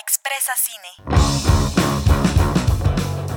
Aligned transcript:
Expresa 0.00 0.52
Cine. 0.56 0.88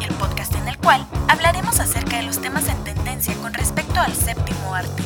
El 0.02 0.14
podcast 0.16 0.54
en 0.56 0.68
el 0.68 0.78
cual 0.78 1.06
hablaremos 1.30 1.80
acerca 1.80 2.18
de 2.18 2.24
los 2.24 2.42
temas 2.42 2.68
en 2.68 2.84
tendencia 2.84 3.34
con 3.36 3.54
respecto 3.54 4.00
al 4.02 4.14
séptimo 4.14 4.76
arte. 4.76 5.04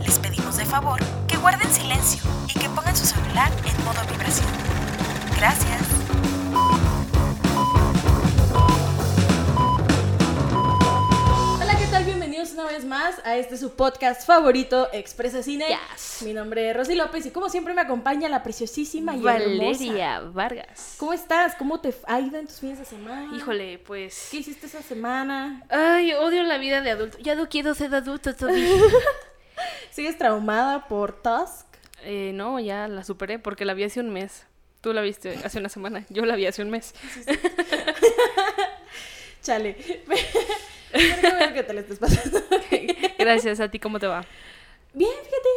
Les 0.00 0.18
pedimos 0.18 0.56
de 0.56 0.64
favor 0.64 1.00
que 1.28 1.36
guarden 1.36 1.70
silencio 1.72 2.22
y 2.48 2.58
que 2.58 2.70
pongan 2.70 2.96
su 2.96 3.04
celular 3.04 3.52
en 3.64 3.84
modo 3.84 4.00
vibración. 4.10 4.48
Gracias. 5.36 5.82
Una 12.56 12.66
vez 12.66 12.86
más 12.86 13.20
a 13.26 13.36
este 13.36 13.58
su 13.58 13.74
podcast 13.74 14.26
favorito, 14.26 14.88
Expresa 14.92 15.42
Cine. 15.42 15.66
Yes. 15.68 16.22
Mi 16.22 16.32
nombre 16.32 16.70
es 16.70 16.76
Rosy 16.76 16.94
López 16.94 17.26
y 17.26 17.30
como 17.30 17.50
siempre 17.50 17.74
me 17.74 17.82
acompaña 17.82 18.30
la 18.30 18.42
preciosísima 18.42 19.14
y 19.14 19.18
hermosa. 19.18 19.34
Valeria 19.34 20.20
Vargas. 20.20 20.94
¿Cómo 20.96 21.12
estás? 21.12 21.54
¿Cómo 21.56 21.80
te 21.80 21.94
ha 22.06 22.18
ido 22.18 22.38
en 22.38 22.46
tus 22.46 22.60
fines 22.60 22.78
de 22.78 22.86
semana? 22.86 23.36
Híjole, 23.36 23.78
pues. 23.80 24.28
¿Qué 24.30 24.38
hiciste 24.38 24.66
esa 24.66 24.80
semana? 24.80 25.64
Ay, 25.68 26.14
odio 26.14 26.42
la 26.44 26.56
vida 26.56 26.80
de 26.80 26.92
adulto. 26.92 27.18
Ya 27.18 27.34
no 27.34 27.46
quiero 27.48 27.74
ser 27.74 27.94
adulto 27.94 28.34
todavía. 28.34 28.68
¿Sigues 29.90 30.16
traumada 30.16 30.88
por 30.88 31.12
Tusk? 31.20 31.66
eh, 32.04 32.30
no, 32.32 32.58
ya 32.58 32.88
la 32.88 33.04
superé 33.04 33.38
porque 33.38 33.66
la 33.66 33.74
vi 33.74 33.84
hace 33.84 34.00
un 34.00 34.10
mes. 34.10 34.46
Tú 34.80 34.94
la 34.94 35.02
viste 35.02 35.38
hace 35.44 35.58
una 35.58 35.68
semana. 35.68 36.06
Yo 36.08 36.24
la 36.24 36.36
vi 36.36 36.46
hace 36.46 36.62
un 36.62 36.70
mes. 36.70 36.94
Chale. 39.42 39.76
Pero 40.96 41.20
qué 41.20 41.30
bueno 41.30 41.54
que 41.54 41.62
te 41.62 41.72
la 41.74 41.80
estés 41.80 41.98
pasando. 41.98 42.40
Gracias. 43.18 43.60
¿A 43.60 43.70
ti 43.70 43.78
cómo 43.78 43.98
te 43.98 44.06
va? 44.06 44.24
Bien, 44.92 45.10
fíjate. 45.10 45.48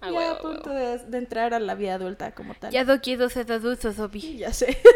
Ah, 0.00 0.10
ya 0.10 0.12
huevo, 0.12 0.32
a 0.32 0.38
punto 0.38 0.70
de, 0.70 0.98
de 0.98 1.18
entrar 1.18 1.54
a 1.54 1.60
la 1.60 1.74
vida 1.74 1.94
adulta 1.94 2.34
como 2.34 2.54
tal. 2.54 2.70
Ya 2.70 2.84
no 2.84 3.00
quiero 3.00 3.28
ser 3.28 3.50
adulto 3.50 3.92
todavía. 3.92 4.48
Ya 4.48 4.52
sé. 4.52 4.78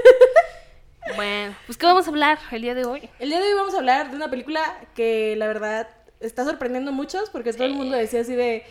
Bueno, 1.16 1.56
pues 1.64 1.78
¿qué 1.78 1.87
vamos 1.87 2.06
a 2.06 2.11
hablar 2.11 2.38
el 2.51 2.61
día 2.61 2.74
de 2.74 2.84
hoy? 2.84 3.08
El 3.19 3.30
día 3.30 3.41
de 3.41 3.48
hoy 3.48 3.55
vamos 3.55 3.75
a 3.75 3.78
hablar 3.78 4.11
de 4.11 4.17
una 4.17 4.28
película 4.28 4.61
que 4.95 5.36
la 5.36 5.47
verdad 5.47 5.89
está 6.20 6.45
sorprendiendo 6.45 6.91
a 6.91 6.95
muchos 6.95 7.30
porque 7.30 7.52
todo 7.55 7.64
el 7.64 7.73
mundo 7.73 7.97
decía 7.97 8.20
así 8.20 8.34
de, 8.34 8.64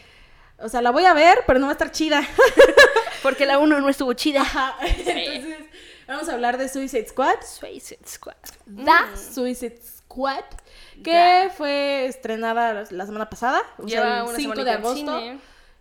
o 0.59 0.69
sea, 0.69 0.81
la 0.81 0.91
voy 0.91 1.05
a 1.05 1.13
ver, 1.13 1.39
pero 1.45 1.59
no 1.59 1.65
va 1.65 1.71
a 1.71 1.73
estar 1.73 1.91
chida. 1.91 2.21
Porque 3.23 3.45
la 3.45 3.57
1 3.57 3.79
no 3.79 3.89
estuvo 3.89 4.13
chida. 4.13 4.41
Ajá. 4.41 4.75
Entonces, 4.81 5.57
vamos 6.07 6.29
a 6.29 6.33
hablar 6.33 6.57
de 6.57 6.69
Suicide 6.69 7.07
Squad. 7.07 7.41
Suicide 7.41 8.07
Squad. 8.07 8.35
The 8.65 9.17
Suicide 9.17 9.79
Squad, 9.81 10.45
que 11.03 11.11
Ya. 11.11 11.49
fue 11.55 12.05
estrenada 12.05 12.85
la- 12.89 13.05
semana 13.05 13.29
pasada, 13.29 13.61
o 13.77 13.87
sea, 13.87 14.19
el 14.19 14.23
una 14.23 14.35
5 14.37 14.63
de 14.63 14.71
agosto. 14.71 15.21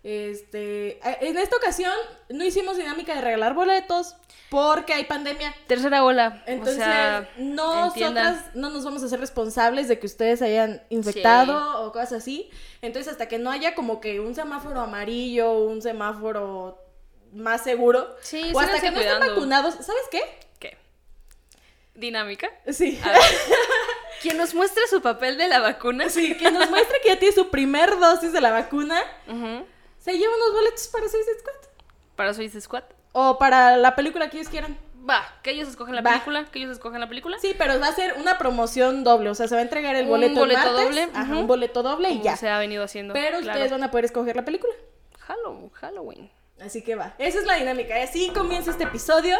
Este, 0.03 0.99
en 1.27 1.37
esta 1.37 1.57
ocasión 1.57 1.91
no 2.29 2.43
hicimos 2.45 2.77
dinámica 2.77 3.13
de 3.15 3.19
regalar 3.21 3.53
boletos 3.53 4.15
porque 4.49 4.93
hay 4.93 5.03
pandemia. 5.03 5.53
Tercera 5.67 6.03
ola. 6.05 6.43
Entonces, 6.45 6.75
o 6.77 6.85
sea, 6.85 7.29
nosotras 7.37 8.45
no 8.53 8.69
nos 8.69 8.85
vamos 8.85 9.03
a 9.03 9.07
hacer 9.07 9.19
responsables 9.19 9.89
de 9.89 9.99
que 9.99 10.05
ustedes 10.05 10.41
hayan 10.41 10.81
infectado 10.89 11.81
o 11.85 11.91
cosas 11.91 12.13
así. 12.13 12.49
Entonces, 12.81 13.11
hasta 13.11 13.27
que 13.27 13.37
no 13.37 13.51
haya 13.51 13.75
como 13.75 13.99
que 13.99 14.21
un 14.21 14.33
semáforo 14.33 14.79
amarillo, 14.79 15.51
un 15.53 15.81
semáforo 15.81 16.81
más 17.33 17.63
seguro, 17.63 18.15
Sí, 18.21 18.51
o 18.53 18.59
hasta 18.61 18.79
que 18.79 18.91
no 18.91 19.01
estén 19.01 19.19
vacunados, 19.19 19.73
¿sabes 19.75 20.03
qué? 20.09 20.21
¿Qué? 20.59 20.77
¿Dinámica? 21.95 22.47
Sí. 22.71 22.97
A 23.03 23.11
ver. 23.11 23.21
Quien 24.21 24.37
nos 24.37 24.53
muestre 24.53 24.83
su 24.89 25.01
papel 25.01 25.37
de 25.37 25.47
la 25.47 25.59
vacuna. 25.59 26.09
Sí, 26.09 26.35
que 26.39 26.51
nos 26.51 26.69
muestre 26.69 26.99
que 27.01 27.09
ya 27.09 27.19
tiene 27.19 27.33
su 27.35 27.49
primer 27.49 27.97
dosis 27.99 28.31
de 28.33 28.41
la 28.41 28.51
vacuna, 28.51 28.99
Ujú. 29.27 29.65
se 29.99 30.17
lleva 30.17 30.35
unos 30.35 30.53
boletos 30.53 30.87
para 30.87 31.07
Suicide 31.09 31.39
Squad. 31.39 31.69
Para 32.15 32.33
Suicide 32.33 32.61
Squad. 32.61 32.83
O 33.13 33.37
para 33.37 33.77
la 33.77 33.95
película 33.95 34.29
que 34.29 34.37
ellos 34.37 34.49
quieran. 34.49 34.77
Va, 35.09 35.23
que 35.41 35.51
ellos 35.51 35.69
escogen 35.69 35.95
la 35.95 36.01
Va. 36.01 36.11
película, 36.11 36.45
que 36.51 36.59
ellos 36.59 36.71
escogen 36.71 36.99
la 36.99 37.07
película. 37.07 37.37
Sí, 37.39 37.55
pero 37.57 37.79
va 37.79 37.87
a 37.87 37.93
ser 37.93 38.15
una 38.19 38.37
promoción 38.37 39.05
doble. 39.05 39.29
O 39.29 39.35
sea, 39.35 39.47
se 39.47 39.55
va 39.55 39.59
a 39.59 39.63
entregar 39.63 39.95
el 39.95 40.03
Un 40.03 40.09
boleto 40.09 40.33
el 40.33 40.39
boleto 40.39 40.59
martes, 40.59 40.83
doble, 40.85 41.07
Ajá, 41.13 41.31
ujú. 41.31 41.39
un 41.41 41.47
boleto 41.47 41.81
doble 41.83 42.09
y 42.09 42.21
ya. 42.21 42.35
se 42.35 42.49
ha 42.49 42.59
venido 42.59 42.83
haciendo. 42.83 43.13
Pero 43.13 43.39
claro. 43.39 43.51
ustedes 43.53 43.71
van 43.71 43.83
a 43.83 43.91
poder 43.91 44.03
escoger 44.05 44.35
la 44.35 44.43
película. 44.43 44.73
Halloween, 45.19 45.69
Halloween. 45.71 46.31
Así 46.59 46.81
que 46.83 46.95
va. 46.95 47.13
Esa 47.19 47.39
es 47.39 47.45
la 47.45 47.55
dinámica. 47.55 47.97
Y 47.97 48.01
así 48.03 48.29
comienza 48.31 48.71
este 48.71 48.83
episodio. 48.83 49.37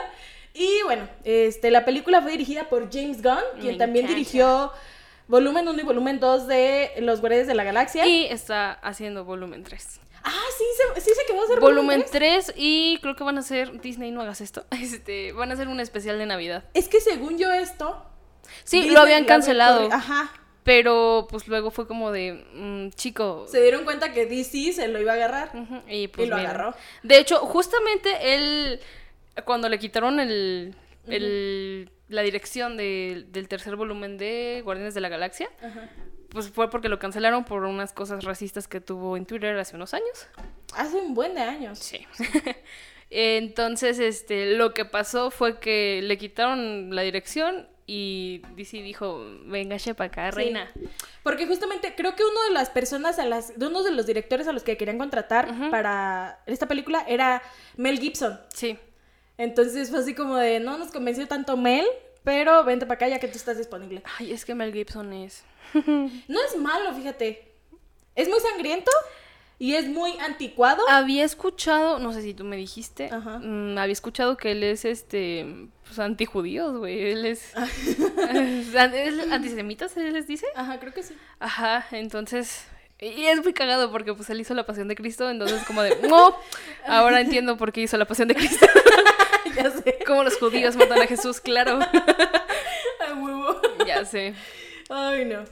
Y 0.57 0.81
bueno, 0.85 1.07
este, 1.23 1.69
la 1.71 1.85
película 1.85 2.21
fue 2.21 2.31
dirigida 2.31 2.67
por 2.69 2.91
James 2.91 3.21
Gunn, 3.21 3.37
quien 3.59 3.73
Me 3.73 3.77
también 3.77 4.05
encanta. 4.05 4.17
dirigió 4.17 4.71
volumen 5.27 5.67
1 5.67 5.79
y 5.79 5.83
volumen 5.83 6.19
2 6.19 6.47
de 6.47 6.91
Los 6.99 7.19
Guardianes 7.21 7.47
de 7.47 7.53
la 7.53 7.63
Galaxia. 7.63 8.05
Y 8.07 8.25
está 8.25 8.71
haciendo 8.73 9.23
volumen 9.23 9.63
3. 9.63 10.01
Ah, 10.23 10.31
sí, 10.57 10.63
se, 10.95 11.01
sí 11.01 11.11
se 11.15 11.25
quedó 11.31 11.41
a 11.41 11.45
hacer 11.45 11.59
Volumen 11.61 12.01
tres. 12.09 12.47
3 12.47 12.53
y 12.57 12.97
creo 13.01 13.15
que 13.15 13.23
van 13.23 13.37
a 13.37 13.39
hacer, 13.41 13.79
Disney 13.79 14.11
no 14.11 14.21
hagas 14.21 14.41
esto, 14.41 14.65
este, 14.71 15.31
van 15.31 15.51
a 15.51 15.53
hacer 15.53 15.69
un 15.69 15.79
especial 15.79 16.17
de 16.17 16.25
Navidad. 16.25 16.65
Es 16.73 16.89
que 16.89 16.99
según 16.99 17.37
yo 17.37 17.49
esto... 17.53 18.03
Sí, 18.65 18.77
Disney 18.77 18.95
lo 18.95 19.01
habían 19.01 19.17
había 19.19 19.27
cancelado, 19.27 19.89
Ajá. 19.91 20.29
pero 20.63 21.27
pues 21.29 21.47
luego 21.47 21.71
fue 21.71 21.87
como 21.87 22.11
de, 22.11 22.45
mm, 22.53 22.89
chico, 22.95 23.45
Se 23.49 23.61
dieron 23.61 23.85
cuenta 23.85 24.11
que 24.11 24.25
DC 24.25 24.73
se 24.73 24.87
lo 24.89 24.99
iba 24.99 25.13
a 25.13 25.15
agarrar. 25.15 25.51
Y 25.87 26.07
pues 26.09 26.27
y 26.27 26.29
lo 26.29 26.35
mira. 26.37 26.49
agarró. 26.49 26.75
De 27.03 27.19
hecho, 27.19 27.39
justamente 27.39 28.33
él, 28.33 28.81
cuando 29.45 29.69
le 29.69 29.79
quitaron 29.79 30.19
el, 30.19 30.75
el- 31.07 31.89
la 32.09 32.21
dirección 32.21 32.77
de- 32.77 33.25
del 33.29 33.47
tercer 33.47 33.75
volumen 33.75 34.17
de 34.17 34.61
Guardianes 34.63 34.93
de 34.93 35.01
la 35.01 35.09
Galaxia, 35.09 35.49
pues 36.29 36.49
fue 36.49 36.69
porque 36.69 36.89
lo 36.89 36.99
cancelaron 36.99 37.43
por 37.45 37.63
unas 37.63 37.93
cosas 37.93 38.23
racistas 38.23 38.67
que 38.67 38.79
tuvo 38.81 39.17
en 39.17 39.25
Twitter 39.25 39.57
hace 39.57 39.75
unos 39.75 39.93
años. 39.93 40.27
Hace 40.75 40.97
un 40.97 41.13
buen 41.13 41.33
de 41.35 41.41
años. 41.41 41.79
Sí. 41.79 42.05
Entonces, 43.09 43.99
este, 43.99 44.55
lo 44.57 44.73
que 44.73 44.85
pasó 44.85 45.31
fue 45.31 45.59
que 45.59 46.01
le 46.03 46.17
quitaron 46.17 46.93
la 46.93 47.03
dirección 47.03 47.67
y 47.85 48.41
DC 48.57 48.81
dijo, 48.81 49.23
venga, 49.45 49.77
para 49.95 50.07
acá, 50.07 50.31
reina. 50.31 50.69
Porque 51.23 51.47
justamente 51.47 51.93
creo 51.95 52.15
que 52.15 52.23
uno 52.23 52.43
de 52.43 52.49
las 52.51 52.69
personas 52.69 53.17
a 53.17 53.25
las, 53.25 53.57
de 53.57 53.65
uno 53.67 53.81
de 53.83 53.91
los 53.91 54.05
directores 54.05 54.45
a 54.49 54.51
los 54.51 54.63
que 54.63 54.75
querían 54.75 54.97
contratar 54.97 55.69
para 55.71 56.41
esta 56.47 56.67
película 56.67 57.05
era 57.07 57.41
Mel 57.77 57.97
Gibson. 57.99 58.37
Sí. 58.53 58.77
Entonces 59.37 59.89
fue 59.89 59.99
así 59.99 60.13
como 60.13 60.35
de, 60.35 60.59
no 60.59 60.77
nos 60.77 60.91
convenció 60.91 61.27
tanto 61.27 61.57
Mel, 61.57 61.85
pero 62.23 62.63
vente 62.63 62.85
para 62.85 62.95
acá 62.95 63.07
ya 63.07 63.19
que 63.19 63.27
tú 63.27 63.37
estás 63.37 63.57
disponible. 63.57 64.03
Ay, 64.17 64.33
es 64.33 64.45
que 64.45 64.55
Mel 64.55 64.73
Gibson 64.73 65.13
es... 65.13 65.43
No 65.73 66.39
es 66.45 66.57
malo, 66.57 66.93
fíjate. 66.93 67.51
Es 68.15 68.27
muy 68.27 68.39
sangriento 68.39 68.91
y 69.59 69.75
es 69.75 69.87
muy 69.87 70.17
anticuado. 70.19 70.87
Había 70.89 71.23
escuchado, 71.23 71.99
no 71.99 72.13
sé 72.13 72.21
si 72.21 72.33
tú 72.33 72.43
me 72.43 72.57
dijiste, 72.57 73.09
Ajá. 73.11 73.39
mm, 73.39 73.77
había 73.77 73.93
escuchado 73.93 74.37
que 74.37 74.51
él 74.51 74.63
es 74.63 74.85
este, 74.85 75.45
pues 75.85 75.97
antijudíos, 75.99 76.77
güey, 76.77 77.11
él 77.11 77.25
es, 77.25 77.53
es 77.55 78.73
es 78.73 79.31
antisemita, 79.31 79.89
se 79.89 80.11
les 80.11 80.27
dice. 80.27 80.45
Ajá, 80.55 80.79
creo 80.79 80.93
que 80.93 81.03
sí. 81.03 81.15
Ajá, 81.39 81.85
entonces, 81.91 82.65
y 82.99 83.25
es 83.25 83.43
muy 83.43 83.53
cagado 83.53 83.91
porque 83.91 84.13
pues 84.13 84.29
él 84.29 84.41
hizo 84.41 84.53
la 84.53 84.65
pasión 84.65 84.87
de 84.87 84.95
Cristo, 84.95 85.29
entonces 85.29 85.63
como 85.63 85.81
de, 85.81 85.95
no, 86.07 86.35
ahora 86.85 87.21
entiendo 87.21 87.57
por 87.57 87.71
qué 87.71 87.81
hizo 87.81 87.97
la 87.97 88.05
pasión 88.05 88.27
de 88.27 88.35
Cristo. 88.35 88.65
ya 89.55 89.71
sé. 89.71 89.99
Como 90.05 90.23
los 90.23 90.37
judíos 90.37 90.75
matan 90.75 91.01
a 91.01 91.07
Jesús, 91.07 91.39
claro. 91.39 91.79
A 93.07 93.13
huevo. 93.13 93.61
ya 93.85 94.05
sé. 94.05 94.33
Ay, 94.89 95.25
no. 95.25 95.43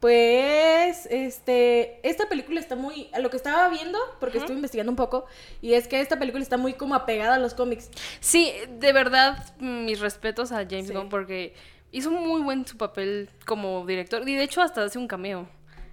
Pues, 0.00 1.06
este, 1.10 2.00
esta 2.08 2.26
película 2.26 2.58
está 2.58 2.74
muy, 2.74 3.10
a 3.12 3.18
lo 3.18 3.28
que 3.28 3.36
estaba 3.36 3.68
viendo, 3.68 3.98
porque 4.18 4.38
estuve 4.38 4.56
investigando 4.56 4.90
un 4.90 4.96
poco, 4.96 5.26
y 5.60 5.74
es 5.74 5.88
que 5.88 6.00
esta 6.00 6.18
película 6.18 6.42
está 6.42 6.56
muy 6.56 6.72
como 6.72 6.94
apegada 6.94 7.34
a 7.34 7.38
los 7.38 7.52
cómics. 7.52 7.90
Sí, 8.18 8.50
de 8.78 8.92
verdad, 8.94 9.54
mis 9.58 10.00
respetos 10.00 10.52
a 10.52 10.64
James 10.68 10.86
Sí. 10.86 10.94
Gunn 10.94 11.10
porque 11.10 11.54
hizo 11.92 12.10
muy 12.10 12.40
buen 12.40 12.66
su 12.66 12.78
papel 12.78 13.28
como 13.44 13.84
director 13.84 14.26
y 14.26 14.34
de 14.36 14.42
hecho 14.44 14.62
hasta 14.62 14.84
hace 14.84 14.98
un 14.98 15.06
cameo. 15.06 15.48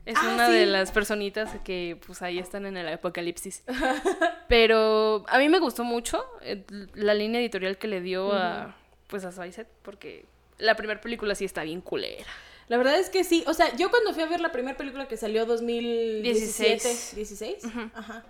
Es 0.08 0.16
Ah, 0.18 0.32
una 0.34 0.48
sí. 0.48 0.54
de 0.54 0.66
las 0.68 0.92
personitas 0.92 1.50
que 1.66 1.98
pues 2.08 2.22
ahí 2.22 2.40
están 2.40 2.66
en 2.66 2.78
el 2.78 2.88
apocalipsis. 2.88 3.64
Pero 4.48 5.26
a 5.28 5.38
mí 5.38 5.50
me 5.50 5.60
gustó 5.60 5.84
mucho 5.84 6.24
eh, 6.42 6.64
la 6.94 7.14
línea 7.14 7.42
editorial 7.42 7.78
que 7.78 7.88
le 7.88 8.00
dio 8.02 8.32
a 8.34 8.76
pues 9.08 9.26
a 9.26 9.32
Suicide 9.32 9.68
porque 9.84 10.26
la 10.58 10.76
primera 10.76 11.02
película 11.02 11.36
sí 11.36 11.46
está 11.46 11.64
bien 11.64 11.82
culera. 11.82 12.26
La 12.70 12.78
verdad 12.78 12.98
es 13.00 13.10
que 13.10 13.24
sí, 13.24 13.44
o 13.48 13.54
sea, 13.54 13.74
yo 13.78 13.90
cuando 13.90 14.14
fui 14.14 14.24
a 14.24 14.28
ver 14.28 14.42
la 14.42 14.52
primera 14.52 14.76
película 14.78 15.08
que 15.08 15.16
salió 15.18 15.46
2017, 15.46 16.74
16. 16.90 17.16
16, 17.16 17.64
Ujú. 17.66 17.90
ajá. 17.94 18.26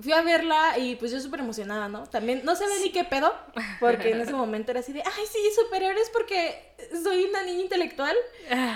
Fui 0.00 0.12
a 0.12 0.22
verla 0.22 0.78
y 0.78 0.96
pues 0.96 1.12
yo 1.12 1.20
súper 1.20 1.40
emocionada, 1.40 1.86
¿no? 1.88 2.06
También 2.08 2.40
no 2.44 2.56
sabía 2.56 2.74
ni 2.82 2.90
qué 2.90 3.04
pedo, 3.04 3.32
porque 3.78 4.10
en 4.10 4.20
ese 4.22 4.32
momento 4.32 4.70
era 4.70 4.80
así 4.80 4.92
de, 4.92 5.00
ay, 5.04 5.24
sí, 5.30 5.38
superhéroes 5.54 6.08
porque 6.10 6.72
soy 7.02 7.24
una 7.24 7.42
niña 7.42 7.60
intelectual. 7.60 8.16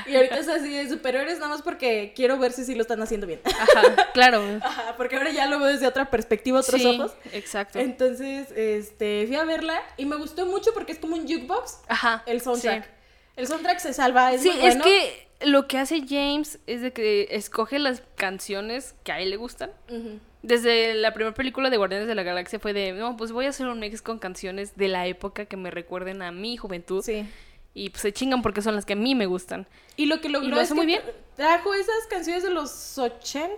Y 0.07 0.15
ahorita 0.15 0.39
es 0.39 0.49
así 0.49 0.69
de 0.69 0.89
superhéroes 0.89 1.39
nada 1.39 1.49
más 1.49 1.63
porque 1.63 2.13
quiero 2.15 2.39
ver 2.39 2.53
si 2.53 2.65
sí 2.65 2.75
lo 2.75 2.83
están 2.83 3.01
haciendo 3.03 3.27
bien. 3.27 3.41
Ajá, 3.45 4.13
claro. 4.13 4.43
Ajá, 4.63 4.95
porque 4.97 5.17
ahora 5.17 5.31
ya 5.31 5.47
lo 5.47 5.59
veo 5.59 5.69
desde 5.69 5.87
otra 5.87 6.11
perspectiva, 6.11 6.61
otros 6.61 6.81
sí, 6.81 6.87
ojos. 6.87 7.15
exacto. 7.33 7.79
Entonces, 7.79 8.49
este, 8.55 9.25
fui 9.27 9.37
a 9.37 9.45
verla 9.45 9.83
y 9.97 10.05
me 10.05 10.17
gustó 10.17 10.45
mucho 10.47 10.75
porque 10.75 10.93
es 10.93 10.99
como 10.99 11.17
un 11.17 11.23
jukebox, 11.23 11.79
Ajá. 11.89 12.23
el 12.27 12.41
soundtrack. 12.43 12.85
sí. 12.85 12.91
El 13.37 13.47
soundtrack 13.47 13.79
se 13.81 13.93
salva, 13.95 14.33
es 14.33 14.43
Sí, 14.43 14.51
muy 14.51 14.67
es 14.67 14.77
que 14.77 15.29
lo 15.43 15.67
que 15.67 15.77
hace 15.79 16.03
James 16.09 16.59
es 16.67 16.81
de 16.81 16.93
que 16.93 17.29
escoge 17.31 17.79
las 17.79 18.03
canciones 18.17 18.95
que 19.05 19.13
a 19.13 19.21
él 19.21 19.29
le 19.31 19.37
gustan. 19.37 19.71
Ujú. 19.91 20.21
Desde 20.47 20.95
la 20.95 21.13
primera 21.13 21.35
película 21.35 21.71
de 21.71 21.77
Guardianes 21.77 22.07
de 22.07 22.15
la 22.15 22.23
Galaxia 22.23 22.61
fue 22.61 22.73
de, 22.73 22.93
no, 22.93 23.17
pues 23.17 23.33
voy 23.33 23.47
a 23.47 23.49
hacer 23.49 23.67
un 23.67 23.81
mix 23.81 24.01
con 24.01 24.19
canciones 24.21 24.77
de 24.77 24.87
la 24.87 25.07
época 25.07 25.47
que 25.47 25.57
me 25.57 25.73
recuerden 25.73 26.23
a 26.23 26.31
mi 26.31 26.57
juventud. 26.57 27.03
Sí. 27.03 27.29
Y 27.75 27.91
pues 27.91 28.03
se 28.03 28.13
chingan 28.13 28.43
porque 28.43 28.63
son 28.63 28.77
las 28.77 28.85
que 28.87 28.93
a 28.93 28.97
mí 28.97 29.15
me 29.17 29.27
gustan. 29.27 29.67
Y 29.97 30.07
lo 30.07 30.21
que 30.21 30.29
logró 30.29 30.47
Y 30.47 30.51
lo 30.53 30.61
es 30.61 30.69
que 30.69 30.75
muy 30.75 30.87
bien. 30.87 31.03
trajo 31.35 31.75
esas 31.75 32.07
canciones 32.09 32.45
de 32.45 32.51
los 32.51 32.71
80s, 32.97 33.51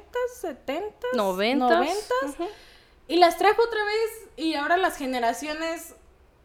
70s, 0.43 0.93
90s. 1.15 1.59
90s, 1.69 2.29
Ujú. 2.31 2.49
y 3.07 3.17
las 3.17 3.37
trajo 3.37 3.63
otra 3.63 3.85
vez 3.85 4.29
y 4.39 4.55
ahora 4.55 4.77
las 4.79 4.97
generaciones 4.97 5.95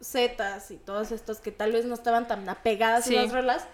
Z 0.01 0.61
y 0.69 0.75
todas 0.75 1.13
estas 1.13 1.39
que 1.39 1.51
tal 1.53 1.71
vez 1.71 1.85
no 1.85 1.93
estaban 1.93 2.27
tan 2.27 2.47
apegadas 2.49 3.05
Sí. 3.05 3.15
a 3.15 3.21
las 3.23 3.31
rolas, 3.31 3.65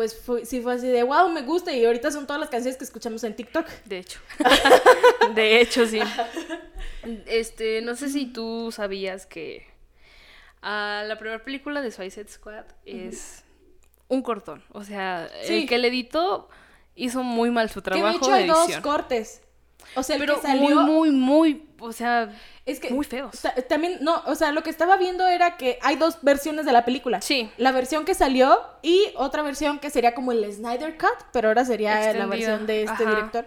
pues 0.00 0.18
fue- 0.18 0.46
sí 0.46 0.62
fue 0.62 0.72
así 0.72 0.86
de 0.88 1.02
wow, 1.02 1.28
me 1.28 1.42
gusta 1.42 1.72
y 1.74 1.84
ahorita 1.84 2.10
son 2.10 2.26
todas 2.26 2.40
las 2.40 2.48
canciones 2.48 2.78
que 2.78 2.84
escuchamos 2.84 3.22
en 3.22 3.36
TikTok. 3.36 3.66
De 3.84 3.98
hecho. 3.98 4.18
de 5.34 5.60
hecho, 5.60 5.84
sí. 5.86 6.00
Este, 7.26 7.82
no 7.82 7.94
sé 7.96 8.08
si 8.08 8.24
tú 8.24 8.72
sabías 8.72 9.26
que 9.26 9.66
ah, 10.62 11.04
la 11.06 11.18
primera 11.18 11.44
película 11.44 11.82
de 11.82 11.90
Suicide 11.90 12.28
Squad 12.28 12.64
es 12.86 13.44
un 14.08 14.22
cortón. 14.22 14.64
O 14.72 14.84
sea, 14.84 15.28
Sí. 15.44 15.64
el 15.64 15.68
que 15.68 15.76
le 15.76 15.88
editó 15.88 16.48
hizo 16.94 17.22
muy 17.22 17.50
mal 17.50 17.68
su 17.68 17.82
que 17.82 17.90
de 17.90 17.96
trabajo 17.96 18.16
hecho 18.16 18.30
de 18.30 18.36
hay 18.38 18.46
dos 18.46 18.64
edición. 18.64 18.82
cortes. 18.82 19.42
O 19.94 20.02
sea, 20.02 20.16
el 20.16 20.20
Pero 20.20 20.36
que 20.36 20.42
salió 20.46 20.80
muy, 20.82 21.10
muy, 21.10 21.10
muy, 21.10 21.68
o 21.80 21.92
sea, 21.92 22.32
es 22.66 22.78
que 22.80 22.90
muy 22.90 23.04
feos. 23.04 23.40
ta- 23.40 23.54
también 23.68 23.98
no, 24.00 24.22
o 24.26 24.34
sea, 24.34 24.52
lo 24.52 24.62
que 24.62 24.70
estaba 24.70 24.96
viendo 24.96 25.26
era 25.26 25.56
que 25.56 25.78
hay 25.82 25.96
dos 25.96 26.18
versiones 26.22 26.64
de 26.66 26.72
la 26.72 26.84
película. 26.84 27.20
Sí. 27.20 27.50
La 27.56 27.72
versión 27.72 28.04
que 28.04 28.14
salió 28.14 28.60
y 28.82 29.06
otra 29.16 29.42
versión 29.42 29.78
que 29.78 29.90
sería 29.90 30.14
como 30.14 30.32
el 30.32 30.50
Snyder 30.52 30.96
Cut, 30.96 31.26
pero 31.32 31.48
ahora 31.48 31.64
sería 31.64 32.12
la 32.12 32.26
versión 32.26 32.66
de 32.66 32.82
este 32.84 33.02
Ajá. 33.04 33.10
director. 33.14 33.46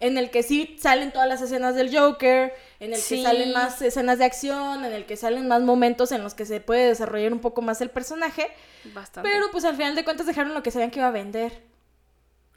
En 0.00 0.16
el 0.16 0.30
que 0.30 0.44
sí 0.44 0.76
salen 0.80 1.10
todas 1.10 1.26
las 1.28 1.42
escenas 1.42 1.74
del 1.74 1.92
Joker, 1.96 2.54
en 2.78 2.92
el 2.92 3.00
Sí. 3.00 3.16
que 3.16 3.22
salen 3.24 3.52
más 3.52 3.82
escenas 3.82 4.18
de 4.18 4.26
acción, 4.26 4.84
en 4.84 4.92
el 4.92 5.06
que 5.06 5.16
salen 5.16 5.48
más 5.48 5.60
momentos 5.62 6.12
en 6.12 6.22
los 6.22 6.34
que 6.34 6.44
se 6.44 6.60
puede 6.60 6.86
desarrollar 6.86 7.32
un 7.32 7.40
poco 7.40 7.62
más 7.62 7.80
el 7.80 7.90
personaje. 7.90 8.48
Bastante. 8.94 9.28
Pero 9.28 9.46
pues 9.50 9.64
al 9.64 9.74
final 9.74 9.96
de 9.96 10.04
cuentas 10.04 10.26
dejaron 10.26 10.54
lo 10.54 10.62
que 10.62 10.70
sabían 10.70 10.92
que 10.92 11.00
iba 11.00 11.08
a 11.08 11.12
vender. 11.12 11.62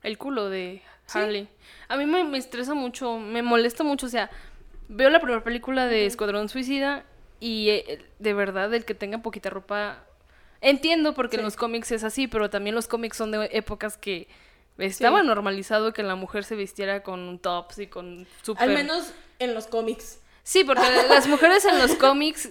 El 0.03 0.17
culo 0.19 0.49
de. 0.49 0.83
Harley. 1.13 1.47
A 1.87 1.97
mí 1.97 2.05
me, 2.05 2.23
me 2.23 2.37
estresa 2.37 2.73
mucho, 2.73 3.17
me 3.17 3.41
molesta 3.41 3.83
mucho. 3.83 4.05
O 4.05 4.09
sea, 4.09 4.29
veo 4.87 5.09
la 5.09 5.19
primera 5.19 5.43
película 5.43 5.87
de 5.87 6.05
Escuadrón 6.05 6.49
Suicida 6.49 7.05
y 7.39 7.69
eh, 7.69 8.05
de 8.19 8.33
verdad 8.33 8.73
el 8.73 8.85
que 8.85 8.93
tenga 8.93 9.21
poquita 9.21 9.49
ropa. 9.49 10.03
Entiendo 10.61 11.13
porque 11.13 11.37
en 11.37 11.43
los 11.43 11.55
cómics 11.55 11.91
es 11.91 12.03
así, 12.03 12.27
pero 12.27 12.49
también 12.49 12.75
los 12.75 12.87
cómics 12.87 13.17
son 13.17 13.31
de 13.31 13.49
épocas 13.51 13.97
que 13.97 14.27
estaba 14.77 15.23
normalizado 15.23 15.91
que 15.91 16.03
la 16.03 16.15
mujer 16.15 16.43
se 16.43 16.55
vistiera 16.55 17.01
con 17.03 17.39
tops 17.39 17.79
y 17.79 17.87
con 17.87 18.27
super... 18.43 18.69
Al 18.69 18.75
menos 18.75 19.11
en 19.39 19.55
los 19.55 19.67
cómics. 19.67 20.19
Sí, 20.43 20.63
porque 20.63 20.83
las 21.09 21.27
mujeres 21.27 21.65
en 21.65 21.79
los 21.79 21.95
cómics 21.97 22.49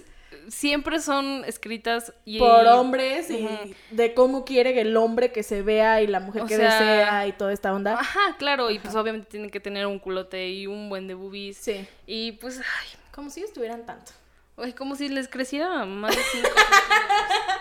siempre 0.49 0.99
son 0.99 1.43
escritas 1.45 2.13
y... 2.25 2.39
Por 2.39 2.65
hombres 2.67 3.29
y 3.29 3.47
de 3.91 4.13
cómo 4.13 4.45
quiere 4.45 4.79
el 4.81 4.95
hombre 4.97 5.31
que 5.31 5.43
se 5.43 5.61
vea 5.61 6.01
y 6.01 6.07
la 6.07 6.19
mujer 6.19 6.43
O 6.43 6.45
que 6.45 6.55
sea- 6.57 6.79
desea 6.79 7.27
y 7.27 7.31
toda 7.33 7.53
esta 7.53 7.73
onda. 7.73 7.93
Ajá, 7.99 8.35
claro, 8.37 8.69
y 8.71 8.79
pues 8.79 8.95
obviamente 8.95 9.27
tienen 9.29 9.49
que 9.49 9.59
tener 9.59 9.85
un 9.87 9.99
culote 9.99 10.49
y 10.49 10.67
un 10.67 10.89
buen 10.89 11.07
de 11.07 11.13
boobies. 11.13 11.57
Sí. 11.57 11.87
Y 12.07 12.33
pues, 12.33 12.59
ay, 12.59 12.87
Como 13.13 13.29
si 13.29 13.41
estuvieran 13.43 13.85
tanto. 13.85 14.11
Ay, 14.57 14.73
como 14.73 14.95
si 14.95 15.09
les 15.09 15.27
creciera 15.27 15.85
más 15.85 16.15
de 16.15 16.21
5 16.21 16.47
centímetros. 16.47 17.60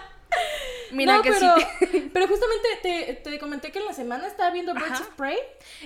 Mira 0.93 1.17
No, 1.17 1.23
que 1.23 1.33
pero, 1.33 1.55
sí. 1.57 2.11
pero 2.13 2.27
justamente 2.29 2.69
te, 2.83 3.15
te 3.31 3.39
comenté 3.39 3.71
que 3.73 3.79
en 3.79 3.87
la 3.87 3.93
semana 3.93 4.27
estaba 4.27 4.51
viendo 4.51 4.73
Birds 4.75 4.91
Ajá. 4.93 5.03
of 5.03 5.09
Prey. 5.17 5.37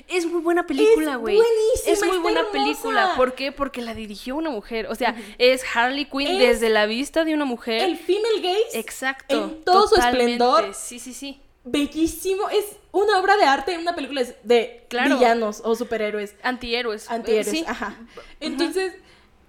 Es 0.08 0.26
muy 0.26 0.40
buena 0.40 0.66
película, 0.66 1.12
Es 1.12 1.18
güey. 1.18 1.36
buenísima, 1.36 1.92
Es 1.92 2.04
muy 2.04 2.18
buena 2.18 2.40
hermosa. 2.40 2.58
película. 2.58 3.12
¿Por 3.16 3.34
qué? 3.34 3.52
Porque 3.52 3.82
la 3.82 3.94
dirigió 3.94 4.36
una 4.36 4.50
mujer. 4.50 4.86
O 4.88 4.94
sea, 4.94 5.14
es 5.38 5.62
Harley 5.74 6.06
Quinn 6.06 6.28
Es 6.28 6.60
desde 6.60 6.68
la 6.70 6.86
vista 6.86 7.24
de 7.24 7.34
una 7.34 7.44
mujer. 7.44 7.82
El 7.82 7.96
female 7.96 8.40
gaze, 8.40 8.78
Exacto. 8.78 9.34
en 9.34 9.64
todo 9.64 9.86
su 9.88 9.94
totalmente. 9.96 10.32
esplendor. 10.32 10.74
Sí, 10.74 10.98
sí, 10.98 11.12
sí. 11.14 11.40
bellísimo. 11.66 12.48
Es 12.50 12.64
una 12.92 13.18
obra 13.18 13.36
de 13.36 13.44
arte, 13.44 13.78
una 13.78 13.94
película 13.94 14.22
de- 14.42 14.84
Claro. 14.88 15.16
villanos 15.16 15.62
o 15.64 15.74
superhéroes. 15.74 16.34
Antihéroes. 16.42 17.10
Antihéroes, 17.10 17.48
Sí. 17.48 17.64
ajá. 17.66 17.96
Entonces, 18.40 18.92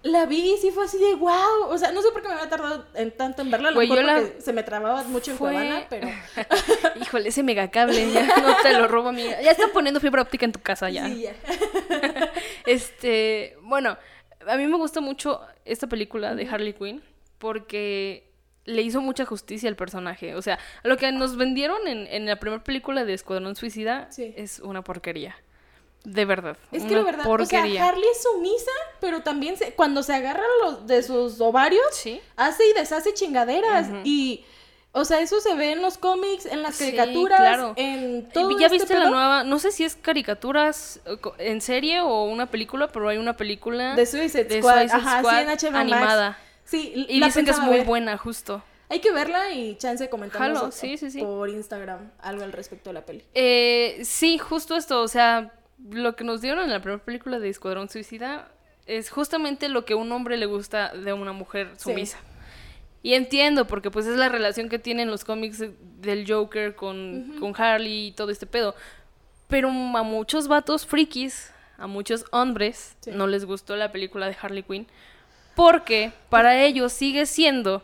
la 0.05 0.25
vi 0.25 0.53
y 0.53 0.57
sí 0.57 0.71
fue 0.71 0.85
así 0.85 0.97
de 0.97 1.15
wow. 1.15 1.65
O 1.67 1.77
sea, 1.77 1.91
no 1.91 2.01
sé 2.01 2.09
por 2.11 2.21
qué 2.21 2.27
me 2.29 2.35
había 2.35 2.49
tardado 2.49 2.85
en 2.93 3.11
tanto 3.11 3.41
en 3.41 3.51
verla. 3.51 3.67
A 3.69 3.71
lo 3.71 3.75
Güey, 3.77 3.89
mejor 3.89 4.03
yo 4.03 4.07
la- 4.07 4.21
porque 4.21 4.41
se 4.41 4.53
me 4.53 4.63
trababa 4.63 5.03
mucho 5.03 5.31
en 5.31 5.37
Fue- 5.37 5.51
Cuevana, 5.51 5.85
pero. 5.89 6.07
Híjole, 7.01 7.29
ese 7.29 7.43
megacable, 7.43 8.11
ya 8.11 8.25
no 8.37 8.55
te 8.61 8.73
lo 8.73 8.87
robo, 8.87 9.09
amiga. 9.09 9.41
Ya 9.41 9.51
están 9.51 9.71
poniendo 9.71 9.99
fibra 9.99 10.21
óptica 10.21 10.45
en 10.45 10.51
tu 10.51 10.61
casa 10.61 10.89
ya. 10.89 11.07
Sí, 11.07 11.21
ya. 11.23 11.33
Este, 12.65 13.57
bueno, 13.61 13.97
a 14.47 14.57
mí 14.57 14.67
me 14.67 14.77
gusta 14.77 15.01
mucho 15.01 15.41
esta 15.65 15.87
película 15.87 16.35
de 16.35 16.47
Harley 16.47 16.73
Quinn 16.73 17.01
porque 17.37 18.31
le 18.65 18.81
hizo 18.81 19.01
mucha 19.01 19.25
justicia 19.25 19.69
al 19.69 19.75
personaje. 19.75 20.35
O 20.35 20.41
sea, 20.41 20.57
lo 20.83 20.97
que 20.97 21.11
nos 21.11 21.37
vendieron 21.37 21.87
en, 21.87 22.07
en 22.07 22.25
la 22.25 22.37
primera 22.37 22.63
película 22.63 23.05
de 23.05 23.13
Escuadrón 23.13 23.55
Suicida 23.55 24.07
Sí. 24.11 24.33
es 24.37 24.59
una 24.59 24.83
porquería. 24.83 25.35
De 26.05 26.25
verdad. 26.25 26.57
Es 26.71 26.83
que 26.83 26.95
la 26.95 27.03
verdad, 27.03 27.23
porquería. 27.25 27.63
o 27.63 27.75
sea, 27.75 27.89
Harley 27.89 28.07
es 28.11 28.23
sumisa, 28.23 28.71
pero 29.01 29.21
también 29.21 29.57
se- 29.57 29.73
cuando 29.73 30.03
se 30.03 30.13
agarra 30.13 30.43
los, 30.63 30.87
de 30.87 31.03
sus 31.03 31.41
ovarios, 31.41 31.83
Sí. 31.91 32.21
hace 32.35 32.67
y 32.69 32.73
deshace 32.73 33.13
chingaderas. 33.13 33.87
Y, 34.03 34.45
o 34.91 35.03
sea, 35.03 35.19
eso 35.19 35.41
se 35.41 35.53
ve 35.55 35.71
en 35.73 35.81
los 35.81 35.97
cómics, 35.97 36.45
en 36.45 36.63
las 36.63 36.75
Sí, 36.75 36.85
caricaturas, 36.95 37.39
claro. 37.39 37.73
en 37.75 38.29
todo 38.29 38.57
¿Ya 38.57 38.67
este 38.67 38.77
viste 38.77 38.97
la 38.99 39.09
nueva? 39.09 39.43
No 39.43 39.59
sé 39.59 39.71
si 39.71 39.83
es 39.83 39.95
caricaturas 39.95 41.01
eh, 41.05 41.17
en 41.39 41.59
serie 41.61 42.01
o 42.01 42.23
una 42.25 42.49
película, 42.49 42.87
pero 42.87 43.09
hay 43.09 43.17
una 43.17 43.35
película 43.35 43.95
de 43.95 44.05
Suicide 44.05 44.45
de 44.45 44.59
Squad. 44.59 44.79
Suicide 44.81 44.97
Ajá, 44.97 45.19
Squad 45.19 45.31
sí, 45.35 45.41
en 45.41 45.47
HBO 45.49 45.71
Max. 45.71 45.81
animada. 45.81 46.37
Sí, 46.63 47.05
Y 47.09 47.21
dicen 47.23 47.45
que 47.45 47.51
es 47.51 47.59
muy 47.59 47.81
buena, 47.81 48.17
justo. 48.17 48.63
Hay 48.87 48.99
que 48.99 49.11
verla 49.11 49.51
y 49.51 49.75
chance 49.77 50.09
comentamos 50.09 50.73
sí, 50.75 50.95
sí. 50.97 51.19
por 51.21 51.49
Instagram 51.49 52.11
algo 52.19 52.43
al 52.43 52.51
respecto 52.53 52.91
de 52.91 52.93
la 52.93 53.03
peli. 53.05 53.23
Eh, 53.33 53.99
sí, 54.05 54.37
justo 54.37 54.75
esto, 54.75 55.01
o 55.01 55.07
sea, 55.07 55.51
lo 55.83 56.15
que 56.15 56.23
nos 56.23 56.41
dieron 56.41 56.63
en 56.63 56.71
la 56.71 56.81
primera 56.81 57.03
película 57.03 57.39
de 57.39 57.49
Escuadrón 57.49 57.89
Suicida 57.89 58.49
es 58.85 59.09
justamente 59.09 59.67
lo 59.69 59.85
que 59.85 59.93
a 59.93 59.97
un 59.97 60.11
hombre 60.11 60.37
le 60.37 60.45
gusta 60.45 60.93
de 60.93 61.13
una 61.13 61.31
mujer 61.33 61.71
Sí. 61.77 61.89
sumisa. 61.91 62.17
Y 63.03 63.13
entiendo, 63.13 63.67
porque 63.67 63.91
pues 63.91 64.07
es 64.07 64.15
la 64.17 64.29
relación 64.29 64.67
que 64.69 64.79
tienen 64.79 65.11
los 65.11 65.23
cómics 65.25 65.63
del 66.01 66.25
Joker 66.31 66.75
con, 66.75 67.35
con 67.39 67.53
Harley 67.59 68.07
y 68.07 68.11
todo 68.13 68.31
este 68.31 68.47
pedo. 68.47 68.73
Pero 69.47 69.67
a 69.69 70.03
muchos 70.03 70.47
vatos 70.47 70.85
frikis, 70.87 71.51
a 71.77 71.85
muchos 71.87 72.25
hombres, 72.31 72.95
Sí. 73.01 73.11
no 73.13 73.27
les 73.27 73.45
gustó 73.45 73.75
la 73.75 73.91
película 73.91 74.25
de 74.27 74.35
Harley 74.41 74.63
Quinn. 74.63 74.87
Porque 75.55 76.11
para 76.29 76.63
ellos 76.63 76.91
sigue 76.93 77.25
siendo 77.27 77.83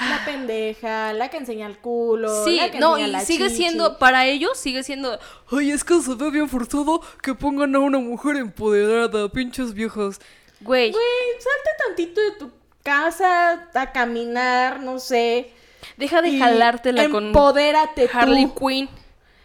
La 0.00 0.24
pendeja, 0.24 1.12
la 1.12 1.28
que 1.30 1.36
enseña 1.36 1.66
el 1.66 1.78
culo, 1.78 2.44
Sí, 2.44 2.56
la 2.56 2.70
que 2.70 2.80
no, 2.80 2.98
y 2.98 3.06
la 3.06 3.20
sigue 3.20 3.44
chichi. 3.44 3.56
siendo, 3.58 3.98
para 3.98 4.26
ellos 4.26 4.58
sigue 4.58 4.82
siendo, 4.82 5.18
ay, 5.52 5.70
es 5.70 5.84
que 5.84 6.00
se 6.00 6.14
ve 6.16 6.30
bien 6.30 6.48
forzado 6.48 7.00
que 7.22 7.34
pongan 7.34 7.74
a 7.76 7.78
una 7.78 7.98
mujer 7.98 8.36
empoderada, 8.36 9.28
pinches 9.28 9.72
viejos. 9.72 10.20
Güey, 10.60 10.90
Güey, 10.90 11.02
salte 11.38 11.70
tantito 11.86 12.20
de 12.20 12.30
tu 12.32 12.50
casa 12.82 13.68
a 13.72 13.92
caminar, 13.92 14.80
no 14.80 14.98
sé. 14.98 15.52
deja 15.96 16.22
de 16.22 16.38
jalártela 16.38 17.08
con 17.10 17.26
Empodérate 17.26 18.08
Harley 18.12 18.46
tú. 18.46 18.66
Quinn. 18.66 18.88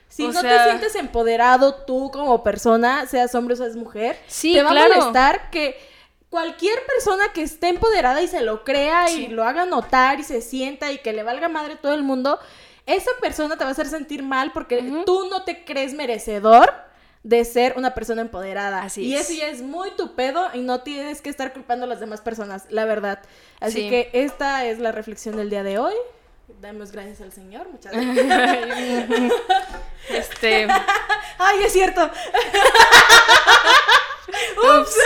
Si 0.07 0.25
O 0.25 0.31
no 0.31 0.41
sea- 0.41 0.63
te 0.63 0.69
sientes 0.69 0.95
empoderado 0.95 1.75
tú 1.85 2.09
como 2.11 2.43
persona, 2.43 3.05
seas 3.05 3.35
hombre 3.35 3.53
o 3.53 3.57
seas 3.57 3.75
mujer, 3.75 4.17
Sí, 4.27 4.53
te 4.53 4.63
va 4.63 4.71
claro. 4.71 4.93
a 4.93 4.97
molestar 4.97 5.51
que 5.51 5.77
cualquier 6.29 6.85
persona 6.85 7.31
que 7.33 7.41
esté 7.41 7.69
empoderada 7.69 8.21
y 8.21 8.27
se 8.27 8.41
lo 8.41 8.63
crea 8.63 9.07
Sí. 9.07 9.25
y 9.25 9.27
lo 9.29 9.43
haga 9.43 9.65
notar 9.65 10.19
y 10.19 10.23
se 10.23 10.41
sienta 10.41 10.91
y 10.91 10.99
que 10.99 11.13
le 11.13 11.23
valga 11.23 11.49
madre 11.49 11.75
todo 11.75 11.93
el 11.93 12.03
mundo, 12.03 12.39
esa 12.85 13.11
persona 13.21 13.57
te 13.57 13.63
va 13.63 13.69
a 13.69 13.73
hacer 13.73 13.87
sentir 13.87 14.23
mal 14.23 14.51
porque 14.51 14.83
tú 15.05 15.27
no 15.29 15.43
te 15.43 15.63
crees 15.65 15.93
merecedor 15.93 16.73
de 17.23 17.43
ser 17.45 17.73
una 17.77 17.93
persona 17.93 18.21
empoderada. 18.21 18.81
Así 18.83 19.03
y 19.03 19.15
es. 19.15 19.29
eso 19.29 19.39
ya 19.39 19.47
es 19.49 19.61
muy 19.61 19.91
tu 19.91 20.15
pedo 20.15 20.47
y 20.53 20.59
no 20.61 20.81
tienes 20.81 21.21
que 21.21 21.29
estar 21.29 21.51
culpando 21.53 21.85
a 21.85 21.87
las 21.89 21.99
demás 21.99 22.21
personas, 22.21 22.65
la 22.69 22.85
verdad. 22.85 23.21
Así 23.59 23.81
Sí. 23.83 23.89
que 23.89 24.09
esta 24.13 24.65
es 24.65 24.79
la 24.79 24.91
reflexión 24.91 25.35
del 25.35 25.49
día 25.49 25.63
de 25.63 25.77
hoy. 25.79 25.93
Damos 26.61 26.91
gracias 26.91 27.21
al 27.21 27.31
Señor, 27.31 27.67
muchas 27.69 27.91
gracias. 27.93 29.33
este, 30.09 30.67
Ay, 31.37 31.63
es 31.63 31.73
cierto. 31.73 32.09
ups. 34.79 34.95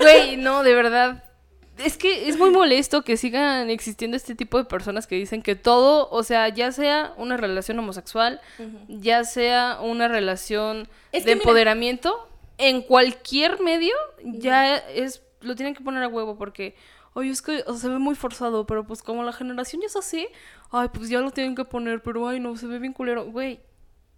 Güey, 0.00 0.36
no, 0.36 0.62
de 0.62 0.74
verdad. 0.74 1.24
Es 1.78 1.96
que 1.96 2.28
es 2.28 2.38
muy 2.38 2.50
molesto 2.50 3.02
que 3.02 3.16
sigan 3.16 3.68
existiendo 3.68 4.16
este 4.16 4.34
tipo 4.36 4.58
de 4.58 4.64
personas 4.64 5.06
que 5.08 5.16
dicen 5.16 5.42
que 5.42 5.56
todo, 5.56 6.08
o 6.10 6.22
sea, 6.22 6.48
ya 6.48 6.70
sea 6.70 7.12
una 7.16 7.36
relación 7.36 7.78
homosexual, 7.80 8.40
ya 8.88 9.24
sea 9.24 9.78
una 9.82 10.06
relación 10.06 10.88
Es 11.10 11.24
de 11.24 11.32
mira- 11.34 11.42
empoderamiento, 11.42 12.28
en 12.58 12.82
cualquier 12.82 13.60
medio 13.60 13.94
ya 14.22 14.76
es 14.76 15.22
lo 15.40 15.56
tienen 15.56 15.74
que 15.74 15.82
poner 15.82 16.04
a 16.04 16.08
huevo 16.08 16.38
porque 16.38 16.76
oye, 17.14 17.30
es 17.30 17.42
que 17.42 17.64
o 17.66 17.74
se 17.74 17.88
ve 17.88 17.98
muy 17.98 18.14
forzado, 18.14 18.66
pero 18.66 18.84
pues 18.86 19.02
como 19.02 19.24
la 19.24 19.32
generación 19.32 19.82
ya 19.82 19.88
es 19.88 19.96
así, 19.96 20.28
ay, 20.70 20.88
pues 20.94 21.08
ya 21.08 21.18
lo 21.20 21.32
tienen 21.32 21.56
que 21.56 21.64
poner, 21.64 22.02
pero 22.02 22.28
ay, 22.28 22.38
no, 22.38 22.56
se 22.56 22.66
ve 22.68 22.78
bien 22.78 22.92
culero, 22.92 23.24
güey. 23.24 23.60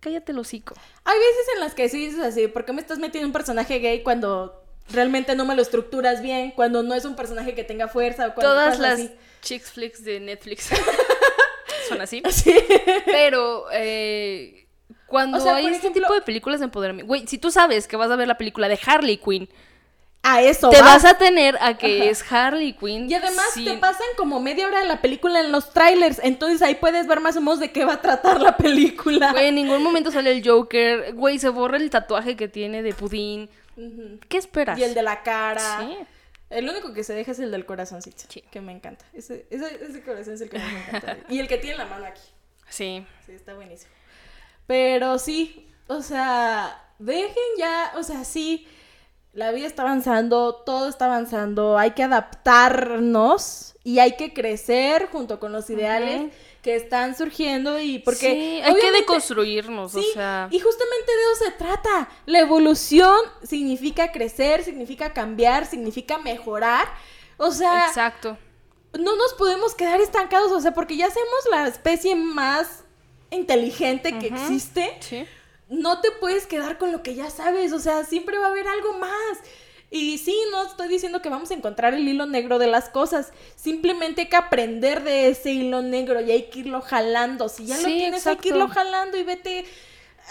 Cállate 0.07 0.31
el 0.31 0.39
hocico. 0.39 0.77
Hay 1.03 1.19
veces 1.19 1.55
en 1.55 1.61
las 1.61 1.75
que 1.75 1.89
sí 1.89 2.07
dices 2.07 2.21
así, 2.21 2.47
¿por 2.47 2.65
qué 2.65 2.73
me 2.73 2.81
estás 2.81 3.01
metiendo 3.01 3.27
un 3.27 3.33
personaje 3.33 3.81
gay 3.81 4.05
cuando 4.05 4.63
realmente 4.89 5.35
no 5.35 5.45
me 5.45 5.57
lo 5.57 5.63
estructuras 5.63 6.23
bien, 6.23 6.53
cuando 6.53 6.85
no 6.85 6.95
es 6.95 7.05
un 7.05 7.17
personaje 7.17 7.57
que 7.57 7.65
tenga 7.65 7.89
fuerza 7.89 8.29
o 8.29 8.35
cuando 8.35 8.53
Todas 8.53 8.79
las 8.79 9.01
así. 9.01 9.59
flicks 9.59 10.05
de 10.05 10.21
Netflix 10.21 10.71
son 11.89 12.01
así. 12.01 12.23
Sí. 12.31 12.55
Pero 13.07 13.67
eh, 13.73 14.69
cuando 15.09 15.39
O 15.39 15.41
sea, 15.41 15.57
hay 15.57 15.67
este 15.67 15.91
tipo 15.91 16.15
de 16.15 16.23
películas 16.23 16.61
de 16.61 16.67
empoderamiento, 16.67 17.09
güey, 17.09 17.27
si 17.27 17.39
tú 17.39 17.51
sabes 17.51 17.89
que 17.89 17.97
vas 17.97 18.09
a 18.09 18.15
ver 18.15 18.29
la 18.29 18.39
película 18.39 18.69
de 18.69 18.79
Harley 18.87 19.17
Quinn, 19.17 19.49
A 20.29 20.43
eso 20.43 20.71
te 20.71 20.81
va. 20.81 20.95
vas 20.95 21.05
a 21.05 21.17
tener 21.19 21.57
a 21.61 21.79
que 21.79 22.01
Ajá. 22.03 22.11
es 22.11 22.33
Harley 22.33 22.73
Quinn. 22.73 23.09
Y 23.11 23.15
además 23.15 23.47
te 23.55 23.75
pasan 23.79 24.07
como 24.17 24.41
media 24.41 24.67
hora 24.67 24.81
de 24.81 24.87
la 24.87 25.01
película 25.01 25.39
en 25.41 25.53
los 25.53 25.73
trailers, 25.73 26.21
entonces 26.23 26.63
ahí 26.63 26.75
puedes 26.75 27.07
ver 27.07 27.21
más 27.21 27.37
o 27.37 27.41
menos 27.41 27.61
de 27.61 27.71
qué 27.71 27.85
va 27.85 27.95
a 27.95 28.01
tratar 28.03 28.41
la 28.41 28.57
película. 28.57 29.31
Güey, 29.33 29.47
en 29.49 29.55
ningún 29.55 29.83
momento 29.83 30.11
sale 30.11 30.33
el 30.33 30.47
Joker. 30.47 31.15
Güey, 31.15 31.39
se 31.39 31.49
borra 31.51 31.77
el 31.77 31.91
tatuaje 31.91 32.35
que 32.37 32.49
tiene 32.49 32.83
de 32.83 32.93
pudín. 32.93 33.49
¿Qué 34.29 34.39
esperas? 34.39 34.79
Y 34.79 34.85
el 34.85 34.95
de 34.95 35.03
la 35.03 35.23
cara. 35.23 35.81
Sí. 35.87 35.97
El 36.51 36.69
único 36.69 36.93
que 36.93 37.05
se 37.05 37.13
deja 37.13 37.33
es 37.33 37.39
el 37.41 37.51
del 37.51 37.67
corazoncito, 37.67 38.25
Sí. 38.29 38.43
que 38.51 38.61
me 38.61 38.73
encanta. 38.73 39.05
Ese, 39.13 39.47
ese, 39.51 39.85
ese 39.85 40.03
corazón 40.03 40.35
es 40.35 40.41
el 40.41 40.49
que 40.49 40.59
me 40.59 40.79
encanta. 40.81 41.17
y 41.29 41.39
el 41.41 41.49
que 41.49 41.59
tiene 41.59 41.77
la 41.77 41.87
mano 41.87 42.05
aquí. 42.07 42.23
Sí. 42.69 43.05
Sí, 43.27 43.33
está 43.33 43.55
buenísimo. 43.55 43.91
Pero 44.67 45.19
sí, 45.19 45.69
o 45.89 46.03
sea, 46.03 46.83
dejen 46.99 47.35
ya, 47.59 47.93
o 47.97 48.03
sea, 48.03 48.25
sí, 48.25 48.67
la 49.37 49.53
vida 49.53 49.67
está 49.67 49.83
avanzando, 49.83 50.55
todo 50.55 50.89
está 50.89 51.05
avanzando, 51.05 51.77
hay 51.79 51.91
que 51.93 52.03
adaptarnos 52.03 53.75
y 53.85 53.99
hay 53.99 54.17
que 54.17 54.33
crecer 54.33 55.09
junto 55.13 55.39
con 55.39 55.53
los 55.53 55.69
ideales 55.71 56.33
que 56.63 56.75
están 56.75 57.17
surgiendo 57.17 57.79
y 57.79 57.99
porque 58.01 58.33
Sí, 58.33 58.61
hay 58.65 58.75
que 58.75 58.91
deconstruirnos, 58.91 59.93
Sí, 59.93 60.05
o 60.11 60.15
sea. 60.15 60.49
y 60.51 60.59
justamente 60.59 61.13
de 61.13 61.33
eso 61.33 61.45
se 61.45 61.51
trata. 61.53 62.09
La 62.25 62.41
evolución 62.41 63.15
significa 63.45 64.11
crecer, 64.11 64.65
significa 64.65 65.13
cambiar, 65.13 65.67
significa 65.67 66.19
mejorar. 66.19 66.89
O 67.37 67.53
sea, 67.53 67.87
Exacto. 67.89 68.37
no 68.99 69.15
nos 69.17 69.35
podemos 69.35 69.75
quedar 69.75 70.01
estancados, 70.01 70.51
o 70.51 70.61
sea, 70.61 70.73
porque 70.73 70.97
ya 70.97 71.09
somos 71.11 71.47
la 71.51 71.69
especie 71.69 72.17
más 72.17 72.85
inteligente 73.31 74.19
que 74.19 74.29
existe. 74.29 74.97
Sí. 75.01 75.27
No 75.69 76.01
te 76.01 76.11
puedes 76.13 76.47
quedar 76.47 76.79
con 76.79 76.93
lo 76.93 77.03
que 77.03 77.15
ya 77.15 77.31
sabes, 77.31 77.73
o 77.73 77.81
sea, 77.81 78.05
siempre 78.05 78.39
va 78.39 78.47
a 78.47 78.51
haber 78.51 78.69
algo 78.69 78.95
más. 78.95 79.39
Y 79.91 80.19
sí, 80.19 80.37
no 80.51 80.67
estoy 80.67 80.89
diciendo 80.89 81.23
que 81.23 81.29
vamos 81.29 81.51
a 81.51 81.55
encontrar 81.55 81.95
el 81.95 82.07
hilo 82.07 82.27
negro 82.27 82.59
de 82.59 82.67
las 82.67 82.89
cosas, 82.89 83.33
simplemente 83.55 84.23
hay 84.23 84.29
que 84.29 84.37
aprender 84.37 85.05
de 85.05 85.29
ese 85.29 85.53
hilo 85.53 85.81
negro 85.81 86.21
y 86.21 86.31
hay 86.33 86.51
que 86.51 86.61
irlo 86.61 86.81
jalando. 86.81 87.49
Si 87.49 87.67
ya 87.67 87.79
lo 87.79 87.85
tienes, 87.85 88.27
hay 88.27 88.37
que 88.37 88.49
irlo 88.49 88.69
jalando 88.69 89.17
y 89.17 89.23
vete 89.23 89.65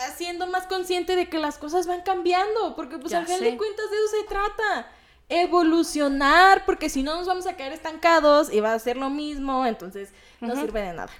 haciendo 0.08 0.48
más 0.48 0.68
consciente 0.68 1.16
de 1.16 1.30
que 1.30 1.40
las 1.40 1.58
cosas 1.58 1.88
van 1.88 2.02
cambiando, 2.02 2.76
porque 2.76 2.98
pues 2.98 3.14
al 3.14 3.26
final 3.26 3.40
sé. 3.40 3.46
de 3.46 3.58
cuentas 3.58 3.90
de 3.90 3.98
eso 3.98 4.08
se 4.20 4.24
trata. 4.28 4.92
Evolucionar, 5.30 6.66
porque 6.66 6.90
si 6.90 7.02
no 7.02 7.16
nos 7.16 7.26
vamos 7.26 7.48
a 7.48 7.56
quedar 7.56 7.72
estancados 7.72 8.52
y 8.54 8.60
va 8.60 8.74
a 8.74 8.80
ser 8.80 8.98
lo 8.98 9.10
mismo, 9.10 9.66
entonces 9.66 10.10
no 10.42 10.56
sirve 10.56 10.82
de 10.82 10.94
nada. 10.94 11.12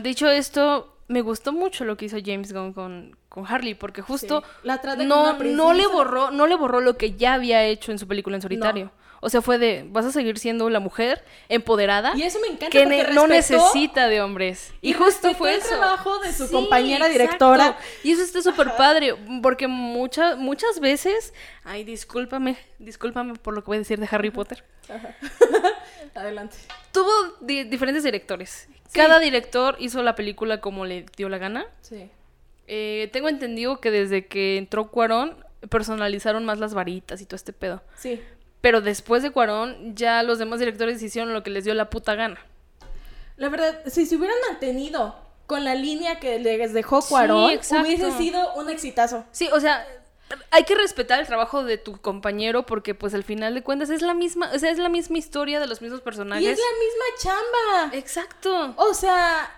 Dicho 0.00 0.30
esto, 0.30 0.95
me 1.08 1.20
gustó 1.20 1.52
mucho 1.52 1.84
lo 1.84 1.96
que 1.96 2.06
hizo 2.06 2.16
James 2.24 2.52
Gunn 2.52 2.72
con, 2.72 3.16
con 3.28 3.46
Harley, 3.46 3.74
porque 3.74 4.02
justo 4.02 4.42
Sí. 4.42 4.58
La 4.64 4.80
no, 5.04 5.38
no 5.38 5.72
le 5.72 5.86
borró, 5.86 6.30
no 6.30 6.46
le 6.46 6.56
borró 6.56 6.80
lo 6.80 6.96
que 6.96 7.12
ya 7.14 7.34
había 7.34 7.64
hecho 7.64 7.92
en 7.92 7.98
su 7.98 8.08
película 8.08 8.36
en 8.36 8.42
solitario. 8.42 8.90
O 9.20 9.30
sea, 9.30 9.40
fue 9.40 9.58
de, 9.58 9.86
vas 9.88 10.04
a 10.04 10.12
seguir 10.12 10.38
siendo 10.38 10.68
la 10.68 10.78
mujer 10.78 11.24
empoderada 11.48 12.12
Y 12.14 12.22
eso 12.22 12.38
me 12.40 12.48
encanta 12.48 12.68
que 12.68 12.84
no 13.14 13.26
necesita 13.26 14.08
de 14.08 14.20
hombres. 14.20 14.72
Y, 14.82 14.90
y 14.90 14.92
justo 14.92 15.32
fue 15.34 15.54
el 15.54 15.60
eso. 15.60 15.68
trabajo 15.70 16.18
de 16.18 16.32
su 16.32 16.46
Sí, 16.46 16.52
compañera 16.52 17.06
exacto. 17.06 17.52
directora. 17.52 17.78
Y 18.04 18.12
eso 18.12 18.22
está 18.22 18.42
súper 18.42 18.76
padre, 18.76 19.14
porque 19.42 19.68
muchas 19.68 20.36
muchas 20.36 20.80
veces, 20.80 21.32
ay, 21.64 21.82
discúlpame, 21.84 22.58
discúlpame 22.78 23.34
por 23.36 23.54
lo 23.54 23.62
que 23.62 23.66
voy 23.68 23.76
a 23.76 23.80
decir 23.80 23.98
de 23.98 24.08
Harry 24.10 24.30
Potter. 24.30 24.64
Adelante. 26.16 26.56
Tuvo 26.92 27.10
di- 27.40 27.64
diferentes 27.64 28.02
directores. 28.02 28.68
Cada 28.92 29.18
director 29.18 29.76
hizo 29.78 30.02
la 30.02 30.14
película 30.14 30.60
como 30.60 30.84
le 30.86 31.04
dio 31.16 31.28
la 31.28 31.38
gana. 31.38 31.66
Sí. 31.82 32.08
Eh, 32.68 33.10
tengo 33.12 33.28
entendido 33.28 33.80
que 33.80 33.90
desde 33.90 34.26
que 34.26 34.56
entró 34.56 34.88
Cuarón 34.90 35.36
personalizaron 35.68 36.44
más 36.44 36.58
las 36.58 36.74
varitas 36.74 37.20
y 37.20 37.26
todo 37.26 37.36
este 37.36 37.52
pedo. 37.52 37.82
Sí. 37.96 38.20
Pero 38.60 38.80
después 38.80 39.22
de 39.22 39.30
Cuarón, 39.30 39.94
ya 39.94 40.22
los 40.22 40.38
demás 40.38 40.58
directores 40.60 41.02
hicieron 41.02 41.32
lo 41.32 41.42
que 41.42 41.50
les 41.50 41.64
dio 41.64 41.74
la 41.74 41.90
puta 41.90 42.14
gana. 42.14 42.38
La 43.36 43.48
verdad, 43.50 43.80
si 43.86 44.06
se 44.06 44.16
hubieran 44.16 44.36
mantenido 44.50 45.14
con 45.46 45.64
la 45.64 45.74
línea 45.74 46.18
que 46.18 46.38
les 46.38 46.72
dejó 46.72 47.02
Sí, 47.02 47.08
Cuarón, 47.10 47.50
exacto. 47.50 47.84
hubiese 47.84 48.10
sido 48.12 48.54
un 48.54 48.70
exitazo. 48.70 49.24
Sí, 49.30 49.48
o 49.52 49.60
sea, 49.60 49.86
hay 50.50 50.64
que 50.64 50.74
respetar 50.74 51.20
el 51.20 51.26
trabajo 51.26 51.64
de 51.64 51.78
tu 51.78 51.98
compañero 52.00 52.66
porque 52.66 52.94
pues 52.94 53.14
al 53.14 53.24
final 53.24 53.54
de 53.54 53.62
cuentas 53.62 53.90
es 53.90 54.02
la 54.02 54.14
misma, 54.14 54.50
o 54.54 54.58
sea, 54.58 54.70
es 54.70 54.78
la 54.78 54.88
misma 54.88 55.18
historia 55.18 55.60
de 55.60 55.66
los 55.66 55.80
mismos 55.82 56.00
personajes. 56.00 56.44
Y 56.44 56.48
es 56.48 56.58
la 56.58 56.78
misma 56.78 57.04
chamba. 57.84 57.96
Exacto. 57.96 58.74
O 58.76 58.94
sea, 58.94 59.50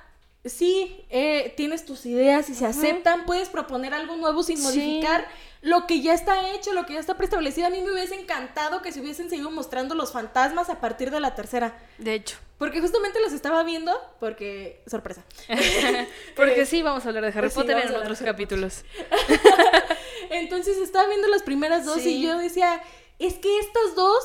sí, 0.44 1.04
eh, 1.10 1.54
tienes 1.56 1.84
tus 1.86 2.04
ideas 2.06 2.50
y 2.50 2.54
se 2.54 2.66
aceptan, 2.66 3.24
puedes 3.26 3.48
proponer 3.48 3.94
algo 3.94 4.16
nuevo 4.16 4.42
sin 4.42 4.56
Sí. 4.58 4.62
modificar 4.62 5.26
lo 5.62 5.86
que 5.86 6.00
ya 6.02 6.14
está 6.14 6.50
hecho, 6.50 6.72
lo 6.72 6.86
que 6.86 6.94
ya 6.94 7.00
está 7.00 7.16
preestablecido. 7.16 7.66
A 7.66 7.70
mí 7.70 7.80
me 7.80 7.90
hubiese 7.92 8.14
encantado 8.14 8.82
que 8.82 8.92
se 8.92 9.00
hubiesen 9.00 9.28
seguido 9.30 9.50
mostrando 9.50 9.94
los 9.94 10.12
fantasmas 10.12 10.70
a 10.70 10.80
partir 10.80 11.10
de 11.10 11.20
la 11.20 11.34
tercera. 11.34 11.76
De 11.98 12.14
hecho. 12.14 12.36
Porque 12.58 12.80
justamente 12.80 13.20
los 13.20 13.32
estaba 13.32 13.62
viendo, 13.62 13.92
porque, 14.18 14.82
sorpresa. 14.86 15.22
Porque 16.36 16.66
sí, 16.66 16.82
vamos 16.82 17.04
a 17.04 17.08
hablar 17.08 17.22
de 17.22 17.28
Harry 17.30 17.42
Pues 17.42 17.54
Potter 17.54 17.78
en 17.78 17.94
otros 17.94 18.18
capítulos. 18.20 18.84
Entonces 20.30 20.76
estaba 20.78 21.06
viendo 21.08 21.28
las 21.28 21.42
primeras 21.42 21.84
dos 21.84 22.00
Sí. 22.02 22.16
y 22.16 22.22
yo 22.22 22.36
decía, 22.38 22.82
es 23.18 23.34
que 23.34 23.58
estas 23.60 23.94
dos, 23.94 24.22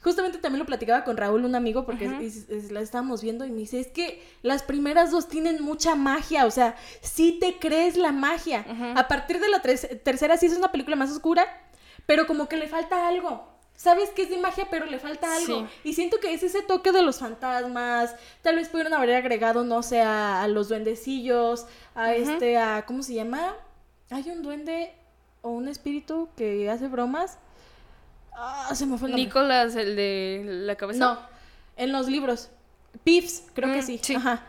justamente 0.00 0.38
también 0.38 0.60
lo 0.60 0.66
platicaba 0.66 1.04
con 1.04 1.16
Raúl, 1.16 1.44
un 1.44 1.54
amigo, 1.54 1.84
porque 1.84 2.06
es- 2.20 2.48
es- 2.48 2.70
las 2.70 2.84
estábamos 2.84 3.22
viendo 3.22 3.44
y 3.44 3.50
me 3.50 3.58
dice, 3.58 3.80
es 3.80 3.88
que 3.88 4.22
las 4.42 4.62
primeras 4.62 5.10
dos 5.10 5.28
tienen 5.28 5.62
mucha 5.62 5.94
magia, 5.94 6.46
o 6.46 6.50
sea, 6.50 6.76
sí 7.00 7.38
te 7.40 7.58
crees 7.58 7.96
la 7.96 8.12
magia. 8.12 8.64
A 8.96 9.08
partir 9.08 9.40
de 9.40 9.48
la 9.48 9.60
tercera 9.60 10.36
sí 10.36 10.46
es 10.46 10.56
una 10.56 10.72
película 10.72 10.96
más 10.96 11.10
oscura, 11.10 11.44
pero 12.06 12.26
como 12.26 12.48
que 12.48 12.56
le 12.56 12.68
falta 12.68 13.06
algo. 13.08 13.51
Sabes 13.82 14.10
que 14.10 14.22
es 14.22 14.30
de 14.30 14.38
magia, 14.38 14.68
pero 14.70 14.86
le 14.86 15.00
falta 15.00 15.34
algo. 15.34 15.66
Sí. 15.82 15.88
Y 15.88 15.92
siento 15.94 16.20
que 16.20 16.32
es 16.32 16.42
ese 16.44 16.62
toque 16.62 16.92
de 16.92 17.02
los 17.02 17.18
fantasmas. 17.18 18.14
Tal 18.40 18.54
vez 18.54 18.68
pudieron 18.68 18.94
haber 18.94 19.12
agregado, 19.16 19.64
no 19.64 19.82
sé, 19.82 20.00
a, 20.02 20.40
a 20.42 20.46
los 20.46 20.68
duendecillos, 20.68 21.66
a 21.96 22.14
este, 22.14 22.58
a, 22.58 22.86
¿cómo 22.86 23.02
se 23.02 23.14
llama? 23.14 23.56
Hay 24.10 24.28
un 24.30 24.42
duende 24.42 24.92
o 25.40 25.48
un 25.50 25.66
espíritu 25.66 26.28
que 26.36 26.70
hace 26.70 26.86
bromas. 26.86 27.38
Ah, 28.34 28.70
se 28.72 28.86
me 28.86 28.98
fue 28.98 29.08
el 29.08 29.12
nombre. 29.14 29.24
Nicolás, 29.26 29.74
el 29.74 29.96
de 29.96 30.42
la 30.46 30.76
cabeza. 30.76 30.98
No, 31.00 31.18
en 31.76 31.90
los 31.90 32.06
libros. 32.06 32.50
Piffs, 33.04 33.44
creo 33.52 33.72
que 33.72 33.82
Mm, 33.82 33.86
sí. 33.86 33.98
sí. 34.00 34.14
Ajá. 34.14 34.44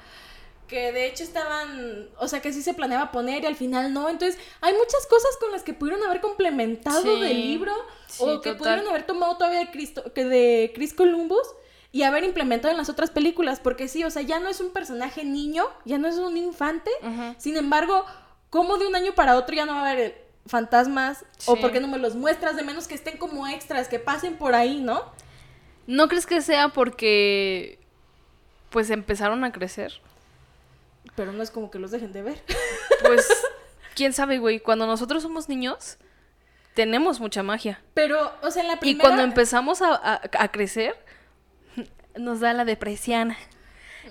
Que 0.68 0.92
de 0.92 1.08
hecho 1.08 1.24
estaban, 1.24 2.08
o 2.18 2.28
sea, 2.28 2.42
que 2.42 2.52
sí 2.54 2.62
se 2.64 2.74
planeaba 2.74 3.12
poner 3.12 3.44
y 3.44 3.48
al 3.48 3.56
final 3.56 3.94
no. 3.94 4.10
Entonces, 4.10 4.40
hay 4.62 4.74
muchas 4.74 5.06
cosas 5.08 5.36
con 5.40 5.52
las 5.52 5.62
que 5.64 5.74
pudieron 5.74 6.04
haber 6.04 6.22
complementado 6.22 7.02
Sí. 7.02 7.22
del 7.22 7.42
libro 7.42 7.74
Sí, 8.08 8.24
o 8.24 8.42
que 8.42 8.52
total. 8.52 8.58
pudieron 8.58 8.88
haber 8.88 9.06
tomado 9.06 9.38
todavía 9.38 9.60
de, 9.60 9.72
Cristo, 9.72 10.12
que 10.14 10.26
de 10.26 10.72
Chris 10.74 10.94
Columbus 10.94 11.48
y 11.92 12.04
haber 12.04 12.24
implementado 12.24 12.72
en 12.72 12.78
las 12.78 12.90
otras 12.90 13.12
películas. 13.12 13.60
Porque 13.60 13.88
sí, 13.88 14.04
o 14.04 14.10
sea, 14.10 14.22
ya 14.24 14.40
no 14.40 14.48
es 14.50 14.62
un 14.62 14.72
personaje 14.72 15.24
niño, 15.26 15.66
ya 15.86 15.98
no 15.98 16.08
es 16.08 16.16
un 16.16 16.38
infante. 16.38 16.90
Sin 17.38 17.56
embargo, 17.58 18.06
¿cómo 18.50 18.78
de 18.78 18.88
un 18.88 18.96
año 18.96 19.14
para 19.14 19.36
otro 19.36 19.54
ya 19.56 19.66
no 19.66 19.74
va 19.74 19.88
a 19.88 19.92
haber 19.92 20.26
fantasmas? 20.48 21.26
¿O 21.46 21.56
por 21.58 21.72
qué 21.72 21.82
no 21.82 21.88
me 21.88 21.98
los 22.00 22.16
muestras? 22.16 22.56
De 22.56 22.64
menos 22.64 22.88
que 22.88 22.96
estén 22.96 23.18
como 23.18 23.48
extras, 23.48 23.90
que 23.90 24.00
pasen 24.00 24.38
por 24.38 24.56
ahí, 24.56 24.80
¿no? 24.82 25.04
¿No 25.86 26.08
crees 26.08 26.26
que 26.26 26.42
sea 26.42 26.70
porque 26.70 27.78
pues 28.70 28.90
empezaron 28.90 29.44
a 29.44 29.52
crecer? 29.52 30.02
Pero 31.16 31.32
no 31.32 31.44
es 31.44 31.52
como 31.52 31.70
que 31.72 31.80
los 31.80 31.92
dejen 31.92 32.12
de 32.14 32.22
ver. 32.24 32.42
Pues 33.06 33.28
quién 33.96 34.14
sabe, 34.14 34.38
güey, 34.38 34.60
cuando 34.62 34.88
nosotros 34.88 35.22
somos 35.24 35.50
niños 35.50 35.98
tenemos 36.74 37.20
mucha 37.20 37.44
magia. 37.44 37.82
Pero, 37.94 38.32
o 38.42 38.50
sea, 38.50 38.62
en 38.64 38.68
la 38.70 38.76
Y 38.76 38.78
primera... 38.78 39.02
cuando 39.10 39.24
empezamos 39.24 39.82
a, 39.82 39.94
a- 39.94 40.22
a 40.40 40.48
crecer 40.52 40.96
nos 42.16 42.40
da 42.40 42.54
la 42.54 42.66
depresión. 42.66 43.36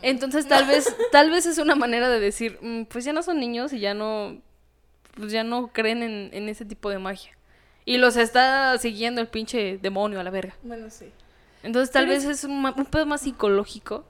Entonces 0.03 0.47
tal 0.47 0.67
vez 0.67 0.95
tal 1.13 1.31
vez 1.31 1.47
es 1.47 1.59
una 1.59 1.75
manera 1.75 2.09
de 2.09 2.21
decir, 2.21 2.59
"Mm, 2.61 2.85
pues 2.85 3.05
ya 3.05 3.13
no 3.13 3.23
son 3.23 3.41
niños 3.41 3.73
y 3.73 3.81
ya 3.81 3.95
no 3.95 4.39
pues 5.15 5.31
ya 5.33 5.45
no 5.45 5.69
creen 5.69 6.03
en, 6.03 6.31
en 6.33 6.49
ese 6.49 6.65
tipo 6.65 6.89
de 6.91 6.99
magia. 6.99 7.33
Y 7.85 7.99
los 7.99 8.17
está 8.17 8.79
siguiendo 8.79 9.21
el 9.21 9.27
pinche 9.29 9.79
demonio 9.79 10.21
a 10.21 10.23
la 10.23 10.31
verga. 10.31 10.55
Bueno, 10.63 10.89
sí. 10.91 11.11
Entonces 11.63 11.91
tal 11.93 12.05
Pero 12.07 12.15
vez 12.15 12.25
es 12.25 12.45
un, 12.45 12.53
un 12.65 12.87
pedo 12.87 13.07
más 13.07 13.23
psicológico 13.23 14.05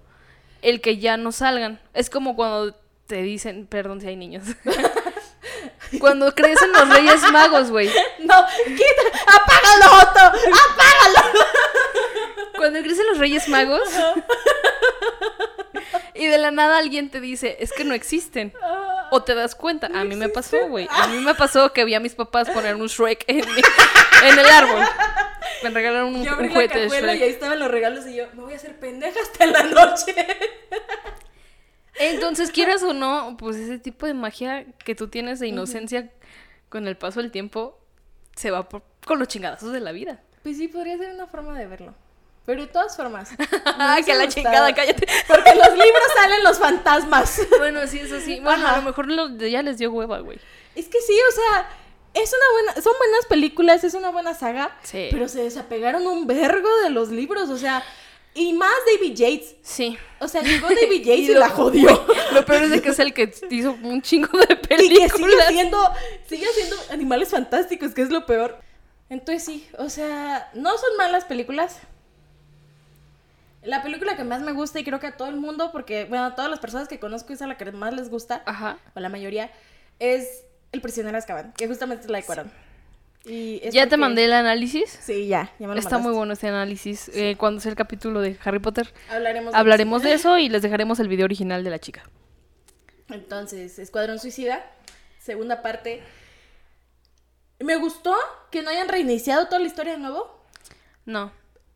el 0.60 0.80
que 0.80 0.98
ya 0.98 1.16
no 1.16 1.32
salgan. 1.32 1.80
Es 1.94 2.08
como 2.10 2.36
cuando 2.36 2.76
te 3.06 3.16
dicen, 3.22 3.66
perdón 3.66 4.00
si 4.00 4.08
hay 4.08 4.16
niños. 4.16 4.44
cuando 6.00 6.34
crecen 6.34 6.72
los 6.72 6.88
Reyes 6.88 7.22
Magos, 7.32 7.70
güey. 7.70 7.88
No, 8.20 8.34
quita, 8.64 9.02
apágalo, 9.26 9.96
Otto, 10.02 10.20
apágalo. 10.20 11.38
Cuando 12.56 12.80
crecen 12.80 13.06
los 13.08 13.18
Reyes 13.18 13.48
Magos 13.48 13.82
y 16.14 16.26
de 16.26 16.38
la 16.38 16.50
nada 16.50 16.78
alguien 16.78 17.10
te 17.10 17.20
dice, 17.20 17.56
es 17.60 17.72
que 17.72 17.84
no 17.84 17.94
existen. 17.94 18.52
O 19.10 19.22
te 19.24 19.34
das 19.34 19.54
cuenta. 19.54 19.88
A 19.88 20.04
mí 20.04 20.14
me 20.16 20.28
pasó, 20.28 20.66
güey. 20.68 20.88
A 20.90 21.06
mí 21.08 21.18
me 21.18 21.34
pasó 21.34 21.72
que 21.72 21.84
vi 21.84 21.94
a 21.94 22.00
mis 22.00 22.14
papás 22.14 22.48
poner 22.50 22.76
un 22.76 22.86
Shrek 22.86 23.24
en, 23.26 23.36
mi- 23.38 23.62
en 24.28 24.38
el 24.38 24.46
árbol. 24.46 24.80
Me 25.62 25.70
regalaron 25.70 26.14
un, 26.14 26.24
Yo 26.24 26.32
abrí 26.32 26.46
un 26.46 26.54
la 26.54 26.54
juguete 26.54 26.78
de 26.78 26.84
cajuela 26.86 27.12
y 27.12 27.16
Shrek. 27.16 27.22
ahí 27.28 27.30
estaban 27.34 27.58
los 27.58 27.70
regalos 27.70 28.06
y 28.06 28.14
yo, 28.16 28.24
me 28.34 28.42
voy 28.42 28.52
a 28.54 28.56
hacer 28.56 28.78
pendeja 28.78 29.20
hasta 29.20 29.46
la 29.46 29.62
noche. 29.64 30.14
Entonces, 31.98 32.50
quieras 32.50 32.82
o 32.82 32.92
no, 32.92 33.36
pues 33.38 33.56
ese 33.56 33.78
tipo 33.78 34.06
de 34.06 34.14
magia 34.14 34.64
que 34.84 34.94
tú 34.94 35.08
tienes 35.08 35.38
de 35.40 35.48
inocencia 35.48 36.10
con 36.68 36.88
el 36.88 36.96
paso 36.96 37.20
del 37.20 37.30
tiempo 37.30 37.78
se 38.34 38.50
va 38.50 38.68
por- 38.68 38.82
con 39.06 39.18
los 39.18 39.28
chingadazos 39.28 39.72
de 39.72 39.80
la 39.80 39.92
vida. 39.92 40.20
Pues 40.42 40.56
sí, 40.56 40.68
podría 40.68 40.96
ser 40.98 41.12
una 41.14 41.26
forma 41.26 41.56
de 41.58 41.66
verlo. 41.66 41.94
Pero 42.46 42.62
de 42.62 42.68
todas 42.68 42.96
formas. 42.96 43.30
Ah, 43.64 43.98
que 44.04 44.14
la 44.14 44.26
chingada, 44.28 44.74
cállate. 44.74 45.06
Porque 45.28 45.50
en 45.50 45.58
los 45.58 45.70
libros 45.72 46.02
salen 46.16 46.42
los 46.42 46.58
fantasmas. 46.58 47.40
Bueno, 47.58 47.86
sí, 47.86 48.00
eso 48.00 48.18
sí. 48.20 48.40
Bueno, 48.40 48.64
Ajá. 48.66 48.74
a 48.74 48.76
lo 48.78 48.82
mejor 48.82 49.06
lo- 49.08 49.28
ya 49.36 49.62
les 49.62 49.78
dio 49.78 49.92
hueva, 49.92 50.18
güey. 50.20 50.38
Es 50.74 50.88
que 50.88 51.00
sí, 51.00 51.14
o 51.28 51.32
sea, 51.32 51.68
es 52.14 52.32
una 52.32 52.52
buena, 52.52 52.82
son 52.82 52.94
buenas 52.98 53.26
películas, 53.28 53.84
es 53.84 53.94
una 53.94 54.10
buena 54.10 54.34
saga, 54.34 54.76
Sí. 54.82 55.08
pero 55.12 55.28
se 55.28 55.42
desapegaron 55.42 56.06
un 56.06 56.26
vergo 56.26 56.68
de 56.82 56.90
los 56.90 57.10
libros, 57.10 57.48
o 57.50 57.58
sea, 57.58 57.84
y 58.34 58.52
más 58.54 58.72
David 58.94 59.14
Yates. 59.14 59.54
Sí. 59.62 59.96
O 60.20 60.28
sea, 60.28 60.42
llegó 60.42 60.68
David 60.68 61.02
Yates 61.04 61.28
y, 61.28 61.32
lo- 61.34 61.40
la 61.40 61.48
jodió. 61.50 62.06
Lo 62.32 62.44
peor 62.44 62.62
es 62.64 62.70
de 62.70 62.80
que 62.82 62.88
es 62.90 62.98
el 62.98 63.12
que 63.12 63.32
hizo 63.50 63.72
un 63.82 64.00
chingo 64.02 64.28
de 64.38 64.44
Y 64.44 64.56
que 64.56 64.68
películas. 64.68 65.12
sigue 65.16 65.42
haciendo, 65.42 65.90
sigue 66.28 66.46
haciendo 66.48 66.76
animales 66.90 67.28
fantásticos, 67.28 67.92
que 67.94 68.02
es 68.02 68.10
lo 68.10 68.24
peor. 68.26 68.58
Entonces 69.10 69.44
sí, 69.44 69.68
o 69.78 69.90
sea, 69.90 70.50
no 70.54 70.70
son 70.78 70.96
malas 70.96 71.24
películas. 71.26 71.78
La 73.62 73.82
película 73.82 74.16
que 74.16 74.24
más 74.24 74.40
me 74.42 74.52
gusta 74.52 74.80
y 74.80 74.84
creo 74.84 74.98
que 74.98 75.06
a 75.08 75.16
todo 75.16 75.28
el 75.28 75.36
mundo, 75.36 75.70
porque, 75.70 76.06
bueno, 76.06 76.24
a 76.24 76.34
todas 76.34 76.50
las 76.50 76.58
personas 76.58 76.88
que 76.88 76.98
conozco 76.98 77.32
es 77.32 77.42
a 77.42 77.46
la 77.46 77.56
que 77.56 77.70
más 77.70 77.94
les 77.94 78.08
gusta, 78.10 78.42
Ajá. 78.46 78.78
o 78.96 79.00
la 79.00 79.08
mayoría, 79.08 79.50
es 80.00 80.44
El 80.72 80.80
prisionero 80.80 81.12
de 81.12 81.18
Azkaban, 81.18 81.52
que 81.52 81.68
justamente 81.68 82.04
es 82.06 82.10
la 82.10 82.18
de 82.18 82.24
Cuarón. 82.24 82.50
Y 83.24 83.60
¿Ya 83.70 83.88
te 83.88 83.96
mandé 83.96 84.24
el 84.24 84.32
análisis? 84.32 84.98
Sí, 85.00 85.28
ya, 85.28 85.52
ya 85.60 85.68
me 85.68 85.74
lo 85.74 85.80
Está 85.80 85.98
muy 85.98 86.12
bueno 86.12 86.32
este 86.32 86.48
análisis. 86.48 87.08
Eh, 87.14 87.36
cuando 87.38 87.60
sea 87.60 87.70
el 87.70 87.76
capítulo 87.76 88.20
de 88.20 88.36
Harry 88.44 88.58
Potter, 88.58 88.92
Hablaremos 89.10 89.52
de 89.52 89.58
hablaremos 89.58 90.02
de 90.02 90.12
eso 90.14 90.38
y 90.38 90.48
les 90.48 90.62
dejaremos 90.62 90.98
el 90.98 91.06
video 91.08 91.24
original 91.24 91.62
de 91.62 91.70
la 91.70 91.78
chica. 91.78 92.02
Entonces, 93.10 93.78
Escuadrón 93.78 94.18
Suicida, 94.18 94.64
segunda 95.20 95.62
parte. 95.62 96.02
Me 97.60 97.76
gustó 97.76 98.14
que 98.50 98.62
no 98.62 98.70
hayan 98.70 98.88
reiniciado 98.88 99.46
toda 99.46 99.60
la 99.60 99.66
historia 99.66 99.92
de 99.92 99.98
nuevo. 99.98 100.42
No. 101.04 101.30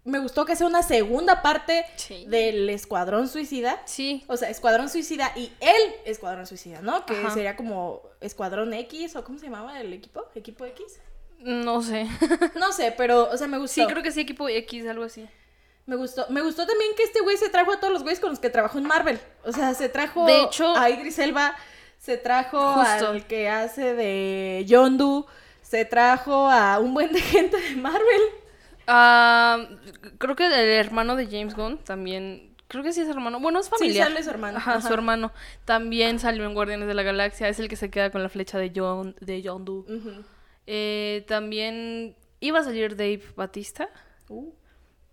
Me 0.04 0.18
gustó 0.20 0.44
que 0.44 0.54
sea 0.56 0.66
una 0.66 0.82
segunda 0.82 1.42
parte 1.42 1.84
Sí. 1.96 2.24
del 2.28 2.68
Escuadrón 2.70 3.28
Suicida. 3.28 3.82
Sí. 3.86 4.24
O 4.28 4.36
sea, 4.36 4.50
Escuadrón 4.50 4.88
Suicida 4.88 5.32
y 5.36 5.52
el 5.60 5.94
Escuadrón 6.04 6.46
Suicida, 6.46 6.80
¿no? 6.80 7.04
Que 7.06 7.14
Ajá. 7.18 7.30
sería 7.30 7.56
como 7.56 8.02
Escuadrón 8.20 8.72
X 8.72 9.14
o 9.16 9.24
¿cómo 9.24 9.38
se 9.38 9.46
llamaba 9.46 9.80
el 9.80 9.92
equipo? 9.92 10.24
¿Equipo 10.34 10.64
X? 10.64 11.00
No 11.46 11.80
sé. 11.82 12.06
No 12.56 12.72
sé, 12.72 12.92
pero, 12.96 13.28
o 13.30 13.36
sea, 13.36 13.46
me 13.46 13.58
gustó. 13.58 13.80
Sí, 13.82 13.86
creo 13.86 14.02
que 14.02 14.10
sí, 14.12 14.20
equipo 14.20 14.48
X, 14.48 14.86
algo 14.88 15.04
así. 15.04 15.26
Me 15.86 15.94
gustó. 15.96 16.26
Me 16.30 16.42
gustó 16.42 16.66
también 16.66 16.90
que 16.96 17.04
este 17.04 17.20
güey 17.20 17.36
se 17.36 17.48
trajo 17.48 17.72
a 17.72 17.78
todos 17.80 17.92
los 17.92 18.02
güeyes 18.02 18.18
con 18.20 18.30
los 18.30 18.40
que 18.40 18.50
trabajó 18.50 18.78
en 18.78 18.84
Marvel. 18.86 19.20
O 19.44 19.52
sea, 19.52 19.72
se 19.74 19.88
trajo 19.88 20.26
De 20.26 20.42
hecho- 20.42 20.76
a 20.76 20.90
Idris 20.90 21.18
Elba, 21.20 21.54
se 21.98 22.16
trajo 22.16 22.72
Justo. 22.74 23.08
al 23.10 23.26
que 23.28 23.48
hace 23.48 23.94
de 23.94 24.64
Yondu, 24.66 25.26
se 25.62 25.84
trajo 25.84 26.50
a 26.50 26.78
un 26.80 26.92
buen 26.94 27.12
de 27.12 27.20
gente 27.20 27.56
de 27.60 27.76
Marvel. 27.76 28.20
Ah, 28.88 29.66
creo 30.18 30.36
que 30.36 30.46
el 30.46 30.52
hermano 30.52 31.16
de 31.16 31.26
James 31.26 31.54
Gunn 31.54 31.78
también. 31.78 32.54
Creo 32.68 32.82
que 32.82 32.92
sí 32.92 33.00
es 33.00 33.08
hermano. 33.08 33.38
Bueno, 33.38 33.60
es 33.60 33.68
familiar. 33.68 34.08
sale 34.08 34.22
su 34.24 34.30
hermano, 34.30 34.58
Ajá, 34.58 34.72
ajá. 34.78 34.88
su 34.88 34.92
hermano. 34.92 35.30
También 35.64 36.18
salió 36.18 36.44
en 36.46 36.54
Guardianes 36.54 36.88
de 36.88 36.94
la 36.94 37.04
Galaxia. 37.04 37.48
Es 37.48 37.60
el 37.60 37.68
que 37.68 37.76
se 37.76 37.90
queda 37.90 38.10
con 38.10 38.24
la 38.24 38.28
flecha 38.28 38.58
de 38.58 38.72
John, 38.74 39.14
de 39.20 39.40
Yondu. 39.42 39.86
Ujú. 39.88 40.24
Eh, 40.66 41.24
también 41.28 42.16
iba 42.40 42.58
a 42.60 42.64
salir 42.64 42.96
Dave 42.96 43.22
Batista. 43.36 43.88
Uh, 44.28 44.50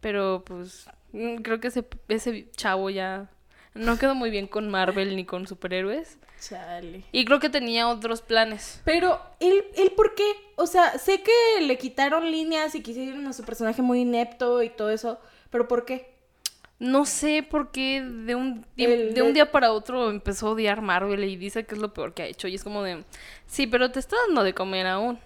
Pero 0.01 0.43
pues 0.45 0.87
mm, 1.11 1.37
creo 1.37 1.59
que 1.59 1.67
ese, 1.67 1.85
ese 2.07 2.49
chavo 2.55 2.89
ya 2.89 3.29
no 3.73 3.97
quedó 3.97 4.15
muy 4.15 4.29
bien 4.29 4.47
con 4.47 4.69
Marvel 4.69 5.15
ni 5.15 5.25
con 5.25 5.47
superhéroes. 5.47 6.17
chale. 6.39 7.03
Y 7.11 7.25
creo 7.25 7.39
que 7.39 7.49
tenía 7.49 7.87
otros 7.87 8.21
planes. 8.21 8.81
Pero, 8.85 9.19
¿él, 9.39 9.63
¿él 9.75 9.91
por 9.95 10.13
qué? 10.15 10.23
O 10.55 10.67
sea, 10.67 10.97
sé 10.99 11.21
que 11.23 11.61
le 11.65 11.77
quitaron 11.77 12.29
líneas 12.31 12.75
y 12.75 12.81
quisieron 12.81 13.25
a 13.27 13.33
su 13.33 13.43
personaje 13.43 13.81
muy 13.81 14.01
inepto 14.01 14.61
y 14.61 14.69
todo 14.69 14.89
eso, 14.91 15.19
pero 15.49 15.67
¿por 15.67 15.85
qué? 15.85 16.13
No 16.79 17.05
sé 17.05 17.43
por 17.49 17.71
qué 17.71 18.01
de 18.01 18.35
un, 18.35 18.65
El 18.77 19.13
de 19.13 19.21
un 19.21 19.27
de- 19.29 19.33
día 19.35 19.51
para 19.51 19.71
otro 19.71 20.09
empezó 20.09 20.47
a 20.47 20.51
odiar 20.51 20.81
Marvel 20.81 21.23
y 21.23 21.37
dice 21.37 21.65
que 21.65 21.75
es 21.75 21.81
lo 21.81 21.93
peor 21.93 22.13
que 22.13 22.23
ha 22.23 22.25
hecho. 22.27 22.47
Y 22.47 22.55
es 22.55 22.63
como 22.63 22.83
de, 22.83 23.05
sí, 23.47 23.65
pero 23.67 23.91
te 23.91 23.99
está 23.99 24.17
dando 24.27 24.43
de 24.43 24.53
comer 24.53 24.87
aún. 24.87 25.17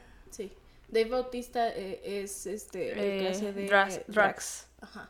Dave 0.87 1.09
Bautista 1.09 1.69
eh, 1.69 2.01
es 2.23 2.45
este 2.45 2.91
el 2.91 2.95
que 2.97 3.25
Eh, 3.27 3.29
hace 3.29 3.53
de 3.53 3.69
Drax- 3.69 3.97
eh, 3.97 4.03
Drax. 4.07 4.67
Ajá. 4.81 5.09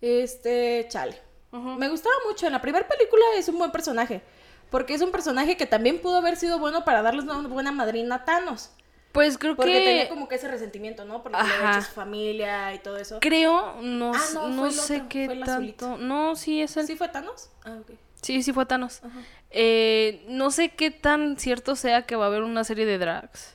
Este, 0.00 0.86
chale. 0.88 1.16
Me 1.52 1.88
gustaba 1.88 2.14
mucho. 2.28 2.46
En 2.46 2.52
la 2.52 2.60
primera 2.62 2.86
película 2.88 3.22
es 3.36 3.48
un 3.48 3.58
buen 3.58 3.70
personaje. 3.70 4.22
Porque 4.70 4.94
es 4.94 5.02
un 5.02 5.10
personaje 5.12 5.56
que 5.56 5.66
también 5.66 6.00
pudo 6.00 6.16
haber 6.16 6.36
sido 6.36 6.58
bueno 6.58 6.84
para 6.84 7.02
darles 7.02 7.24
una 7.24 7.46
buena 7.46 7.72
madrina 7.72 8.16
a 8.16 8.24
Thanos. 8.24 8.70
Pues 9.12 9.36
creo 9.36 9.54
Porque 9.54 9.72
que... 9.72 9.84
tenía 9.84 10.08
como 10.08 10.26
que 10.28 10.36
ese 10.36 10.48
resentimiento, 10.48 11.04
¿no? 11.04 11.22
Porque 11.22 11.36
le 11.36 11.44
había 11.52 11.72
hecho 11.72 11.86
su 11.88 11.92
familia 11.92 12.72
y 12.72 12.78
todo 12.78 12.96
eso. 12.96 13.18
Creo, 13.20 13.76
no, 13.82 14.12
Ah, 14.14 14.48
no, 14.48 14.70
sé 14.70 14.96
otro, 14.96 15.08
qué 15.10 15.28
tanto... 15.28 15.50
azulito. 15.52 15.98
No, 15.98 16.34
sí, 16.36 16.62
es 16.62 16.74
el... 16.78 16.86
¿Sí 16.86 16.96
fue 16.96 17.08
Thanos? 17.10 17.50
Ah, 17.64 17.76
ok. 17.82 17.90
Sí, 18.22 18.42
sí 18.42 18.54
fue 18.54 18.64
Thanos. 18.64 19.02
Ajá. 19.04 19.20
Eh, 19.50 20.24
no 20.28 20.50
sé 20.50 20.70
qué 20.70 20.90
tan 20.90 21.36
cierto 21.38 21.76
sea 21.76 22.06
que 22.06 22.16
va 22.16 22.24
a 22.24 22.28
haber 22.28 22.42
una 22.42 22.64
serie 22.64 22.86
de 22.86 22.96
drags. 22.96 23.54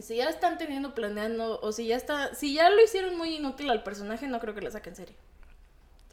Si 0.00 0.16
ya 0.16 0.28
están 0.28 0.56
teniendo 0.56 0.94
planeando, 0.94 1.60
o 1.60 1.72
si 1.72 1.86
ya 1.86 1.96
está, 1.96 2.34
si 2.34 2.54
ya 2.54 2.70
lo 2.70 2.82
hicieron 2.82 3.16
muy 3.18 3.36
inútil 3.36 3.70
al 3.70 3.82
personaje, 3.82 4.26
no 4.26 4.40
creo 4.40 4.54
que 4.54 4.62
lo 4.62 4.70
saquen 4.70 4.96
serio. 4.96 5.16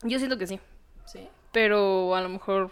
Yo 0.03 0.17
siento 0.17 0.37
que 0.37 0.47
sí. 0.47 0.59
Sí. 1.05 1.27
Pero 1.51 2.13
a 2.15 2.21
lo 2.21 2.29
mejor 2.29 2.71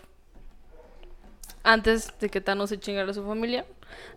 antes 1.67 2.13
de 2.19 2.29
que 2.29 2.41
Thanos 2.41 2.69
se 2.69 2.79
chingara 2.79 3.11
a 3.11 3.13
su 3.13 3.25
familia. 3.25 3.65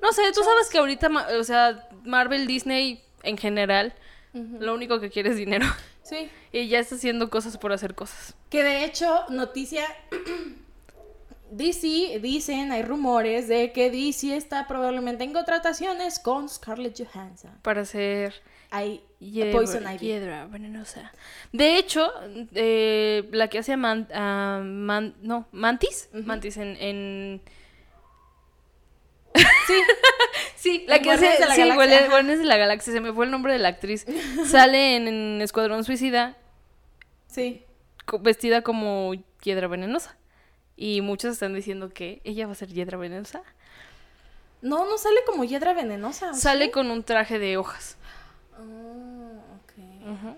No 0.00 0.12
sé, 0.12 0.22
tú 0.32 0.42
sabes 0.42 0.70
que 0.70 0.78
ahorita, 0.78 1.10
o 1.38 1.44
sea, 1.44 1.88
Marvel, 2.04 2.46
Disney 2.46 3.02
en 3.22 3.36
general, 3.36 3.94
lo 4.32 4.74
único 4.74 5.00
que 5.00 5.10
quiere 5.10 5.30
es 5.30 5.36
dinero. 5.36 5.66
Sí. 6.02 6.30
Y 6.52 6.66
ya 6.66 6.80
está 6.80 6.96
haciendo 6.96 7.30
cosas 7.30 7.56
por 7.58 7.72
hacer 7.72 7.94
cosas. 7.94 8.34
Que 8.50 8.64
de 8.64 8.84
hecho, 8.84 9.24
noticia. 9.28 9.84
DC, 11.50 12.18
dicen, 12.20 12.72
hay 12.72 12.82
rumores 12.82 13.48
de 13.48 13.72
que 13.72 13.90
DC 13.90 14.36
está 14.36 14.66
probablemente 14.66 15.24
en 15.24 15.32
contrataciones 15.32 16.18
con 16.18 16.48
Scarlett 16.48 16.98
Johansson. 17.04 17.50
Para 17.62 17.82
hacer 17.82 18.34
Hay 18.70 19.02
hiedra, 19.18 19.52
Poison 19.52 19.82
Ivy. 19.84 19.98
hiedra 20.06 20.46
venenosa. 20.46 21.12
De 21.52 21.76
hecho, 21.76 22.10
eh, 22.54 23.28
la 23.32 23.48
que 23.48 23.58
hace 23.58 23.76
Man- 23.76 24.08
Man- 24.14 25.14
no, 25.22 25.46
Mantis, 25.52 26.08
Mantis 26.12 26.56
en, 26.56 26.76
en- 26.80 27.42
Sí, 29.34 29.74
Sí, 30.56 30.84
la 30.88 30.96
En 30.96 31.02
que 31.02 31.10
hace 31.12 31.26
de 31.26 31.38
la 31.46 31.54
sí, 31.54 31.62
Guardianes- 31.62 32.38
de 32.38 32.44
la 32.44 32.56
Galaxia, 32.58 32.92
se 32.92 33.00
me 33.00 33.12
fue 33.12 33.24
el 33.24 33.30
nombre 33.30 33.52
de 33.52 33.58
la 33.58 33.68
actriz. 33.68 34.04
Sale 34.46 34.96
en, 34.96 35.08
en 35.08 35.40
Escuadrón 35.42 35.84
Suicida 35.84 36.36
sí. 37.26 37.64
vestida 38.20 38.62
como 38.62 39.12
hiedra 39.42 39.68
venenosa. 39.68 40.16
Y 40.82 41.02
muchos 41.02 41.34
están 41.34 41.52
diciendo 41.52 41.90
que 41.90 42.22
ella 42.24 42.46
va 42.46 42.52
a 42.52 42.54
ser 42.54 42.70
hiedra 42.70 42.96
venenosa. 42.96 43.42
No, 44.62 44.86
no 44.86 44.96
sale 44.96 45.18
como 45.26 45.44
hiedra 45.44 45.74
venenosa. 45.74 46.30
¿o 46.30 46.34
Sale 46.34 46.70
con 46.70 46.90
un 46.90 47.04
traje 47.04 47.38
de 47.38 47.58
hojas. 47.58 47.98
Ah, 48.54 49.42
ok. 49.56 50.36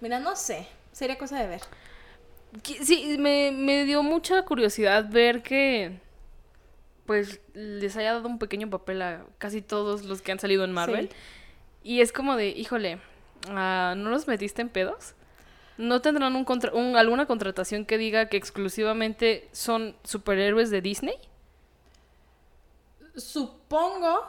Mira, 0.00 0.18
no 0.18 0.34
sé. 0.34 0.66
Sería 0.90 1.16
cosa 1.16 1.38
de 1.38 1.46
ver. 1.46 1.60
Sí, 2.82 3.16
me, 3.20 3.52
me 3.52 3.84
dio 3.84 4.02
mucha 4.02 4.44
curiosidad 4.44 5.08
ver 5.08 5.44
que 5.44 6.00
pues 7.06 7.40
les 7.54 7.96
haya 7.96 8.14
dado 8.14 8.26
un 8.26 8.40
pequeño 8.40 8.68
papel 8.68 9.00
a 9.00 9.24
casi 9.38 9.62
todos 9.62 10.02
los 10.02 10.22
que 10.22 10.32
han 10.32 10.40
salido 10.40 10.64
en 10.64 10.72
Marvel. 10.72 11.08
Sí. 11.08 11.16
Y 11.84 12.00
es 12.00 12.10
como 12.12 12.34
de, 12.34 12.48
híjole, 12.48 12.98
ah, 13.48 13.94
¿no 13.96 14.10
los 14.10 14.26
metiste 14.26 14.60
en 14.60 14.70
pedos? 14.70 15.14
¿No 15.82 16.00
tendrán 16.00 16.36
un 16.36 16.44
contra- 16.44 16.72
un- 16.72 16.96
alguna 16.96 17.26
contratación 17.26 17.84
que 17.84 17.98
diga 17.98 18.26
que 18.28 18.36
exclusivamente 18.36 19.48
son 19.52 19.96
superhéroes 20.04 20.70
de 20.70 20.80
Disney? 20.80 21.16
Supongo. 23.16 24.26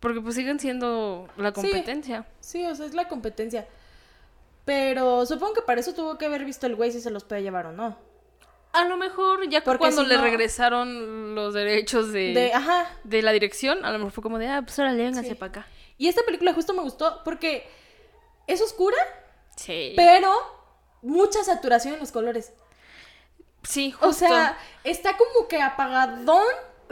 Porque 0.00 0.20
pues 0.20 0.34
siguen 0.34 0.58
siendo 0.60 1.28
la 1.36 1.52
competencia. 1.52 2.26
Sí, 2.40 2.64
o 2.66 2.74
sea, 2.74 2.86
es 2.86 2.94
la 2.94 3.08
competencia. 3.08 3.66
Pero 4.64 5.24
supongo 5.26 5.54
que 5.54 5.62
para 5.62 5.80
eso 5.80 5.94
tuvo 5.94 6.18
que 6.18 6.26
haber 6.26 6.44
visto 6.44 6.66
el 6.66 6.74
güey 6.76 6.90
si 6.92 7.00
se 7.00 7.10
los 7.10 7.24
puede 7.24 7.42
llevar 7.42 7.66
o 7.66 7.72
no. 7.72 7.96
A 8.72 8.84
lo 8.86 8.96
mejor 8.96 9.48
ya 9.48 9.62
Porque 9.62 9.78
cuando 9.78 10.02
si 10.02 10.08
le 10.08 10.16
no- 10.16 10.22
regresaron 10.22 11.34
los 11.34 11.54
derechos 11.54 12.10
de, 12.12 12.34
De, 12.34 12.52
ajá. 12.52 12.90
de 13.04 13.22
la 13.22 13.30
dirección, 13.32 13.84
a 13.84 13.92
lo 13.92 13.98
mejor 13.98 14.12
fue 14.12 14.22
como 14.22 14.38
de, 14.38 14.48
ah, 14.48 14.62
pues 14.62 14.78
ahora 14.78 14.92
lénganse 14.92 15.30
Sí. 15.30 15.34
para 15.36 15.50
acá. 15.50 15.66
Y 15.96 16.08
esta 16.08 16.22
película 16.24 16.52
justo 16.54 16.72
me 16.74 16.82
gustó 16.82 17.20
porque 17.24 17.66
es 18.48 18.60
oscura, 18.60 18.96
Sí. 19.56 19.92
pero 19.96 20.30
mucha 21.02 21.42
saturación 21.44 21.94
en 21.94 22.00
los 22.00 22.12
colores. 22.12 22.52
Sí, 23.62 23.90
justo. 23.92 24.08
O 24.08 24.12
sea, 24.12 24.58
está 24.84 25.16
como 25.16 25.48
que 25.48 25.60
apagadón, 25.62 26.42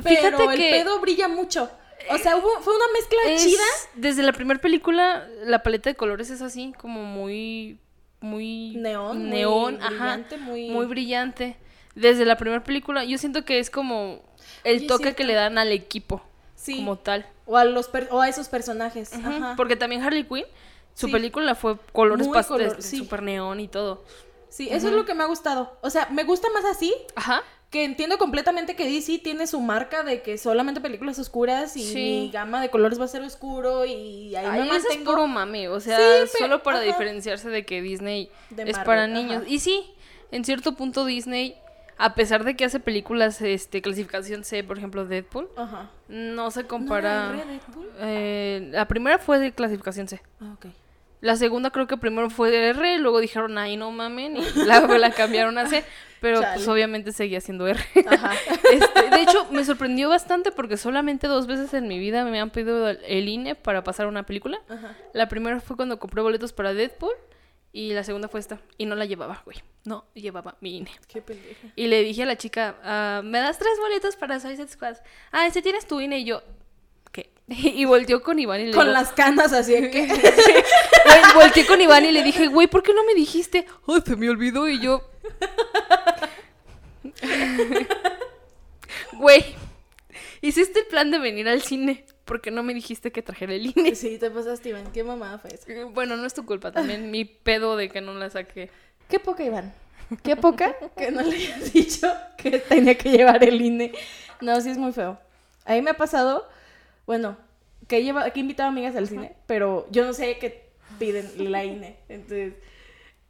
pero 0.03 0.39
Fíjate 0.39 0.45
el 0.45 0.57
que- 0.57 0.71
pedo 0.71 1.01
brilla 1.01 1.29
mucho. 1.29 1.71
O 2.11 2.19
sea, 2.19 2.37
hubo, 2.37 2.49
fue 2.63 2.75
una 2.75 2.87
mezcla 2.95 3.19
Es- 3.27 3.43
chida. 3.45 3.63
Desde 3.95 4.23
la 4.23 4.33
primera 4.33 4.61
película, 4.61 5.29
la 5.45 5.63
paleta 5.63 5.91
de 5.91 5.97
colores 5.97 6.31
es 6.31 6.43
así, 6.43 6.73
como 6.79 7.03
muy. 7.05 7.79
Muy. 8.21 8.75
Neón, 8.77 9.19
muy 9.19 9.29
Neón, 9.31 9.79
ajá. 9.83 9.89
brillante, 9.91 10.37
muy- 10.39 10.69
Muy 10.71 10.87
brillante. 10.87 11.57
Desde 11.95 12.25
la 12.25 12.37
primera 12.37 12.63
película, 12.65 13.05
yo 13.05 13.19
siento 13.19 13.45
que 13.45 13.59
es 13.59 13.69
como 13.69 14.23
el 14.65 14.79
Oye, 14.79 14.87
toque 14.87 15.15
que 15.15 15.25
le 15.25 15.35
dan 15.35 15.59
al 15.59 15.73
equipo. 15.73 16.23
Sí. 16.55 16.77
Como 16.77 16.97
tal. 16.97 17.27
O 17.47 17.57
a 17.57 17.65
los 17.65 17.89
per- 17.89 18.09
o 18.13 18.21
a 18.21 18.29
esos 18.29 18.49
personajes. 18.49 19.13
Ajá. 19.13 19.55
Porque 19.57 19.77
también 19.77 20.03
Harley 20.03 20.25
Quinn, 20.25 20.47
su 20.95 21.07
Sí. 21.07 21.13
película 21.13 21.55
fue 21.55 21.77
colores 21.93 22.27
Muy 22.27 22.35
pastel, 22.35 22.69
color- 22.69 22.83
sí. 22.83 22.97
super 22.99 23.23
neón 23.23 23.61
y 23.61 23.69
todo. 23.69 24.05
Sí, 24.49 24.69
eso 24.71 24.89
es 24.89 24.95
lo 24.95 25.05
que 25.07 25.15
me 25.15 25.23
ha 25.23 25.27
gustado. 25.27 25.79
O 25.81 25.89
sea, 25.91 26.09
me 26.11 26.25
gusta 26.25 26.49
más 26.53 26.65
así, 26.67 26.93
Ajá. 27.15 27.43
que 27.71 27.85
entiendo 27.85 28.19
completamente 28.19 28.77
que 28.77 28.85
DC 28.85 29.19
tiene 29.21 29.47
su 29.47 29.61
marca 29.61 30.03
de 30.03 30.21
que 30.21 30.37
solamente 30.37 30.83
películas 30.83 31.19
oscuras 31.19 31.75
y 31.79 31.83
Sí. 31.85 31.95
mi 31.95 32.31
gama 32.31 32.61
de 32.61 32.69
colores 32.69 33.01
va 33.01 33.07
a 33.07 33.09
ser 33.09 33.23
oscuro 33.23 33.87
y 33.87 34.37
ahí 34.37 34.45
Ay, 34.47 34.61
me 34.61 34.67
ese 34.69 34.77
es 34.77 34.83
mantengo. 34.85 35.13
puro 35.13 35.27
mame, 35.27 35.69
o 35.71 35.81
sea, 35.81 35.99
Sí, 36.27 36.37
solo 36.39 36.63
para 36.63 36.79
ajá. 36.79 36.87
diferenciarse 36.87 37.49
de 37.49 37.65
que 37.65 37.81
Disney 37.81 38.31
De 38.51 38.65
es 38.65 38.73
Marvel, 38.77 38.85
para 38.85 39.07
niños. 39.07 39.37
ajá. 39.43 39.49
Y 39.49 39.59
sí, 39.61 39.85
en 40.31 40.45
cierto 40.45 40.75
punto 40.75 41.07
Disney, 41.07 41.57
a 42.05 42.15
pesar 42.15 42.45
de 42.45 42.57
que 42.57 42.65
hace 42.65 42.81
películas 42.81 43.41
este 43.43 43.81
clasificación 43.83 44.45
C, 44.45 44.65
por 44.65 44.79
ejemplo 44.79 45.05
Deadpool, 45.05 45.49
Ajá. 45.57 45.91
no 46.09 46.51
se 46.51 46.63
¿No 46.63 46.69
compara. 46.69 47.33
era 47.35 47.45
Deadpool? 47.45 47.89
Eh, 48.01 48.69
la 48.73 48.87
primera 48.89 49.19
fue 49.19 49.39
de 49.39 49.53
clasificación 49.53 50.09
C. 50.09 50.21
Ah. 50.41 50.55
La 51.21 51.37
segunda 51.37 51.71
creo 51.71 51.87
que 51.87 51.97
primero 51.97 52.31
fue 52.31 52.51
de 52.51 52.71
R, 52.71 52.99
luego 52.99 53.21
dijeron, 53.21 53.57
ay, 53.57 53.77
no 53.77 53.93
mamen, 53.93 54.37
y 54.37 54.43
luego 54.67 54.97
la 54.99 55.13
cambiaron 55.13 55.57
a 55.57 55.67
C, 55.69 55.85
pero 56.21 56.41
pues 56.55 56.67
obviamente 56.67 57.13
seguía 57.13 57.41
siendo 57.41 57.69
R. 57.69 57.79
Ajá. 58.09 58.33
Este, 58.73 59.09
de 59.11 59.21
hecho, 59.23 59.47
me 59.53 59.65
sorprendió 59.65 60.09
bastante 60.09 60.51
porque 60.51 60.77
solamente 60.77 61.29
dos 61.29 61.47
veces 61.47 61.73
en 61.75 61.87
mi 61.87 61.99
vida 62.01 62.25
me 62.25 62.41
han 62.41 62.51
pedido 62.51 62.89
el- 62.89 62.99
el 63.07 63.29
INE 63.29 63.55
para 63.55 63.85
pasar 63.85 64.09
una 64.09 64.25
película. 64.25 64.59
Ajá. 64.69 64.97
La 65.13 65.29
primera 65.29 65.61
fue 65.61 65.77
cuando 65.77 65.99
compré 66.01 66.23
boletos 66.23 66.53
para 66.53 66.75
Deadpool 66.75 67.13
y 67.73 67.93
la 67.93 68.05
segunda 68.05 68.29
fue 68.29 68.41
esta. 68.41 68.61
Y 68.79 68.85
no 68.87 68.95
la 68.95 69.05
llevaba, 69.07 69.43
güey. 69.45 69.59
No, 69.85 70.05
llevaba 70.15 70.57
mi 70.61 70.77
INE. 70.77 70.91
Qué 71.09 71.23
pendeja. 71.23 71.69
Y 71.75 71.87
le 71.89 72.03
dije 72.03 72.23
a 72.23 72.27
la 72.27 72.37
chica, 72.37 72.77
ah, 72.85 73.23
¿me 73.25 73.39
das 73.41 73.59
tres 73.59 73.73
boletos 73.81 74.17
para 74.17 74.39
Suicide 74.41 74.69
Squad? 74.69 74.97
Ah, 75.33 75.47
ese 75.47 75.63
tienes 75.63 75.87
tu 75.87 76.01
INE 76.01 76.19
y 76.21 76.25
yo, 76.25 76.43
¿qué? 77.11 77.31
Y 77.49 77.85
volteó 77.85 78.23
con 78.23 78.39
Iván 78.39 78.61
y 78.61 78.67
le 78.67 78.73
Con 78.73 78.87
digo- 78.87 78.93
las 78.93 79.13
canas 79.13 79.53
así. 79.53 79.75
Güey, 81.05 81.23
volteé 81.35 81.67
con 81.67 81.81
Iván 81.81 82.05
y 82.05 82.13
le 82.13 82.23
dije, 82.23 82.47
güey, 82.47 82.69
¿por 82.69 82.83
qué 82.83 82.95
no 82.95 83.05
me 83.05 83.15
dijiste? 83.15 83.67
Ay, 83.89 84.03
se 84.07 84.15
me 84.17 84.31
olvidó 84.31 84.69
y 84.69 84.79
yo. 84.81 85.03
Güey, 89.15 89.45
hiciste 90.41 90.81
el 90.81 90.87
plan 90.87 91.11
de 91.11 91.19
venir 91.19 91.49
al 91.49 91.63
cine. 91.63 92.05
¿Por 92.25 92.41
qué 92.41 92.51
no 92.51 92.63
me 92.63 92.73
dijiste 92.75 93.11
que 93.13 93.23
trajera 93.23 93.53
el 93.55 93.67
INE? 93.77 93.95
sí, 93.95 94.19
te 94.19 94.31
pasaste, 94.31 94.69
Iván. 94.71 94.93
Qué 94.93 95.03
mamada 95.05 95.39
fue 95.39 95.55
eso. 95.55 95.65
Bueno, 95.93 96.17
no 96.17 96.27
es 96.27 96.35
tu 96.35 96.45
culpa, 96.47 96.73
también 96.73 97.11
mi 97.11 97.25
pedo 97.25 97.77
de 97.77 97.89
que 97.89 98.01
no 98.01 98.15
la 98.15 98.31
saqué. 98.31 98.71
Qué 99.09 99.19
poca, 99.19 99.43
Iván. 99.45 99.73
Qué 100.23 100.37
poca 100.37 100.75
que 100.97 101.11
no 101.11 101.23
le 101.23 101.37
hayas 101.37 101.73
dicho 101.73 102.13
que 102.37 102.59
tenía 102.59 102.97
que 102.97 103.11
llevar 103.11 103.43
el 103.45 103.61
INE. 103.61 103.93
No, 104.41 104.61
sí 104.61 104.71
es 104.71 104.79
muy 104.79 104.93
feo. 104.93 105.19
A 105.65 105.75
mí 105.75 105.83
me 105.83 105.91
ha 105.91 105.95
pasado, 105.97 106.49
bueno, 107.07 107.37
que 107.89 107.99
he, 107.99 108.03
lleva- 108.05 108.31
que 108.31 108.41
he 108.41 108.43
invitado 108.43 108.69
amigas 108.69 108.95
al 108.97 109.09
cine, 109.09 109.35
pero 109.47 109.87
yo 109.91 110.05
no 110.05 110.13
sé 110.13 110.39
qué 110.39 110.69
piden 110.99 111.51
la 111.51 111.65
INE. 111.65 111.97
Entonces, 112.09 112.55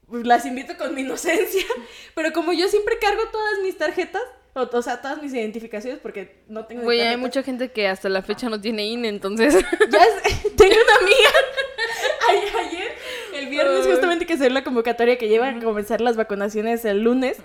pues 0.09 0.26
las 0.26 0.44
invito 0.46 0.76
con 0.76 0.94
mi 0.94 1.02
inocencia. 1.02 1.64
Pero 2.14 2.33
como 2.33 2.52
yo 2.52 2.68
siempre 2.68 2.98
cargo 2.98 3.22
todas 3.33 3.61
mis 3.62 3.78
tarjetas, 3.78 4.22
o, 4.54 4.68
o 4.70 4.82
sea, 4.82 5.00
todas 5.00 5.22
mis 5.22 5.32
identificaciones, 5.32 5.98
porque 6.00 6.42
no 6.48 6.66
tengo 6.66 6.82
Güey, 6.82 7.00
hay 7.00 7.16
mucha 7.16 7.42
gente 7.42 7.70
que 7.72 7.88
hasta 7.88 8.08
la 8.08 8.22
fecha 8.22 8.48
no 8.50 8.60
tiene 8.60 8.84
INE, 8.86 9.08
entonces. 9.08 9.54
Ya 9.90 9.98
es- 10.04 10.42
tengo 10.56 10.74
una 10.74 10.96
amiga. 10.96 11.30
Ay- 12.28 12.66
ayer, 12.66 12.92
el 13.34 13.46
viernes, 13.48 13.86
justamente 13.86 14.26
que 14.26 14.36
salió 14.36 14.50
la 14.52 14.62
convocatoria 14.64 15.16
que 15.18 15.28
lleva 15.28 15.48
a 15.48 15.58
comenzar 15.60 16.00
las 16.00 16.16
vacunaciones 16.16 16.84
el 16.84 17.02
lunes. 17.02 17.38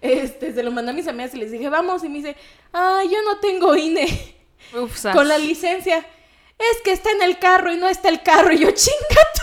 Este, 0.00 0.52
se 0.54 0.62
lo 0.62 0.70
mandé 0.70 0.92
a 0.92 0.94
mis 0.94 1.08
amigas 1.08 1.34
y 1.34 1.38
les 1.38 1.50
dije, 1.50 1.68
vamos. 1.68 2.02
Y 2.04 2.08
me 2.08 2.18
dice, 2.18 2.36
ay, 2.72 3.08
yo 3.10 3.22
no 3.22 3.38
tengo 3.40 3.74
INE. 3.76 4.36
Uf. 4.74 5.04
Con 5.12 5.28
la 5.28 5.38
licencia. 5.38 5.98
Es 6.58 6.80
que 6.82 6.92
está 6.92 7.10
en 7.10 7.22
el 7.22 7.38
carro 7.38 7.72
y 7.72 7.76
no 7.76 7.88
está 7.88 8.08
el 8.08 8.22
carro. 8.22 8.52
Y 8.52 8.58
yo, 8.60 8.70
chinga 8.70 9.22
tú". 9.34 9.42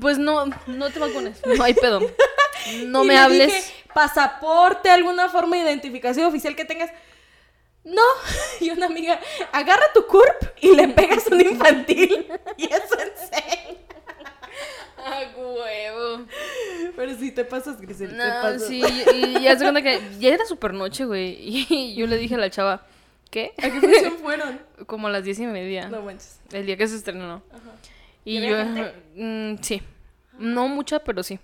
Pues 0.00 0.18
no, 0.18 0.44
no 0.66 0.90
te 0.90 0.98
vacunes. 0.98 1.40
No 1.46 1.62
hay 1.64 1.72
pedo. 1.74 2.00
No 2.86 3.04
Y 3.04 3.06
me 3.06 3.14
le 3.14 3.18
hables. 3.18 3.46
dije, 3.46 3.72
pasaporte, 3.94 4.90
alguna 4.90 5.28
forma 5.28 5.56
de 5.56 5.62
identificación 5.62 6.26
oficial 6.26 6.54
que 6.56 6.64
tengas. 6.64 6.90
No, 7.84 8.02
y 8.60 8.70
una 8.70 8.86
amiga, 8.86 9.18
agarra 9.52 9.84
tu 9.94 10.06
CURP 10.06 10.42
y 10.60 10.74
le 10.74 10.88
pegas 10.88 11.26
un 11.28 11.40
infantil. 11.40 12.26
Y 12.56 12.64
eso 12.66 12.98
enseña. 12.98 13.78
Ah, 15.02 15.22
huevo. 15.34 16.26
Pero 16.94 17.14
si 17.16 17.30
te 17.32 17.44
pasas, 17.44 17.80
Grisel, 17.80 18.10
te 18.10 18.16
No, 18.16 18.24
pasas. 18.42 18.66
sí, 18.66 18.82
y, 19.14 19.38
y 19.38 19.48
haz 19.48 19.58
de 19.58 19.64
cuenta 19.64 19.80
que 19.82 19.98
ya 20.18 20.28
era 20.34 20.44
super 20.44 20.74
noche, 20.74 21.06
güey. 21.06 21.36
Y 21.40 21.94
yo 21.96 22.06
le 22.06 22.18
dije 22.18 22.34
a 22.34 22.38
la 22.38 22.50
chava, 22.50 22.86
¿qué? 23.30 23.54
¿A 23.56 23.62
qué 23.62 23.80
función 23.80 24.18
fueron? 24.18 24.60
Como 24.86 25.06
a 25.08 25.10
las 25.10 25.24
diez 25.24 25.38
y 25.38 25.46
media. 25.46 25.88
No 25.88 26.02
manches. 26.02 26.38
El 26.52 26.66
día 26.66 26.76
que 26.76 26.86
se 26.86 26.96
estrenó. 26.96 27.42
Y 28.26 28.38
¿Y 28.38 28.48
yo, 28.50 28.56
mm, 29.16 29.56
sí. 29.62 29.82
No 30.38 30.68
mucha, 30.68 30.98
pero 30.98 31.22
sí. 31.22 31.38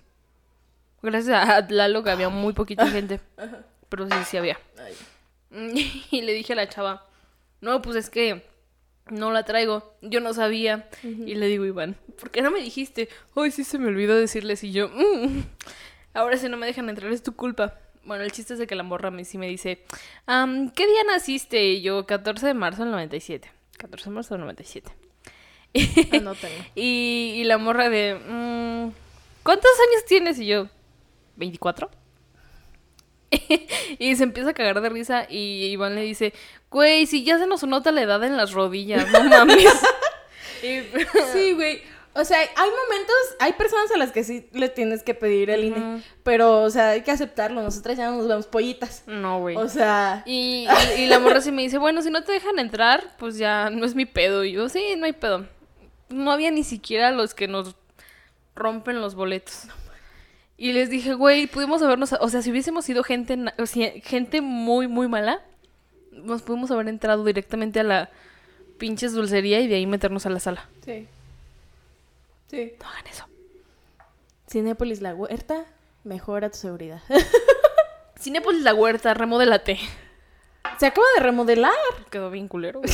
Gracias 1.02 1.48
a 1.48 1.60
Lalo 1.68 2.02
que 2.02 2.10
había 2.10 2.28
muy 2.28 2.52
poquita 2.52 2.86
gente. 2.88 3.20
Pero 3.88 4.06
sí, 4.08 4.14
sí 4.28 4.36
había. 4.36 4.58
Y 6.10 6.22
le 6.22 6.32
dije 6.32 6.52
a 6.52 6.56
la 6.56 6.68
chava, 6.68 7.06
no, 7.60 7.80
pues 7.80 7.96
es 7.96 8.10
que 8.10 8.44
no 9.08 9.30
la 9.30 9.44
traigo. 9.44 9.94
Yo 10.02 10.20
no 10.20 10.34
sabía. 10.34 10.88
Y 11.02 11.34
le 11.36 11.46
digo, 11.46 11.64
Iván, 11.64 11.96
¿por 12.18 12.30
qué 12.30 12.42
no 12.42 12.50
me 12.50 12.60
dijiste? 12.60 13.08
Ay, 13.34 13.50
sí 13.50 13.64
se 13.64 13.78
me 13.78 13.86
olvidó 13.88 14.16
decirles. 14.16 14.62
Y 14.64 14.72
yo, 14.72 14.88
"Mm, 14.88 15.42
ahora 16.14 16.36
si 16.36 16.48
no 16.48 16.56
me 16.56 16.66
dejan 16.66 16.88
entrar 16.88 17.10
es 17.12 17.22
tu 17.22 17.34
culpa. 17.36 17.78
Bueno, 18.04 18.22
el 18.24 18.32
chiste 18.32 18.52
es 18.54 18.58
de 18.58 18.66
que 18.66 18.74
la 18.74 18.82
morra 18.82 19.10
me, 19.10 19.24
sí 19.24 19.38
me 19.38 19.48
dice, 19.48 19.82
"Am, 20.26 20.70
¿qué 20.70 20.86
día 20.86 21.04
naciste? 21.04 21.64
Y 21.64 21.82
yo, 21.82 22.06
14 22.06 22.46
de 22.48 22.54
marzo 22.54 22.82
del 22.82 22.90
97. 22.92 23.50
14 23.78 24.10
de 24.10 24.14
marzo 24.14 24.34
del 24.34 24.42
97. 24.42 24.90
Anótalo. 26.12 26.54
Y, 26.74 27.32
y 27.36 27.44
la 27.44 27.58
morra 27.58 27.88
de, 27.88 28.14
"Mm, 28.14 28.92
¿cuántos 29.42 29.70
años 29.88 30.04
tienes? 30.06 30.38
Y 30.38 30.46
yo, 30.46 30.68
24. 31.36 31.90
y 33.98 34.16
se 34.16 34.22
empieza 34.22 34.50
a 34.50 34.54
cagar 34.54 34.80
de 34.80 34.88
risa 34.88 35.26
y 35.28 35.64
Iván 35.66 35.94
le 35.94 36.02
dice, 36.02 36.32
güey, 36.70 37.06
si 37.06 37.24
ya 37.24 37.38
se 37.38 37.46
nos 37.46 37.62
nota 37.64 37.90
la 37.92 38.02
edad 38.02 38.22
en 38.24 38.36
las 38.36 38.52
rodillas, 38.52 39.10
no 39.10 39.24
mames. 39.28 39.64
Y- 40.62 40.80
Sí, 41.32 41.52
güey. 41.52 41.82
O 42.18 42.24
sea, 42.24 42.38
hay 42.38 42.70
momentos, 42.70 43.16
hay 43.40 43.52
personas 43.52 43.90
a 43.90 43.98
las 43.98 44.10
que 44.10 44.24
sí 44.24 44.48
le 44.52 44.70
tienes 44.70 45.02
que 45.02 45.12
pedir 45.12 45.50
el 45.50 45.64
INE. 45.64 46.02
Pero, 46.22 46.62
o 46.62 46.70
sea, 46.70 46.90
hay 46.90 47.02
que 47.02 47.10
aceptarlo. 47.10 47.60
Nosotras 47.60 47.98
ya 47.98 48.08
no 48.10 48.16
nos 48.16 48.26
vemos 48.26 48.46
pollitas. 48.46 49.02
no, 49.06 49.40
güey. 49.40 49.54
O 49.56 49.68
sea, 49.68 50.22
Y, 50.24 50.66
y- 50.96 51.00
y 51.02 51.06
la 51.08 51.18
morra 51.18 51.42
sí 51.42 51.52
me 51.52 51.60
dice, 51.60 51.76
bueno, 51.76 52.00
si 52.00 52.08
no 52.10 52.24
te 52.24 52.32
dejan 52.32 52.58
entrar, 52.58 53.14
pues 53.18 53.36
ya 53.36 53.68
no 53.68 53.84
es 53.84 53.94
mi 53.94 54.06
pedo. 54.06 54.44
Y 54.44 54.52
yo, 54.52 54.70
sí, 54.70 54.94
no 54.96 55.04
hay 55.04 55.12
pedo. 55.12 55.46
No 56.08 56.32
había 56.32 56.50
ni 56.50 56.64
siquiera 56.64 57.10
los 57.10 57.34
que 57.34 57.48
nos 57.48 57.76
rompen 58.54 59.02
los 59.02 59.14
boletos. 59.14 59.64
Y 60.58 60.72
les 60.72 60.88
dije, 60.88 61.14
güey, 61.14 61.46
pudimos 61.46 61.82
habernos, 61.82 62.12
o 62.14 62.28
sea, 62.28 62.40
si 62.42 62.50
hubiésemos 62.50 62.84
sido 62.84 63.02
gente, 63.04 63.36
o 63.58 63.66
sea, 63.66 63.92
gente 64.02 64.40
muy, 64.40 64.88
muy 64.88 65.06
mala, 65.08 65.42
nos 66.12 66.42
pudimos 66.42 66.70
haber 66.70 66.88
entrado 66.88 67.24
directamente 67.24 67.80
a 67.80 67.84
la 67.84 68.10
pinches 68.78 69.12
dulcería 69.12 69.60
y 69.60 69.68
de 69.68 69.76
ahí 69.76 69.86
meternos 69.86 70.26
a 70.26 70.30
la 70.30 70.40
sala. 70.40 70.68
sí. 70.84 71.06
Sí. 72.48 72.74
No 72.80 72.88
hagan 72.88 73.06
eso. 73.08 73.24
Cinépolis 74.48 75.00
La 75.02 75.16
Huerta, 75.16 75.64
mejora 76.04 76.48
tu 76.48 76.56
seguridad. 76.56 77.02
Cinépolis 78.20 78.62
La 78.62 78.72
Huerta, 78.72 79.14
remodélate. 79.14 79.80
Se 80.78 80.86
acaba 80.86 81.06
de 81.16 81.24
remodelar. 81.24 81.72
Quedó 82.10 82.30
bien 82.30 82.48
culero. 82.48 82.80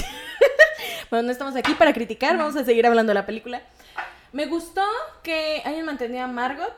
Bueno, 1.10 1.26
no 1.26 1.32
estamos 1.32 1.54
aquí 1.56 1.74
para 1.74 1.92
criticar, 1.92 2.38
vamos 2.38 2.56
a 2.56 2.64
seguir 2.64 2.86
hablando 2.86 3.10
de 3.10 3.14
la 3.14 3.26
película. 3.26 3.60
Me 4.32 4.46
gustó 4.46 4.80
que 5.22 5.60
hayan 5.66 5.84
mantenido 5.84 6.24
a 6.24 6.26
Margot, 6.26 6.74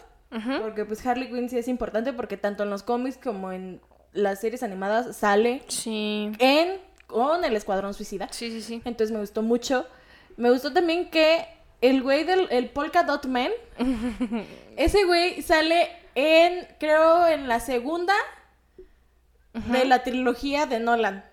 Porque 0.63 0.85
pues 0.85 1.05
Harley 1.07 1.29
Quinn 1.29 1.49
sí 1.49 1.59
es 1.59 1.69
importante, 1.69 2.13
porque 2.13 2.37
tanto 2.37 2.63
en 2.65 2.71
los 2.71 2.83
cómics 2.83 3.19
como 3.23 3.53
en 3.53 3.81
las 4.13 4.41
series 4.41 4.63
animadas 4.63 5.17
sale 5.17 5.63
Sí. 5.69 6.33
en 6.39 6.79
con 7.07 7.45
el 7.45 7.55
Escuadrón 7.57 7.95
Suicida. 7.95 8.29
Sí, 8.33 8.51
sí, 8.51 8.61
sí. 8.63 8.83
Entonces 8.85 9.13
me 9.13 9.21
gustó 9.21 9.43
mucho. 9.43 9.87
Me 10.37 10.51
gustó 10.51 10.73
también 10.73 11.11
que 11.11 11.47
el 11.81 12.03
güey 12.03 12.25
del 12.25 12.49
el 12.51 12.71
Polka 12.71 13.03
Dot 13.05 13.27
Man, 13.27 13.51
ese 14.77 15.05
güey 15.05 15.43
sale 15.43 15.89
en, 16.15 16.67
creo, 16.81 17.27
en 17.29 17.47
la 17.49 17.61
segunda 17.61 18.15
de 19.53 19.85
la 19.85 20.03
trilogía 20.03 20.67
de 20.67 20.81
Nolan. 20.81 21.25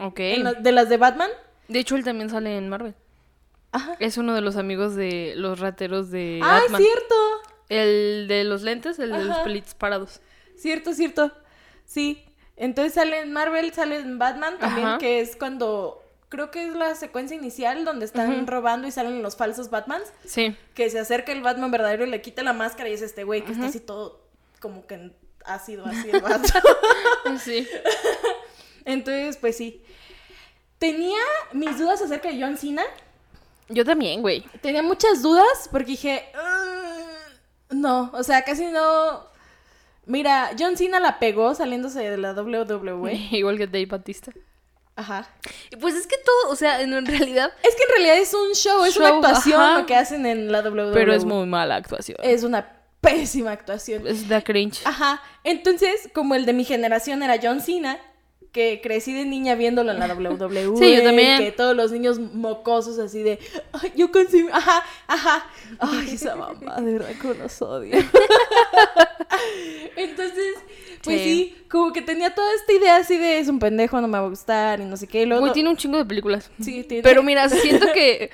Ok. 0.00 0.18
La- 0.38 0.54
de 0.54 0.72
las 0.72 0.88
de 0.88 0.96
Batman. 0.96 1.30
De 1.68 1.78
hecho, 1.78 1.94
él 1.96 2.02
también 2.04 2.28
sale 2.30 2.56
en 2.56 2.68
Marvel. 2.68 2.94
Ajá. 3.72 3.96
Es 4.00 4.18
uno 4.18 4.34
de 4.34 4.40
los 4.40 4.56
amigos 4.56 4.94
de 4.96 5.34
los 5.36 5.60
rateros 5.60 6.10
de 6.10 6.40
Ah, 6.42 6.58
es 6.58 6.72
Batman. 6.72 6.82
cierto. 6.82 7.14
El 7.68 8.26
de 8.28 8.44
los 8.44 8.62
lentes, 8.62 8.98
el 8.98 9.12
de 9.12 9.24
los 9.24 9.38
pelitos 9.38 9.74
parados. 9.74 10.20
Cierto, 10.56 10.92
cierto. 10.94 11.32
Sí. 11.84 12.24
Entonces 12.56 12.94
sale 12.94 13.20
en 13.20 13.32
Marvel, 13.32 13.72
sale 13.72 13.96
en 13.96 14.18
Batman 14.18 14.58
también, 14.58 14.86
Ajá. 14.86 14.98
que 14.98 15.20
es 15.20 15.34
cuando 15.36 16.00
creo 16.28 16.50
que 16.50 16.66
es 16.66 16.74
la 16.74 16.94
secuencia 16.94 17.36
inicial 17.36 17.84
donde 17.84 18.04
están 18.04 18.46
robando 18.46 18.86
y 18.88 18.90
salen 18.90 19.22
los 19.22 19.36
falsos 19.36 19.70
Batmans, 19.70 20.12
Sí. 20.24 20.56
que 20.74 20.88
se 20.90 20.98
acerca 20.98 21.32
el 21.32 21.42
Batman 21.42 21.70
verdadero 21.70 22.04
y 22.06 22.10
le 22.10 22.20
quita 22.22 22.42
la 22.42 22.52
máscara 22.52 22.88
y 22.88 22.92
es 22.92 23.02
este 23.02 23.24
güey 23.24 23.42
que 23.42 23.52
está 23.52 23.62
Ujú. 23.64 23.70
así 23.70 23.80
todo 23.80 24.20
como 24.60 24.86
que 24.86 25.10
ácido 25.44 25.84
así 25.86 26.10
el 26.10 26.20
vato. 26.20 26.48
Sí. 27.42 27.66
Entonces, 28.84 29.36
pues 29.36 29.56
sí. 29.56 29.82
Tenía 30.78 31.18
mis 31.52 31.78
dudas 31.78 32.02
acerca 32.02 32.28
de 32.30 32.40
John 32.40 32.56
Cena. 32.58 32.82
Yo 33.68 33.84
también, 33.84 34.20
güey. 34.20 34.42
Tenía 34.60 34.82
muchas 34.82 35.22
dudas 35.22 35.68
porque 35.70 35.86
dije, 35.92 36.24
"Mm, 36.34 36.83
no, 37.70 38.10
o 38.12 38.22
sea, 38.22 38.42
casi 38.42 38.66
no. 38.66 39.24
Mira, 40.06 40.50
John 40.58 40.76
Cena 40.76 41.00
la 41.00 41.18
pegó 41.18 41.54
saliéndose 41.54 42.10
de 42.10 42.16
la 42.18 42.32
WWE. 42.32 43.14
Igual 43.32 43.58
que 43.58 43.66
Dave 43.66 43.86
Batista. 43.86 44.32
Ajá. 44.96 45.28
Y 45.70 45.76
Pues 45.76 45.94
es 45.94 46.06
que 46.06 46.16
todo, 46.24 46.52
o 46.52 46.56
sea, 46.56 46.80
en 46.80 47.06
realidad. 47.06 47.52
Es 47.62 47.74
que 47.74 47.82
en 47.82 47.88
realidad 47.96 48.18
es 48.18 48.32
un 48.32 48.52
show, 48.54 48.84
es 48.84 48.96
una 48.96 49.08
actuación 49.08 49.60
ajá. 49.60 49.78
lo 49.80 49.86
que 49.86 49.96
hacen 49.96 50.24
en 50.26 50.52
la 50.52 50.60
WWE. 50.60 50.92
Pero 50.92 51.12
es 51.12 51.24
muy 51.24 51.46
mala 51.46 51.76
actuación. 51.76 52.18
Es 52.22 52.44
una 52.44 52.68
pésima 53.00 53.52
actuación. 53.52 54.06
Es 54.06 54.28
da 54.28 54.40
cringe. 54.40 54.86
Ajá. 54.86 55.20
Entonces, 55.42 56.08
como 56.14 56.34
el 56.34 56.46
de 56.46 56.52
mi 56.52 56.64
generación 56.64 57.22
era 57.22 57.38
John 57.42 57.60
Cena, 57.60 57.98
que 58.54 58.80
crecí 58.80 59.12
de 59.12 59.26
niña 59.26 59.56
viéndolo 59.56 59.90
en 59.92 59.98
la 59.98 60.06
WWE. 60.14 60.76
Sí, 60.78 60.96
yo 60.96 61.02
también. 61.02 61.38
Que 61.42 61.50
todos 61.52 61.74
los 61.76 61.90
niños 61.92 62.18
mocosos 62.20 62.98
así 63.00 63.22
de, 63.22 63.38
ay, 63.72 63.92
yo 63.96 64.10
conseguí, 64.12 64.46
ajá, 64.52 64.82
ajá. 65.08 65.44
Ay, 65.80 66.10
esa 66.14 66.36
mamá, 66.36 66.80
de 66.80 66.92
verdad 66.92 67.10
que 67.20 67.34
los 67.34 67.60
odio. 67.60 67.96
Entonces, 69.96 70.54
pues 71.02 71.20
sí. 71.20 71.54
Sí. 71.56 71.64
como 71.68 71.92
que 71.92 72.00
tenía 72.02 72.34
toda 72.34 72.48
esta 72.54 72.72
idea 72.72 72.96
así 72.96 73.16
de, 73.18 73.38
es 73.38 73.48
un 73.48 73.58
pendejo, 73.58 74.00
no 74.00 74.08
me 74.08 74.18
va 74.18 74.24
a 74.24 74.28
gustar 74.28 74.80
y 74.80 74.84
no 74.84 74.96
sé 74.96 75.06
qué. 75.06 75.22
Y 75.22 75.26
luego, 75.26 75.42
Güey, 75.42 75.52
tiene 75.52 75.68
un 75.68 75.76
chingo 75.76 75.98
de 75.98 76.04
películas. 76.04 76.50
Sí, 76.60 76.84
tiene- 76.84 77.02
Pero 77.02 77.22
mira, 77.22 77.48
siento 77.48 77.86
que 77.92 78.30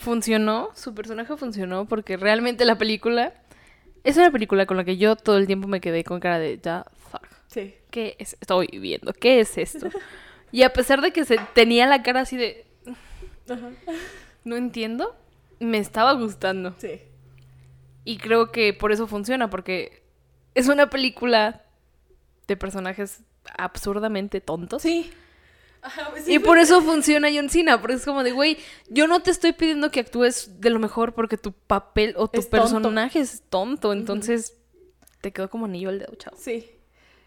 funcionó, 0.00 0.68
su 0.74 0.94
personaje 0.94 1.36
funcionó 1.36 1.86
porque 1.86 2.16
realmente 2.16 2.64
la 2.64 2.76
película 2.78 3.32
es 4.04 4.16
una 4.16 4.30
película 4.30 4.66
con 4.66 4.76
la 4.76 4.84
que 4.84 4.96
yo 4.96 5.16
todo 5.16 5.38
el 5.38 5.46
tiempo 5.46 5.66
me 5.68 5.80
quedé 5.80 6.04
con 6.04 6.20
cara 6.20 6.38
de, 6.38 6.58
the 6.58 6.82
fuck, 7.10 7.26
Sí. 7.46 7.74
¿Qué 7.92 8.16
es- 8.18 8.36
estoy 8.40 8.66
viendo? 8.80 9.12
¿Qué 9.12 9.38
es 9.38 9.56
esto? 9.56 9.88
Y 10.50 10.64
a 10.64 10.72
pesar 10.72 11.00
de 11.00 11.12
que 11.12 11.24
se 11.24 11.38
tenía 11.54 11.86
la 11.86 12.02
cara 12.02 12.22
así 12.22 12.36
de, 12.36 12.66
Ajá. 13.48 13.70
no 14.44 14.56
entiendo, 14.56 15.14
me 15.60 15.78
estaba 15.78 16.12
gustando. 16.14 16.74
Sí. 16.78 17.00
Y 18.04 18.18
creo 18.18 18.50
que 18.50 18.72
por 18.74 18.90
eso 18.90 19.06
funciona, 19.06 19.48
porque 19.48 20.02
es 20.56 20.66
una 20.66 20.90
película 20.90 21.62
de 22.48 22.56
personajes 22.56 23.20
absurdamente 23.56 24.40
tontos. 24.40 24.82
Sí. 24.82 25.10
Ajá, 25.84 26.10
pues 26.10 26.24
sí, 26.26 26.34
Y 26.34 26.38
por 26.38 26.58
eso 26.58 26.80
funciona 26.82 27.28
John 27.34 27.48
Cena, 27.48 27.80
porque 27.80 27.94
es 27.96 28.04
como 28.04 28.22
de, 28.22 28.30
güey, 28.32 28.56
yo 28.88 29.06
no 29.08 29.20
te 29.20 29.30
estoy 29.32 29.52
pidiendo 29.52 29.90
que 29.90 30.00
actúes 30.00 30.60
de 30.60 30.70
lo 30.70 30.78
mejor 30.78 31.12
porque 31.14 31.36
tu 31.36 31.52
papel 31.52 32.14
o 32.16 32.28
tu 32.28 32.38
Es 32.40 32.48
tonto. 32.50 32.62
personaje 32.62 33.18
es 33.20 33.42
tonto, 33.48 33.92
entonces 33.92 34.56
te 35.20 35.32
quedó 35.32 35.48
como 35.50 35.64
anillo 35.66 35.88
al 35.88 35.98
dedo, 35.98 36.14
chao. 36.16 36.34
Sí. 36.36 36.70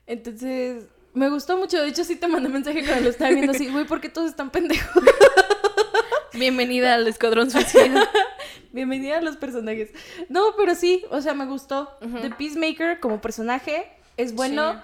Entonces, 0.07 0.85
me 1.13 1.29
gustó 1.29 1.57
mucho. 1.57 1.81
De 1.81 1.87
hecho, 1.89 2.03
sí 2.03 2.15
te 2.15 2.27
mandé 2.27 2.49
mensaje 2.49 2.83
cuando 2.83 3.03
lo 3.05 3.09
estaba 3.09 3.31
viendo 3.31 3.51
así, 3.51 3.69
güey, 3.69 3.85
¿por 3.85 4.01
qué 4.01 4.09
todos 4.09 4.29
están 4.29 4.49
pendejos? 4.51 5.03
Bienvenida 6.33 6.95
al 6.95 7.07
Escuadrón 7.07 7.49
Suicida. 7.49 8.09
Bienvenida 8.73 9.17
a 9.17 9.21
los 9.21 9.37
personajes. 9.37 9.89
No, 10.27 10.41
pero 10.57 10.75
sí, 10.75 11.05
o 11.09 11.21
sea, 11.21 11.33
me 11.33 11.45
gustó. 11.45 11.89
Ujú. 12.01 12.19
The 12.19 12.29
Peacemaker 12.31 12.99
como 12.99 13.21
personaje 13.21 13.87
es 14.17 14.35
bueno. 14.35 14.73
Sí. 14.73 14.79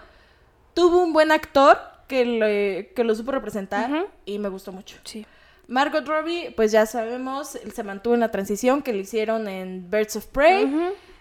Tuvo 0.73 1.03
un 1.03 1.11
buen 1.11 1.31
actor 1.31 1.77
que, 2.07 2.23
le- 2.25 2.93
que 2.95 3.03
lo 3.03 3.13
supo 3.15 3.31
representar 3.31 4.07
y 4.25 4.39
me 4.39 4.47
gustó 4.47 4.71
mucho. 4.71 4.95
Sí. 5.03 5.25
Margot 5.67 6.05
Robbie, 6.07 6.51
pues 6.55 6.71
ya 6.71 6.85
sabemos, 6.85 7.55
él 7.55 7.73
se 7.73 7.83
mantuvo 7.83 8.13
en 8.13 8.21
la 8.21 8.31
transición 8.31 8.81
que 8.81 8.93
le 8.93 8.99
hicieron 8.99 9.47
en 9.49 9.89
Birds 9.91 10.15
of 10.15 10.25
Prey. 10.27 10.69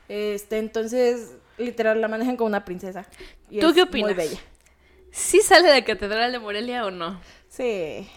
Este, 0.08 0.58
entonces, 0.58 1.32
literal, 1.58 2.00
la 2.00 2.06
manejan 2.08 2.36
como 2.36 2.46
una 2.48 2.64
princesa. 2.64 3.06
Y 3.50 3.60
¿Tú 3.60 3.74
qué 3.74 3.82
opinas? 3.82 4.14
Muy 4.14 4.24
bella. 4.24 4.40
¿Sí 5.10 5.40
sale 5.40 5.68
de 5.68 5.74
la 5.74 5.84
Catedral 5.84 6.32
de 6.32 6.38
Morelia 6.38 6.86
o 6.86 6.90
no? 6.90 7.20
Sí. 7.48 8.08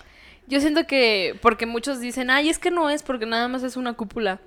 Yo 0.48 0.60
siento 0.60 0.86
que, 0.86 1.38
porque 1.42 1.66
muchos 1.66 2.00
dicen, 2.00 2.30
ay, 2.30 2.50
es 2.50 2.60
que 2.60 2.70
no 2.70 2.90
es 2.90 3.02
porque 3.04 3.26
nada 3.26 3.48
más 3.48 3.64
es 3.64 3.78
una 3.78 3.94
cúpula. 3.94 4.40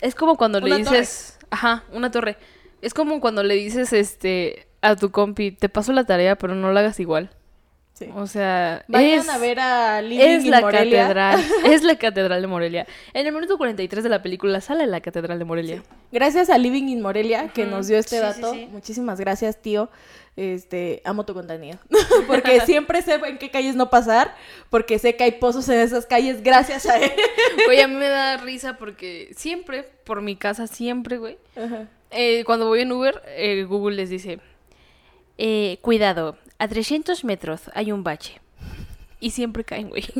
Es 0.00 0.14
como 0.14 0.36
cuando 0.36 0.60
le 0.60 0.76
dices, 0.76 1.38
ajá, 1.50 1.84
una 1.92 2.10
torre. 2.10 2.36
Es 2.80 2.94
como 2.94 3.20
cuando 3.20 3.42
le 3.42 3.54
dices, 3.54 3.92
este, 3.92 4.68
a 4.80 4.96
tu 4.96 5.10
compi, 5.10 5.50
te 5.50 5.68
paso 5.68 5.92
la 5.92 6.04
tarea, 6.04 6.36
pero 6.36 6.54
no 6.54 6.72
la 6.72 6.80
hagas 6.80 7.00
igual. 7.00 7.30
Sí. 7.98 8.08
O 8.14 8.28
sea, 8.28 8.84
Vayan 8.86 9.20
es, 9.20 9.28
a 9.28 9.38
ver 9.38 9.58
a 9.58 10.00
Living 10.00 10.20
es 10.24 10.44
in 10.44 10.52
la 10.52 10.60
Morelia. 10.60 11.00
catedral, 11.02 11.44
es 11.64 11.82
la 11.82 11.96
catedral 11.96 12.40
de 12.40 12.46
Morelia. 12.46 12.86
En 13.12 13.26
el 13.26 13.32
minuto 13.32 13.58
43 13.58 14.04
de 14.04 14.08
la 14.08 14.22
película 14.22 14.60
sale 14.60 14.86
la 14.86 15.00
catedral 15.00 15.36
de 15.40 15.44
Morelia. 15.44 15.82
Gracias 16.12 16.48
a 16.48 16.58
Living 16.58 16.84
in 16.84 17.00
Morelia 17.00 17.48
que 17.48 17.66
nos 17.66 17.88
dio 17.88 17.98
este 17.98 18.16
Sí, 18.16 18.22
dato. 18.22 18.54
Muchísimas 18.54 19.18
gracias, 19.18 19.60
tío. 19.60 19.90
Este, 20.36 21.02
amo 21.04 21.24
tu 21.24 21.34
contenido. 21.34 21.80
porque 22.28 22.60
siempre 22.60 23.02
sé 23.02 23.14
en 23.14 23.38
qué 23.38 23.50
calles 23.50 23.74
no 23.74 23.90
pasar, 23.90 24.32
porque 24.70 25.00
sé 25.00 25.16
que 25.16 25.24
hay 25.24 25.32
pozos 25.32 25.68
en 25.68 25.80
esas 25.80 26.06
calles 26.06 26.44
gracias 26.44 26.86
a 26.86 26.98
él. 26.98 27.10
Oye, 27.68 27.82
a 27.82 27.88
mí 27.88 27.96
me 27.96 28.06
da 28.06 28.36
risa 28.36 28.76
porque 28.76 29.32
siempre, 29.36 29.82
por 30.04 30.22
mi 30.22 30.36
casa, 30.36 30.68
siempre, 30.68 31.18
güey. 31.18 31.36
Eh, 32.12 32.44
cuando 32.44 32.68
voy 32.68 32.82
en 32.82 32.92
Uber, 32.92 33.20
eh, 33.26 33.64
Google 33.64 33.96
les 33.96 34.08
dice, 34.10 34.38
eh, 35.36 35.78
cuidado, 35.82 36.38
a 36.58 36.68
300 36.68 37.24
metros 37.24 37.62
hay 37.74 37.92
un 37.92 38.02
bache. 38.04 38.40
Y 39.20 39.30
siempre 39.30 39.64
caen, 39.64 39.88
güey. 39.88 40.04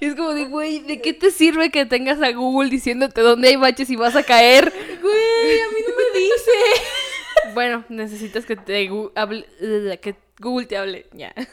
Es 0.00 0.14
como 0.14 0.32
de, 0.32 0.44
güey, 0.44 0.78
¿de 0.78 1.00
qué 1.02 1.12
te 1.12 1.30
sirve 1.32 1.70
que 1.70 1.84
tengas 1.84 2.22
a 2.22 2.30
Google 2.30 2.70
diciéndote 2.70 3.20
dónde 3.20 3.48
hay 3.48 3.56
baches 3.56 3.90
y 3.90 3.96
vas 3.96 4.14
a 4.14 4.22
caer? 4.22 4.72
Güey, 5.02 5.60
a 5.60 5.68
mí 5.68 5.80
no 5.88 5.94
me 5.96 6.18
dice. 6.18 7.52
Bueno, 7.54 7.84
necesitas 7.88 8.46
que 8.46 8.54
te 8.56 8.88
gu- 8.88 9.10
hable, 9.16 9.46
eh, 9.60 9.98
que 10.00 10.14
Google 10.38 10.66
te 10.66 10.76
hable. 10.76 11.06
Ya. 11.12 11.34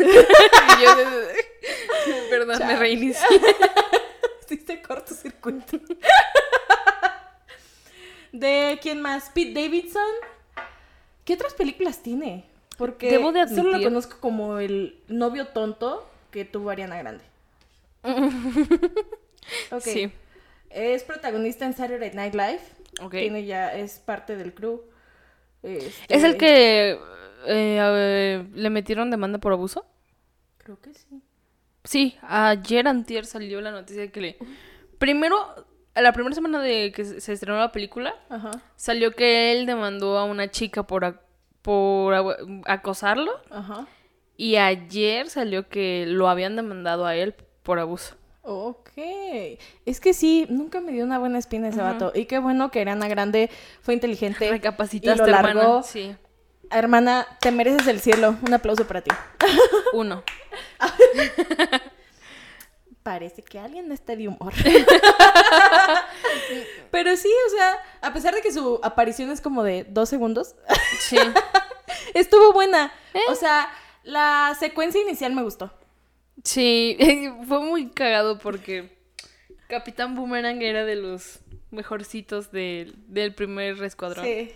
Yo 0.78 0.95
Perdón, 2.30 2.60
me 2.67 2.75
reinicié. 2.75 3.25
Hiciste 4.45 4.82
cortocircuito. 4.88 5.80
¿De 8.32 8.78
quién 8.82 9.01
más? 9.01 9.30
Pete 9.34 9.60
Davidson. 9.62 10.12
¿Qué 11.23 11.34
otras 11.34 11.54
películas 11.56 12.04
tiene? 12.04 12.45
Porque 12.77 13.09
Debo 13.09 13.31
de 13.31 13.47
solo 13.47 13.71
lo 13.71 13.77
admitir- 13.77 13.83
conozco 13.85 14.17
como 14.19 14.59
el 14.59 14.99
novio 15.07 15.47
tonto 15.47 16.09
que 16.31 16.45
tuvo 16.45 16.69
Ariana 16.69 16.97
Grande. 16.97 17.23
Ok. 19.71 19.81
Sí. 19.81 20.11
Es 20.69 21.03
protagonista 21.03 21.65
en 21.65 21.73
Saturday 21.73 22.11
Night 22.13 22.33
Live. 22.33 22.59
Ok. 23.01 23.11
Tiene 23.11 23.45
ya, 23.45 23.73
es 23.75 23.99
parte 23.99 24.35
del 24.35 24.53
crew. 24.53 24.81
Este, 25.63 26.15
¿Es 26.15 26.23
el 26.23 26.38
que 26.38 26.97
eh, 27.47 28.45
le 28.53 28.69
metieron 28.69 29.11
demanda 29.11 29.38
por 29.39 29.53
abuso? 29.53 29.85
Creo 30.57 30.79
que 30.81 30.93
sí. 30.93 31.21
Sí, 31.83 32.17
ayer 32.23 32.88
antier 32.88 33.25
salió 33.25 33.61
la 33.61 33.71
noticia 33.71 34.01
de 34.01 34.11
que 34.11 34.21
le... 34.21 34.38
Primero, 34.97 35.38
a 35.93 36.01
la 36.01 36.11
primera 36.13 36.33
semana 36.33 36.59
de 36.61 36.91
que 36.91 37.05
se 37.05 37.31
estrenó 37.33 37.59
la 37.59 37.71
película, 37.71 38.15
Ajá. 38.29 38.49
salió 38.75 39.11
que 39.11 39.51
él 39.51 39.67
demandó 39.67 40.17
a 40.17 40.23
una 40.23 40.49
chica 40.49 40.81
por, 40.83 41.21
por 41.65 42.13
acosarlo 42.67 43.32
Ajá. 43.49 43.88
y 44.38 44.58
ayer 44.58 45.28
salió 45.32 45.67
que 45.67 46.06
lo 46.08 46.30
habían 46.30 46.56
demandado 46.56 47.08
a 47.08 47.15
él 47.15 47.34
por 47.63 47.80
abuso. 47.80 48.13
Ok. 48.43 48.91
Es 49.88 49.99
que 49.99 50.13
sí, 50.13 50.45
nunca 50.47 50.80
me 50.80 50.91
dio 50.91 51.04
una 51.04 51.17
buena 51.17 51.39
espina 51.39 51.69
ese 51.69 51.82
vato. 51.82 52.12
Y 52.13 52.25
qué 52.25 52.38
bueno 52.38 52.69
que 52.69 52.82
Ariana 52.82 53.08
Grande 53.08 53.49
fue 53.82 53.95
inteligente. 53.95 54.47
Recapacitaste, 54.47 55.23
y 55.23 55.25
lo 55.25 55.36
hermana. 55.36 55.54
largó. 55.56 55.82
Sí, 55.82 56.15
Hermana, 56.69 57.25
te 57.41 57.49
mereces 57.51 57.88
el 57.88 57.99
cielo. 57.99 58.36
Un 58.45 58.54
aplauso 58.54 58.86
para 58.86 59.01
ti. 59.01 59.10
uno. 59.93 60.23
Parece 63.05 63.43
que 63.43 63.59
alguien 63.59 63.87
no 63.87 63.93
está 63.93 64.15
de 64.15 64.27
humor. 64.27 64.51
Pero 66.91 67.15
sí, 67.15 67.29
o 67.45 67.49
sea, 67.51 67.77
a 68.01 68.11
pesar 68.11 68.33
de 68.33 68.41
que 68.41 68.51
su 68.51 68.79
aparición 68.81 69.29
es 69.29 69.41
como 69.41 69.61
de 69.61 69.85
dos 69.87 70.09
segundos, 70.09 70.55
Sí. 71.01 71.15
estuvo 72.15 72.51
buena. 72.51 72.91
¿Eh? 73.13 73.19
O 73.29 73.35
sea, 73.35 73.69
la 74.03 74.57
secuencia 74.59 74.99
inicial 74.99 75.33
me 75.33 75.43
gustó. 75.43 75.71
Sí, 76.43 76.97
fue 77.47 77.59
muy 77.59 77.91
cagado 77.91 78.39
porque 78.39 78.97
Capitán 79.67 80.15
Boomerang 80.15 80.63
era 80.63 80.83
de 80.83 80.95
los 80.95 81.41
mejorcitos 81.69 82.51
del, 82.51 82.95
del 83.05 83.35
primer 83.35 83.83
escuadrón. 83.83 84.25
Sí. 84.25 84.51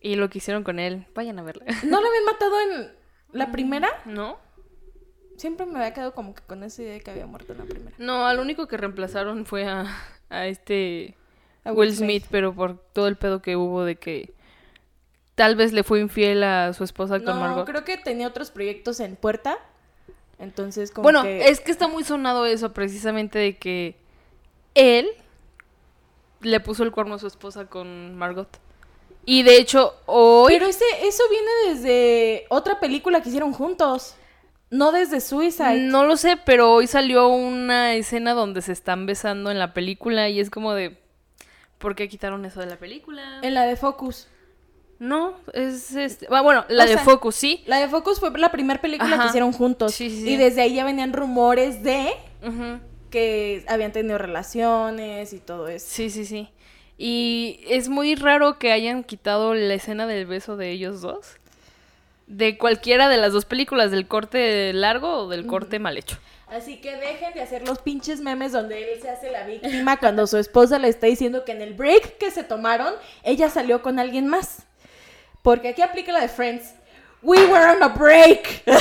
Y 0.00 0.16
lo 0.16 0.28
que 0.30 0.38
hicieron 0.38 0.64
con 0.64 0.80
él, 0.80 1.06
vayan 1.14 1.38
a 1.38 1.44
verla. 1.44 1.64
¿No 1.84 2.00
lo 2.00 2.08
habían 2.08 2.24
matado 2.24 2.60
en 2.60 2.92
la 3.30 3.52
primera? 3.52 3.88
¿No? 4.04 4.40
Siempre 5.36 5.66
me 5.66 5.78
había 5.78 5.92
quedado 5.92 6.14
como 6.14 6.34
que 6.34 6.42
con 6.42 6.62
esa 6.62 6.82
idea 6.82 6.94
de 6.94 7.00
que 7.00 7.10
había 7.10 7.26
muerto 7.26 7.52
en 7.52 7.58
la 7.58 7.64
primera. 7.64 7.96
No, 7.98 8.26
al 8.26 8.38
único 8.38 8.66
que 8.68 8.76
reemplazaron 8.76 9.46
fue 9.46 9.66
a, 9.66 9.86
a 10.30 10.46
este 10.46 11.14
A 11.64 11.72
Will 11.72 11.94
Smith, 11.94 12.24
pero 12.30 12.54
por 12.54 12.78
todo 12.92 13.08
el 13.08 13.16
pedo 13.16 13.42
que 13.42 13.56
hubo 13.56 13.84
de 13.84 13.96
que 13.96 14.32
tal 15.34 15.56
vez 15.56 15.72
le 15.72 15.82
fue 15.82 16.00
infiel 16.00 16.44
a 16.44 16.72
su 16.72 16.84
esposa 16.84 17.16
con 17.18 17.34
No, 17.34 17.40
Margot. 17.40 17.66
creo 17.66 17.84
que 17.84 17.96
tenía 17.96 18.28
otros 18.28 18.50
proyectos 18.50 19.00
en 19.00 19.16
puerta. 19.16 19.58
Entonces, 20.38 20.90
como 20.90 21.04
Bueno, 21.04 21.22
que... 21.22 21.48
es 21.48 21.60
que 21.60 21.70
está 21.72 21.88
muy 21.88 22.04
sonado 22.04 22.46
eso 22.46 22.72
precisamente 22.72 23.38
de 23.38 23.56
que 23.56 23.96
él 24.74 25.08
le 26.40 26.60
puso 26.60 26.82
el 26.84 26.92
cuerno 26.92 27.14
a 27.14 27.18
su 27.18 27.26
esposa 27.26 27.66
con 27.66 28.16
Margot. 28.16 28.48
Y 29.24 29.42
de 29.42 29.56
hecho, 29.56 29.94
hoy... 30.06 30.52
Pero 30.52 30.66
ese, 30.66 30.84
eso 31.02 31.22
viene 31.30 31.50
desde 31.74 32.44
otra 32.50 32.78
película 32.78 33.22
que 33.22 33.30
hicieron 33.30 33.52
juntos. 33.52 34.16
No 34.74 34.90
desde 34.90 35.20
Suicide. 35.20 35.82
No 35.82 36.04
lo 36.04 36.16
sé, 36.16 36.36
pero 36.36 36.72
hoy 36.72 36.88
salió 36.88 37.28
una 37.28 37.94
escena 37.94 38.34
donde 38.34 38.60
se 38.60 38.72
están 38.72 39.06
besando 39.06 39.52
en 39.52 39.60
la 39.60 39.72
película 39.72 40.28
y 40.28 40.40
es 40.40 40.50
como 40.50 40.74
de... 40.74 40.98
¿Por 41.78 41.94
qué 41.94 42.08
quitaron 42.08 42.44
eso 42.44 42.58
de 42.58 42.66
la 42.66 42.76
película? 42.76 43.38
En 43.42 43.54
la 43.54 43.66
de 43.66 43.76
Focus. 43.76 44.26
No, 44.98 45.36
es 45.52 45.94
este... 45.94 46.26
Bueno, 46.26 46.64
la 46.68 46.84
O 46.84 46.86
de 46.88 46.94
sea, 46.94 47.04
Focus, 47.04 47.36
sí. 47.36 47.62
La 47.66 47.78
de 47.78 47.86
Focus 47.86 48.18
fue 48.18 48.36
la 48.36 48.50
primera 48.50 48.80
película 48.80 49.14
Ajá. 49.14 49.22
que 49.22 49.28
hicieron 49.28 49.52
juntos. 49.52 49.94
Sí, 49.94 50.10
sí, 50.10 50.22
sí. 50.22 50.30
Y 50.30 50.36
desde 50.38 50.62
ahí 50.62 50.74
ya 50.74 50.84
venían 50.84 51.12
rumores 51.12 51.84
de 51.84 52.12
que 53.10 53.64
habían 53.68 53.92
tenido 53.92 54.18
relaciones 54.18 55.32
y 55.32 55.38
todo 55.38 55.68
eso. 55.68 55.86
Sí, 55.88 56.10
sí, 56.10 56.24
sí. 56.24 56.48
Y 56.98 57.60
es 57.68 57.88
muy 57.88 58.16
raro 58.16 58.58
que 58.58 58.72
hayan 58.72 59.04
quitado 59.04 59.54
la 59.54 59.74
escena 59.74 60.08
del 60.08 60.26
beso 60.26 60.56
de 60.56 60.72
ellos 60.72 61.00
dos. 61.00 61.36
De 62.26 62.56
cualquiera 62.58 63.08
de 63.08 63.18
las 63.18 63.32
dos 63.32 63.44
películas, 63.44 63.90
del 63.90 64.08
corte 64.08 64.72
largo 64.72 65.24
o 65.24 65.28
del 65.28 65.46
corte 65.46 65.78
mal 65.78 65.98
hecho. 65.98 66.16
Así 66.46 66.80
que 66.80 66.96
dejen 66.96 67.34
de 67.34 67.42
hacer 67.42 67.66
los 67.66 67.78
pinches 67.78 68.20
memes 68.20 68.52
donde 68.52 68.92
él 68.92 69.02
se 69.02 69.10
hace 69.10 69.30
la 69.30 69.46
víctima 69.46 69.98
cuando 69.98 70.26
su 70.26 70.38
esposa 70.38 70.78
le 70.78 70.88
está 70.88 71.06
diciendo 71.06 71.44
que 71.44 71.52
en 71.52 71.62
el 71.62 71.74
break 71.74 72.18
que 72.18 72.30
se 72.30 72.44
tomaron, 72.44 72.94
ella 73.22 73.50
salió 73.50 73.82
con 73.82 73.98
alguien 73.98 74.28
más. 74.28 74.62
Porque 75.42 75.68
aquí 75.68 75.82
aplica 75.82 76.12
la 76.12 76.20
de 76.20 76.28
Friends. 76.28 76.74
We 77.22 77.44
were 77.46 77.64
on 77.64 77.82
a 77.82 77.88
break. 77.88 78.62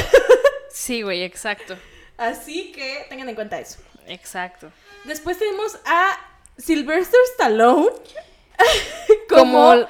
Sí, 0.74 1.04
güey, 1.04 1.22
exacto. 1.22 1.78
Así 2.18 2.72
que 2.72 3.06
tengan 3.08 3.30
en 3.30 3.36
cuenta 3.36 3.60
eso. 3.60 3.78
Exacto. 4.08 4.72
Después 5.04 5.38
tenemos 5.38 5.78
a 5.86 6.18
Sylvester 6.58 7.20
Stallone 7.34 7.92
como, 9.30 9.70
Como... 9.70 9.88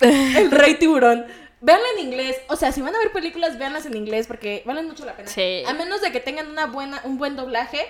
el 0.00 0.50
rey 0.50 0.76
tiburón. 0.76 1.26
Véanla 1.64 1.86
en 1.98 2.06
inglés. 2.06 2.36
O 2.48 2.56
sea, 2.56 2.72
si 2.72 2.82
van 2.82 2.94
a 2.94 2.98
ver 2.98 3.10
películas, 3.10 3.58
véanlas 3.58 3.86
en 3.86 3.96
inglés 3.96 4.26
porque 4.26 4.62
valen 4.66 4.86
mucho 4.86 5.04
la 5.06 5.16
pena. 5.16 5.28
Sí. 5.28 5.62
A 5.66 5.72
menos 5.72 6.00
de 6.02 6.12
que 6.12 6.20
tengan 6.20 6.50
una 6.50 6.66
buena, 6.66 7.00
un 7.04 7.16
buen 7.16 7.36
doblaje. 7.36 7.86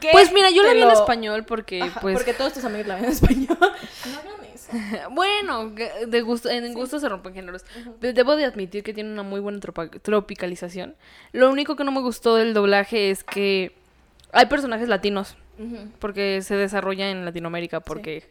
que 0.00 0.10
Pues 0.12 0.32
mira, 0.32 0.50
yo 0.50 0.62
la 0.62 0.72
vi 0.72 0.82
en 0.82 0.90
español 0.90 1.44
porque, 1.44 1.82
Ajá, 1.82 2.00
pues... 2.00 2.14
Porque 2.16 2.32
todos 2.32 2.52
tus 2.52 2.64
amigos 2.64 2.86
la 2.86 2.94
ven 2.96 3.06
en 3.06 3.10
español. 3.10 3.58
No 3.60 4.18
hagan 4.18 4.44
eso. 4.54 4.68
Bueno, 5.10 5.70
de 6.06 6.20
gusto, 6.20 6.48
en 6.48 6.72
gusto 6.74 7.00
se 7.00 7.08
rompen 7.08 7.34
géneros. 7.34 7.64
De- 8.00 8.12
Debo 8.12 8.36
de 8.36 8.44
admitir 8.44 8.82
que 8.84 8.92
tiene 8.94 9.10
una 9.10 9.22
muy 9.24 9.40
buena 9.40 9.58
tropicalización. 10.02 10.94
Lo 11.32 11.50
único 11.50 11.74
que 11.76 11.84
no 11.84 11.90
me 11.92 12.00
gustó 12.00 12.36
del 12.36 12.54
doblaje 12.54 13.10
es 13.10 13.24
que 13.24 13.72
hay 14.32 14.46
personajes 14.46 14.88
latinos. 14.88 15.36
Porque 15.98 16.40
se 16.42 16.54
desarrolla 16.54 17.10
en 17.10 17.24
Latinoamérica, 17.24 17.80
porque 17.80 18.30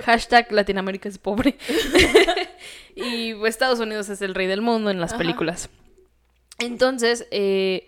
hashtag 0.00 0.50
Latinoamérica 0.52 1.08
es 1.08 1.18
pobre. 1.18 1.56
y 2.94 3.34
pues, 3.34 3.54
Estados 3.54 3.80
Unidos 3.80 4.08
es 4.08 4.22
el 4.22 4.34
rey 4.34 4.46
del 4.46 4.62
mundo 4.62 4.90
en 4.90 5.00
las 5.00 5.12
Ajá. 5.12 5.18
películas. 5.18 5.68
Entonces, 6.58 7.26
eh, 7.30 7.86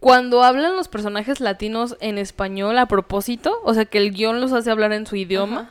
cuando 0.00 0.42
hablan 0.42 0.76
los 0.76 0.88
personajes 0.88 1.40
latinos 1.40 1.96
en 2.00 2.18
español 2.18 2.78
a 2.78 2.86
propósito, 2.86 3.60
o 3.64 3.74
sea 3.74 3.84
que 3.84 3.98
el 3.98 4.12
guion 4.12 4.40
los 4.40 4.52
hace 4.52 4.70
hablar 4.70 4.92
en 4.92 5.06
su 5.06 5.16
idioma, 5.16 5.70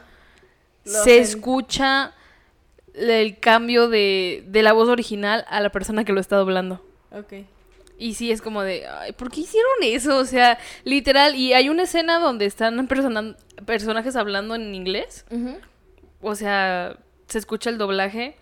se 0.83 1.19
escucha 1.19 2.13
el 2.93 3.39
cambio 3.39 3.87
de, 3.87 4.43
de 4.47 4.63
la 4.63 4.73
voz 4.73 4.89
original 4.89 5.45
a 5.49 5.59
la 5.61 5.69
persona 5.69 6.03
que 6.03 6.13
lo 6.13 6.21
está 6.21 6.37
doblando. 6.37 6.83
Ok. 7.11 7.45
Y 8.01 8.15
sí, 8.15 8.31
es 8.31 8.41
como 8.41 8.63
de, 8.63 8.87
ay, 8.87 9.11
¿por 9.11 9.29
qué 9.29 9.41
hicieron 9.41 9.71
eso? 9.83 10.17
O 10.17 10.25
sea, 10.25 10.57
literal, 10.85 11.35
y 11.35 11.53
hay 11.53 11.69
una 11.69 11.83
escena 11.83 12.17
donde 12.17 12.45
están 12.45 12.87
persona- 12.87 13.35
personajes 13.65 14.15
hablando 14.15 14.55
en 14.55 14.73
inglés. 14.73 15.23
O 16.21 16.33
sea, 16.33 16.97
se 17.27 17.37
escucha 17.37 17.69
el 17.69 17.77
doblaje 17.77 18.35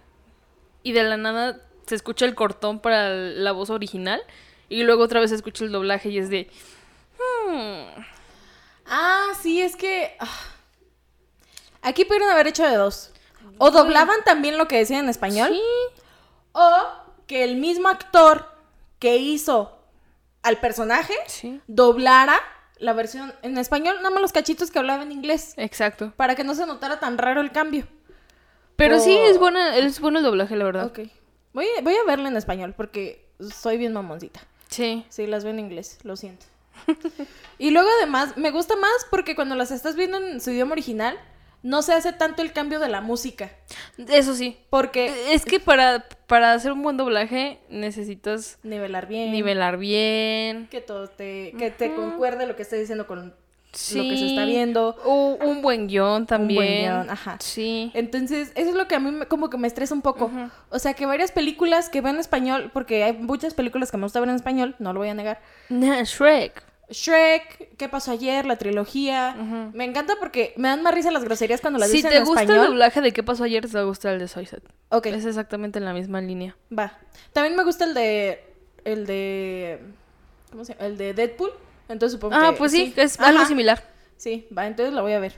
y 0.82 0.94
de 0.94 1.04
la 1.04 1.18
nada 1.18 1.62
se 1.88 1.96
escucha 1.96 2.24
el 2.26 2.36
cortón 2.36 2.80
para 2.80 3.10
la 3.14 3.52
voz 3.52 3.70
original 3.70 4.22
y 4.70 4.84
luego 4.84 5.04
otra 5.04 5.20
vez 5.20 5.32
se 5.32 5.36
escucha 5.36 5.66
el 5.66 5.72
doblaje 5.74 6.08
y 6.10 6.20
es 6.20 6.30
de... 6.30 6.50
"Hmm". 7.18 8.02
Ah, 8.86 9.28
sí, 9.42 9.62
es 9.62 9.76
que. 9.76 10.16
ah. 10.20 10.40
Aquí 11.82 12.06
pudieron 12.06 12.30
haber 12.30 12.48
hecho 12.48 12.64
de 12.64 12.76
dos. 12.76 13.12
O 13.58 13.72
doblaban 13.72 14.24
también 14.26 14.58
lo 14.58 14.68
que 14.68 14.78
decían 14.78 15.04
en 15.04 15.10
español. 15.10 15.50
Sí. 15.52 15.62
O 16.54 16.72
que 17.28 17.44
el 17.44 17.58
mismo 17.58 17.90
actor 17.90 18.49
que 19.00 19.18
hizo 19.18 19.78
al 20.44 20.60
personaje 20.60 21.14
Sí. 21.28 21.62
doblara 21.68 22.40
la 22.78 22.94
versión 22.94 23.34
en 23.42 23.58
español, 23.58 23.98
nada 23.98 24.10
más 24.10 24.22
los 24.22 24.32
cachitos 24.32 24.72
que 24.72 24.80
hablaba 24.80 25.04
en 25.04 25.12
inglés. 25.12 25.54
Exacto. 25.58 26.14
Para 26.16 26.36
que 26.36 26.44
no 26.44 26.56
se 26.56 26.66
notara 26.66 27.00
tan 27.00 27.18
raro 27.18 27.42
el 27.42 27.52
cambio. 27.52 27.88
Pero 28.78 29.00
sí, 29.00 29.14
es, 29.18 29.38
buena, 29.38 29.76
es 29.76 30.00
bueno 30.00 30.20
el 30.20 30.26
doblaje, 30.26 30.56
la 30.56 30.64
verdad. 30.64 30.86
Ok. 30.86 31.00
Voy 31.52 31.66
voy 31.84 31.96
a 31.96 32.04
verla 32.08 32.30
en 32.30 32.38
español 32.38 32.74
porque 32.78 33.28
soy 33.54 33.78
bien 33.78 33.92
mamoncita. 33.92 34.40
Sí. 34.70 35.06
Sí, 35.10 35.28
las 35.28 35.44
veo 35.44 35.52
en 35.52 35.60
inglés, 35.60 36.00
lo 36.04 36.16
siento. 36.16 36.46
y 37.58 37.72
luego 37.72 37.90
además, 37.98 38.38
me 38.38 38.52
gusta 38.52 38.78
más 38.78 39.06
porque 39.10 39.36
cuando 39.36 39.56
las 39.56 39.72
estás 39.72 39.96
viendo 39.98 40.18
en 40.18 40.40
su 40.40 40.52
idioma 40.52 40.72
original, 40.72 41.20
no 41.64 41.82
se 41.82 41.94
hace 41.94 42.14
tanto 42.14 42.42
el 42.42 42.54
cambio 42.54 42.80
de 42.80 42.88
la 42.90 43.02
música. 43.02 43.52
Eso 43.98 44.34
sí. 44.36 44.58
Porque 44.70 45.34
Es 45.34 45.44
que 45.46 45.60
para, 45.60 46.06
para 46.28 46.54
hacer 46.54 46.72
un 46.72 46.82
buen 46.84 46.98
doblaje 46.98 47.60
necesitas 47.70 48.58
nivelar 48.64 49.08
bien. 49.08 49.32
nivelar 49.32 49.78
bien. 49.78 50.68
Que 50.72 50.82
todo 50.82 51.08
te, 51.08 51.54
que 51.58 51.70
te 51.72 51.94
concuerde 51.96 52.48
lo 52.48 52.56
que 52.56 52.62
estés 52.64 52.80
diciendo 52.80 53.08
con 53.08 53.34
Sí. 53.72 53.98
lo 53.98 54.04
que 54.04 54.18
se 54.18 54.28
está 54.30 54.46
viendo. 54.46 54.96
O 55.06 55.38
un 55.46 55.62
buen 55.62 55.88
guion 55.88 56.26
también. 56.26 56.86
guion, 56.86 57.10
ajá. 57.12 57.38
Sí. 57.40 57.92
Entonces, 57.94 58.52
eso 58.56 58.70
es 58.70 58.76
lo 58.76 58.88
que 58.88 58.96
a 58.96 59.00
mí 59.00 59.12
me- 59.12 59.28
como 59.28 59.52
que 59.52 59.58
me 59.60 59.68
estresa 59.68 59.94
un 59.94 60.02
poco. 60.02 60.32
O 60.72 60.80
sea, 60.80 60.96
que 60.96 61.06
varias 61.06 61.32
películas 61.32 61.88
que 61.90 62.02
veo 62.02 62.12
en 62.12 62.20
español, 62.20 62.72
porque 62.74 63.04
hay 63.04 63.14
muchas 63.14 63.54
películas 63.54 63.92
que 63.92 63.98
me 63.98 64.04
gusta 64.04 64.20
ver 64.22 64.30
en 64.30 64.36
español, 64.36 64.76
no 64.80 64.92
lo 64.94 65.00
voy 65.02 65.10
a 65.10 65.14
negar. 65.14 65.40
Shrek. 65.70 66.64
Shrek, 66.90 67.76
¿qué 67.78 67.88
pasó 67.90 68.12
ayer? 68.12 68.46
La 68.46 68.58
trilogía. 68.58 69.36
Me 69.74 69.86
encanta 69.86 70.16
porque 70.20 70.54
me 70.58 70.68
dan 70.70 70.82
más 70.84 70.94
risa 70.94 71.12
las 71.12 71.24
groserías 71.24 71.62
cuando 71.62 71.80
las 71.80 71.90
Si 71.90 71.98
dicen 71.98 72.12
te 72.12 72.18
en 72.18 72.26
gusta 72.26 72.42
el 72.44 72.50
español. 72.50 72.68
doblaje 72.72 73.02
de 73.02 73.12
qué 73.14 73.24
pasó 73.24 73.44
ayer, 73.44 73.66
te 73.68 73.74
va 73.74 73.82
a 73.82 73.84
gustar 73.84 74.14
el 74.14 74.20
de 74.20 74.28
Soyset. 74.28 74.64
Ok, 74.90 75.06
Es 75.08 75.26
exactamente 75.26 75.80
en 75.80 75.86
la 75.86 75.94
misma 75.94 76.22
línea. 76.22 76.56
va. 76.78 76.98
También 77.34 77.56
me 77.56 77.64
gusta 77.64 77.86
el 77.86 77.94
de. 77.94 78.44
El 78.86 79.06
de. 79.06 79.80
¿Cómo 80.52 80.66
se 80.66 80.74
llama? 80.74 80.86
El 80.88 80.98
de 80.98 81.14
Deadpool. 81.14 81.52
Entonces 81.90 82.14
supongo 82.14 82.36
Ah, 82.36 82.52
que. 82.52 82.58
pues 82.58 82.72
sí, 82.72 82.94
es 82.96 83.20
algo 83.20 83.46
similar. 83.46 83.84
Sí, 84.18 84.48
va, 84.56 84.68
entonces 84.68 84.94
la 84.94 85.02
voy 85.02 85.14
a 85.14 85.20
ver. 85.20 85.36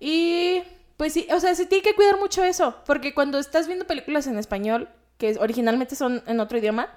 Y 0.00 0.62
pues 0.96 1.12
sí, 1.12 1.26
o 1.32 1.40
sea, 1.40 1.54
se 1.54 1.66
tiene 1.66 1.82
que 1.82 1.94
cuidar 1.94 2.18
mucho 2.18 2.44
eso, 2.44 2.76
porque 2.86 3.14
cuando 3.14 3.38
estás 3.38 3.66
viendo 3.66 3.86
películas 3.86 4.26
en 4.26 4.38
español, 4.38 4.88
que 5.18 5.36
originalmente 5.38 5.96
son 5.96 6.22
en 6.26 6.40
otro 6.40 6.58
idioma, 6.58 6.94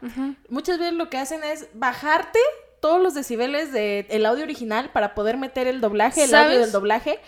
muchas 0.50 0.78
veces 0.80 0.94
lo 0.94 1.10
que 1.10 1.18
hacen 1.18 1.44
es 1.44 1.68
bajarte 1.74 2.40
todos 2.80 3.02
los 3.02 3.14
decibeles 3.14 3.72
del 3.72 4.26
audio 4.26 4.44
original 4.44 4.92
para 4.92 5.16
poder 5.16 5.38
meter 5.38 5.68
el 5.68 5.82
doblaje, 5.82 6.24
el 6.24 6.36
audio 6.36 6.60
del 6.60 6.72
doblaje, 6.72 7.20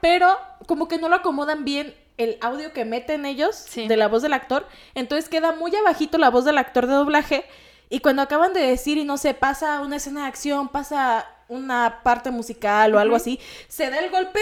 pero 0.00 0.36
como 0.66 0.88
que 0.88 0.98
no 0.98 1.08
lo 1.08 1.16
acomodan 1.16 1.64
bien 1.64 1.94
el 2.16 2.38
audio 2.40 2.72
que 2.72 2.84
meten 2.84 3.26
ellos 3.26 3.56
Sí. 3.56 3.88
de 3.88 3.96
la 3.96 4.08
voz 4.08 4.22
del 4.22 4.32
actor, 4.32 4.66
entonces 4.94 5.28
queda 5.28 5.52
muy 5.52 5.74
abajito 5.74 6.16
la 6.18 6.30
voz 6.30 6.44
del 6.44 6.58
actor 6.58 6.86
de 6.86 6.92
doblaje 6.94 7.44
y 7.90 8.00
cuando 8.00 8.22
acaban 8.22 8.52
de 8.52 8.60
decir 8.60 8.98
y 8.98 9.04
no 9.04 9.18
sé, 9.18 9.34
pasa 9.34 9.80
una 9.80 9.96
escena 9.96 10.22
de 10.22 10.28
acción, 10.28 10.68
pasa 10.68 11.26
una 11.48 12.00
parte 12.02 12.30
musical 12.30 12.94
o 12.94 12.98
algo 12.98 13.16
así, 13.16 13.40
se 13.68 13.90
da 13.90 13.98
el 13.98 14.10
golpe 14.10 14.40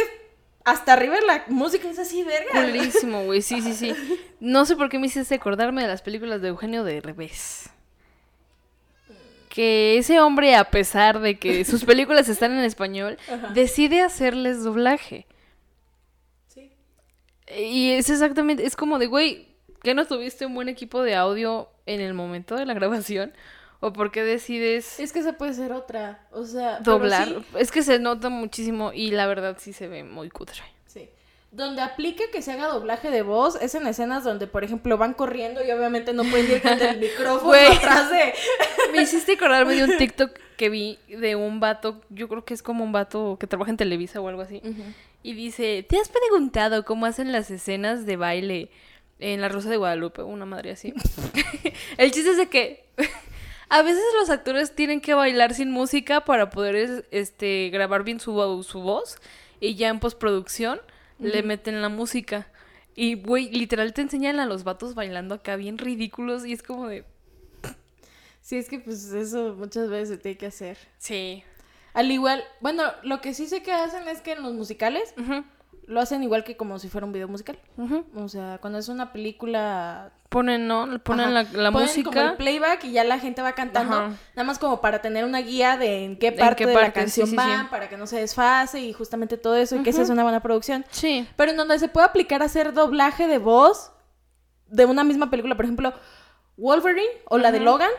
hasta 0.64 0.92
arriba 0.92 1.16
la 1.26 1.44
música 1.48 1.88
es 1.88 1.98
así, 1.98 2.22
verga. 2.22 2.50
Güey. 3.24 3.42
Sí, 3.42 3.60
sí, 3.60 3.74
sí. 3.74 3.94
No 4.40 4.64
sé 4.64 4.76
por 4.76 4.88
qué 4.88 4.98
me 4.98 5.06
hiciste 5.08 5.34
acordarme 5.34 5.82
de 5.82 5.88
las 5.88 6.02
películas 6.02 6.40
de 6.40 6.48
Eugenio 6.48 6.84
de 6.84 7.00
Revés. 7.00 7.70
Que 9.54 9.98
ese 9.98 10.18
hombre, 10.18 10.56
a 10.56 10.70
pesar 10.70 11.20
de 11.20 11.38
que 11.38 11.66
sus 11.66 11.84
películas 11.84 12.26
están 12.30 12.52
en 12.52 12.64
español, 12.64 13.18
Ajá. 13.30 13.48
decide 13.48 14.00
hacerles 14.00 14.64
doblaje. 14.64 15.26
Sí. 16.48 16.72
Y 17.54 17.90
es 17.90 18.08
exactamente, 18.08 18.64
es 18.64 18.76
como 18.76 18.98
de, 18.98 19.08
güey, 19.08 19.48
¿que 19.82 19.92
no 19.92 20.06
tuviste 20.06 20.46
un 20.46 20.54
buen 20.54 20.70
equipo 20.70 21.02
de 21.02 21.16
audio 21.16 21.68
en 21.84 22.00
el 22.00 22.14
momento 22.14 22.56
de 22.56 22.64
la 22.64 22.72
grabación? 22.72 23.34
¿O 23.80 23.92
por 23.92 24.10
qué 24.10 24.22
decides 24.22 24.98
Es 24.98 25.12
que 25.12 25.18
esa 25.18 25.34
puede 25.34 25.52
ser 25.52 25.72
otra, 25.72 26.26
o 26.30 26.44
sea, 26.46 26.78
doblar? 26.80 27.28
sí, 27.28 27.44
Es 27.58 27.70
que 27.70 27.82
se 27.82 27.98
nota 27.98 28.30
muchísimo 28.30 28.92
y 28.94 29.10
la 29.10 29.26
verdad 29.26 29.56
sí 29.60 29.74
se 29.74 29.86
ve 29.86 30.02
muy 30.02 30.30
cutre. 30.30 30.62
Donde 31.52 31.82
aplica 31.82 32.24
que 32.32 32.40
se 32.42 32.50
haga 32.52 32.66
doblaje 32.68 33.10
de 33.10 33.20
voz 33.22 33.56
es 33.60 33.74
en 33.74 33.86
escenas 33.86 34.24
donde, 34.24 34.46
por 34.46 34.64
ejemplo, 34.64 34.96
van 34.96 35.12
corriendo 35.12 35.62
y 35.62 35.70
obviamente 35.70 36.12
no 36.14 36.24
pueden 36.24 36.50
ir 36.50 36.62
con 36.62 36.80
el 36.80 36.98
micrófono 37.00 37.52
atrás 37.52 38.10
de... 38.10 38.32
Me 38.92 39.02
hiciste 39.02 39.32
acordarme 39.34 39.74
de 39.76 39.84
un 39.84 39.96
TikTok 39.98 40.30
que 40.56 40.68
vi 40.70 40.98
de 41.08 41.36
un 41.36 41.60
vato, 41.60 42.00
yo 42.08 42.26
creo 42.28 42.44
que 42.46 42.54
es 42.54 42.62
como 42.62 42.82
un 42.84 42.92
vato 42.92 43.36
que 43.38 43.46
trabaja 43.46 43.70
en 43.70 43.76
Televisa 43.76 44.20
o 44.20 44.28
algo 44.28 44.40
así. 44.42 44.62
Y 45.22 45.34
dice, 45.34 45.84
¿te 45.88 45.98
has 45.98 46.08
preguntado 46.08 46.84
cómo 46.86 47.04
hacen 47.06 47.32
las 47.32 47.50
escenas 47.50 48.06
de 48.06 48.16
baile 48.16 48.70
En 49.18 49.40
La 49.42 49.48
Rosa 49.48 49.68
de 49.70 49.76
Guadalupe, 49.76 50.22
una 50.22 50.46
madre 50.46 50.70
así. 50.72 50.94
el 51.98 52.10
chiste 52.12 52.30
es 52.30 52.36
de 52.38 52.48
que 52.48 52.84
a 53.68 53.82
veces 53.82 54.02
los 54.20 54.30
actores 54.30 54.74
tienen 54.74 55.00
que 55.00 55.14
bailar 55.14 55.52
sin 55.54 55.70
música 55.70 56.24
para 56.24 56.48
poder 56.50 56.76
es- 56.76 57.04
este, 57.10 57.70
grabar 57.70 58.04
bien 58.04 58.20
su, 58.20 58.62
su 58.66 58.80
voz 58.80 59.16
y 59.60 59.74
ya 59.76 59.88
en 59.88 60.00
postproducción 60.00 60.80
le 61.22 61.42
meten 61.42 61.80
la 61.80 61.88
música. 61.88 62.48
Y, 62.94 63.14
güey, 63.14 63.50
literal 63.50 63.94
te 63.94 64.02
enseñan 64.02 64.38
a 64.38 64.46
los 64.46 64.64
vatos 64.64 64.94
bailando 64.94 65.34
acá 65.34 65.56
bien 65.56 65.78
ridículos 65.78 66.44
y 66.44 66.52
es 66.52 66.62
como 66.62 66.88
de... 66.88 67.04
Sí, 68.40 68.56
es 68.56 68.68
que 68.68 68.80
pues 68.80 69.12
eso 69.12 69.54
muchas 69.54 69.88
veces 69.88 70.08
se 70.08 70.18
tiene 70.18 70.36
que 70.36 70.46
hacer. 70.46 70.76
Sí. 70.98 71.44
Al 71.94 72.10
igual, 72.10 72.42
bueno, 72.60 72.84
lo 73.02 73.20
que 73.20 73.34
sí 73.34 73.46
sé 73.46 73.62
que 73.62 73.72
hacen 73.72 74.08
es 74.08 74.20
que 74.20 74.32
en 74.32 74.42
los 74.42 74.52
musicales 74.54 75.14
lo 75.86 76.00
hacen 76.00 76.22
igual 76.22 76.44
que 76.44 76.56
como 76.56 76.78
si 76.78 76.88
fuera 76.88 77.06
un 77.06 77.12
video 77.12 77.28
musical. 77.28 77.58
O 78.14 78.28
sea, 78.28 78.58
cuando 78.60 78.78
es 78.78 78.88
una 78.88 79.12
película 79.12 80.12
Ponen, 80.28 80.66
¿no? 80.66 80.98
Ponen 81.02 81.34
la, 81.34 81.42
la 81.42 81.70
Ponen 81.70 81.88
música. 81.88 82.10
como 82.10 82.22
el 82.22 82.36
playback 82.36 82.84
y 82.84 82.92
ya 82.92 83.04
la 83.04 83.18
gente 83.18 83.42
va 83.42 83.52
cantando, 83.52 83.94
Ajá. 83.96 84.12
nada 84.34 84.44
más 84.46 84.58
como 84.58 84.80
para 84.80 85.02
tener 85.02 85.24
una 85.26 85.40
guía 85.40 85.76
de 85.76 86.04
en 86.04 86.18
qué 86.18 86.28
En 86.28 86.36
parte 86.36 86.64
de 86.64 86.74
la 86.74 86.92
canción 86.92 87.26
sí, 87.26 87.36
sí. 87.36 87.66
para 87.70 87.88
que 87.90 87.96
no 87.98 88.06
se 88.06 88.18
desfase 88.18 88.80
y 88.80 88.92
justamente 88.94 89.36
todo 89.36 89.56
eso 89.56 89.76
y 89.76 89.82
que 89.82 89.90
esa 89.90 90.02
es 90.02 90.08
una 90.08 90.22
buena 90.22 90.40
producción. 90.40 90.86
Sí. 90.90 91.28
Pero 91.36 91.50
en 91.50 91.58
donde 91.58 91.78
se 91.78 91.88
puede 91.88 92.06
aplicar 92.06 92.42
hacer 92.42 92.72
doblaje 92.72 93.26
de 93.26 93.38
voz 93.38 93.92
de 94.68 94.86
una 94.86 95.04
misma 95.04 95.28
película, 95.28 95.54
por 95.54 95.66
ejemplo, 95.66 95.92
Wolverine 96.56 97.08
o 97.26 97.36
la 97.38 97.52
de. 97.52 97.60
Logan. 97.60 97.90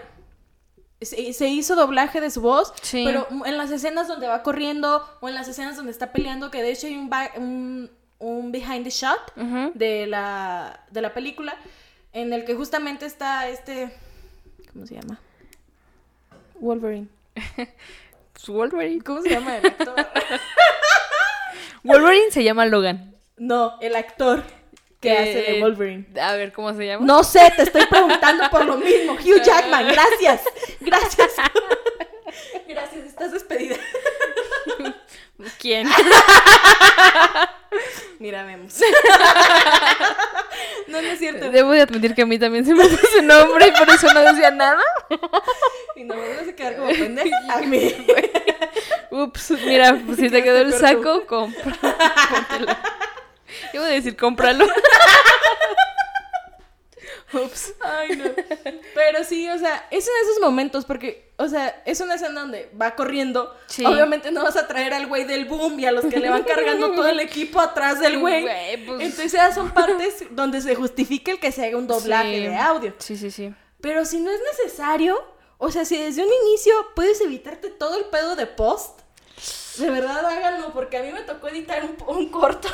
Se, 1.05 1.33
se 1.33 1.47
hizo 1.47 1.75
doblaje 1.75 2.21
de 2.21 2.29
su 2.31 2.41
voz, 2.41 2.73
Sí. 2.81 3.03
pero 3.05 3.27
en 3.45 3.57
las 3.57 3.71
escenas 3.71 4.07
donde 4.07 4.27
va 4.27 4.43
corriendo 4.43 5.07
o 5.21 5.29
en 5.29 5.35
las 5.35 5.47
escenas 5.47 5.75
donde 5.75 5.91
está 5.91 6.11
peleando, 6.11 6.51
que 6.51 6.61
de 6.61 6.71
hecho 6.71 6.87
hay 6.87 6.95
un, 6.95 7.09
ba- 7.09 7.31
un, 7.35 7.89
un 8.19 8.51
behind 8.51 8.83
the 8.83 8.89
shot, 8.89 9.19
de 9.73 10.07
la, 10.07 10.79
de 10.91 11.01
la 11.01 11.13
película, 11.13 11.55
en 12.13 12.31
el 12.33 12.45
que 12.45 12.55
justamente 12.55 13.05
está 13.05 13.47
este, 13.49 13.91
¿cómo 14.71 14.85
se 14.85 14.95
llama? 14.95 15.19
Wolverine. 16.59 17.07
Wolverine. 18.47 19.01
¿Cómo 19.03 19.21
se 19.21 19.29
llama 19.29 19.57
el 19.57 19.65
actor? 19.65 19.95
Wolverine 21.83 22.31
se 22.31 22.43
llama 22.43 22.65
Logan. 22.65 23.15
no, 23.37 23.77
el 23.81 23.95
actor 23.95 24.43
que 25.03 25.17
hace 25.17 25.51
de 25.51 25.61
Wolverine. 25.61 26.05
A 26.19 26.33
ver, 26.35 26.53
¿cómo 26.53 26.73
se 26.73 26.85
llama? 26.87 27.05
No 27.05 27.23
sé, 27.23 27.51
te 27.55 27.63
estoy 27.63 27.85
preguntando 27.85 28.49
por 28.49 28.65
lo 28.65 28.77
mismo. 28.77 29.13
Hugh 29.19 29.41
Jackman, 29.43 29.87
gracias. 29.87 30.41
Gracias. 30.79 31.33
Gracias, 32.67 33.05
estás 33.05 33.31
despedida. 33.31 33.75
¿Quién? 35.59 35.87
Mira, 38.17 38.43
vemos. 38.43 38.73
No, 40.87 41.01
no 41.01 41.07
es 41.07 41.19
cierto. 41.19 41.51
Debo 41.51 41.71
de 41.71 41.81
admitir 41.81 42.15
que 42.15 42.23
a 42.23 42.25
mí 42.25 42.39
también 42.39 42.65
se 42.65 42.73
me 42.73 42.85
puso 42.85 43.07
ese 43.07 43.21
nombre 43.21 43.67
y 43.67 43.71
por 43.71 43.87
eso 43.89 44.11
no 44.13 44.21
decía 44.21 44.49
nada. 44.51 44.81
Y 45.95 46.03
no 46.03 46.15
me 46.15 46.35
vas 46.35 46.47
a 46.47 46.53
quedar 46.53 46.77
como 46.77 46.87
pendeja. 46.89 47.35
A 47.49 47.59
mí. 47.61 47.93
Ups, 49.11 49.51
mira, 49.65 50.01
pues 50.05 50.17
si 50.17 50.29
te 50.29 50.41
quedó 50.41 50.59
el 50.59 50.73
saco, 50.73 51.25
compra. 51.27 51.77
Póntelo. 53.61 53.73
Iba 53.73 53.85
a 53.85 53.89
decir, 53.89 54.15
cómpralo. 54.17 54.65
Ups. 57.33 57.73
Ay, 57.81 58.15
no. 58.15 58.25
Pero 58.93 59.23
sí, 59.23 59.49
o 59.49 59.57
sea, 59.57 59.87
es 59.89 60.07
en 60.07 60.13
esos 60.23 60.39
momentos, 60.39 60.85
porque, 60.85 61.31
o 61.37 61.47
sea, 61.47 61.81
es 61.83 61.99
una 61.99 62.13
escena 62.13 62.41
donde 62.41 62.69
va 62.79 62.93
corriendo. 62.95 63.57
Sí. 63.65 63.83
Obviamente 63.83 64.29
no 64.31 64.43
vas 64.43 64.55
a 64.55 64.67
traer 64.67 64.93
al 64.93 65.07
güey 65.07 65.23
del 65.23 65.45
boom 65.45 65.79
y 65.79 65.85
a 65.87 65.91
los 65.91 66.05
que 66.05 66.19
le 66.19 66.29
van 66.29 66.43
cargando 66.43 66.91
todo 66.91 67.07
el 67.07 67.19
equipo 67.19 67.59
atrás 67.59 67.99
del 67.99 68.19
güey. 68.19 68.43
Güey, 68.43 68.85
pues- 68.85 69.01
Entonces, 69.01 69.33
esas 69.33 69.55
son 69.55 69.71
partes 69.71 70.25
donde 70.29 70.61
se 70.61 70.75
justifica 70.75 71.31
el 71.31 71.39
que 71.39 71.51
se 71.51 71.65
haga 71.65 71.77
un 71.77 71.87
doblaje 71.87 72.35
Sí. 72.35 72.47
de 72.47 72.55
audio. 72.55 72.93
Sí, 72.99 73.17
sí, 73.17 73.31
sí. 73.31 73.51
Pero 73.81 74.05
si 74.05 74.19
no 74.19 74.29
es 74.29 74.39
necesario, 74.55 75.19
o 75.57 75.71
sea, 75.71 75.85
si 75.85 75.97
desde 75.97 76.23
un 76.23 76.31
inicio 76.47 76.73
puedes 76.95 77.19
evitarte 77.19 77.69
todo 77.69 77.97
el 77.97 78.05
pedo 78.05 78.35
de 78.35 78.45
post, 78.45 78.99
de 79.77 79.89
verdad 79.89 80.23
háganlo, 80.23 80.71
porque 80.71 80.97
a 80.97 81.01
mí 81.01 81.11
me 81.11 81.21
tocó 81.21 81.47
editar 81.47 81.83
un, 81.83 81.97
un 82.15 82.29
corto. 82.29 82.67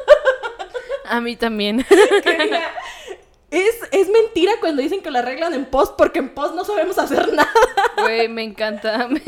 A 1.08 1.20
mí 1.20 1.36
también. 1.36 1.86
es, 3.50 3.74
es 3.92 4.08
mentira 4.08 4.52
cuando 4.60 4.82
dicen 4.82 5.02
que 5.02 5.10
lo 5.10 5.18
arreglan 5.18 5.54
en 5.54 5.66
post, 5.66 5.94
porque 5.96 6.18
en 6.18 6.30
post 6.34 6.54
no 6.54 6.64
sabemos 6.64 6.98
hacer 6.98 7.32
nada. 7.32 7.50
Güey, 7.98 8.28
me 8.28 8.42
encanta. 8.42 9.06
Me... 9.08 9.22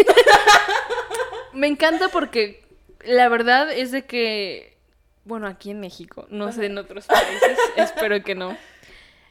me 1.53 1.67
encanta 1.69 2.09
porque 2.09 2.65
la 3.05 3.29
verdad 3.29 3.71
es 3.73 3.93
de 3.93 4.05
que, 4.07 4.77
bueno, 5.25 5.47
aquí 5.47 5.71
en 5.71 5.81
México, 5.81 6.27
no 6.31 6.51
sé 6.53 6.67
en 6.67 6.79
otros 6.79 7.07
países, 7.07 7.59
espero 7.77 8.23
que 8.23 8.35
no. 8.35 8.57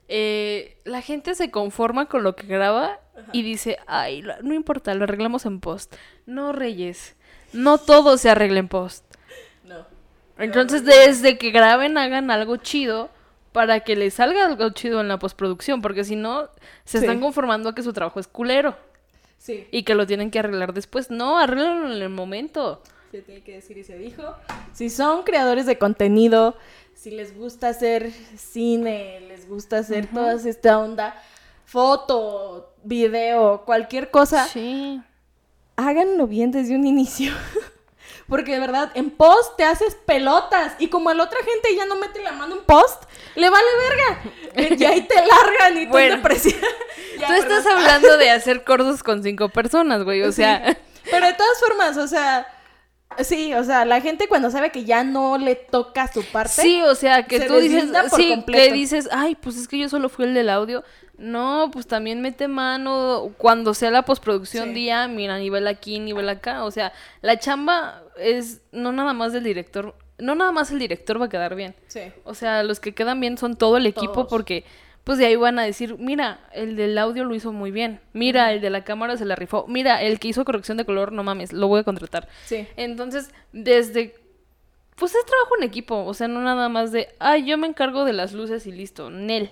eh, 0.08 0.78
la 0.86 1.02
gente 1.02 1.36
se 1.36 1.52
conforma 1.52 2.08
con 2.08 2.24
lo 2.24 2.36
que 2.36 2.48
graba 2.48 3.00
y 3.34 3.42
dice, 3.44 3.78
ay, 3.88 4.24
no 4.42 4.54
importa, 4.54 4.94
lo 4.94 5.04
arreglamos 5.04 5.46
en 5.46 5.60
post. 5.60 5.96
No, 6.26 6.54
Reyes, 6.54 7.16
no 7.52 7.78
todo 7.78 8.18
se 8.18 8.30
arregla 8.30 8.60
en 8.60 8.68
post. 8.70 9.07
Entonces, 10.40 10.84
desde 10.86 11.38
que 11.38 11.52
graben, 11.52 11.98
hagan 11.98 12.30
algo 12.32 12.58
chido 12.58 13.10
para 13.52 13.80
que 13.80 13.96
les 13.96 14.16
salga 14.16 14.46
algo 14.46 14.70
chido 14.72 15.02
en 15.02 15.08
la 15.08 15.18
postproducción, 15.18 15.82
porque 15.82 16.04
si 16.04 16.16
no, 16.16 16.50
se 16.86 17.00
Sí. 17.00 17.06
están 17.06 17.20
conformando 17.22 17.70
a 17.70 17.76
que 17.76 17.82
su 17.84 17.92
trabajo 17.94 18.20
es 18.20 18.28
culero 18.28 18.76
Sí, 19.40 19.68
y 19.72 19.84
que 19.84 19.96
lo 19.96 20.06
tienen 20.06 20.30
que 20.32 20.40
arreglar 20.40 20.74
después. 20.74 21.10
No, 21.10 21.38
arreglenlo 21.40 21.92
en 21.94 22.02
el 22.02 22.10
momento. 22.10 22.82
se 23.12 23.22
tiene 23.22 23.42
que 23.42 23.54
decir 23.54 23.78
y 23.78 23.84
se 23.86 23.98
dijo. 23.98 24.36
Si 24.74 24.90
son 24.90 25.24
creadores 25.24 25.66
de 25.66 25.78
contenido, 25.78 26.56
si 26.94 27.10
les 27.12 27.36
gusta 27.36 27.70
hacer 27.70 28.12
cine, 28.36 29.22
les 29.30 29.48
gusta 29.48 29.78
hacer 29.78 30.08
toda 30.08 30.34
esta 30.34 30.78
onda, 30.78 31.16
foto, 31.66 32.74
video, 32.84 33.64
cualquier 33.66 34.12
cosa, 34.12 34.46
Sí. 34.48 35.02
háganlo 35.78 36.28
bien 36.28 36.52
desde 36.52 36.76
un 36.76 36.86
inicio. 36.86 37.32
Porque 38.28 38.52
de 38.54 38.60
verdad, 38.60 38.92
en 38.94 39.10
post 39.10 39.56
te 39.58 39.64
haces 39.64 39.96
pelotas. 40.06 40.74
Y 40.80 40.90
como 40.90 41.10
a 41.10 41.14
la 41.14 41.24
otra 41.24 41.40
gente 41.46 41.76
ya 41.76 41.86
no 41.86 41.96
mete 41.96 42.22
la 42.22 42.34
mano 42.34 42.56
en 42.56 42.64
post, 42.64 43.04
le 43.36 43.50
vale 43.50 43.68
verga. 43.90 44.76
Y 44.78 44.84
ahí 44.86 45.02
te 45.02 45.16
largan 45.16 45.78
y 45.82 45.86
tú 45.86 45.92
Bueno. 45.92 46.16
depresión. 46.18 46.60
Ya, 47.20 47.28
Tú 47.28 47.34
estás 47.34 47.64
perdón. 47.64 47.80
hablando 47.82 48.18
de 48.18 48.30
hacer 48.30 48.64
cortos 48.64 49.02
con 49.02 49.24
cinco 49.24 49.50
personas, 49.50 50.04
güey. 50.04 50.22
O 50.22 50.32
Sí. 50.32 50.38
sea, 50.44 50.78
Pero 51.10 51.26
de 51.26 51.34
todas 51.34 51.60
formas, 51.60 51.98
o 51.98 52.08
sea, 52.08 52.46
sí, 53.24 53.54
o 53.54 53.64
sea, 53.64 53.86
la 53.86 54.02
gente 54.02 54.28
cuando 54.28 54.50
sabe 54.52 54.72
que 54.72 54.84
ya 54.86 55.04
no 55.04 55.38
le 55.38 55.56
toca 55.56 56.12
su 56.12 56.24
parte. 56.26 56.62
sí, 56.62 56.82
o 56.84 56.96
sea, 56.96 57.24
que 57.24 57.40
Se 57.40 57.46
tú 57.48 57.56
dices, 57.56 57.90
sí, 58.16 58.30
que 58.30 58.36
completo. 58.36 58.74
dices, 58.74 59.10
ay, 59.12 59.36
pues 59.36 59.58
es 59.58 59.68
que 59.68 59.78
yo 59.78 59.90
solo 59.90 60.10
fui 60.10 60.26
el 60.26 60.34
del 60.34 60.50
audio. 60.50 60.84
No, 61.18 61.72
pues 61.74 61.88
también 61.88 62.22
mete 62.22 62.48
mano 62.48 63.32
cuando 63.38 63.74
sea 63.74 63.90
la 63.90 64.04
postproducción 64.04 64.66
Sí. 64.70 64.74
día, 64.76 65.08
mira, 65.08 65.40
nivel 65.40 65.66
aquí, 65.68 66.00
nivel 66.00 66.30
acá. 66.30 66.64
O 66.64 66.70
sea, 66.70 66.94
la 67.22 67.40
chamba 67.40 68.04
es 68.20 68.62
no 68.72 68.92
nada 68.92 69.14
más 69.14 69.34
del 69.34 69.44
director, 69.44 69.96
no 70.20 70.36
nada 70.36 70.52
más 70.52 70.70
el 70.70 70.78
director 70.78 71.20
va 71.20 71.26
a 71.26 71.30
quedar 71.30 71.56
bien. 71.56 71.74
Sí. 71.88 72.02
O 72.24 72.36
sea, 72.36 72.62
los 72.62 72.80
que 72.80 72.94
quedan 72.94 73.20
bien 73.20 73.38
son 73.40 73.56
todo 73.56 73.78
el 73.78 73.88
equipo 73.88 74.14
Todos. 74.14 74.28
porque 74.28 74.64
pues 75.08 75.20
de 75.20 75.26
ahí 75.26 75.38
van 75.38 75.58
a 75.58 75.64
decir, 75.64 75.96
mira, 75.98 76.42
el 76.52 76.76
del 76.76 76.98
audio 76.98 77.24
lo 77.24 77.34
hizo 77.34 77.54
muy 77.54 77.72
bien, 77.72 78.02
mira, 78.12 78.52
el 78.52 78.60
de 78.60 78.70
la 78.70 78.84
cámara 78.84 79.16
se 79.16 79.24
la 79.24 79.38
rifó, 79.38 79.64
mira, 79.70 80.02
el 80.02 80.20
que 80.20 80.28
hizo 80.28 80.44
corrección 80.44 80.76
de 80.78 80.84
color, 80.86 81.14
no 81.14 81.24
mames, 81.24 81.54
lo 81.54 81.70
voy 81.70 81.80
a 81.80 81.84
contratar. 81.86 82.28
Sí. 82.46 82.68
Entonces, 82.76 83.30
desde, 83.54 84.14
pues 84.98 85.16
es 85.16 85.26
trabajo 85.26 85.56
en 85.58 85.64
equipo, 85.64 86.04
o 86.04 86.14
sea, 86.14 86.28
no 86.28 86.42
nada 86.42 86.68
más 86.68 86.92
de, 86.92 87.08
ay, 87.20 87.46
yo 87.46 87.58
me 87.58 87.68
encargo 87.68 88.04
de 88.04 88.12
las 88.12 88.34
luces 88.34 88.68
y 88.68 88.74
listo, 88.74 89.10
Nel. 89.10 89.50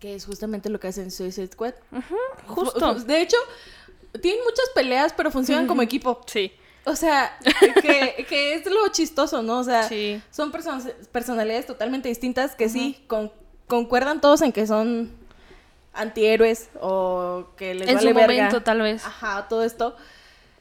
Que 0.00 0.16
es 0.16 0.26
justamente 0.26 0.68
lo 0.68 0.80
que 0.80 0.88
hacen 0.88 1.10
Suicide 1.12 1.46
Squad. 1.52 1.74
justo. 2.46 2.94
De 2.96 3.22
hecho, 3.22 3.36
tienen 4.20 4.42
muchas 4.44 4.68
peleas, 4.74 5.12
pero 5.16 5.30
funcionan 5.30 5.66
como 5.68 5.80
equipo. 5.82 6.20
Sí. 6.26 6.52
O 6.84 6.94
sea, 6.96 7.38
que, 7.82 8.26
que 8.28 8.54
es 8.54 8.66
lo 8.66 8.88
chistoso, 8.92 9.42
¿no? 9.42 9.60
O 9.60 9.64
sea, 9.64 9.84
Sí. 9.84 10.20
son 10.30 10.52
person- 10.52 10.92
personalidades 11.12 11.66
totalmente 11.66 12.08
distintas 12.08 12.54
que 12.56 12.68
sí 12.68 13.04
con- 13.06 13.32
concuerdan 13.66 14.20
todos 14.20 14.42
en 14.42 14.52
que 14.52 14.66
son 14.66 15.10
antihéroes 15.92 16.68
o 16.80 17.46
que 17.56 17.74
les 17.74 17.88
En 17.88 17.94
vale 17.96 18.08
su 18.10 18.14
verga. 18.14 18.34
momento, 18.34 18.62
tal 18.62 18.82
vez. 18.82 19.04
Ajá, 19.04 19.46
todo 19.48 19.64
esto. 19.64 19.96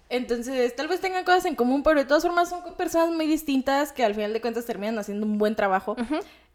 Entonces, 0.09 0.75
tal 0.75 0.87
vez 0.87 1.01
tengan 1.01 1.23
cosas 1.25 1.45
en 1.45 1.55
común, 1.55 1.83
pero 1.83 1.99
de 1.99 2.05
todas 2.05 2.23
formas 2.23 2.47
son 2.49 2.61
personas 2.75 3.09
muy 3.09 3.25
distintas 3.25 3.91
que 3.91 4.05
al 4.05 4.13
final 4.15 4.33
de 4.33 4.41
cuentas 4.41 4.65
terminan 4.65 4.97
haciendo 4.99 5.25
un 5.25 5.37
buen 5.37 5.55
trabajo. 5.55 5.95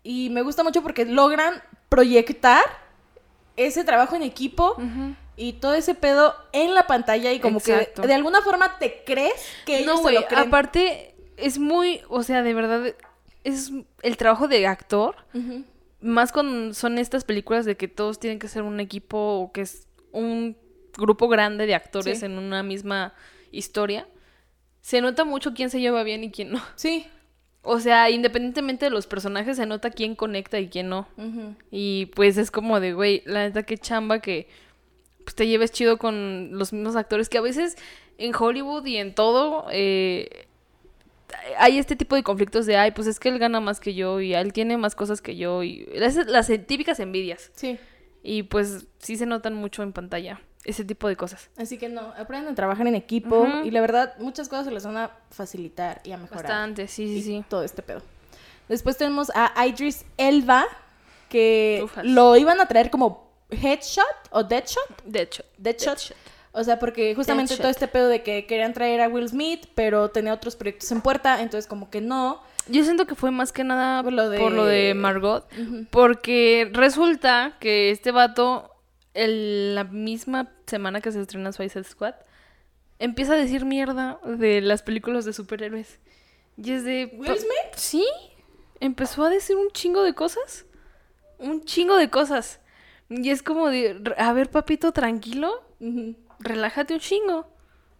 Y 0.02 0.30
me 0.30 0.42
gusta 0.42 0.62
mucho 0.62 0.82
porque 0.82 1.04
logran 1.04 1.60
proyectar 1.88 2.62
ese 3.56 3.84
trabajo 3.84 4.16
en 4.16 4.22
equipo 4.22 4.76
y 5.36 5.54
todo 5.54 5.74
ese 5.74 5.94
pedo 5.94 6.34
en 6.52 6.74
la 6.74 6.86
pantalla 6.86 7.32
y 7.32 7.40
como 7.40 7.58
Exacto. 7.58 8.02
que 8.02 8.08
de 8.08 8.14
alguna 8.14 8.40
forma 8.40 8.78
te 8.78 9.02
crees 9.04 9.34
que 9.66 9.78
ellos 9.80 9.86
No, 9.88 9.96
se 9.96 10.02
güey, 10.02 10.14
lo 10.14 10.26
creen. 10.26 10.48
aparte 10.48 11.14
es 11.36 11.58
muy, 11.58 12.00
o 12.08 12.22
sea, 12.22 12.42
de 12.42 12.54
verdad, 12.54 12.94
es 13.44 13.72
el 14.02 14.16
trabajo 14.16 14.48
de 14.48 14.66
actor 14.66 15.16
Ujú. 15.34 15.64
Más 16.00 16.32
con 16.32 16.74
son 16.74 16.98
estas 16.98 17.24
películas 17.24 17.64
de 17.64 17.76
que 17.76 17.88
todos 17.88 18.18
tienen 18.18 18.38
que 18.38 18.48
ser 18.48 18.62
un 18.62 18.80
equipo 18.80 19.18
o 19.18 19.52
que 19.52 19.62
es 19.62 19.86
un 20.12 20.56
grupo 20.96 21.28
grande 21.28 21.66
de 21.66 21.74
actores 21.74 22.20
Sí. 22.20 22.26
en 22.26 22.38
una 22.38 22.62
misma 22.62 23.14
historia. 23.52 24.06
Se 24.80 25.00
nota 25.00 25.24
mucho 25.24 25.52
quién 25.54 25.70
se 25.70 25.80
lleva 25.80 26.02
bien 26.02 26.24
y 26.24 26.30
quién 26.30 26.50
no. 26.52 26.60
Sí. 26.76 27.06
O 27.62 27.78
sea, 27.78 28.08
independientemente 28.08 28.86
de 28.86 28.90
los 28.90 29.06
personajes, 29.06 29.58
se 29.58 29.66
nota 29.66 29.90
quién 29.90 30.14
conecta 30.16 30.58
y 30.58 30.68
quién 30.68 30.88
no. 30.88 31.06
Y 31.70 32.06
pues 32.16 32.38
es 32.38 32.50
como 32.50 32.80
de, 32.80 32.94
güey, 32.94 33.22
la 33.26 33.40
neta, 33.44 33.62
qué 33.64 33.76
chamba 33.76 34.20
que 34.20 34.48
pues, 35.24 35.34
te 35.34 35.46
lleves 35.46 35.70
chido 35.70 35.98
con 35.98 36.48
los 36.52 36.72
mismos 36.72 36.96
actores 36.96 37.28
que 37.28 37.36
a 37.36 37.42
veces 37.42 37.76
en 38.16 38.32
Hollywood 38.34 38.86
y 38.86 38.96
en 38.96 39.14
todo 39.14 39.66
eh, 39.70 40.48
hay 41.58 41.78
este 41.78 41.96
tipo 41.96 42.16
de 42.16 42.22
conflictos 42.22 42.66
de, 42.66 42.76
ay, 42.76 42.90
pues 42.92 43.06
es 43.06 43.20
que 43.20 43.28
él 43.28 43.38
gana 43.38 43.60
más 43.60 43.80
que 43.80 43.94
yo 43.94 44.20
y 44.20 44.34
él 44.34 44.52
tiene 44.52 44.76
más 44.76 44.94
cosas 44.94 45.20
que 45.20 45.36
yo 45.36 45.62
y 45.62 45.86
las, 45.94 46.16
las 46.16 46.46
típicas 46.66 47.00
envidias. 47.00 47.50
Sí. 47.54 47.78
Y 48.22 48.44
pues 48.44 48.86
sí 48.98 49.16
se 49.16 49.26
notan 49.26 49.54
mucho 49.54 49.82
en 49.82 49.92
pantalla 49.92 50.40
ese 50.64 50.84
tipo 50.84 51.08
de 51.08 51.16
cosas. 51.16 51.50
Así 51.56 51.78
que 51.78 51.88
no, 51.88 52.12
aprendan 52.16 52.52
a 52.52 52.54
trabajar 52.54 52.86
en 52.86 52.94
equipo 52.94 53.46
y 53.64 53.70
la 53.70 53.80
verdad 53.80 54.14
muchas 54.18 54.48
cosas 54.48 54.66
se 54.66 54.70
les 54.70 54.84
van 54.84 54.96
a 54.96 55.10
facilitar 55.30 56.00
y 56.04 56.12
a 56.12 56.18
mejorar. 56.18 56.44
Bastante, 56.44 56.86
sí, 56.86 57.06
sí, 57.06 57.14
y 57.16 57.22
sí. 57.22 57.44
Todo 57.48 57.62
este 57.62 57.82
pedo. 57.82 58.02
Después 58.68 58.96
tenemos 58.96 59.32
a 59.34 59.66
Idris 59.66 60.04
Elba, 60.16 60.64
que 61.28 61.80
Ufas. 61.84 62.04
lo 62.04 62.36
iban 62.36 62.60
a 62.60 62.66
traer 62.66 62.90
como 62.90 63.32
Headshot 63.50 64.04
o 64.30 64.44
Deadshot. 64.44 65.04
De 65.04 65.22
hecho. 65.22 65.44
Deadshot. 65.58 66.14
O 66.52 66.64
sea, 66.64 66.78
porque 66.80 67.14
justamente 67.14 67.56
todo 67.56 67.68
este 67.68 67.86
pedo 67.86 68.08
de 68.08 68.22
que 68.22 68.44
querían 68.46 68.72
traer 68.72 69.00
a 69.02 69.08
Will 69.08 69.28
Smith, 69.28 69.66
pero 69.74 70.10
tenía 70.10 70.34
otros 70.34 70.56
proyectos 70.56 70.90
en 70.90 71.00
puerta, 71.00 71.42
entonces 71.42 71.68
como 71.68 71.90
que 71.90 72.00
no. 72.00 72.42
Yo 72.68 72.82
siento 72.84 73.06
que 73.06 73.14
fue 73.14 73.30
más 73.30 73.52
que 73.52 73.62
nada 73.64 74.02
Por 74.02 74.12
lo 74.12 74.28
de- 74.28 74.38
por 74.38 74.52
lo 74.52 74.64
de 74.64 74.94
Margot. 74.94 75.48
Porque 75.90 76.68
resulta 76.72 77.56
que 77.60 77.90
este 77.90 78.10
vato, 78.10 78.68
el- 79.14 79.74
la 79.76 79.84
misma 79.84 80.50
semana 80.66 81.00
que 81.00 81.12
se 81.12 81.20
estrena 81.20 81.52
Suicide 81.52 81.84
Squad, 81.84 82.14
empieza 82.98 83.34
a 83.34 83.36
decir 83.36 83.64
mierda 83.64 84.18
de 84.24 84.60
las 84.60 84.82
películas 84.82 85.24
de 85.24 85.32
superhéroes. 85.32 85.98
Y 86.56 86.72
es 86.72 86.84
de... 86.84 87.10
¿Will 87.16 87.28
Smith? 87.38 87.74
Sí, 87.76 88.04
empezó 88.80 89.24
a 89.24 89.30
decir 89.30 89.56
un 89.56 89.70
chingo 89.70 90.02
de 90.02 90.14
cosas. 90.14 90.66
Un 91.38 91.64
chingo 91.64 91.96
de 91.96 92.10
cosas. 92.10 92.60
Y 93.08 93.30
es 93.30 93.42
como 93.42 93.68
de, 93.70 94.02
a 94.18 94.32
ver, 94.32 94.50
papito, 94.50 94.92
tranquilo, 94.92 95.62
Ujú. 95.80 96.14
Relájate 96.40 96.94
un 96.94 97.00
chingo. 97.00 97.46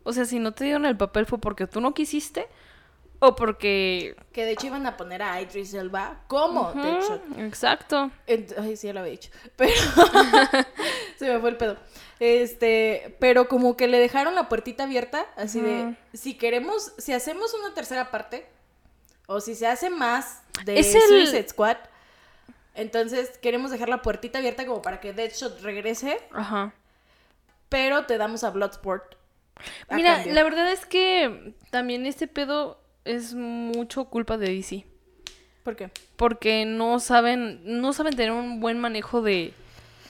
O 0.02 0.12
sea, 0.12 0.24
si 0.24 0.38
no 0.38 0.52
te 0.52 0.64
dieron 0.64 0.86
el 0.86 0.96
papel 0.96 1.26
fue 1.26 1.38
porque 1.38 1.66
tú 1.66 1.80
no 1.80 1.94
quisiste 1.94 2.48
o 3.18 3.36
porque... 3.36 4.16
Que 4.32 4.44
de 4.46 4.52
hecho 4.52 4.66
iban 4.68 4.86
a 4.86 4.96
poner 4.96 5.22
a 5.22 5.40
Idris 5.42 5.74
Elba 5.74 6.22
como 6.26 6.72
Deadshot. 6.72 7.38
Exacto. 7.38 8.10
Ay, 8.26 8.76
sí, 8.76 8.86
ya 8.86 8.94
lo 8.94 9.00
había 9.00 9.12
dicho. 9.12 9.30
Pero 9.56 9.72
se 11.18 11.30
me 11.32 11.38
fue 11.38 11.50
el 11.50 11.56
pedo. 11.56 11.76
Este, 12.18 13.16
pero 13.18 13.48
como 13.48 13.78
que 13.78 13.88
le 13.88 13.98
dejaron 13.98 14.34
la 14.34 14.48
puertita 14.50 14.84
abierta, 14.84 15.26
así 15.36 15.58
de 15.60 15.96
si 16.12 16.34
queremos, 16.36 16.92
si 16.98 17.14
hacemos 17.14 17.54
una 17.54 17.72
tercera 17.72 18.10
parte 18.10 18.46
o 19.26 19.40
si 19.40 19.54
se 19.54 19.66
hace 19.66 19.88
más 19.88 20.42
de 20.66 20.78
Es 20.78 20.94
el- 20.94 21.00
Suicide 21.00 21.48
Squad, 21.48 21.78
entonces 22.74 23.38
queremos 23.38 23.70
dejar 23.70 23.88
la 23.88 24.02
puertita 24.02 24.38
abierta 24.38 24.66
como 24.66 24.82
para 24.82 25.00
que 25.00 25.14
Deadshot 25.14 25.62
regrese, 25.62 26.20
Ajá. 26.32 26.74
Pero 27.70 28.04
te 28.04 28.18
damos 28.18 28.44
a 28.44 28.50
Bloodsport. 28.50 29.14
a 29.88 29.96
Mira, 29.96 30.16
cambio. 30.16 30.34
la 30.34 30.42
verdad 30.44 30.70
es 30.70 30.84
que 30.84 31.54
también 31.70 32.04
este 32.04 32.26
pedo 32.26 32.78
es 33.06 33.34
mucho 33.34 34.04
culpa 34.04 34.36
de 34.36 34.52
DC. 34.52 34.84
¿Por 35.64 35.76
qué? 35.76 35.90
Porque 36.16 36.66
no 36.66 37.00
saben, 37.00 37.60
no 37.64 37.94
saben 37.94 38.14
tener 38.14 38.32
un 38.32 38.60
buen 38.60 38.78
manejo 38.78 39.22
de, 39.22 39.54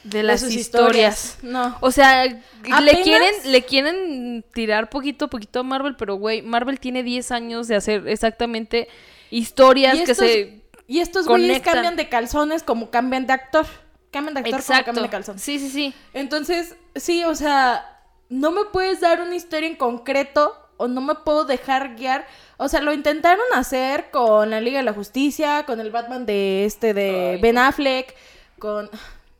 de 0.04 0.22
las 0.22 0.42
historias. 0.42 1.38
No. 1.42 1.76
O 1.80 1.90
sea, 1.90 2.24
le 2.24 3.02
quieren, 3.02 3.34
le 3.44 3.62
quieren 3.62 4.44
tirar 4.54 4.90
poquito 4.90 5.26
a 5.26 5.28
poquito 5.28 5.60
a 5.60 5.62
Marvel, 5.62 5.96
pero 5.96 6.14
güey, 6.14 6.42
Marvel 6.42 6.80
tiene 6.80 7.02
10 7.02 7.30
años 7.32 7.68
de 7.68 7.76
hacer 7.76 8.08
exactamente 8.08 8.88
historias 9.30 10.00
que 10.00 10.14
se 10.14 10.62
Y 10.86 11.00
estos 11.00 11.26
güeyes 11.26 11.60
cambian 11.60 11.96
de 11.96 12.08
calzones 12.08 12.62
como 12.62 12.90
cambian 12.90 13.26
de 13.26 13.32
actor. 13.32 13.66
Cambian 14.10 14.34
de 14.34 14.40
actor 14.40 14.52
como 14.52 14.60
Exacto. 14.60 14.84
cambian 14.86 15.04
de 15.04 15.10
calzón. 15.10 15.38
Sí, 15.38 15.58
sí, 15.58 15.68
sí. 15.68 15.94
Entonces, 16.12 16.76
sí, 16.96 17.24
o 17.24 17.34
sea, 17.34 18.00
no 18.28 18.50
me 18.50 18.64
puedes 18.66 19.00
dar 19.00 19.20
una 19.20 19.36
historia 19.36 19.68
en 19.68 19.76
concreto 19.76 20.56
o 20.76 20.88
no 20.88 21.00
me 21.00 21.14
puedo 21.14 21.44
dejar 21.44 21.96
guiar. 21.96 22.26
O 22.56 22.68
sea, 22.68 22.80
lo 22.80 22.92
intentaron 22.92 23.44
hacer 23.54 24.10
con 24.10 24.50
la 24.50 24.60
Liga 24.60 24.78
de 24.78 24.84
la 24.84 24.92
Justicia, 24.92 25.64
con 25.64 25.78
el 25.78 25.90
Batman 25.90 26.24
de 26.26 26.64
este 26.64 26.94
de 26.94 27.38
Ben 27.42 27.58
Affleck, 27.58 28.14
con 28.58 28.88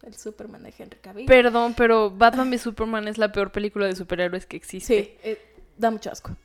el 0.03 0.15
Superman 0.15 0.63
de 0.63 0.75
Henry 0.77 0.99
Cavill. 0.99 1.27
Perdón, 1.27 1.75
pero 1.75 2.11
Batman 2.11 2.51
v 2.51 2.59
Superman 2.59 3.09
es 3.09 3.17
la 3.17 3.33
peor 3.33 3.53
película 3.53 3.87
de 3.87 3.97
superhéroes 3.97 4.47
que 4.47 4.57
existe. 4.57 4.95
sí, 4.95 5.19
eh, 5.23 5.55
da 5.77 5.91
mucho 5.91 6.11
asco. 6.11 6.37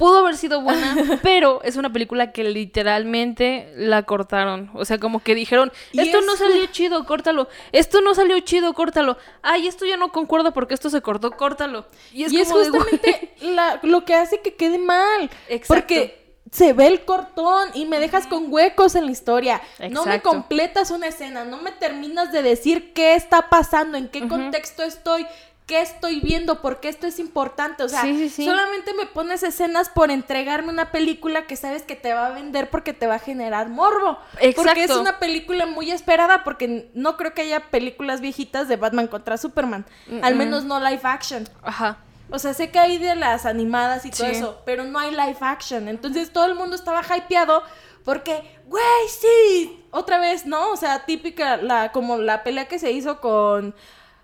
Pudo 0.00 0.18
haber 0.18 0.36
sido 0.36 0.62
buena, 0.62 0.96
pero 1.22 1.60
es 1.62 1.76
una 1.76 1.92
película 1.92 2.32
que 2.32 2.42
literalmente 2.42 3.72
la 3.76 4.02
cortaron. 4.04 4.70
O 4.74 4.84
sea, 4.84 4.98
como 4.98 5.20
que 5.22 5.34
dijeron, 5.34 5.70
esto 5.92 6.18
es- 6.20 6.26
no 6.26 6.36
salió 6.36 6.66
chido, 6.66 7.04
córtalo. 7.04 7.48
Esto 7.72 8.00
no 8.00 8.14
salió 8.14 8.38
chido, 8.40 8.72
córtalo. 8.72 9.16
Ay, 9.42 9.66
esto 9.68 9.84
ya 9.84 9.96
no 9.96 10.10
concuerda 10.12 10.52
porque 10.52 10.74
esto 10.74 10.90
se 10.90 11.02
cortó, 11.02 11.30
córtalo. 11.32 11.86
Y 12.12 12.24
es, 12.24 12.32
y 12.32 12.40
es 12.40 12.48
como 12.48 12.60
de, 12.60 12.70
güey, 12.70 12.80
justamente 12.82 13.34
la- 13.42 13.78
lo 13.82 14.04
que 14.04 14.14
hace 14.14 14.40
que 14.40 14.54
quede 14.54 14.78
mal. 14.78 15.30
Exacto. 15.48 15.66
Porque 15.68 16.20
se 16.50 16.72
ve 16.72 16.88
el 16.88 17.04
cortón 17.04 17.68
y 17.74 17.84
me 17.84 18.00
dejas 18.00 18.26
con 18.26 18.52
huecos 18.52 18.96
en 18.96 19.04
la 19.06 19.12
historia. 19.12 19.60
No 19.90 20.04
me 20.04 20.14
Exacto. 20.16 20.30
completas 20.30 20.90
una 20.90 21.06
escena, 21.06 21.44
no 21.44 21.58
me 21.58 21.70
terminas 21.72 22.32
de 22.32 22.42
decir 22.42 22.92
qué 22.92 23.14
está 23.14 23.48
pasando, 23.50 23.96
en 23.96 24.08
qué 24.08 24.26
contexto 24.26 24.82
estoy, 24.82 25.26
qué 25.70 25.80
estoy 25.82 26.18
viendo, 26.18 26.60
por 26.60 26.80
qué 26.80 26.88
esto 26.88 27.06
es 27.06 27.20
importante. 27.20 27.84
O 27.84 27.88
sea, 27.88 28.02
Sí, 28.02 28.12
sí, 28.16 28.28
sí. 28.28 28.44
solamente 28.44 28.92
me 28.92 29.06
pones 29.06 29.44
escenas 29.44 29.88
por 29.88 30.10
entregarme 30.10 30.70
una 30.72 30.90
película 30.90 31.46
que 31.46 31.54
sabes 31.54 31.82
que 31.84 31.94
te 31.94 32.12
va 32.12 32.26
a 32.26 32.30
vender 32.30 32.70
porque 32.70 32.92
te 32.92 33.06
va 33.06 33.14
a 33.14 33.18
generar 33.20 33.68
morbo. 33.68 34.18
Porque 34.56 34.80
es 34.80 34.90
Exacto. 34.90 35.00
una 35.00 35.20
película 35.20 35.66
muy 35.66 35.92
esperada 35.92 36.42
porque 36.42 36.90
no 36.94 37.16
creo 37.16 37.34
que 37.34 37.42
haya 37.42 37.70
películas 37.70 38.20
viejitas 38.20 38.66
de 38.66 38.74
Batman 38.74 39.06
contra 39.06 39.36
Superman. 39.38 39.86
Al 40.22 40.34
menos 40.34 40.64
no 40.64 40.80
live 40.80 41.02
action. 41.04 41.48
Ajá. 41.62 41.98
O 42.32 42.40
sea, 42.40 42.52
sé 42.52 42.72
que 42.72 42.80
hay 42.80 42.98
de 42.98 43.14
las 43.14 43.46
animadas 43.46 44.04
y 44.04 44.10
todo 44.10 44.26
eso, 44.26 44.62
pero 44.66 44.82
no 44.82 44.98
hay 44.98 45.12
live 45.12 45.36
action. 45.40 45.86
Entonces 45.86 46.32
todo 46.32 46.46
el 46.46 46.56
mundo 46.56 46.74
estaba 46.74 47.00
hypeado 47.16 47.62
porque, 48.04 48.42
güey, 48.66 49.08
sí, 49.08 49.84
otra 49.92 50.18
vez, 50.18 50.46
¿no? 50.46 50.72
O 50.72 50.76
sea, 50.76 51.06
típica, 51.06 51.58
la, 51.58 51.92
como 51.92 52.18
la 52.18 52.42
pelea 52.42 52.66
que 52.66 52.80
se 52.80 52.90
hizo 52.90 53.20
con, 53.20 53.72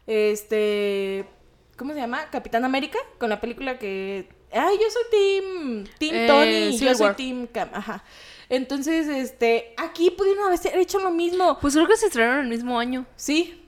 este, 0.06 1.28
¿cómo 1.76 1.92
se 1.92 2.00
llama? 2.00 2.28
Capitán 2.30 2.64
América, 2.64 2.98
con 3.18 3.30
la 3.30 3.40
película 3.40 3.78
que, 3.78 4.28
ay, 4.52 4.76
yo 4.80 4.90
soy 4.90 5.02
Team, 5.10 5.84
Team 5.98 6.14
Eh, 6.14 6.26
Tony 6.26 6.50
y 6.50 6.72
yo 6.72 6.78
Civil 6.78 6.96
soy. 6.96 7.14
Team 7.14 7.46
Cam, 7.46 7.70
ajá. 7.72 8.04
Entonces, 8.48 9.08
este, 9.08 9.74
aquí 9.76 10.10
pudieron 10.10 10.44
haber 10.46 10.60
hecho 10.78 11.00
lo 11.00 11.10
mismo. 11.10 11.58
Pues 11.60 11.74
creo 11.74 11.86
que 11.86 11.96
se 11.96 12.06
estrenaron 12.06 12.44
el 12.44 12.48
mismo 12.48 12.78
año. 12.78 13.06
Sí, 13.16 13.62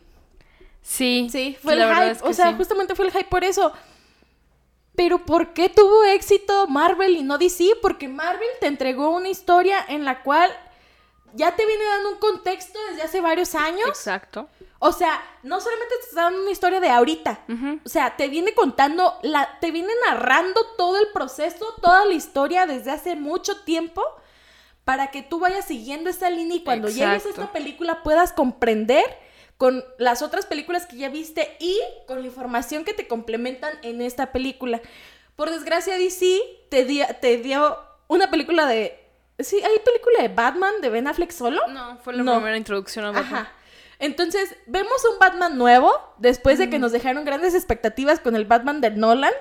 Sí. 0.89 1.29
Sí, 1.31 1.57
fue 1.63 1.75
el 1.75 1.83
hype. 1.83 2.11
es 2.13 2.23
que 2.23 2.29
o 2.29 2.33
sea, 2.33 2.49
sí. 2.51 2.55
justamente 2.57 2.95
fue 2.95 3.07
el 3.07 3.13
hype 3.13 3.25
por 3.29 3.45
eso. 3.45 3.73
Pero 4.97 5.25
¿por 5.25 5.53
qué 5.53 5.69
tuvo 5.69 6.03
éxito 6.05 6.67
Marvel 6.67 7.17
y 7.17 7.23
no 7.23 7.37
DC? 7.37 7.77
Porque 7.83 8.09
Marvel 8.09 8.49
te 8.61 8.69
entregó 8.69 9.11
una 9.11 9.29
historia 9.29 9.85
en 9.87 10.05
la 10.07 10.23
cual 10.23 10.51
ya 11.35 11.55
te 11.57 11.67
viene 11.67 11.85
dando 11.85 12.11
un 12.11 12.19
contexto 12.19 12.79
desde 12.91 13.03
hace 13.03 13.21
varios 13.21 13.55
años. 13.55 13.89
Exacto. 13.89 14.49
O 14.81 14.93
sea, 14.93 15.21
no 15.43 15.61
solamente 15.61 15.95
te 16.01 16.07
está 16.09 16.23
dando 16.23 16.43
una 16.43 16.51
historia 16.51 16.81
de 16.81 16.89
ahorita. 16.91 17.41
O 17.85 17.89
sea, 17.89 18.17
te 18.17 18.29
viene 18.29 18.55
contando, 18.55 19.19
la, 19.23 19.59
te 19.61 19.71
viene 19.73 19.93
narrando 20.07 20.61
todo 20.77 20.99
el 20.99 21.09
proceso, 21.13 21.75
toda 21.83 22.05
la 22.05 22.15
historia 22.15 22.67
desde 22.67 22.91
hace 22.93 23.17
mucho 23.17 23.61
tiempo 23.65 24.05
para 24.85 25.11
que 25.11 25.23
tú 25.23 25.39
vayas 25.41 25.67
siguiendo 25.67 26.09
esa 26.11 26.31
línea 26.31 26.57
y 26.57 26.65
cuando 26.65 26.89
llegues 26.89 27.27
a 27.27 27.29
esta 27.31 27.53
película 27.53 28.03
puedas 28.03 28.33
comprender 28.33 29.05
con 29.57 29.85
las 29.99 30.23
otras 30.23 30.47
películas 30.47 30.87
que 30.87 30.97
ya 30.97 31.09
viste 31.09 31.57
y 31.59 31.79
con 32.07 32.21
la 32.21 32.27
información 32.29 32.85
que 32.85 32.95
te 32.95 33.09
complementan 33.09 33.75
en 33.83 34.01
esta 34.01 34.31
película. 34.33 34.81
Por 35.35 35.51
desgracia, 35.51 35.99
DC 35.99 36.41
te, 36.71 36.85
di- 36.85 37.03
te 37.21 37.37
dio 37.39 37.77
una 38.07 38.31
película 38.31 38.67
de... 38.67 39.05
Sí, 39.39 39.57
hay 39.57 39.79
película 39.85 40.23
de 40.23 40.29
Batman 40.29 40.75
de 40.83 40.89
Ben 40.91 41.07
Affleck 41.07 41.31
solo. 41.31 41.61
No, 41.69 41.99
fue 41.99 42.13
la 42.15 42.23
No. 42.23 42.35
primera 42.35 42.57
introducción 42.57 43.05
a 43.05 43.13
Batman. 43.13 43.35
Ajá. 43.43 43.53
Entonces, 44.01 44.55
vemos 44.67 45.05
un 45.13 45.19
Batman 45.19 45.59
nuevo 45.59 45.93
después 46.19 46.59
de 46.59 46.71
que 46.71 46.79
nos 46.79 46.93
dejaron 46.93 47.25
grandes 47.25 47.55
expectativas 47.55 48.21
con 48.21 48.37
el 48.37 48.45
Batman 48.45 48.81
de 48.81 48.91
Nolan. 48.91 49.33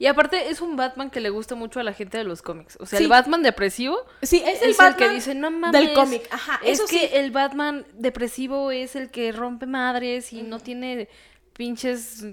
Y 0.00 0.06
aparte 0.06 0.48
es 0.50 0.60
un 0.60 0.76
Batman 0.76 1.10
que 1.10 1.20
le 1.20 1.30
gusta 1.30 1.54
mucho 1.56 1.78
a 1.80 1.82
la 1.82 1.92
gente 1.92 2.16
de 2.18 2.24
los 2.24 2.40
cómics. 2.42 2.76
O 2.80 2.86
sea, 2.86 2.98
Sí. 2.98 3.04
el 3.04 3.10
Batman 3.10 3.42
depresivo 3.42 3.98
Sí, 4.22 4.42
es 4.46 4.62
el 4.62 4.70
es 4.70 4.76
Batman 4.76 4.92
el 5.02 5.08
que 5.08 5.14
dice, 5.14 5.34
no 5.34 5.50
mames. 5.50 5.72
del 5.80 5.92
cómic. 5.94 6.26
Ajá, 6.30 6.60
Es 6.64 6.80
que 6.82 7.18
el 7.20 7.30
Batman 7.32 7.84
depresivo 7.94 8.70
es 8.70 8.96
el 8.96 9.10
que 9.10 9.30
rompe 9.32 9.66
madres 9.66 10.32
y 10.32 10.42
no 10.42 10.58
tiene 10.60 11.08
pinches. 11.52 12.24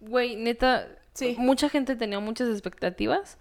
Güey, 0.00 0.36
neta. 0.36 0.88
Sí. 1.14 1.34
Mucha 1.38 1.68
gente 1.68 1.94
tenía 1.96 2.20
muchas 2.20 2.48
expectativas 2.48 3.36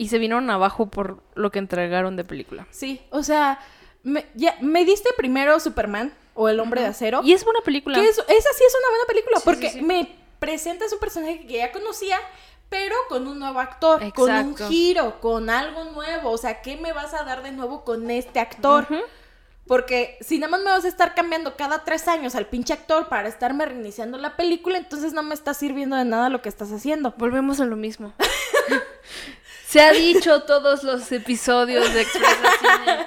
y 0.00 0.08
se 0.08 0.18
vinieron 0.18 0.48
abajo 0.50 0.86
por 0.86 1.22
lo 1.34 1.50
que 1.50 1.58
entregaron 1.58 2.16
de 2.16 2.24
película. 2.24 2.66
Sí, 2.70 3.02
o 3.10 3.22
sea, 3.22 3.58
me, 4.02 4.26
ya, 4.34 4.56
me 4.62 4.84
diste 4.86 5.10
primero 5.16 5.60
Superman 5.60 6.12
o 6.34 6.48
El 6.48 6.58
Hombre 6.58 6.80
de 6.80 6.86
Acero. 6.86 7.20
Y 7.22 7.34
es 7.34 7.44
buena 7.44 7.60
película. 7.60 7.98
que 8.00 8.08
es- 8.08 8.18
esa 8.18 8.26
sí 8.28 8.64
es 8.66 8.74
una 8.80 8.88
buena 8.90 9.04
película 9.06 9.36
Sí, 9.38 9.42
porque 9.44 9.68
sí, 9.70 9.78
sí. 9.80 9.84
me 9.84 10.16
presentas 10.38 10.90
un 10.94 11.00
personaje 11.00 11.46
que 11.46 11.58
ya 11.58 11.70
conocía, 11.70 12.18
pero 12.70 12.94
con 13.10 13.26
un 13.26 13.38
nuevo 13.38 13.60
actor, 13.60 13.98
con 14.14 14.30
un 14.30 14.36
Exacto. 14.52 14.68
giro, 14.68 15.20
con 15.20 15.50
algo 15.50 15.84
nuevo. 15.84 16.30
O 16.30 16.38
sea, 16.38 16.62
¿qué 16.62 16.76
me 16.78 16.94
vas 16.94 17.12
a 17.12 17.24
dar 17.24 17.42
de 17.42 17.52
nuevo 17.52 17.84
con 17.84 18.10
este 18.10 18.40
actor? 18.40 18.86
Porque 19.66 20.16
si 20.22 20.38
nada 20.38 20.50
más 20.52 20.60
me 20.62 20.70
vas 20.70 20.84
a 20.84 20.88
estar 20.88 21.14
cambiando 21.14 21.56
cada 21.56 21.84
tres 21.84 22.08
años 22.08 22.34
al 22.34 22.46
pinche 22.46 22.72
actor 22.72 23.08
para 23.08 23.28
estarme 23.28 23.66
reiniciando 23.66 24.16
la 24.18 24.34
película, 24.36 24.78
entonces 24.78 25.12
no 25.12 25.22
me 25.22 25.34
está 25.34 25.52
sirviendo 25.52 25.94
de 25.96 26.04
nada 26.06 26.30
lo 26.30 26.40
que 26.40 26.48
estás 26.48 26.72
haciendo. 26.72 27.12
Volvemos 27.18 27.60
a 27.60 27.66
lo 27.66 27.76
mismo. 27.76 28.14
Se 29.70 29.80
ha 29.80 29.92
dicho 29.92 30.42
todos 30.42 30.82
los 30.82 31.12
episodios 31.12 31.94
de 31.94 32.00
Express 32.02 32.36
Cine. 32.60 33.06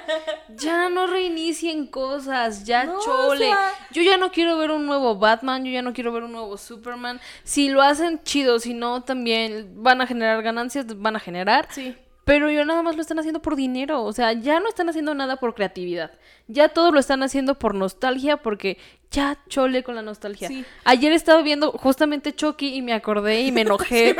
Ya 0.56 0.88
no 0.88 1.06
reinicien 1.06 1.86
cosas, 1.86 2.64
ya 2.64 2.84
No, 2.84 3.00
chole. 3.00 3.50
o 3.50 3.54
sea- 3.54 3.72
Yo 3.90 4.00
ya 4.02 4.16
no 4.16 4.32
quiero 4.32 4.56
ver 4.56 4.70
un 4.70 4.86
nuevo 4.86 5.16
Batman, 5.16 5.64
yo 5.64 5.70
ya 5.72 5.82
no 5.82 5.92
quiero 5.92 6.10
ver 6.12 6.22
un 6.22 6.32
nuevo 6.32 6.56
Superman. 6.56 7.20
Si 7.42 7.68
lo 7.68 7.82
hacen 7.82 8.20
chido, 8.24 8.58
si 8.60 8.72
no 8.72 9.02
también 9.02 9.72
van 9.82 10.00
a 10.00 10.06
generar 10.06 10.42
ganancias, 10.42 10.86
van 10.98 11.16
a 11.16 11.20
generar. 11.20 11.68
Sí. 11.70 11.94
Pero 12.24 12.50
yo 12.50 12.64
nada 12.64 12.82
más 12.82 12.96
lo 12.96 13.02
están 13.02 13.18
haciendo 13.18 13.42
por 13.42 13.54
dinero, 13.56 14.02
o 14.02 14.12
sea, 14.14 14.32
ya 14.32 14.58
no 14.58 14.66
están 14.70 14.88
haciendo 14.88 15.12
nada 15.14 15.36
por 15.36 15.54
creatividad. 15.54 16.12
Ya 16.48 16.70
todo 16.70 16.90
lo 16.90 16.98
están 16.98 17.22
haciendo 17.22 17.58
por 17.58 17.74
nostalgia 17.74 18.38
porque 18.38 18.78
ya 19.10 19.36
chole 19.50 19.82
con 19.82 19.94
la 19.94 20.00
nostalgia. 20.00 20.48
Sí. 20.48 20.64
Ayer 20.84 21.12
estaba 21.12 21.42
viendo 21.42 21.72
justamente 21.72 22.34
Chucky 22.34 22.74
y 22.74 22.80
me 22.80 22.94
acordé 22.94 23.42
y 23.42 23.52
me 23.52 23.60
enojé 23.66 24.16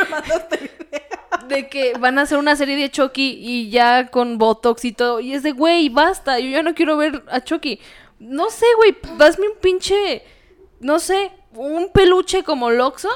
de 1.49 1.69
que 1.69 1.95
van 1.99 2.19
a 2.19 2.23
hacer 2.23 2.39
una 2.39 2.57
serie 2.57 2.77
de 2.77 2.91
Chucky 2.91 3.37
y 3.41 3.71
ya 3.71 4.09
con 4.09 4.39
Botox 4.39 4.85
y 4.85 4.93
todo. 4.93 5.21
Y 5.21 5.35
es 5.35 5.43
de, 5.43 5.53
güey, 5.53 5.89
basta, 5.89 6.39
yo 6.39 6.49
ya 6.49 6.63
no 6.63 6.75
quiero 6.75 6.97
ver 6.97 7.23
a 7.31 7.43
Chucky. 7.43 7.81
No 8.19 8.51
sé, 8.51 8.67
güey, 8.77 8.97
hazme 9.19 9.49
un 9.49 9.59
pinche, 9.59 10.25
no 10.81 10.99
sé, 10.99 11.33
un 11.55 11.91
peluche 11.91 12.45
como 12.45 12.71
Loxo. 12.71 13.09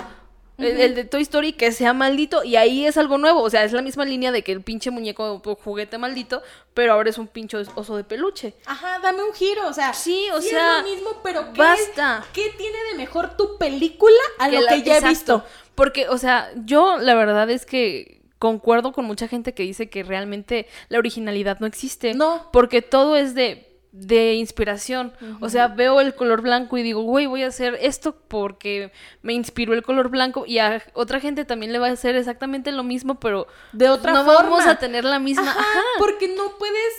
El, 0.59 0.81
el 0.81 0.95
de 0.97 1.05
Toy 1.05 1.23
Story 1.23 1.53
que 1.53 1.71
sea 1.71 1.93
maldito 1.93 2.43
y 2.43 2.57
ahí 2.57 2.85
es 2.85 2.97
algo 2.97 3.17
nuevo, 3.17 3.43
o 3.43 3.49
sea, 3.49 3.63
es 3.63 3.73
la 3.73 3.81
misma 3.81 4.05
línea 4.05 4.33
de 4.33 4.43
que 4.43 4.51
el 4.51 4.61
pinche 4.61 4.91
muñeco 4.91 5.41
juguete 5.63 5.99
maldito, 5.99 6.43
pero 6.75 6.95
ahora 6.95 7.11
es 7.11 7.17
un 7.19 7.29
pinche 7.29 7.59
oso 7.77 7.97
de 7.97 8.03
peluche. 8.03 8.55
Ajá, 8.67 8.99
dame 9.01 9.23
un 9.23 9.33
giro, 9.35 9.69
o 9.69 9.73
sea. 9.73 9.95
Sí, 9.95 10.27
o 10.35 10.39
es 10.39 10.49
sea, 10.49 10.79
lo 10.83 10.89
mismo, 10.89 11.11
pero 11.23 11.53
¿qué, 11.53 11.61
basta. 11.61 12.25
¿qué 12.33 12.53
tiene 12.59 12.77
de 12.91 12.97
mejor 12.99 13.37
tu 13.37 13.57
película 13.57 14.17
a 14.41 14.49
lo 14.49 14.61
la- 14.63 14.71
que 14.75 14.83
ya 14.83 14.99
he 14.99 15.01
visto? 15.03 15.45
Porque, 15.79 16.09
o 16.09 16.19
sea, 16.19 16.51
yo 16.67 16.99
la 16.99 17.15
verdad 17.15 17.49
es 17.51 17.65
que 17.65 18.21
concuerdo 18.41 18.93
con 18.93 19.05
mucha 19.05 19.29
gente 19.29 19.55
que 19.55 19.63
dice 19.63 19.89
que 19.89 20.03
realmente 20.03 20.67
la 20.89 20.99
originalidad 20.99 21.61
no 21.61 21.67
existe. 21.69 22.15
No. 22.15 22.49
Porque 22.53 22.83
todo 22.83 23.17
es 23.17 23.35
de, 23.35 23.79
de 23.93 24.35
inspiración. 24.35 25.13
O 25.41 25.49
sea, 25.49 25.69
veo 25.69 26.01
el 26.01 26.15
color 26.17 26.43
blanco 26.43 26.77
y 26.79 26.83
digo, 26.83 27.03
güey, 27.03 27.27
voy 27.27 27.45
a 27.45 27.47
hacer 27.49 27.79
esto 27.81 28.17
porque 28.29 28.91
me 29.23 29.35
inspiró 29.35 29.73
el 29.73 29.83
color 29.85 30.09
blanco. 30.09 30.45
Y 30.47 30.59
a 30.59 30.83
otra 30.95 31.21
gente 31.21 31.45
también 31.45 31.73
le 31.73 31.79
va 31.79 31.87
a 31.89 31.93
hacer 31.93 32.17
exactamente 32.17 32.73
lo 32.73 32.83
mismo, 32.83 33.21
pero 33.21 33.47
De 33.73 33.89
otra 33.89 34.13
no 34.13 34.25
forma. 34.25 34.43
vamos 34.51 34.67
a 34.67 34.81
tener 34.81 35.05
la 35.05 35.21
misma. 35.21 35.49
Ajá, 35.51 35.61
Ajá. 35.61 35.81
porque 35.99 36.29
no 36.37 36.59
puedes. 36.59 36.93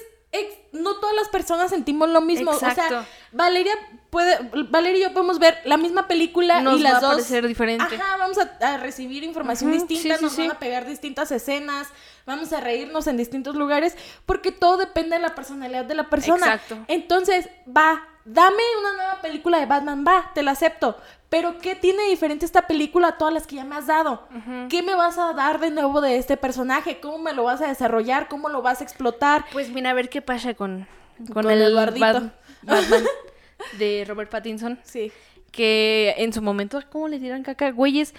No 0.71 0.95
todas 0.95 1.15
las 1.15 1.29
personas 1.29 1.71
sentimos 1.71 2.09
lo 2.09 2.21
mismo. 2.21 2.51
O 2.51 2.53
Exacto. 2.53 2.81
sea, 2.87 3.07
Valeria 3.31 3.73
puede. 4.09 4.37
Valeria 4.69 4.99
y 4.99 5.03
yo 5.03 5.13
podemos 5.13 5.39
ver 5.39 5.57
la 5.65 5.77
misma 5.77 6.07
película 6.07 6.61
Nos 6.61 6.79
y 6.79 6.83
las 6.83 6.93
va 6.93 6.97
a 6.97 7.01
dos. 7.01 7.11
parecer 7.11 7.47
diferente. 7.47 7.95
Ajá, 7.95 8.17
vamos 8.17 8.37
a, 8.37 8.73
a 8.73 8.77
recibir 8.77 9.23
información 9.23 9.71
distinta, 9.71 10.17
sí, 10.17 10.23
nos 10.23 10.33
sí. 10.33 10.41
van 10.47 10.51
a 10.57 10.59
pegar 10.59 10.85
distintas 10.85 11.31
escenas, 11.31 11.87
vamos 12.25 12.53
a 12.53 12.59
reírnos 12.59 13.07
en 13.07 13.17
distintos 13.17 13.55
lugares, 13.55 13.95
porque 14.25 14.51
todo 14.51 14.77
depende 14.77 15.15
de 15.15 15.21
la 15.21 15.33
personalidad 15.33 15.85
de 15.85 15.95
la 15.95 16.09
persona. 16.09 16.53
Exacto. 16.53 16.77
Entonces, 16.87 17.49
va, 17.67 18.07
dame 18.33 18.61
una 18.79 18.93
nueva 18.93 19.21
película 19.21 19.59
de 19.59 19.65
Batman, 19.65 20.03
va, 20.07 20.31
te 20.33 20.43
la 20.43 20.51
acepto. 20.51 20.97
Pero, 21.29 21.59
¿qué 21.59 21.75
tiene 21.75 22.03
diferente 22.09 22.45
esta 22.45 22.65
película 22.65 23.09
a 23.09 23.17
todas 23.17 23.33
las 23.33 23.45
que 23.45 23.57
ya 23.57 23.63
me 23.63 23.75
has 23.75 23.85
dado? 23.87 24.27
¿Qué 24.69 24.81
me 24.81 24.95
vas 24.95 25.17
a 25.19 25.33
dar 25.33 25.59
de 25.59 25.69
nuevo 25.69 26.01
de 26.01 26.17
este 26.17 26.37
personaje? 26.37 26.99
¿Cómo 26.99 27.19
me 27.19 27.33
lo 27.33 27.43
vas 27.43 27.61
a 27.61 27.67
desarrollar? 27.67 28.27
¿Cómo 28.27 28.49
lo 28.49 28.61
vas 28.63 28.81
a 28.81 28.83
explotar? 28.83 29.45
Pues 29.51 29.69
mira, 29.69 29.91
a 29.91 29.93
ver 29.93 30.09
qué 30.09 30.21
pasa 30.23 30.55
con, 30.55 30.87
con, 31.31 31.43
Con 31.43 31.51
el 31.51 31.61
Eduardito. 31.61 32.05
Bat- 32.05 32.31
Batman 32.63 33.03
de 33.77 34.05
Robert 34.07 34.31
Pattinson. 34.31 34.79
Sí. 34.83 35.11
que 35.51 36.15
en 36.17 36.33
su 36.33 36.41
momento, 36.41 36.79
¿cómo 36.91 37.07
le 37.07 37.19
tiran 37.19 37.43
caca? 37.43 37.69
Güeyes, 37.71 38.13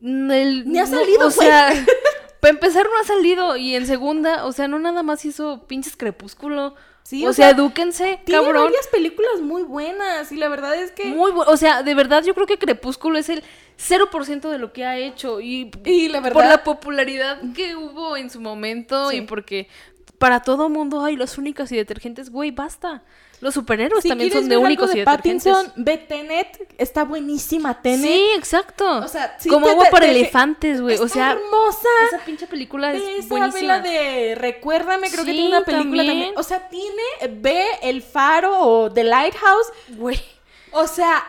el- 0.00 0.64
Ni 0.68 0.78
ha 0.78 0.86
no, 0.86 0.88
salido, 0.98 1.28
O 1.28 1.30
güey. 1.30 1.48
sea, 1.48 1.70
para 2.40 2.52
empezar 2.52 2.86
no 2.86 2.98
ha 3.00 3.04
salido 3.04 3.56
y 3.56 3.74
en 3.74 3.86
segunda, 3.86 4.44
o 4.46 4.52
sea, 4.52 4.68
no 4.68 4.78
nada 4.78 5.02
más 5.02 5.24
hizo 5.24 5.64
pinches 5.66 5.96
crepúsculo. 5.96 6.74
Sí, 7.02 7.26
o, 7.26 7.30
o 7.30 7.32
sea, 7.32 7.48
sea, 7.48 7.56
edúquense, 7.56 8.20
Tiene 8.24 8.42
cabrón. 8.44 8.64
varias 8.64 8.86
películas 8.88 9.40
muy 9.40 9.62
buenas 9.62 10.30
y 10.32 10.36
la 10.36 10.48
verdad 10.48 10.74
es 10.76 10.92
que... 10.92 11.06
Muy 11.06 11.32
o 11.34 11.56
sea, 11.56 11.82
de 11.82 11.94
verdad 11.94 12.22
yo 12.22 12.34
creo 12.34 12.46
que 12.46 12.58
Crepúsculo 12.58 13.18
es 13.18 13.28
el 13.30 13.42
0% 13.78 14.48
de 14.48 14.58
lo 14.58 14.72
que 14.72 14.84
ha 14.84 14.96
hecho 14.98 15.40
y, 15.40 15.70
Y 15.84 16.08
la 16.08 16.20
por 16.20 16.34
verdad... 16.34 16.50
la 16.50 16.64
popularidad 16.64 17.40
que 17.54 17.74
hubo 17.74 18.16
en 18.16 18.30
su 18.30 18.40
momento 18.40 19.10
Sí. 19.10 19.16
y 19.16 19.20
porque 19.22 19.66
para 20.18 20.42
todo 20.42 20.68
mundo 20.68 21.02
hay 21.04 21.16
las 21.16 21.38
únicas 21.38 21.72
y 21.72 21.76
detergentes, 21.76 22.30
güey, 22.30 22.50
basta. 22.50 23.02
Los 23.40 23.54
superhéroes 23.54 24.02
si 24.02 24.08
también 24.10 24.30
son 24.30 24.48
de 24.50 24.56
únicos 24.58 24.94
y 24.94 24.98
de. 24.98 25.04
Pattinson, 25.04 25.72
ve 25.76 25.96
Tenet, 25.96 26.74
está 26.76 27.04
buenísima 27.04 27.80
Tenet. 27.80 28.04
Sí, 28.06 28.22
exacto. 28.36 28.98
O 28.98 29.08
sea, 29.08 29.36
sí 29.40 29.48
Como 29.48 29.66
agua 29.66 29.86
para 29.90 30.04
te- 30.04 30.10
elefantes, 30.12 30.80
güey. 30.82 30.98
O 30.98 31.08
sea, 31.08 31.32
hermosa. 31.32 31.88
esa 32.12 32.24
pinche 32.24 32.46
película 32.46 32.92
es 32.92 33.02
esa, 33.24 33.28
buenísima. 33.28 33.50
ve 33.50 33.62
la 33.62 33.80
de 33.80 34.34
Recuérdame, 34.34 35.10
creo 35.10 35.24
que 35.24 35.32
tiene 35.32 35.48
una 35.48 35.64
película 35.64 36.04
también. 36.04 36.08
también. 36.34 36.34
O 36.38 36.42
sea, 36.42 36.68
tiene, 36.68 37.02
ve 37.40 37.64
El 37.82 38.02
Faro 38.02 38.58
o 38.60 38.92
The 38.92 39.04
Lighthouse. 39.04 39.68
Güey. 39.96 40.20
O 40.72 40.86
sea, 40.86 41.24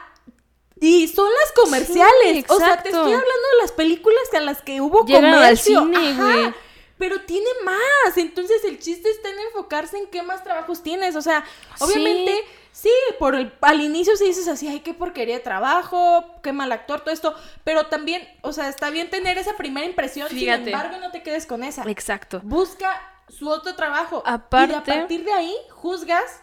y 0.82 1.08
son 1.08 1.28
las 1.30 1.52
comerciales. 1.64 2.38
Sí, 2.38 2.46
o 2.50 2.58
sea, 2.58 2.82
te 2.84 2.90
estoy 2.90 3.04
hablando 3.14 3.22
de 3.22 3.62
las 3.62 3.72
películas 3.72 4.20
a 4.36 4.40
las 4.42 4.62
que 4.62 4.82
hubo 4.82 5.06
Llegan 5.06 5.26
al 5.26 5.34
comercio. 5.36 5.80
cine, 5.84 6.12
Ajá, 6.12 6.24
güey. 6.24 6.54
Pero 7.02 7.22
tiene 7.22 7.48
más. 7.66 8.16
Entonces 8.16 8.64
el 8.64 8.78
chiste 8.78 9.10
está 9.10 9.30
en 9.30 9.40
enfocarse 9.40 9.98
en 9.98 10.06
qué 10.06 10.22
más 10.22 10.44
trabajos 10.44 10.84
tienes. 10.84 11.16
O 11.16 11.22
sea, 11.24 11.44
obviamente, 11.80 12.32
sí, 12.72 12.92
por 13.18 13.34
el, 13.34 13.52
al 13.62 13.82
inicio 13.82 14.16
sí 14.18 14.26
dices 14.26 14.48
así, 14.48 14.68
ay, 14.68 14.82
qué 14.82 14.94
porquería 14.94 15.34
de 15.34 15.42
trabajo, 15.42 16.24
qué 16.44 16.54
mal 16.54 16.72
actor, 16.72 17.02
todo 17.02 17.12
esto. 17.12 17.34
Pero 17.64 17.88
también, 17.88 18.22
o 18.44 18.54
sea, 18.54 18.70
está 18.70 18.92
bien 18.92 19.10
tener 19.10 19.40
esa 19.40 19.58
primera 19.58 19.88
impresión. 19.88 20.28
Fíjate. 20.30 20.66
Sin 20.66 20.74
embargo, 20.76 20.98
no 21.00 21.10
te 21.10 21.24
quedes 21.24 21.48
con 21.48 21.64
esa. 21.64 21.86
Exacto. 21.90 22.40
Busca 22.44 23.02
su 23.30 23.50
otro 23.50 23.74
trabajo. 23.74 24.22
Aparte- 24.24 24.74
Y 24.74 24.76
a 24.78 24.84
partir 24.84 25.24
de 25.26 25.34
ahí, 25.34 25.56
juzgas 25.72 26.42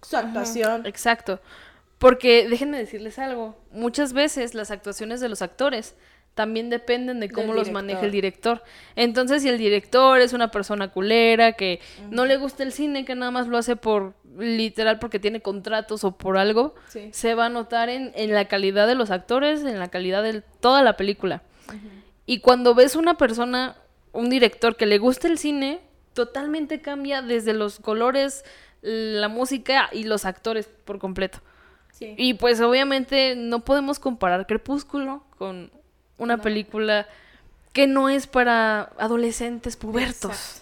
su 0.00 0.16
actuación. 0.16 0.86
Exacto. 0.86 1.40
Porque 1.98 2.48
déjenme 2.48 2.78
decirles 2.78 3.18
algo. 3.18 3.54
Muchas 3.70 4.14
veces 4.14 4.54
las 4.54 4.70
actuaciones 4.70 5.20
de 5.20 5.28
los 5.28 5.42
actores 5.42 5.94
también 6.34 6.68
dependen 6.68 7.20
de 7.20 7.30
cómo 7.30 7.52
los 7.54 7.70
maneja 7.70 8.00
el 8.04 8.10
director. 8.10 8.62
Entonces, 8.96 9.42
si 9.42 9.48
el 9.48 9.56
director 9.58 10.20
es 10.20 10.32
una 10.32 10.50
persona 10.50 10.88
culera, 10.88 11.52
que 11.52 11.80
no 12.10 12.24
le 12.24 12.36
gusta 12.36 12.62
el 12.64 12.72
cine, 12.72 13.04
que 13.04 13.14
nada 13.14 13.30
más 13.30 13.46
lo 13.46 13.56
hace 13.56 13.76
por 13.76 14.14
literal 14.36 14.98
porque 14.98 15.20
tiene 15.20 15.40
contratos 15.40 16.02
o 16.02 16.12
por 16.18 16.36
algo, 16.36 16.74
Sí. 16.88 17.08
se 17.12 17.34
va 17.36 17.46
a 17.46 17.48
notar 17.50 17.88
en, 17.88 18.10
en 18.16 18.32
la 18.34 18.46
calidad 18.46 18.86
de 18.88 18.96
los 18.96 19.10
actores, 19.12 19.62
en 19.62 19.78
la 19.78 19.88
calidad 19.88 20.22
de 20.24 20.42
toda 20.60 20.82
la 20.82 20.96
película. 20.96 21.42
Y 22.26 22.40
cuando 22.40 22.74
ves 22.74 22.96
una 22.96 23.16
persona, 23.16 23.76
un 24.12 24.28
director 24.28 24.76
que 24.76 24.86
le 24.86 24.98
gusta 24.98 25.28
el 25.28 25.38
cine, 25.38 25.80
totalmente 26.14 26.80
cambia 26.80 27.22
desde 27.22 27.52
los 27.52 27.78
colores, 27.78 28.44
la 28.82 29.28
música 29.28 29.88
y 29.92 30.04
los 30.04 30.24
actores 30.24 30.68
por 30.84 30.98
completo. 30.98 31.38
Sí. 31.92 32.14
Y 32.18 32.34
pues 32.34 32.60
obviamente 32.60 33.34
no 33.36 33.64
podemos 33.64 33.98
comparar 34.00 34.46
Crepúsculo 34.46 35.22
con 35.38 35.70
una 36.18 36.38
película 36.38 37.06
que 37.72 37.86
no 37.86 38.08
es 38.08 38.26
para 38.26 38.92
adolescentes 38.98 39.76
pubertos. 39.76 40.30
Exacto. 40.32 40.60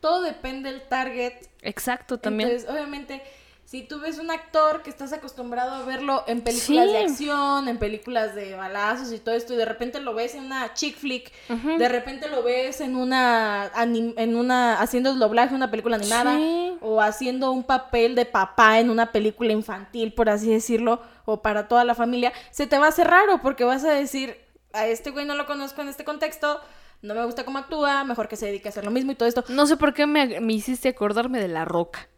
Todo 0.00 0.22
depende 0.22 0.70
del 0.70 0.82
target. 0.82 1.32
Exacto, 1.62 2.18
también. 2.18 2.50
Entonces, 2.50 2.70
obviamente, 2.70 3.22
si 3.64 3.82
tú 3.82 3.98
ves 4.00 4.18
un 4.18 4.30
actor 4.30 4.82
que 4.82 4.90
estás 4.90 5.14
acostumbrado 5.14 5.72
a 5.72 5.82
verlo 5.84 6.22
en 6.26 6.42
películas 6.42 6.86
Sí. 6.86 6.92
de 6.92 6.98
acción, 6.98 7.68
en 7.68 7.78
películas 7.78 8.34
de 8.34 8.54
balazos 8.54 9.10
y 9.12 9.18
todo 9.18 9.34
esto, 9.34 9.54
y 9.54 9.56
de 9.56 9.64
repente 9.64 10.00
lo 10.00 10.12
ves 10.14 10.34
en 10.34 10.44
una 10.44 10.74
chick 10.74 10.96
flick, 10.96 11.32
de 11.78 11.88
repente 11.88 12.28
lo 12.28 12.42
ves 12.42 12.82
en 12.82 12.96
una, 12.96 13.70
en 13.76 14.36
una 14.36 14.80
haciendo 14.80 15.10
el 15.10 15.18
doblaje 15.18 15.50
de 15.50 15.56
una 15.56 15.70
película 15.70 15.96
animada, 15.96 16.36
Sí. 16.36 16.76
o 16.82 17.00
haciendo 17.00 17.50
un 17.52 17.64
papel 17.64 18.14
de 18.14 18.26
papá 18.26 18.78
en 18.80 18.90
una 18.90 19.10
película 19.12 19.52
infantil, 19.52 20.12
por 20.12 20.28
así 20.28 20.50
decirlo, 20.50 21.00
o 21.24 21.40
para 21.40 21.66
toda 21.66 21.84
la 21.84 21.94
familia, 21.94 22.32
se 22.50 22.66
te 22.66 22.78
va 22.78 22.86
a 22.86 22.88
hacer 22.90 23.06
raro 23.08 23.40
porque 23.40 23.64
vas 23.64 23.84
a 23.84 23.92
decir, 23.92 24.43
a 24.74 24.86
este 24.86 25.10
güey 25.10 25.24
no 25.24 25.34
lo 25.34 25.46
conozco 25.46 25.80
en 25.82 25.88
este 25.88 26.04
contexto, 26.04 26.60
no 27.02 27.14
me 27.14 27.24
gusta 27.24 27.44
cómo 27.44 27.58
actúa, 27.58 28.04
mejor 28.04 28.28
que 28.28 28.36
se 28.36 28.46
dedique 28.46 28.68
a 28.68 28.70
hacer 28.70 28.84
lo 28.84 28.90
mismo 28.90 29.12
y 29.12 29.14
todo 29.14 29.28
esto. 29.28 29.44
No 29.48 29.66
sé 29.66 29.76
por 29.76 29.94
qué 29.94 30.06
me, 30.06 30.40
me 30.40 30.52
hiciste 30.52 30.88
acordarme 30.88 31.40
de 31.40 31.48
La 31.48 31.64
Roca. 31.64 32.08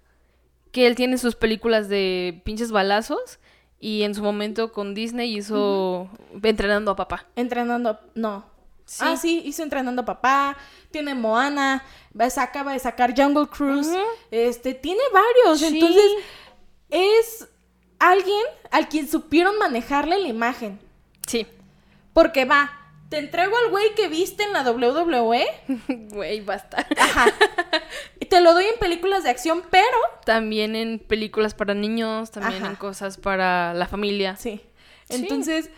Que 0.73 0.87
él 0.87 0.95
tiene 0.95 1.19
sus 1.19 1.37
películas 1.37 1.89
de 1.89 2.43
pinches 2.45 2.71
balazos 2.71 3.39
y 3.81 4.03
en 4.03 4.15
su 4.15 4.23
momento 4.23 4.73
con 4.73 4.95
Disney 4.95 5.37
hizo 5.37 6.09
Entrenando 6.43 6.91
a 6.91 6.97
Papá. 6.97 7.27
Entrenando, 7.37 7.99
no. 8.15 8.45
Sí. 8.85 9.05
Ah, 9.05 9.17
sí, 9.17 9.43
hizo 9.45 9.63
Entrenando 9.63 10.03
a 10.03 10.05
Papá, 10.05 10.57
tiene 10.91 11.15
Moana, 11.15 11.83
acaba 12.37 12.73
de 12.73 12.79
sacar 12.79 13.15
Jungle 13.21 13.49
Cruise, 13.49 13.91
este, 14.31 14.75
tiene 14.75 15.03
varios, 15.13 15.59
Sí. 15.59 15.67
entonces 15.67 16.05
es 16.91 17.49
alguien 17.99 18.43
al 18.71 18.89
quien 18.89 19.09
supieron 19.09 19.59
manejarle 19.59 20.19
la 20.19 20.29
imagen, 20.29 20.79
Sí. 21.27 21.47
Porque 22.17 22.47
va, 22.47 22.71
te 23.11 23.19
entrego 23.19 23.55
al 23.63 23.69
güey 23.69 23.95
que 23.95 24.09
viste 24.09 24.43
en 24.43 24.55
la 24.55 24.63
WWE. 24.63 25.47
Güey, 26.15 26.41
basta. 26.41 26.87
Ajá. 26.99 27.27
Y 28.19 28.25
te 28.25 28.41
lo 28.41 28.55
doy 28.55 28.65
en 28.65 28.79
películas 28.81 29.23
de 29.23 29.29
acción, 29.29 29.63
pero. 29.71 29.85
También 30.25 30.75
en 30.77 30.99
películas 30.99 31.53
para 31.53 31.75
niños, 31.75 32.31
también 32.31 32.63
Ajá. 32.63 32.71
en 32.71 32.77
cosas 32.77 33.19
para 33.19 33.75
la 33.75 33.87
familia. 33.87 34.35
Sí. 34.37 34.63
Sí. 35.11 35.17
Entonces, 35.17 35.69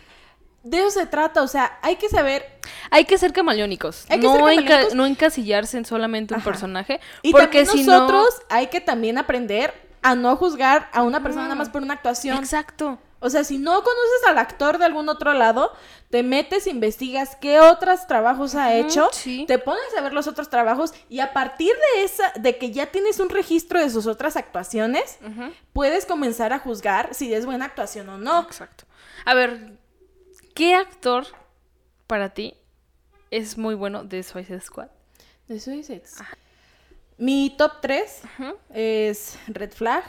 de 0.63 0.77
eso 0.77 0.91
se 0.91 1.07
trata. 1.07 1.41
O 1.41 1.47
sea, 1.49 1.77
hay 1.81 1.97
que 1.97 2.07
saber. 2.07 2.45
Hay 2.89 3.03
que 3.03 3.17
ser 3.17 3.33
camaleónicos. 3.33 4.05
Hay 4.09 4.21
que 4.21 4.25
no, 4.25 4.35
ser 4.35 4.41
enca- 4.43 4.45
camaleónicos. 4.45 4.95
no 4.95 5.05
encasillarse 5.07 5.77
en 5.77 5.83
solamente 5.83 6.33
un 6.33 6.39
Ajá. 6.39 6.49
personaje. 6.49 7.01
Y 7.21 7.33
porque 7.33 7.65
también 7.65 7.67
si 7.67 7.83
nosotros 7.83 8.29
no. 8.49 8.55
hay 8.55 8.67
que 8.67 8.79
también 8.79 9.17
aprender 9.17 9.73
a 10.01 10.15
no 10.15 10.37
juzgar 10.37 10.89
a 10.93 11.03
una 11.03 11.21
persona 11.21 11.43
nada 11.43 11.55
más 11.55 11.67
por 11.67 11.81
una 11.81 11.95
actuación. 11.95 12.37
Exacto. 12.37 12.97
O 13.19 13.29
sea, 13.29 13.43
si 13.43 13.57
no 13.57 13.83
conoces 13.83 14.27
al 14.27 14.37
actor 14.37 14.77
de 14.77 14.85
algún 14.85 15.09
otro 15.09 15.33
lado, 15.33 15.73
te 16.09 16.23
metes, 16.23 16.67
investigas 16.67 17.35
qué 17.35 17.59
otros 17.59 18.07
trabajos 18.07 18.55
ha 18.55 18.75
hecho, 18.75 19.09
sí. 19.11 19.45
te 19.45 19.59
pones 19.59 19.95
a 19.97 20.01
ver 20.01 20.13
los 20.13 20.27
otros 20.27 20.49
trabajos 20.49 20.93
y 21.09 21.19
a 21.19 21.33
partir 21.33 21.73
de 21.73 22.03
esa, 22.03 22.31
de 22.39 22.57
que 22.57 22.71
ya 22.71 22.87
tienes 22.87 23.19
un 23.19 23.29
registro 23.29 23.79
de 23.79 23.89
sus 23.89 24.07
otras 24.07 24.37
actuaciones, 24.37 25.19
puedes 25.73 26.05
comenzar 26.05 26.53
a 26.53 26.59
juzgar 26.59 27.13
si 27.13 27.33
es 27.33 27.45
buena 27.45 27.65
actuación 27.65 28.07
o 28.09 28.17
no. 28.17 28.41
Exacto. 28.41 28.85
A 29.25 29.33
ver, 29.33 29.77
¿qué 30.55 30.75
actor 30.75 31.27
para 32.07 32.29
ti 32.29 32.55
es 33.31 33.57
muy 33.57 33.75
bueno 33.75 34.03
de 34.03 34.23
Suicide 34.23 34.61
Squad? 34.61 34.87
De 35.47 35.59
Suicide. 35.59 36.03
Mi 37.17 37.53
top 37.57 37.73
3 37.81 38.21
Ujú, 38.39 38.57
es 38.73 39.37
Red 39.47 39.73
Flag, 39.73 40.05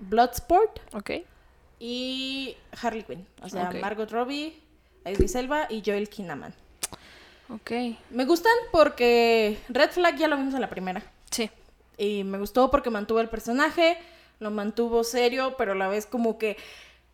Bloodsport 0.00 0.80
Ok. 0.94 1.10
Y 1.86 2.56
Harley 2.80 3.02
Quinn. 3.02 3.26
O 3.42 3.48
sea. 3.50 3.70
Margot 3.78 4.10
Robbie, 4.10 4.58
Idris 5.04 5.34
Elba 5.34 5.66
y 5.68 5.82
Joel 5.84 6.08
Kinnaman. 6.08 6.54
Ok. 7.50 7.72
Me 8.08 8.24
gustan 8.24 8.54
porque 8.72 9.58
Red 9.68 9.90
Flag 9.90 10.16
ya 10.16 10.26
lo 10.26 10.38
vimos 10.38 10.54
en 10.54 10.62
la 10.62 10.70
primera. 10.70 11.02
Sí. 11.30 11.50
Y 11.98 12.24
me 12.24 12.38
gustó 12.38 12.70
porque 12.70 12.88
mantuvo 12.88 13.20
el 13.20 13.28
personaje, 13.28 13.98
lo 14.40 14.50
mantuvo 14.50 15.04
serio, 15.04 15.56
pero 15.58 15.72
a 15.72 15.74
la 15.74 15.88
vez 15.88 16.06
como 16.06 16.38
que 16.38 16.56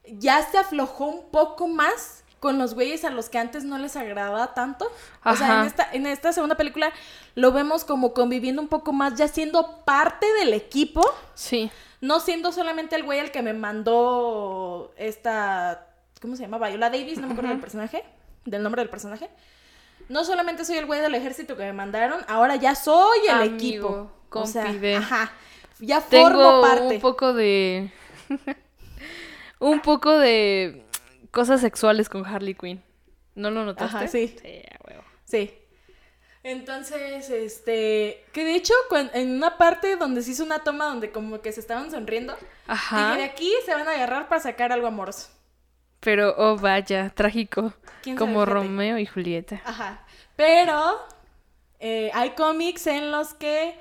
ya 0.06 0.40
se 0.48 0.58
aflojó 0.58 1.06
un 1.06 1.30
poco 1.32 1.66
más 1.66 2.22
con 2.38 2.56
los 2.56 2.74
güeyes 2.74 3.04
a 3.04 3.10
los 3.10 3.28
que 3.28 3.38
antes 3.38 3.64
no 3.64 3.76
les 3.76 3.96
agradaba 3.96 4.54
tanto. 4.54 4.88
O 5.24 5.34
sea, 5.34 5.62
en 5.62 5.66
esta, 5.66 5.88
en 5.92 6.06
esta 6.06 6.32
segunda 6.32 6.56
película 6.56 6.92
lo 7.34 7.50
vemos 7.50 7.84
como 7.84 8.14
conviviendo 8.14 8.62
un 8.62 8.68
poco 8.68 8.92
más, 8.92 9.16
ya 9.16 9.26
siendo 9.26 9.84
parte 9.84 10.32
del 10.34 10.54
equipo, 10.54 11.02
Sí. 11.34 11.72
No 12.00 12.20
siendo 12.20 12.52
solamente 12.52 12.96
el 12.96 13.02
güey 13.04 13.20
al 13.20 13.30
que 13.30 13.42
me 13.42 13.52
mandó 13.52 14.92
esta, 14.96 15.88
¿cómo 16.20 16.36
se 16.36 16.42
llama? 16.42 16.58
Viola 16.68 16.90
Davis, 16.90 17.18
no 17.18 17.26
me 17.26 17.32
acuerdo 17.34 17.50
del 17.50 17.60
personaje, 17.60 18.04
del 18.44 18.62
nombre 18.62 18.82
del 18.82 18.90
personaje. 18.90 19.28
No 20.08 20.24
solamente 20.24 20.64
soy 20.64 20.76
el 20.78 20.86
güey 20.86 21.00
del 21.00 21.14
ejército 21.14 21.56
que 21.56 21.62
me 21.64 21.72
mandaron, 21.72 22.20
ahora 22.26 22.56
ya 22.56 22.74
soy 22.74 23.18
el 23.28 23.30
Amigo, 23.30 23.54
equipo. 23.54 24.10
O 24.30 24.46
sea, 24.46 24.64
compi 24.64 24.78
de- 24.78 24.96
ajá. 24.96 25.32
Ya 25.78 26.00
formo 26.00 26.38
Tengo 26.38 26.60
parte. 26.60 26.94
un 26.96 27.00
poco 27.00 27.32
de. 27.32 27.90
un 29.58 29.80
poco 29.80 30.16
de 30.18 30.84
cosas 31.30 31.60
sexuales 31.60 32.08
con 32.08 32.24
Harley 32.26 32.54
Quinn. 32.54 32.82
¿No 33.34 33.50
lo 33.50 33.64
notaste? 33.64 33.96
Ajá, 33.96 34.08
sí. 34.08 34.36
Sí, 34.42 34.62
a 34.70 34.78
huevo. 34.88 35.02
Sí. 35.24 35.54
Entonces, 36.42 37.28
este, 37.28 38.24
que 38.32 38.44
de 38.44 38.54
hecho 38.54 38.72
en 39.12 39.30
una 39.36 39.58
parte 39.58 39.96
donde 39.96 40.22
se 40.22 40.30
hizo 40.30 40.42
una 40.44 40.60
toma 40.60 40.86
donde 40.86 41.10
como 41.12 41.40
que 41.42 41.52
se 41.52 41.60
estaban 41.60 41.90
sonriendo, 41.90 42.34
Ajá. 42.66 43.16
de 43.16 43.24
aquí 43.24 43.52
se 43.66 43.74
van 43.74 43.86
a 43.86 43.92
agarrar 43.92 44.28
para 44.28 44.40
sacar 44.40 44.72
algo 44.72 44.86
amoroso. 44.86 45.28
Pero, 46.00 46.34
oh 46.38 46.56
vaya, 46.56 47.10
trágico. 47.10 47.74
¿Quién 48.02 48.16
sabe, 48.16 48.26
Como? 48.32 48.46
Romeo 48.46 48.96
y 48.98 49.04
Julieta. 49.04 49.60
Ajá. 49.66 50.06
Pero 50.34 50.98
eh, 51.78 52.10
hay 52.14 52.30
cómics 52.30 52.86
en 52.86 53.10
los 53.10 53.34
que, 53.34 53.74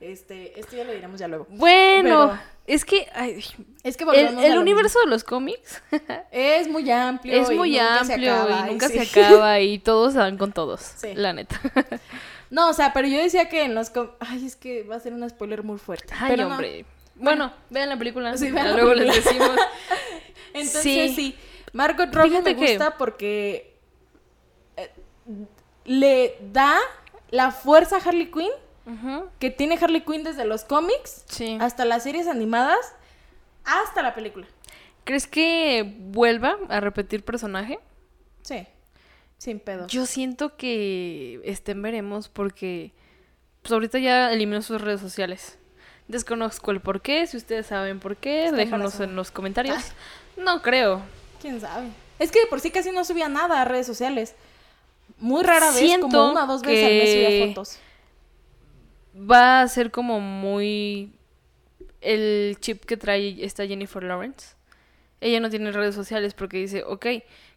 este, 0.00 0.60
esto 0.60 0.76
ya 0.76 0.84
lo 0.84 0.92
diremos 0.92 1.18
ya 1.18 1.26
luego. 1.28 1.46
Bueno, 1.48 2.32
Pero- 2.32 2.53
es 2.66 2.84
que 2.84 3.08
ay, 3.14 3.44
Es 3.82 3.96
que 3.96 4.04
el, 4.04 4.58
universo 4.58 4.98
de 5.00 5.06
los 5.06 5.22
cómics 5.24 5.82
es 6.32 6.68
muy 6.68 6.90
amplio. 6.90 7.34
es 7.42 7.50
y 7.50 7.54
muy 7.54 7.72
nunca 7.72 8.00
amplio 8.00 8.34
acaba, 8.34 8.60
y 8.66 8.70
nunca 8.72 8.88
sí. 8.88 9.04
se 9.04 9.20
acaba 9.20 9.60
y 9.60 9.78
todos 9.78 10.14
dan 10.14 10.38
con 10.38 10.52
todos. 10.52 10.80
Sí. 10.80 11.14
La 11.14 11.32
neta. 11.32 11.60
No, 12.50 12.68
o 12.68 12.72
sea, 12.72 12.92
pero 12.92 13.08
yo 13.08 13.18
decía 13.18 13.48
que 13.48 13.64
en 13.64 13.74
los 13.74 13.90
cómics, 13.90 14.14
ay, 14.20 14.46
es 14.46 14.54
que 14.54 14.84
va 14.84 14.94
a 14.94 15.00
ser 15.00 15.12
un 15.12 15.28
spoiler 15.28 15.64
muy 15.64 15.76
fuerte. 15.76 16.14
Ay, 16.16 16.30
pero 16.30 16.44
no. 16.44 16.50
hombre. 16.54 16.84
Bueno, 17.16 17.52
vean 17.68 17.88
la 17.88 17.96
película. 17.98 18.36
Sí, 18.36 18.48
vean 18.52 18.74
luego 18.74 18.94
les 18.94 19.12
decimos. 19.24 19.50
Entonces 20.52 20.82
Sí. 20.82 21.12
sí, 21.16 21.36
Margot 21.72 22.14
Robbie 22.14 22.30
Fíjate 22.30 22.54
me 22.54 22.60
que- 22.60 22.68
gusta 22.76 22.96
porque 22.96 23.74
eh, 24.76 24.90
le 25.84 26.36
da 26.52 26.78
la 27.30 27.50
fuerza 27.50 27.96
a 27.96 28.00
Harley 28.00 28.30
Quinn 28.30 28.52
Que 29.40 29.50
tiene 29.50 29.78
Harley 29.80 30.02
Quinn 30.02 30.24
desde 30.24 30.44
los 30.44 30.64
cómics 30.64 31.24
Sí. 31.28 31.56
hasta 31.60 31.84
las 31.84 32.02
series 32.02 32.26
animadas 32.26 32.78
hasta 33.64 34.02
la 34.02 34.14
película. 34.14 34.46
¿Crees 35.04 35.26
que 35.26 35.94
vuelva 35.98 36.56
a 36.68 36.80
repetir 36.80 37.24
personaje? 37.24 37.78
Sí, 38.42 38.66
sin 39.38 39.58
pedo. 39.60 39.86
Yo 39.86 40.06
siento 40.06 40.56
que 40.56 41.40
estén 41.44 41.80
veremos 41.82 42.28
porque 42.28 42.92
pues 43.62 43.72
ahorita 43.72 43.98
ya 43.98 44.30
eliminó 44.32 44.60
sus 44.60 44.80
redes 44.80 45.00
sociales. 45.00 45.58
Desconozco 46.08 46.70
el 46.70 46.80
por 46.80 47.00
qué, 47.00 47.26
si 47.26 47.38
ustedes 47.38 47.66
saben 47.66 47.98
por 48.00 48.16
qué, 48.16 48.44
Está 48.46 48.56
déjanos 48.56 49.00
en 49.00 49.16
los 49.16 49.30
comentarios. 49.30 49.78
No 50.36 50.60
creo. 50.60 51.00
¿Quién 51.40 51.60
sabe? 51.60 51.88
Es 52.18 52.30
que 52.30 52.40
de 52.40 52.46
por 52.46 52.60
sí 52.60 52.70
casi 52.70 52.90
no 52.90 53.04
subía 53.04 53.28
nada 53.28 53.62
a 53.62 53.64
redes 53.64 53.86
sociales. 53.86 54.34
Muy 55.18 55.42
rara 55.42 55.68
vez, 55.70 55.78
Siento 55.78 56.08
como 56.08 56.32
una 56.32 56.44
o 56.44 56.46
dos 56.46 56.62
veces 56.62 56.84
al 56.84 56.92
mes 56.92 57.12
subía 57.12 57.46
fotos. 57.48 57.78
Va 59.16 59.62
a 59.62 59.68
ser 59.68 59.90
como 59.90 60.20
muy 60.20 61.12
el 62.00 62.56
chip 62.60 62.84
que 62.84 62.96
trae 62.96 63.44
esta 63.44 63.66
Jennifer 63.66 64.02
Lawrence. 64.02 64.56
Ella 65.20 65.40
no 65.40 65.48
tiene 65.50 65.72
redes 65.72 65.94
sociales 65.94 66.34
porque 66.34 66.58
dice, 66.58 66.82
ok, 66.84 67.06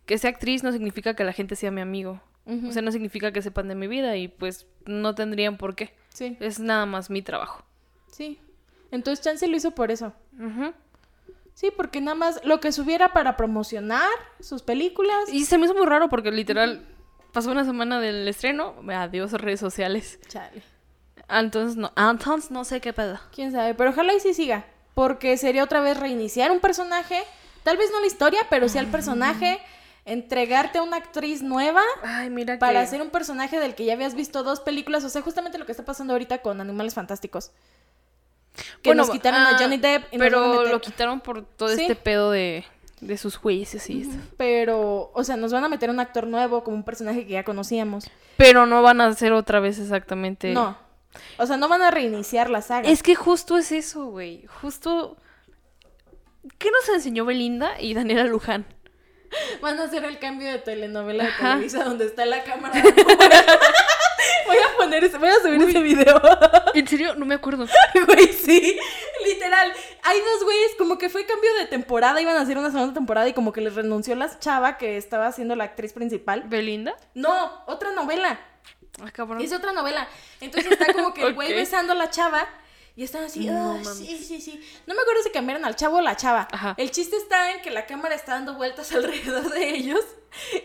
que 0.05 0.17
sea 0.17 0.29
actriz 0.29 0.63
no 0.63 0.71
significa 0.71 1.15
que 1.15 1.23
la 1.23 1.33
gente 1.33 1.55
sea 1.55 1.71
mi 1.71 1.81
amigo. 1.81 2.21
O 2.65 2.71
sea, 2.71 2.81
no 2.81 2.93
significa 2.93 3.33
que 3.33 3.41
sepan 3.41 3.67
de 3.67 3.75
mi 3.75 3.87
vida 3.87 4.15
y 4.15 4.29
pues 4.29 4.67
no 4.85 5.13
tendrían 5.15 5.57
por 5.57 5.75
qué. 5.75 5.93
Sí, 6.13 6.37
Es 6.39 6.59
nada 6.59 6.85
más 6.85 7.09
mi 7.09 7.21
trabajo. 7.21 7.63
sí. 8.11 8.39
Entonces 8.89 9.21
Chance 9.21 9.47
lo 9.49 9.57
hizo 9.57 9.71
por 9.71 9.91
eso. 9.91 10.13
Sí, 11.53 11.71
porque 11.75 11.99
nada 11.99 12.15
más 12.15 12.39
lo 12.45 12.61
que 12.61 12.71
subiera 12.71 13.11
para 13.11 13.35
promocionar 13.35 14.07
sus 14.39 14.61
películas. 14.63 15.27
Y 15.29 15.43
se 15.43 15.57
me 15.57 15.65
hizo 15.65 15.73
muy 15.75 15.85
raro 15.85 16.07
porque 16.07 16.31
literal 16.31 16.85
pasó 17.33 17.51
una 17.51 17.65
semana 17.65 17.99
del 17.99 18.25
estreno, 18.27 18.75
adiós 18.87 19.33
redes 19.33 19.59
sociales. 19.59 20.19
Chale. 20.29 20.63
Entonces 21.29 21.75
no, 21.77 21.91
ah, 21.95 22.09
entonces 22.11 22.51
no 22.51 22.63
sé 22.63 22.79
qué 22.81 22.93
pedo. 22.93 23.19
Quién 23.33 23.51
sabe, 23.51 23.73
pero 23.73 23.89
ojalá 23.89 24.13
y 24.13 24.19
sí 24.19 24.33
siga. 24.33 24.65
Porque 24.93 25.37
sería 25.37 25.63
otra 25.63 25.81
vez 25.81 25.99
reiniciar 25.99 26.51
un 26.51 26.59
personaje. 26.59 27.21
Tal 27.63 27.77
vez 27.77 27.91
no 27.91 27.99
la 27.99 28.07
historia, 28.07 28.39
pero 28.49 28.69
sí 28.69 28.77
al 28.77 28.87
personaje. 28.87 29.59
Entregarte 30.05 30.77
a 30.77 30.83
una 30.83 30.95
actriz 30.97 31.43
nueva 31.43 31.81
Ay, 32.01 32.29
mira 32.29 32.57
para 32.57 32.79
que... 32.79 32.85
hacer 32.85 33.01
un 33.01 33.09
personaje 33.09 33.59
del 33.59 33.75
que 33.75 33.83
ya 33.83 33.93
habías 33.93 34.15
visto 34.15 34.41
dos 34.41 34.61
películas. 34.61 35.03
O 35.03 35.09
sea, 35.09 35.21
justamente 35.21 35.57
lo 35.57 35.65
que 35.65 35.73
está 35.73 35.83
pasando 35.83 36.13
ahorita 36.13 36.37
con 36.41 36.61
Animales 36.61 36.93
Fantásticos. 36.93 37.51
Que 38.81 38.89
Bueno, 38.89 39.03
nos 39.03 39.11
quitaron 39.11 39.41
a 39.41 39.49
ah, 39.49 39.57
Johnny 39.59 39.77
Depp 39.77 40.13
y 40.13 40.17
Pero 40.17 40.63
lo 40.63 40.81
quitaron 40.81 41.19
por 41.19 41.43
todo 41.45 41.69
Sí. 41.75 41.81
este 41.81 41.95
pedo 41.95 42.31
de, 42.31 42.63
de 43.01 43.17
sus 43.17 43.35
juicios 43.35 43.87
y 43.89 44.01
esto. 44.03 44.15
Pero, 44.37 45.11
o 45.13 45.23
sea, 45.23 45.35
nos 45.35 45.51
van 45.51 45.65
a 45.65 45.69
meter 45.69 45.89
un 45.89 45.99
actor 45.99 46.25
nuevo 46.25 46.63
como 46.63 46.77
un 46.77 46.83
personaje 46.83 47.27
que 47.27 47.33
ya 47.33 47.43
conocíamos. 47.43 48.09
Pero 48.37 48.65
no 48.65 48.81
van 48.81 49.01
a 49.01 49.07
hacer 49.07 49.33
otra 49.33 49.59
vez 49.59 49.77
exactamente... 49.77 50.53
No. 50.53 50.86
O 51.37 51.45
sea, 51.45 51.57
no 51.57 51.67
van 51.67 51.81
a 51.81 51.91
reiniciar 51.91 52.49
la 52.49 52.61
saga. 52.61 52.89
Es 52.89 53.03
que 53.03 53.15
justo 53.15 53.57
es 53.57 53.71
eso, 53.71 54.05
güey. 54.05 54.45
Justo... 54.61 55.17
¿Qué 56.57 56.71
nos 56.71 56.87
enseñó 56.89 57.25
Belinda 57.25 57.79
y 57.79 57.93
Daniela 57.93 58.23
Luján? 58.23 58.65
Van 59.61 59.79
a 59.79 59.83
hacer 59.83 60.03
el 60.05 60.19
cambio 60.19 60.49
de 60.49 60.59
telenovela 60.59 61.25
de. 61.25 61.31
Televisa 61.31 61.83
donde 61.83 62.05
está 62.05 62.25
la 62.25 62.43
cámara. 62.43 62.81
voy 64.47 64.57
a 64.57 64.77
poner 64.77 65.03
ese, 65.03 65.17
voy 65.17 65.29
a 65.29 65.39
subir 65.41 65.61
ese 65.61 65.81
video. 65.81 66.21
¿En 66.73 66.87
serio? 66.87 67.15
No 67.15 67.25
me 67.25 67.35
acuerdo. 67.35 67.65
Güey, 68.07 68.31
sí. 68.33 68.79
Literal. 69.25 69.73
Hay 70.03 70.19
dos 70.19 70.43
güeyes, 70.43 70.75
como 70.77 70.97
que 70.97 71.09
fue 71.09 71.25
cambio 71.25 71.53
de 71.55 71.65
temporada, 71.65 72.21
iban 72.21 72.37
a 72.37 72.41
hacer 72.41 72.57
una 72.57 72.71
segunda 72.71 72.93
temporada 72.93 73.27
y 73.27 73.33
como 73.33 73.51
que 73.51 73.61
les 73.61 73.75
renunció 73.75 74.15
la 74.15 74.39
chava 74.39 74.77
que 74.77 74.97
estaba 74.97 75.31
siendo 75.31 75.55
la 75.55 75.65
actriz 75.65 75.93
principal. 75.93 76.43
¿Belinda? 76.45 76.95
No, 77.13 77.63
otra 77.65 77.91
novela. 77.91 78.39
Ah, 79.01 79.11
cabrón. 79.11 79.41
Es 79.41 79.53
otra 79.53 79.73
novela. 79.73 80.07
Entonces 80.41 80.71
está 80.71 80.93
como 80.93 81.13
que 81.13 81.23
el 81.23 81.33
güey 81.35 81.53
besando 81.53 81.93
a 81.93 81.95
la 81.95 82.09
chava 82.09 82.47
y 82.95 83.03
están 83.03 83.23
así, 83.25 83.45
No 83.45 83.53
"Ah, 83.71 83.73
mames. 83.75 83.97
sí, 83.97 84.17
sí, 84.23 84.41
sí. 84.41 84.59
No 84.87 84.95
me 84.95 85.01
acuerdo 85.01 85.21
si 85.23 85.29
cambiaron 85.29 85.63
al 85.65 85.75
chavo 85.75 85.97
o 85.97 86.01
la 86.01 86.15
chava. 86.15 86.47
Ajá. 86.51 86.73
El 86.77 86.89
chiste 86.91 87.15
está 87.15 87.51
en 87.51 87.61
que 87.61 87.69
la 87.69 87.85
cámara 87.85 88.15
está 88.15 88.33
dando 88.33 88.55
vueltas 88.55 88.91
alrededor 88.93 89.49
de 89.51 89.69
ellos 89.75 90.01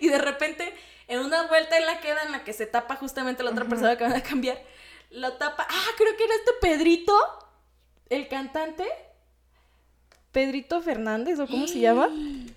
y 0.01 0.09
de 0.09 0.19
repente 0.19 0.75
en 1.09 1.21
una 1.21 1.47
vuelta 1.49 1.77
en 1.77 1.85
la 1.87 2.01
queda 2.01 2.23
en 2.23 2.33
la 2.33 2.43
que 2.45 2.53
se 2.55 2.65
tapa 2.67 2.97
justamente 2.97 3.43
la 3.43 3.51
otra 3.51 3.67
persona 3.67 3.97
que 3.99 4.05
van 4.05 4.15
a 4.15 4.23
cambiar, 4.23 4.63
lo 5.11 5.35
tapa. 5.35 5.67
Ah, 5.69 5.87
creo 5.99 6.17
que 6.17 6.25
era 6.25 6.35
este 6.37 6.53
Pedrito, 6.61 7.15
el 8.09 8.29
cantante. 8.29 8.89
Pedrito 10.31 10.81
Fernández 10.81 11.39
o 11.41 11.47
cómo 11.47 11.67
se 11.67 11.81
llama, 11.81 12.09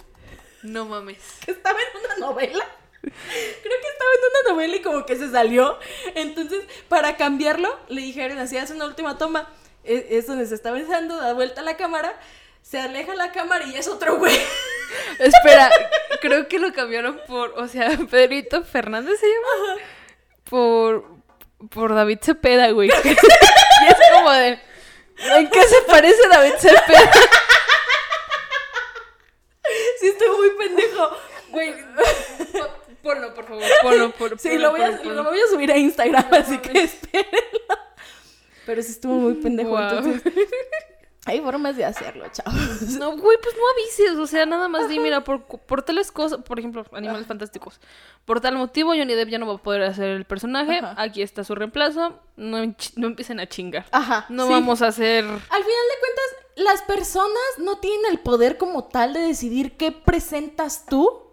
No 0.63 0.85
mames. 0.85 1.19
que 1.43 1.51
estaba 1.51 1.77
en 1.79 2.05
una 2.05 2.27
novela. 2.27 2.65
Creo 3.11 3.81
que 3.81 3.87
estaba 3.87 4.11
en 4.13 4.19
una 4.29 4.53
novela 4.53 4.75
y 4.75 4.81
como 4.81 5.05
que 5.05 5.15
se 5.15 5.31
salió. 5.31 5.77
Entonces, 6.15 6.63
para 6.89 7.17
cambiarlo, 7.17 7.77
le 7.87 8.01
dijeron 8.01 8.37
así, 8.39 8.57
haz 8.57 8.71
una 8.71 8.85
última 8.85 9.17
toma. 9.17 9.49
Es, 9.83 10.05
es 10.09 10.27
donde 10.27 10.45
se 10.45 10.55
está 10.55 10.71
besando, 10.71 11.15
da 11.17 11.33
vuelta 11.33 11.61
a 11.61 11.63
la 11.63 11.77
cámara, 11.77 12.19
se 12.61 12.79
aleja 12.79 13.13
la 13.13 13.31
cámara 13.31 13.65
y 13.65 13.75
es 13.75 13.87
otro 13.87 14.17
güey. 14.17 14.35
Espera, 15.19 15.69
creo 16.21 16.47
que 16.47 16.59
lo 16.59 16.73
cambiaron 16.73 17.21
por, 17.27 17.51
o 17.57 17.67
sea, 17.67 17.89
Pedrito 18.09 18.63
Fernández 18.63 19.19
se 19.19 19.27
llama. 19.27 19.81
Por, 20.49 21.05
por 21.69 21.93
David 21.93 22.19
Cepeda, 22.21 22.71
güey. 22.71 22.89
y 23.03 23.09
es 23.09 23.97
como 24.13 24.31
de, 24.31 24.59
¿en 25.17 25.49
qué 25.49 25.63
se 25.63 25.81
parece 25.83 26.27
David 26.27 26.53
Cepeda? 26.59 27.11
Sí, 29.99 30.07
estuvo 30.07 30.37
muy 30.37 30.49
pendejo. 30.51 31.17
Güey, 31.49 31.73
ponlo, 33.05 33.33
por 33.33 33.45
favor, 33.45 33.63
ponlo, 33.83 34.11
por, 34.11 34.39
Sí, 34.39 34.49
ponlo, 34.49 34.63
lo 34.63 34.71
voy, 34.71 34.81
a, 34.81 34.97
ponlo, 34.97 35.13
lo 35.23 35.29
voy 35.29 35.39
a 35.39 35.47
subir 35.47 35.71
a 35.71 35.77
Instagram, 35.77 36.25
así 36.31 36.57
que 36.57 36.81
espérenlo. 36.83 37.75
Pero 38.65 38.81
sí 38.81 38.91
estuvo 38.91 39.13
muy 39.13 39.35
pendejo, 39.35 39.79
entonces... 39.79 40.21
Hay 41.27 41.41
formas 41.41 41.75
de 41.75 41.83
hacerlo, 41.85 42.23
chavos. 42.31 42.53
No, 42.99 43.17
güey, 43.17 43.39
pues 43.41 43.55
no 43.55 43.61
avises, 43.71 44.11
o 44.19 44.27
sea, 44.27 44.45
nada 44.45 44.67
más 44.67 44.87
di, 44.89 44.99
mira, 44.99 45.23
por, 45.23 45.41
por 45.43 45.81
tales 45.81 46.11
cosas, 46.11 46.41
por 46.43 46.59
ejemplo, 46.59 46.85
Animales 46.91 47.25
Fantásticos. 47.25 47.79
Por 48.25 48.41
tal 48.41 48.55
motivo, 48.57 48.89
Johnny 48.91 49.15
Depp 49.15 49.29
ya 49.29 49.39
no 49.39 49.47
va 49.47 49.55
a 49.55 49.57
poder 49.57 49.81
hacer 49.81 50.09
el 50.11 50.25
personaje, 50.25 50.77
Ajá. 50.77 50.93
aquí 51.01 51.23
está 51.23 51.43
su 51.43 51.55
reemplazo, 51.55 52.19
no, 52.35 52.59
ench- 52.63 52.93
no 52.95 53.07
empiecen 53.07 53.39
a 53.39 53.49
chingar. 53.49 53.87
Ajá. 53.91 54.27
No 54.29 54.45
sí. 54.45 54.53
vamos 54.53 54.83
a 54.83 54.87
hacer... 54.87 55.23
Al 55.25 55.31
final 55.31 55.41
de 55.49 55.99
cuentas, 55.99 56.35
las 56.57 56.81
personas 56.83 57.41
no 57.57 57.79
tienen 57.79 58.01
el 58.11 58.19
poder 58.19 58.59
como 58.59 58.83
tal 58.83 59.13
de 59.13 59.21
decidir 59.21 59.77
qué 59.77 59.91
presentas 59.91 60.85
tú 60.85 61.24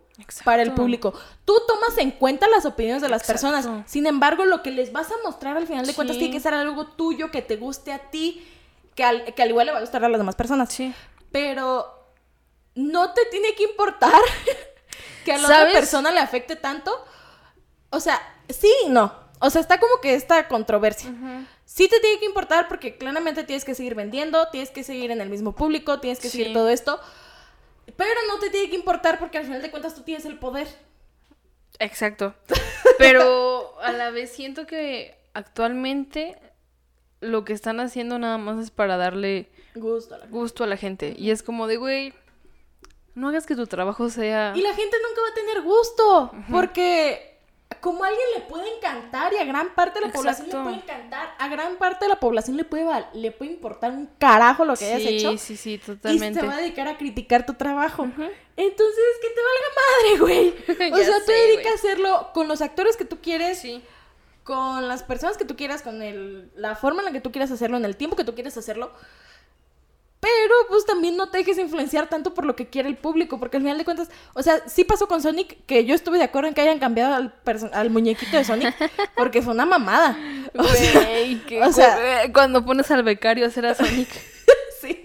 para 0.44 0.62
el 0.62 0.72
público. 0.72 1.12
Tú 1.44 1.54
tomas 1.66 1.96
en 1.98 2.10
cuenta 2.12 2.48
las 2.48 2.64
opiniones 2.66 3.02
de 3.02 3.08
las 3.08 3.22
Exacto. 3.22 3.50
personas. 3.50 3.88
Sin 3.90 4.06
embargo, 4.06 4.44
lo 4.44 4.62
que 4.62 4.70
les 4.70 4.92
vas 4.92 5.10
a 5.10 5.14
mostrar 5.24 5.56
al 5.56 5.66
final 5.66 5.86
de 5.86 5.94
cuentas 5.94 6.16
tiene 6.18 6.32
que 6.32 6.40
ser 6.40 6.54
algo 6.54 6.86
tuyo 6.88 7.30
que 7.30 7.42
te 7.42 7.56
guste 7.56 7.92
a 7.92 7.98
ti, 8.10 8.46
que 8.94 9.04
al, 9.04 9.34
que 9.34 9.42
al 9.42 9.48
igual 9.50 9.66
le 9.66 9.72
va 9.72 9.78
a 9.78 9.82
gustar 9.82 10.04
a 10.04 10.08
las 10.08 10.18
demás 10.20 10.36
personas. 10.36 10.72
Sí. 10.72 10.92
Pero 11.30 11.86
no 12.74 13.12
te 13.12 13.24
tiene 13.26 13.54
que 13.54 13.64
importar 13.64 14.12
que 15.24 15.32
a 15.32 15.38
la 15.38 15.48
¿Sabes? 15.48 15.68
otra 15.68 15.80
persona 15.80 16.10
le 16.10 16.20
afecte 16.20 16.56
tanto. 16.56 16.92
O 17.90 18.00
sea, 18.00 18.20
sí 18.48 18.70
y 18.86 18.88
no. 18.88 19.14
O 19.40 19.50
sea, 19.50 19.60
está 19.60 19.80
como 19.80 19.96
que 20.00 20.14
esta 20.14 20.46
controversia. 20.46 21.10
Sí 21.64 21.88
te 21.88 21.98
tiene 22.00 22.18
que 22.20 22.26
importar 22.26 22.68
porque 22.68 22.96
claramente 22.96 23.42
tienes 23.44 23.64
que 23.64 23.74
seguir 23.74 23.94
vendiendo, 23.94 24.48
tienes 24.48 24.70
que 24.70 24.84
seguir 24.84 25.10
en 25.10 25.20
el 25.20 25.28
mismo 25.30 25.54
público, 25.54 25.98
tienes 26.00 26.20
que 26.20 26.28
Sí. 26.28 26.38
seguir 26.38 26.52
todo 26.52 26.68
esto. 26.68 27.00
Pero 27.96 28.20
no 28.28 28.38
te 28.38 28.50
tiene 28.50 28.70
que 28.70 28.76
importar 28.76 29.18
porque 29.18 29.38
al 29.38 29.44
final 29.44 29.62
de 29.62 29.70
cuentas 29.70 29.94
tú 29.94 30.02
tienes 30.02 30.24
el 30.24 30.38
poder. 30.38 30.68
Exacto. 31.78 32.34
Pero 32.98 33.78
a 33.80 33.92
la 33.92 34.10
vez 34.10 34.30
siento 34.32 34.66
que 34.66 35.16
actualmente 35.34 36.38
lo 37.20 37.44
que 37.44 37.52
están 37.52 37.80
haciendo 37.80 38.18
nada 38.18 38.38
más 38.38 38.58
es 38.62 38.70
para 38.70 38.96
darle 38.96 39.50
Gusto. 39.74 40.14
a 40.14 40.18
la- 40.18 40.26
gusto 40.26 40.64
a 40.64 40.66
la 40.66 40.76
gente. 40.76 41.14
Y 41.16 41.30
es 41.30 41.42
como 41.42 41.66
de, 41.66 41.76
güey, 41.76 42.12
no 43.14 43.28
hagas 43.28 43.46
que 43.46 43.56
tu 43.56 43.66
trabajo 43.66 44.08
sea... 44.10 44.52
Y 44.56 44.60
la 44.62 44.74
gente 44.74 44.96
nunca 45.08 45.20
va 45.22 45.28
a 45.28 45.34
tener 45.34 45.62
gusto 45.62 46.32
porque 46.50 47.31
como 47.82 48.04
a 48.04 48.06
alguien 48.06 48.26
le 48.36 48.42
puede 48.42 48.76
encantar 48.76 49.32
y 49.34 49.38
a 49.38 49.44
gran 49.44 49.74
parte 49.74 49.98
de 49.98 50.06
la 50.06 50.12
población 50.12 50.46
le 50.46 50.52
puede 50.54 50.76
encantar, 50.76 51.34
a 51.36 51.48
gran 51.48 51.76
parte 51.76 52.04
de 52.04 52.10
la 52.10 52.20
población 52.20 52.56
le 52.56 52.64
puede, 52.64 52.86
le 53.12 53.32
puede 53.32 53.50
importar 53.50 53.90
un 53.90 54.08
carajo 54.18 54.64
lo 54.64 54.76
que 54.76 54.84
hayas 54.86 55.02
sí, 55.02 55.08
hecho. 55.16 55.36
sí, 55.36 55.56
sí, 55.56 55.72
Y 55.74 55.78
totalmente. 55.78 56.38
se 56.40 56.46
va 56.46 56.54
a 56.54 56.58
dedicar 56.58 56.86
a 56.86 56.96
criticar 56.96 57.44
tu 57.44 57.54
trabajo. 57.54 58.04
Entonces, 58.04 59.04
que 59.20 59.28
te 59.30 59.40
valga 59.42 59.68
madre, 59.82 60.18
güey. 60.20 60.92
O 60.92 60.96
sea, 60.96 61.18
tú 61.18 61.26
sé, 61.26 61.32
dedicas 61.32 61.62
güey. 61.64 61.72
a 61.72 61.74
hacerlo 61.74 62.30
con 62.32 62.46
los 62.46 62.62
actores 62.62 62.96
que 62.96 63.04
tú 63.04 63.18
quieres, 63.20 63.58
Sí. 63.58 63.82
con 64.44 64.86
las 64.86 65.02
personas 65.02 65.36
que 65.36 65.44
tú 65.44 65.56
quieras, 65.56 65.82
con 65.82 66.02
el, 66.02 66.52
la 66.54 66.76
forma 66.76 67.00
en 67.00 67.06
la 67.06 67.12
que 67.12 67.20
tú 67.20 67.32
quieras 67.32 67.50
hacerlo, 67.50 67.76
en 67.78 67.84
el 67.84 67.96
tiempo 67.96 68.14
que 68.16 68.24
tú 68.24 68.34
quieres 68.34 68.56
hacerlo. 68.56 68.92
Pero, 70.22 70.54
pues 70.68 70.86
también 70.86 71.16
no 71.16 71.28
te 71.30 71.38
dejes 71.38 71.58
influenciar 71.58 72.08
tanto 72.08 72.32
por 72.32 72.44
lo 72.44 72.54
que 72.54 72.68
quiere 72.68 72.88
el 72.88 72.96
público, 72.96 73.40
porque 73.40 73.56
al 73.56 73.64
final 73.64 73.76
de 73.76 73.84
cuentas, 73.84 74.08
o 74.34 74.42
sea, 74.44 74.62
sí 74.68 74.84
pasó 74.84 75.08
con 75.08 75.20
Sonic, 75.20 75.66
que 75.66 75.84
yo 75.84 75.96
estuve 75.96 76.16
de 76.18 76.22
acuerdo 76.24 76.46
en 76.46 76.54
que 76.54 76.60
hayan 76.60 76.78
cambiado 76.78 77.14
al, 77.16 77.34
al 77.72 77.90
muñequito 77.90 78.36
de 78.36 78.44
Sonic, 78.44 78.72
porque 79.16 79.42
fue 79.42 79.52
una 79.52 79.66
mamada. 79.66 80.16
O 80.56 80.62
sea, 80.62 81.02
que 81.48 81.60
o 81.60 81.72
sea- 81.72 82.22
eh, 82.24 82.32
cuando 82.32 82.64
pones 82.64 82.88
al 82.92 83.02
becario 83.02 83.44
a 83.44 83.48
hacer 83.48 83.66
a 83.66 83.74
Sonic. 83.74 84.08
sí. 84.80 85.04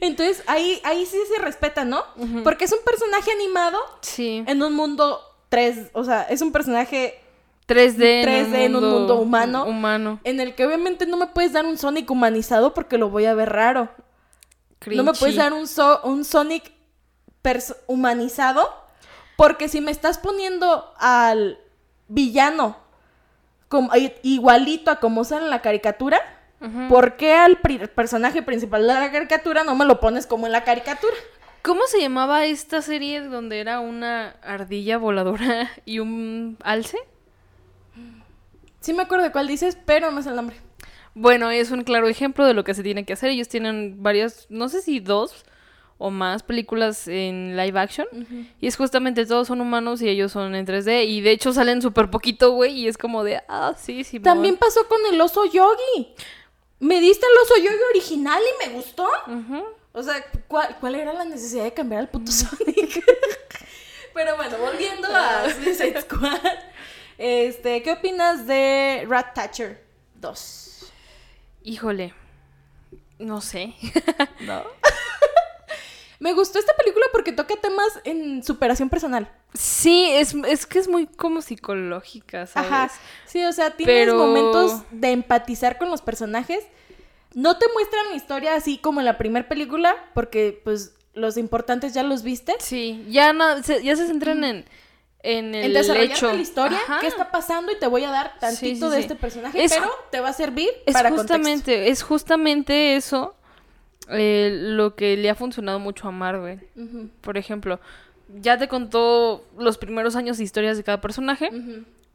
Entonces, 0.00 0.42
ahí, 0.48 0.80
ahí 0.84 1.06
sí 1.06 1.16
se 1.32 1.40
respeta, 1.40 1.84
¿no? 1.84 2.04
Porque 2.42 2.64
es 2.64 2.72
un 2.72 2.80
personaje 2.84 3.30
animado 3.30 3.78
Sí. 4.02 4.42
en 4.46 4.62
un 4.62 4.74
mundo 4.74 5.20
3, 5.50 5.90
o 5.92 6.04
sea, 6.04 6.22
es 6.22 6.42
un 6.42 6.50
personaje 6.52 7.18
3D, 7.66 8.24
3D 8.24 8.54
en 8.56 8.76
un 8.76 8.88
mundo 8.88 9.16
humano. 9.16 9.64
Humano. 9.64 10.20
en 10.24 10.40
el 10.40 10.54
que 10.54 10.66
obviamente 10.66 11.06
no 11.06 11.16
me 11.16 11.28
puedes 11.28 11.52
dar 11.52 11.64
un 11.66 11.78
Sonic 11.78 12.10
humanizado 12.10 12.74
porque 12.74 12.98
lo 12.98 13.08
voy 13.10 13.24
a 13.26 13.34
ver 13.34 13.50
raro. 13.50 13.88
No 14.86 15.02
me 15.02 15.12
puedes 15.14 15.36
dar 15.36 15.52
un, 15.54 15.66
so- 15.66 16.00
un 16.04 16.24
Sonic 16.26 16.72
humanizado 17.86 18.68
porque 19.36 19.68
si 19.68 19.80
me 19.80 19.90
estás 19.90 20.18
poniendo 20.18 20.92
al 20.98 21.58
villano 22.08 22.76
como, 23.68 23.90
igualito 24.22 24.90
a 24.90 25.00
como 25.00 25.24
sale 25.24 25.44
en 25.44 25.50
la 25.50 25.62
caricatura, 25.62 26.20
Ujú. 26.60 26.88
¿por 26.88 27.16
qué 27.16 27.34
al 27.34 27.58
personaje 27.94 28.42
principal 28.42 28.82
de 28.86 28.94
la 28.94 29.10
caricatura 29.10 29.64
no 29.64 29.74
me 29.74 29.84
lo 29.84 30.00
pones 30.00 30.26
como 30.26 30.46
en 30.46 30.52
la 30.52 30.64
caricatura? 30.64 31.14
¿Cómo 31.62 31.80
se 31.86 32.00
llamaba 32.00 32.44
esta 32.44 32.82
serie 32.82 33.22
donde 33.22 33.58
era 33.60 33.80
una 33.80 34.36
ardilla 34.42 34.98
voladora 34.98 35.70
y 35.86 35.98
un 35.98 36.58
alce? 36.62 36.98
Sí 38.84 38.92
me 38.92 39.04
acuerdo 39.04 39.24
de 39.24 39.32
cuál 39.32 39.48
dices, 39.48 39.78
pero 39.86 40.10
no 40.10 40.20
es 40.20 40.26
el 40.26 40.36
nombre. 40.36 40.56
Bueno, 41.14 41.50
es 41.50 41.70
un 41.70 41.84
claro 41.84 42.06
ejemplo 42.06 42.44
de 42.44 42.52
lo 42.52 42.64
que 42.64 42.74
se 42.74 42.82
tiene 42.82 43.06
que 43.06 43.14
hacer. 43.14 43.30
Ellos 43.30 43.48
tienen 43.48 44.02
varias, 44.02 44.44
no 44.50 44.68
sé 44.68 44.82
si 44.82 45.00
dos 45.00 45.46
o 45.96 46.10
más 46.10 46.42
películas 46.42 47.08
en 47.08 47.56
live 47.56 47.80
action. 47.80 48.06
Y 48.60 48.66
es 48.66 48.76
justamente 48.76 49.24
todos 49.24 49.48
son 49.48 49.62
humanos 49.62 50.02
y 50.02 50.08
ellos 50.10 50.32
son 50.32 50.54
en 50.54 50.66
3D. 50.66 51.06
Y 51.06 51.22
de 51.22 51.30
hecho 51.30 51.54
salen 51.54 51.80
súper 51.80 52.10
poquito, 52.10 52.50
güey. 52.50 52.78
Y 52.78 52.86
es 52.86 52.98
como 52.98 53.24
de, 53.24 53.42
ah, 53.48 53.74
sí, 53.78 54.04
sí. 54.04 54.20
También 54.20 54.58
pasó 54.58 54.86
con 54.86 54.98
el 55.10 55.18
oso 55.18 55.46
yogi. 55.46 56.14
Me 56.78 57.00
diste 57.00 57.24
el 57.24 57.38
oso 57.42 57.56
yogi 57.56 57.82
original 57.88 58.42
y 58.42 58.68
me 58.68 58.74
gustó. 58.74 59.08
O 59.92 60.02
sea, 60.02 60.22
¿cuál, 60.46 60.76
cuál 60.78 60.96
era 60.96 61.14
la 61.14 61.24
necesidad 61.24 61.64
de 61.64 61.72
cambiar 61.72 62.02
al 62.02 62.10
puto 62.10 62.30
Sonic? 62.30 63.02
Pero 64.12 64.36
bueno, 64.36 64.58
volviendo 64.58 65.08
a 65.08 65.48
Suicide 65.64 66.02
Squad. 66.02 66.73
Este, 67.18 67.82
¿qué 67.82 67.92
opinas 67.92 68.46
de 68.46 69.04
Rat 69.08 69.34
Thatcher 69.34 69.82
2? 70.16 70.92
Híjole. 71.62 72.14
No 73.18 73.40
sé. 73.40 73.74
¿No? 74.40 74.62
Me 76.20 76.32
gustó 76.32 76.58
esta 76.58 76.74
película 76.74 77.04
porque 77.12 77.32
toca 77.32 77.54
temas 77.56 78.00
en 78.04 78.42
superación 78.42 78.88
personal. 78.88 79.30
Sí, 79.52 80.10
es, 80.12 80.34
es 80.46 80.64
que 80.66 80.78
es 80.78 80.88
muy 80.88 81.06
como 81.06 81.42
psicológica, 81.42 82.46
¿sabes? 82.46 82.70
Ajá. 82.72 82.90
Sí, 83.26 83.44
o 83.44 83.52
sea, 83.52 83.70
tienes 83.76 84.06
Pero- 84.06 84.16
momentos 84.16 84.82
de 84.90 85.10
empatizar 85.10 85.76
con 85.78 85.90
los 85.90 86.02
personajes. 86.02 86.64
No 87.34 87.58
te 87.58 87.66
muestran 87.74 88.10
la 88.10 88.16
historia 88.16 88.54
así 88.54 88.78
como 88.78 89.00
en 89.00 89.06
la 89.06 89.18
primera 89.18 89.48
película, 89.48 89.96
porque 90.14 90.60
pues 90.64 90.94
los 91.14 91.36
importantes 91.36 91.92
ya 91.92 92.02
los 92.04 92.22
viste. 92.22 92.54
Sí, 92.60 93.04
ya, 93.08 93.34
se, 93.62 93.82
ya 93.82 93.96
se 93.96 94.06
centran 94.06 94.44
en, 94.44 94.64
en 95.26 95.54
el 95.54 95.64
en 95.64 95.72
desarrollarte 95.72 96.12
hecho. 96.14 96.32
la 96.32 96.40
historia, 96.40 96.78
Ajá. 96.84 96.98
qué 97.00 97.06
está 97.06 97.30
pasando 97.30 97.72
y 97.72 97.78
te 97.78 97.86
voy 97.86 98.04
a 98.04 98.10
dar 98.10 98.38
tantito 98.38 98.60
Sí, 98.60 98.74
sí, 98.76 98.80
de 98.90 98.96
sí. 98.96 99.00
este 99.00 99.14
personaje, 99.14 99.64
Es- 99.64 99.72
pero 99.74 99.90
te 100.10 100.20
va 100.20 100.28
a 100.28 100.32
servir 100.34 100.68
Es 100.86 100.92
para 100.92 101.08
contexto. 101.08 101.34
justamente, 101.34 101.88
es 101.88 102.02
justamente 102.02 102.94
eso 102.96 103.34
eh, 104.10 104.50
lo 104.52 104.94
que 104.96 105.16
le 105.16 105.30
ha 105.30 105.34
funcionado 105.34 105.78
mucho 105.78 106.06
a 106.08 106.10
Marvel. 106.10 106.60
Por 107.22 107.38
ejemplo, 107.38 107.80
ya 108.40 108.58
te 108.58 108.68
contó 108.68 109.44
los 109.58 109.78
primeros 109.78 110.14
años 110.14 110.36
de 110.38 110.44
historias 110.44 110.76
de 110.76 110.84
cada 110.84 111.00
personaje. 111.00 111.50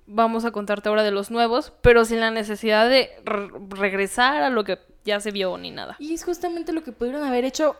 Vamos 0.05 0.45
a 0.45 0.51
contarte 0.51 0.89
ahora 0.89 1.03
de 1.03 1.11
los 1.11 1.29
nuevos, 1.31 1.71
pero 1.81 2.05
sin 2.05 2.19
la 2.19 2.29
necesidad 2.31 2.87
de 2.89 3.09
re- 3.25 3.49
regresar 3.69 4.41
a 4.43 4.49
lo 4.49 4.63
que 4.63 4.77
ya 5.05 5.19
se 5.19 5.31
vio 5.31 5.57
ni 5.57 5.71
nada. 5.71 5.95
Y 5.99 6.13
es 6.13 6.23
justamente 6.23 6.73
lo 6.73 6.83
que 6.83 6.91
pudieron 6.91 7.23
haber 7.23 7.43
hecho. 7.45 7.75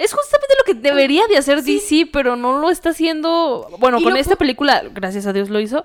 Es 0.00 0.14
justamente 0.14 0.54
lo 0.58 0.64
que 0.64 0.74
debería 0.74 1.26
de 1.26 1.36
hacer 1.36 1.62
DC, 1.62 2.08
pero 2.10 2.34
no 2.34 2.58
lo 2.58 2.70
está 2.70 2.88
haciendo. 2.90 3.68
Bueno, 3.78 4.02
con 4.02 4.16
esta 4.16 4.34
película, 4.34 4.82
gracias 4.94 5.26
a 5.26 5.34
Dios 5.34 5.50
lo 5.50 5.60
hizo. 5.60 5.84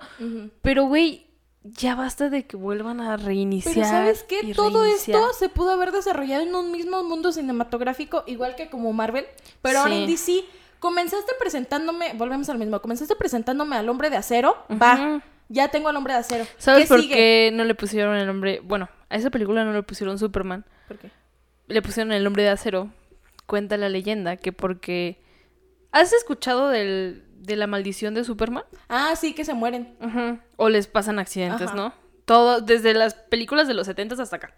Pero, 0.61 0.85
güey, 0.85 1.27
ya 1.63 1.95
basta 1.95 2.29
de 2.29 2.45
que 2.45 2.55
vuelvan 2.55 3.01
a 3.01 3.17
reiniciar. 3.17 3.75
Pero 3.75 3.87
¿sabes 3.87 4.23
qué? 4.23 4.53
Todo 4.53 4.83
reiniciar. 4.83 5.17
esto 5.17 5.33
se 5.33 5.49
pudo 5.49 5.71
haber 5.71 5.91
desarrollado 5.91 6.43
en 6.43 6.55
un 6.55 6.71
mismo 6.71 7.03
mundo 7.03 7.33
cinematográfico, 7.33 8.23
igual 8.25 8.55
que 8.55 8.69
como 8.69 8.93
Marvel, 8.93 9.25
pero 9.61 9.79
ahora 9.79 9.95
en. 9.95 10.07
DC 10.07 10.45
comenzaste 10.79 11.33
presentándome, 11.37 12.13
volvemos 12.13 12.47
al 12.49 12.57
mismo, 12.57 12.79
comenzaste 12.81 13.15
presentándome 13.15 13.75
al 13.75 13.89
hombre 13.89 14.09
de 14.09 14.17
acero, 14.17 14.55
va, 14.81 15.23
ya 15.49 15.69
tengo 15.69 15.89
al 15.89 15.95
hombre 15.97 16.13
de 16.13 16.19
acero. 16.19 16.45
¿Sabes 16.57 16.83
¿Qué 16.83 16.87
por 16.87 17.01
sigue? 17.01 17.15
qué 17.15 17.51
no 17.51 17.63
le 17.63 17.75
pusieron 17.75 18.15
el 18.15 18.27
nombre? 18.27 18.61
Bueno, 18.63 18.87
a 19.09 19.15
esa 19.15 19.29
película 19.29 19.65
no 19.65 19.73
le 19.73 19.83
pusieron 19.83 20.19
Superman. 20.19 20.63
¿Por 20.87 20.99
qué? 20.99 21.09
Le 21.67 21.81
pusieron 21.81 22.13
el 22.13 22.23
nombre 22.23 22.43
de 22.43 22.49
acero. 22.49 22.91
Cuenta 23.45 23.77
la 23.77 23.89
leyenda 23.89 24.37
que 24.37 24.51
porque. 24.51 25.21
¿Has 25.91 26.11
escuchado 26.11 26.69
del, 26.69 27.23
de 27.45 27.55
la 27.55 27.67
maldición 27.67 28.13
de 28.13 28.23
Superman. 28.23 28.63
Ah, 28.89 29.13
sí, 29.15 29.33
que 29.33 29.45
se 29.45 29.53
mueren. 29.53 29.95
Ujú. 30.01 30.39
O 30.57 30.69
les 30.69 30.87
pasan 30.87 31.19
accidentes, 31.19 31.67
Ajá. 31.67 31.75
¿no? 31.75 31.93
Todo, 32.25 32.61
desde 32.61 32.93
las 32.93 33.13
películas 33.13 33.67
de 33.67 33.73
los 33.73 33.87
70 33.87 34.21
hasta 34.21 34.35
acá. 34.35 34.53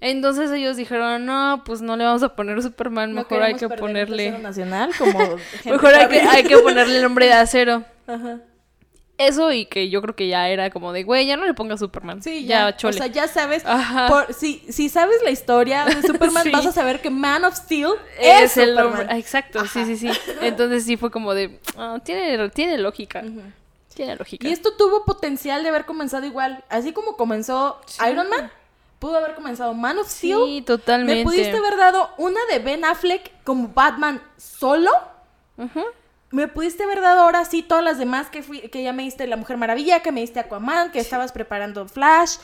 Entonces 0.00 0.50
ellos 0.52 0.76
dijeron, 0.76 1.26
no, 1.26 1.62
pues 1.64 1.80
no 1.80 1.96
le 1.96 2.04
vamos 2.04 2.22
a 2.22 2.36
poner 2.36 2.62
Superman, 2.62 3.10
No 3.14 3.22
mejor 3.22 3.42
hay 3.42 3.54
que 3.54 3.68
ponerle... 3.68 4.38
nacional 4.38 4.92
como 4.96 5.18
Mejor 5.64 5.94
hay 5.94 6.08
que, 6.08 6.20
hay 6.20 6.44
que 6.44 6.56
ponerle 6.58 6.96
el 6.96 7.02
nombre 7.02 7.26
de 7.26 7.32
acero. 7.32 7.84
Ajá. 8.06 8.40
Eso 9.18 9.52
y 9.52 9.66
que 9.66 9.90
yo 9.90 10.00
creo 10.00 10.14
que 10.14 10.28
ya 10.28 10.48
era 10.48 10.70
como 10.70 10.92
de, 10.92 11.02
güey, 11.02 11.26
ya 11.26 11.36
no 11.36 11.44
le 11.44 11.52
pongas 11.52 11.80
Superman. 11.80 12.22
Sí, 12.22 12.46
ya, 12.46 12.76
chole. 12.76 12.94
O 12.94 12.98
sea, 12.98 13.08
ya 13.08 13.26
sabes. 13.26 13.64
Ajá. 13.66 14.06
por- 14.06 14.32
si, 14.32 14.64
si 14.70 14.88
sabes 14.88 15.20
la 15.24 15.30
historia 15.30 15.84
de 15.86 16.00
Superman, 16.06 16.44
Sí. 16.44 16.50
vas 16.50 16.66
a 16.66 16.72
saber 16.72 17.00
que 17.02 17.10
Man 17.10 17.44
of 17.44 17.56
Steel 17.56 17.90
es, 18.18 18.42
es 18.52 18.56
el 18.58 18.70
Superman. 18.70 18.98
nombre. 19.00 19.18
Exacto, 19.18 19.66
sí, 19.66 19.84
sí, 19.86 19.96
sí. 19.96 20.10
Entonces 20.40 20.84
sí 20.84 20.96
fue 20.96 21.10
como 21.10 21.34
de, 21.34 21.58
ah, 21.76 21.98
tiene, 22.04 22.48
tiene 22.50 22.78
lógica. 22.78 23.24
Tiene 23.92 24.14
lógica. 24.14 24.46
Y 24.46 24.52
esto 24.52 24.74
tuvo 24.76 25.04
potencial 25.04 25.64
de 25.64 25.70
haber 25.70 25.84
comenzado 25.84 26.24
igual. 26.24 26.62
Así 26.68 26.92
como 26.92 27.16
comenzó 27.16 27.80
Iron 28.08 28.28
Man, 28.30 28.52
pudo 29.00 29.16
haber 29.18 29.34
comenzado 29.34 29.74
Man 29.74 29.98
of 29.98 30.08
Steel. 30.08 30.38
Sí, 30.46 30.62
totalmente. 30.62 31.16
Me 31.16 31.24
pudiste 31.24 31.56
haber 31.56 31.76
dado 31.76 32.08
una 32.18 32.38
de 32.52 32.60
Ben 32.60 32.84
Affleck 32.84 33.32
como 33.42 33.66
Batman 33.74 34.22
solo. 34.36 34.90
Ujú. 35.56 35.82
Me 36.30 36.46
pudiste 36.48 36.82
haber 36.84 37.00
dado 37.00 37.22
ahora 37.22 37.44
sí 37.44 37.62
todas 37.62 37.82
las 37.82 37.98
demás 37.98 38.28
que, 38.28 38.42
fui, 38.42 38.60
que 38.68 38.82
ya 38.82 38.92
me 38.92 39.02
diste 39.02 39.26
La 39.26 39.36
Mujer 39.36 39.56
Maravilla, 39.56 40.00
que 40.00 40.12
me 40.12 40.20
diste 40.20 40.40
Aquaman, 40.40 40.90
que 40.92 40.98
estabas 41.00 41.32
preparando 41.32 41.86
Flash. 41.88 42.36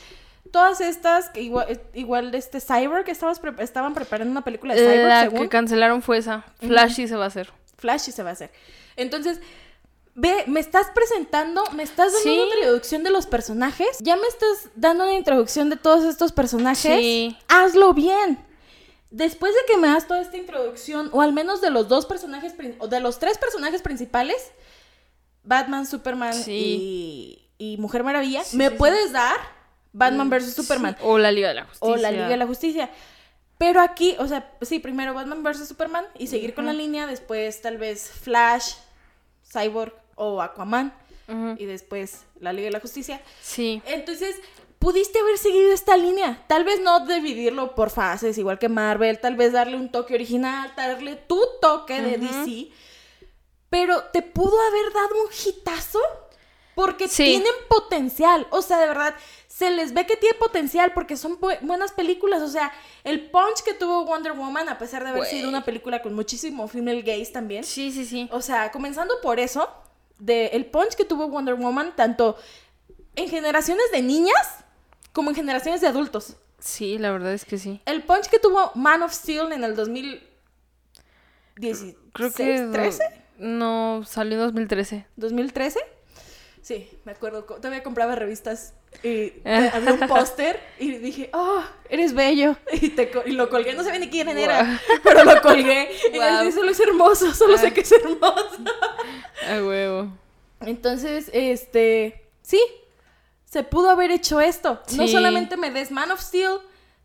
Todas 0.51 0.81
estas, 0.81 1.29
que 1.29 1.41
igual, 1.41 1.65
eh, 1.69 1.79
igual 1.93 2.31
de 2.31 2.37
este 2.37 2.59
Cyber, 2.61 3.03
que 3.03 3.11
estabas 3.11 3.39
pre- 3.39 3.53
estaban 3.63 3.93
preparando 3.93 4.31
una 4.31 4.43
película 4.43 4.73
de 4.75 4.79
Cyber, 4.81 5.07
La 5.07 5.21
según. 5.23 5.41
que 5.41 5.49
cancelaron 5.49 6.01
fue 6.01 6.17
esa. 6.17 6.45
Flash 6.59 6.93
sí 6.95 7.07
se 7.07 7.15
va 7.15 7.25
a 7.25 7.27
hacer. 7.27 7.51
Flash 7.77 8.09
y 8.09 8.11
se 8.11 8.23
va 8.23 8.29
a 8.29 8.33
hacer. 8.33 8.51
Entonces, 8.95 9.39
ve, 10.13 10.45
me 10.47 10.59
estás 10.61 10.87
presentando, 10.95 11.63
me 11.73 11.83
estás 11.83 12.13
dando 12.13 12.19
Sí. 12.29 12.39
una 12.39 12.55
introducción 12.55 13.03
de 13.03 13.09
los 13.11 13.25
personajes. 13.27 13.87
Ya 13.99 14.15
me 14.15 14.27
estás 14.27 14.69
dando 14.75 15.03
una 15.03 15.13
introducción 15.13 15.69
de 15.69 15.75
todos 15.77 16.05
estos 16.05 16.31
personajes. 16.31 16.79
Sí. 16.99 17.37
Hazlo 17.49 17.93
bien. 17.93 18.39
Después 19.11 19.53
de 19.53 19.59
que 19.71 19.77
me 19.77 19.87
das 19.87 20.07
toda 20.07 20.21
esta 20.21 20.37
introducción, 20.37 21.09
o 21.13 21.21
al 21.21 21.31
menos 21.31 21.61
de 21.61 21.69
los 21.69 21.87
dos 21.87 22.05
personajes, 22.05 22.53
o 22.79 22.87
de 22.87 22.99
los 22.99 23.19
tres 23.19 23.37
personajes 23.37 23.81
principales, 23.81 24.51
Batman, 25.43 25.85
Superman 25.85 26.33
Sí. 26.33 27.47
y, 27.57 27.73
y 27.73 27.77
Mujer 27.77 28.03
Maravilla, 28.03 28.43
Sí, 28.43 28.57
me 28.57 28.69
sí, 28.69 28.75
puedes 28.77 29.11
dar 29.11 29.37
Batman 29.93 30.29
vs. 30.29 30.53
Superman 30.55 30.97
O 31.01 31.17
la 31.17 31.31
Liga 31.31 31.47
de 31.49 31.53
la 31.53 31.63
Justicia. 31.65 31.87
o 31.93 31.95
la 31.97 32.11
Liga 32.11 32.27
de 32.27 32.37
la 32.37 32.47
Justicia. 32.47 32.89
Pero 33.57 33.79
aquí, 33.79 34.15
o 34.19 34.27
sea, 34.27 34.51
sí, 34.63 34.79
primero 34.79 35.13
Batman 35.13 35.43
vs. 35.43 35.67
Superman 35.67 36.05
y 36.17 36.27
seguir 36.27 36.53
con 36.53 36.65
la 36.65 36.73
línea, 36.73 37.07
después 37.07 37.61
tal 37.61 37.77
vez 37.77 38.09
Flash, 38.09 38.73
Cyborg 39.49 39.93
o 40.15 40.41
Aquaman 40.41 40.93
y 41.57 41.65
después 41.65 42.23
la 42.39 42.51
Liga 42.53 42.65
de 42.65 42.71
la 42.71 42.79
Justicia. 42.81 43.21
Sí. 43.41 43.81
Entonces, 43.85 44.35
pudiste 44.85 45.17
haber 45.17 45.39
seguido 45.39 45.71
esta 45.73 45.97
línea. 45.97 46.43
Tal 46.47 46.63
vez 46.63 46.79
no 46.79 47.07
dividirlo 47.07 47.73
por 47.73 47.89
fases, 47.89 48.37
igual 48.37 48.59
que 48.59 48.69
Marvel, 48.69 49.19
tal 49.19 49.35
vez 49.35 49.51
darle 49.51 49.77
un 49.77 49.89
toque 49.91 50.13
original, 50.13 50.71
darle 50.77 51.15
tu 51.15 51.41
toque 51.59 51.99
de. 52.03 52.17
DC. 52.19 52.69
Pero 53.71 54.03
te 54.13 54.21
pudo 54.21 54.55
haber 54.67 54.93
dado 54.93 55.15
un 55.23 55.29
hitazo 55.33 55.99
porque 56.75 57.07
Sí. 57.07 57.23
tienen 57.23 57.51
potencial. 57.67 58.45
O 58.51 58.61
sea, 58.61 58.77
de 58.77 58.85
verdad, 58.87 59.15
se 59.47 59.71
les 59.71 59.91
ve 59.93 60.05
que 60.05 60.17
tiene 60.17 60.35
potencial 60.37 60.93
porque 60.93 61.17
son 61.17 61.39
bu- 61.39 61.57
buenas 61.61 61.91
películas. 61.91 62.43
O 62.43 62.47
sea, 62.47 62.71
el 63.03 63.31
punch 63.31 63.63
que 63.63 63.73
tuvo 63.73 64.05
Wonder 64.05 64.33
Woman, 64.33 64.69
a 64.69 64.77
pesar 64.77 65.03
de 65.03 65.09
haber 65.09 65.25
sido 65.25 65.49
una 65.49 65.65
película 65.65 66.01
con 66.03 66.13
muchísimo 66.13 66.67
female 66.67 67.01
gaze 67.01 67.31
también. 67.31 67.63
Sí, 67.63 67.91
sí, 67.91 68.05
sí. 68.05 68.29
O 68.31 68.41
sea, 68.41 68.71
comenzando 68.71 69.15
por 69.23 69.39
eso, 69.39 69.67
de 70.19 70.47
el 70.47 70.67
punch 70.67 70.93
que 70.95 71.05
tuvo 71.05 71.27
Wonder 71.27 71.55
Woman, 71.55 71.95
tanto 71.95 72.37
en 73.15 73.29
generaciones 73.29 73.91
de 73.91 74.01
niñas 74.03 74.64
como 75.15 75.31
en 75.31 75.35
generaciones 75.35 75.81
de 75.81 75.87
adultos. 75.87 76.35
Sí, 76.59 76.99
la 76.99 77.11
verdad 77.11 77.33
es 77.33 77.45
que 77.45 77.57
sí. 77.57 77.81
El 77.85 78.03
punch 78.03 78.27
que 78.27 78.37
tuvo 78.37 78.71
Man 78.75 79.01
of 79.01 79.11
Steel 79.13 79.51
en 79.51 79.63
el 79.63 79.75
2016, 79.75 81.95
Creo 82.13 82.31
que... 82.31 82.67
13, 82.71 83.03
No, 83.39 84.03
salió 84.05 84.35
en 84.35 84.41
2013. 84.45 85.05
2013. 85.15 85.79
Sí, 86.61 86.89
me 87.03 87.11
acuerdo, 87.11 87.43
todavía 87.43 87.83
compraba 87.83 88.15
revistas 88.15 88.73
y 89.03 89.33
había 89.45 89.93
un 89.93 90.07
póster 90.07 90.59
y 90.79 90.91
dije, 90.97 91.29
oh, 91.33 91.61
eres 91.89 92.13
bello. 92.13 92.55
Y, 92.73 92.89
te 92.89 93.11
y 93.27 93.31
lo 93.33 93.49
colgué, 93.49 93.73
no 93.75 93.83
sabía 93.83 93.99
ni 93.99 94.09
quién 94.09 94.27
era, 94.29 94.79
pero 95.03 95.23
lo 95.23 95.41
colgué. 95.41 95.89
Y 96.11 96.17
así, 96.17 96.51
solo 96.51 96.71
es 96.71 96.79
hermoso, 96.79 97.33
solo 97.33 97.57
sé 97.57 97.67
Ah. 97.67 97.73
que 97.73 97.81
es 97.81 97.91
hermoso. 97.91 98.57
A 99.47 99.63
huevo. 99.63 100.11
Entonces, 100.61 101.29
este, 101.33 102.23
sí, 102.41 102.59
se 103.55 103.63
pudo 103.63 103.89
haber 103.89 104.11
hecho 104.11 104.41
esto. 104.41 104.81
No 104.97 105.07
solamente 105.07 105.55
me 105.55 105.71
des 105.71 105.89
Man 105.89 106.11
of 106.11 106.19
Steel, 106.19 106.59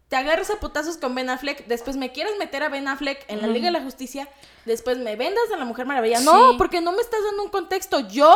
te 0.09 0.17
agarras 0.17 0.51
a 0.51 0.59
putazos 0.59 0.97
con 0.97 1.15
Ben 1.15 1.31
Affleck, 1.31 1.69
después 1.69 1.97
me 1.97 2.11
quieres 2.11 2.37
meter 2.41 2.65
a 2.65 2.69
Ben 2.69 2.89
Affleck 2.89 3.25
en 3.29 3.41
la 3.41 3.47
Liga 3.47 3.67
de 3.67 3.71
la 3.71 3.85
Justicia, 3.85 4.29
después 4.65 4.99
me 4.99 5.15
vendas 5.15 5.45
a 5.55 5.57
la 5.57 5.65
Mujer 5.65 5.87
Maravilla. 5.87 6.19
No, 6.19 6.57
porque 6.59 6.81
no 6.81 6.91
me 6.91 7.03
estás 7.03 7.21
dando 7.23 7.45
un 7.45 7.51
contexto. 7.51 8.01
Yo, 8.01 8.35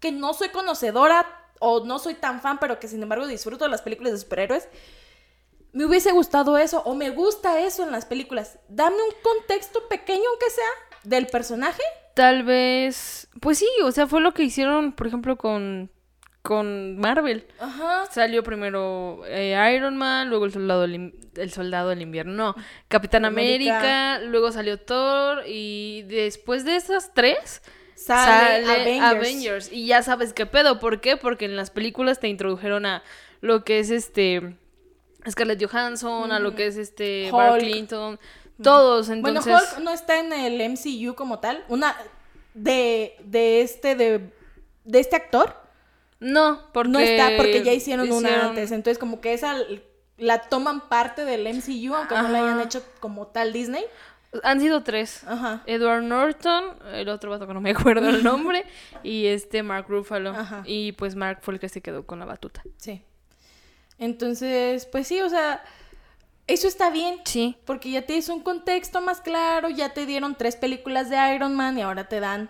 que 0.00 0.12
no 0.12 0.32
soy 0.32 0.48
conocedora 0.48 1.26
o 1.58 1.84
no 1.84 1.98
soy 1.98 2.14
tan 2.14 2.40
fan, 2.40 2.56
pero 2.58 2.80
que 2.80 2.88
sin 2.88 3.02
embargo 3.02 3.26
disfruto 3.26 3.66
de 3.66 3.70
las 3.70 3.82
películas 3.82 4.14
de 4.14 4.20
superhéroes, 4.20 4.66
me 5.74 5.84
hubiese 5.84 6.10
gustado 6.12 6.56
eso 6.56 6.80
o 6.86 6.94
me 6.94 7.10
gusta 7.10 7.60
eso 7.60 7.82
en 7.82 7.92
las 7.92 8.06
películas. 8.06 8.58
Dame 8.70 8.96
un 8.96 9.14
contexto 9.22 9.88
pequeño, 9.88 10.24
aunque 10.26 10.48
sea, 10.48 10.70
del 11.02 11.26
personaje. 11.26 11.82
Tal 12.14 12.44
vez... 12.44 13.28
Pues 13.42 13.58
sí, 13.58 13.68
o 13.84 13.92
sea, 13.92 14.06
fue 14.06 14.22
lo 14.22 14.32
que 14.32 14.42
hicieron, 14.42 14.92
por 14.92 15.06
ejemplo, 15.06 15.36
con, 15.36 15.90
con 16.42 16.98
Marvel. 16.98 17.46
Ajá. 17.60 18.06
Salió 18.10 18.42
primero 18.42 19.22
eh, 19.26 19.56
Iron 19.76 19.96
Man, 19.96 20.28
luego 20.28 20.44
el 20.44 20.52
soldado 20.52 20.82
del, 20.82 21.14
el 21.36 21.52
soldado 21.52 21.90
del 21.90 22.02
invierno, 22.02 22.32
no, 22.32 22.54
Capitán 22.88 23.24
América. 23.24 23.78
América, 23.78 24.30
luego 24.30 24.50
salió 24.50 24.78
Thor 24.78 25.44
y 25.46 26.02
después 26.08 26.64
de 26.64 26.76
esas 26.76 27.14
tres 27.14 27.62
Sale, 27.94 28.66
sale 28.66 28.98
Avengers. 29.00 29.04
Avengers. 29.04 29.72
y 29.72 29.86
ya 29.86 30.02
sabes 30.02 30.32
qué 30.32 30.46
pedo, 30.46 30.80
¿por 30.80 31.00
qué? 31.00 31.16
Porque 31.16 31.44
en 31.44 31.54
las 31.54 31.70
películas 31.70 32.18
te 32.18 32.26
introdujeron 32.26 32.84
a 32.84 33.04
lo 33.40 33.62
que 33.64 33.78
es 33.78 33.90
este 33.90 34.56
Scarlett 35.28 35.64
Johansson, 35.64 36.32
a 36.32 36.40
lo 36.40 36.56
que 36.56 36.66
es 36.66 36.76
este 36.76 37.30
Hulk. 37.32 37.60
Clinton, 37.60 38.18
todos, 38.60 39.08
entonces 39.08 39.44
Bueno, 39.44 39.58
Hulk 39.58 39.78
no 39.84 39.92
está 39.92 40.18
en 40.18 40.32
el 40.32 40.68
MCU 40.72 41.14
como 41.14 41.38
tal. 41.38 41.64
Una 41.68 41.96
de, 42.54 43.14
de 43.24 43.62
este 43.62 43.94
de, 43.94 44.32
de 44.84 44.98
este 44.98 45.14
actor 45.14 45.61
no, 46.22 46.60
porque 46.72 46.90
no 46.90 46.98
está 47.00 47.30
porque 47.36 47.62
ya 47.62 47.72
hicieron, 47.72 48.10
una 48.10 48.46
antes. 48.46 48.70
Entonces, 48.70 48.98
como 48.98 49.20
que 49.20 49.32
esa 49.34 49.56
la 50.16 50.38
toman 50.42 50.88
parte 50.88 51.24
del 51.24 51.42
MCU, 51.42 51.94
aunque 51.94 52.14
no 52.14 52.28
la 52.28 52.38
hayan 52.38 52.60
hecho 52.60 52.82
como 53.00 53.26
tal 53.26 53.52
Disney. 53.52 53.84
Han 54.44 54.60
sido 54.60 54.82
tres. 54.82 55.24
Ajá. 55.26 55.62
Edward 55.66 56.04
Norton, 56.04 56.76
el 56.94 57.08
otro 57.08 57.30
vato 57.30 57.46
que 57.46 57.52
no 57.52 57.60
me 57.60 57.70
acuerdo 57.70 58.08
el 58.08 58.22
nombre, 58.22 58.64
y 59.02 59.26
este 59.26 59.62
Mark 59.62 59.86
Ruffalo. 59.88 60.30
Ajá. 60.30 60.62
Y 60.64 60.92
pues 60.92 61.16
Mark 61.16 61.40
fue 61.42 61.54
el 61.54 61.60
que 61.60 61.68
se 61.68 61.82
quedó 61.82 62.06
con 62.06 62.18
la 62.18 62.24
batuta. 62.24 62.62
Sí. 62.76 63.02
Entonces, 63.98 64.86
pues 64.86 65.08
sí, 65.08 65.20
o 65.20 65.28
sea, 65.28 65.62
eso 66.46 66.68
está 66.68 66.90
bien. 66.90 67.16
Sí. 67.24 67.56
Porque 67.66 67.90
ya 67.90 68.02
tienes 68.02 68.28
un 68.28 68.40
contexto 68.42 69.00
más 69.00 69.20
claro, 69.20 69.68
ya 69.68 69.92
te 69.92 70.06
dieron 70.06 70.36
tres 70.36 70.56
películas 70.56 71.10
de 71.10 71.34
Iron 71.34 71.54
Man 71.54 71.78
y 71.78 71.82
ahora 71.82 72.08
te 72.08 72.20
dan. 72.20 72.48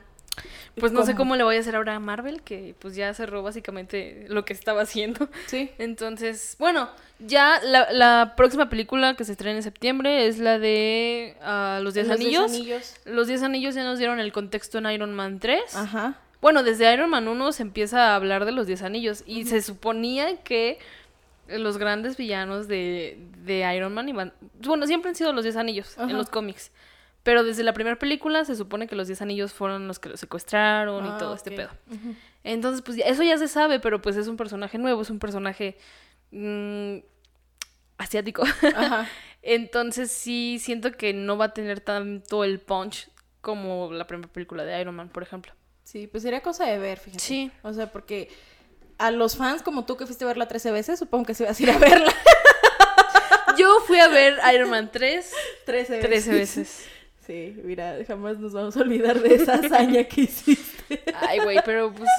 Pues 0.79 0.93
no 0.93 1.05
sé 1.05 1.15
cómo 1.15 1.37
le 1.37 1.45
voy 1.45 1.57
a 1.57 1.61
hacer 1.61 1.77
ahora 1.77 1.97
a 1.97 2.01
Marvel, 2.01 2.43
que 2.43 2.75
pues 2.79 2.95
ya 2.97 3.13
cerró 3.13 3.43
básicamente 3.43 4.25
lo 4.29 4.45
que 4.45 4.53
estaba 4.53 4.83
haciendo. 4.83 5.29
Sí. 5.47 5.71
Entonces, 5.79 6.57
bueno, 6.59 6.89
ya 7.19 7.61
la, 7.63 7.93
la 7.93 8.35
próxima 8.37 8.71
película 8.71 9.15
que 9.15 9.25
se 9.25 9.33
estrena 9.33 9.57
en 9.57 9.63
septiembre 9.63 10.27
es 10.27 10.39
la 10.39 10.59
de 10.59 11.37
ah, 11.43 11.81
Los 11.83 11.95
Diez 11.95 12.09
Los 12.09 12.19
Diez 12.19 12.39
Anillos. 12.39 12.53
Anillos. 12.53 12.95
Los 13.05 13.27
Diez 13.27 13.43
Anillos 13.43 13.75
ya 13.75 13.85
nos 13.85 13.99
dieron 13.99 14.19
el 14.19 14.33
contexto 14.33 14.79
en 14.79 14.87
Iron 14.87 15.15
Man 15.15 15.41
3. 15.41 15.77
Ajá. 15.77 16.15
Bueno, 16.41 16.63
desde 16.63 16.93
Iron 16.93 17.11
Man 17.11 17.29
1 17.29 17.53
se 17.53 17.63
empieza 17.63 18.11
a 18.11 18.17
hablar 18.17 18.45
de 18.47 18.53
los 18.53 18.67
Diez 18.67 18.83
Anillos 18.83 19.25
y 19.27 19.45
se 19.45 19.61
suponía 19.61 20.39
que 20.43 20.79
los 21.49 21.77
grandes 21.77 22.17
villanos 22.17 22.67
de, 22.67 23.19
de 23.45 23.77
Iron 23.77 23.93
Man 23.93 24.09
iban... 24.09 24.33
Bueno, 24.61 24.87
siempre 24.87 25.11
han 25.11 25.15
sido 25.15 25.33
los 25.33 25.45
Diez 25.45 25.57
Anillos 25.57 25.99
Ajá. 25.99 26.11
en 26.11 26.17
los 26.17 26.31
cómics. 26.31 26.71
Pero 27.23 27.45
desde 27.45 27.63
la 27.63 27.73
primera 27.73 27.97
película 27.99 28.45
se 28.45 28.57
supone 28.57 28.89
que 28.89 28.97
los 28.97 29.07
Diez 29.07 29.23
Anillos 29.23 29.53
fueron 29.53 29.87
los 29.87 29.99
que 29.99 30.09
los 30.09 30.19
secuestraron 30.19 31.05
Ah, 31.05 31.15
y 31.15 31.19
todo 31.19 31.35
este 31.35 31.53
pedo. 31.53 31.71
Entonces, 32.43 32.83
pues 32.83 32.99
eso 33.05 33.23
ya 33.23 33.39
se 33.39 33.47
sabe, 33.47 33.79
pero 33.79 34.03
pues 34.03 34.17
es 34.17 34.27
un 34.27 34.37
personaje 34.37 34.77
nuevo, 34.79 35.03
es 35.03 35.11
un 35.11 35.21
personaje 35.21 35.77
mm, 36.33 36.97
asiático. 37.99 38.43
Ajá. 38.75 39.09
Entonces 39.43 40.11
sí 40.11 40.59
siento 40.61 40.93
que 40.93 41.13
no 41.13 41.37
va 41.37 41.47
a 41.47 41.55
tener 41.55 41.81
tanto 41.81 42.45
el 42.45 42.61
punch 42.61 43.09
como 43.41 43.93
la 43.93 44.07
primera 44.07 44.33
película 44.33 44.65
de 44.65 44.81
Iron 44.81 44.95
Man, 44.95 45.09
por 45.09 45.23
ejemplo. 45.23 45.53
Sí, 45.85 46.07
pues 46.07 46.23
sería 46.23 46.41
cosa 46.43 46.65
de 46.65 46.79
ver, 46.79 46.99
fíjate. 46.99 47.23
Sí. 47.23 47.51
O 47.63 47.73
sea, 47.73 47.91
porque 47.91 48.31
a 48.99 49.11
los 49.11 49.37
fans 49.37 49.63
como 49.63 49.85
tú 49.85 49.97
que 49.97 50.07
fuiste 50.07 50.25
a 50.25 50.29
verla 50.29 50.47
13 50.47 50.71
veces, 50.71 50.99
supongo 50.99 51.27
que 51.27 51.35
sí 51.35 51.45
vas 51.45 51.59
a 51.59 51.63
ir 51.63 51.71
a 51.71 51.79
verla 51.79 52.13
Yo 53.59 53.81
fui 53.87 53.99
a 53.99 54.09
ver 54.09 54.39
Iron 54.55 54.71
Man 54.71 54.91
3 54.91 55.33
13 55.67 55.93
veces. 55.97 56.09
13 56.09 56.33
veces. 56.33 56.87
Sí, 57.27 57.61
mira, 57.63 57.99
jamás 58.07 58.39
nos 58.39 58.53
vamos 58.53 58.77
a 58.77 58.81
olvidar 58.81 59.21
de 59.21 59.37
esa 59.37 59.55
hazaña 59.55 60.05
que 60.05 60.23
hiciste. 60.23 61.05
Ay, 61.21 61.39
güey, 61.39 61.59
pero 61.65 61.93
pues. 61.93 62.11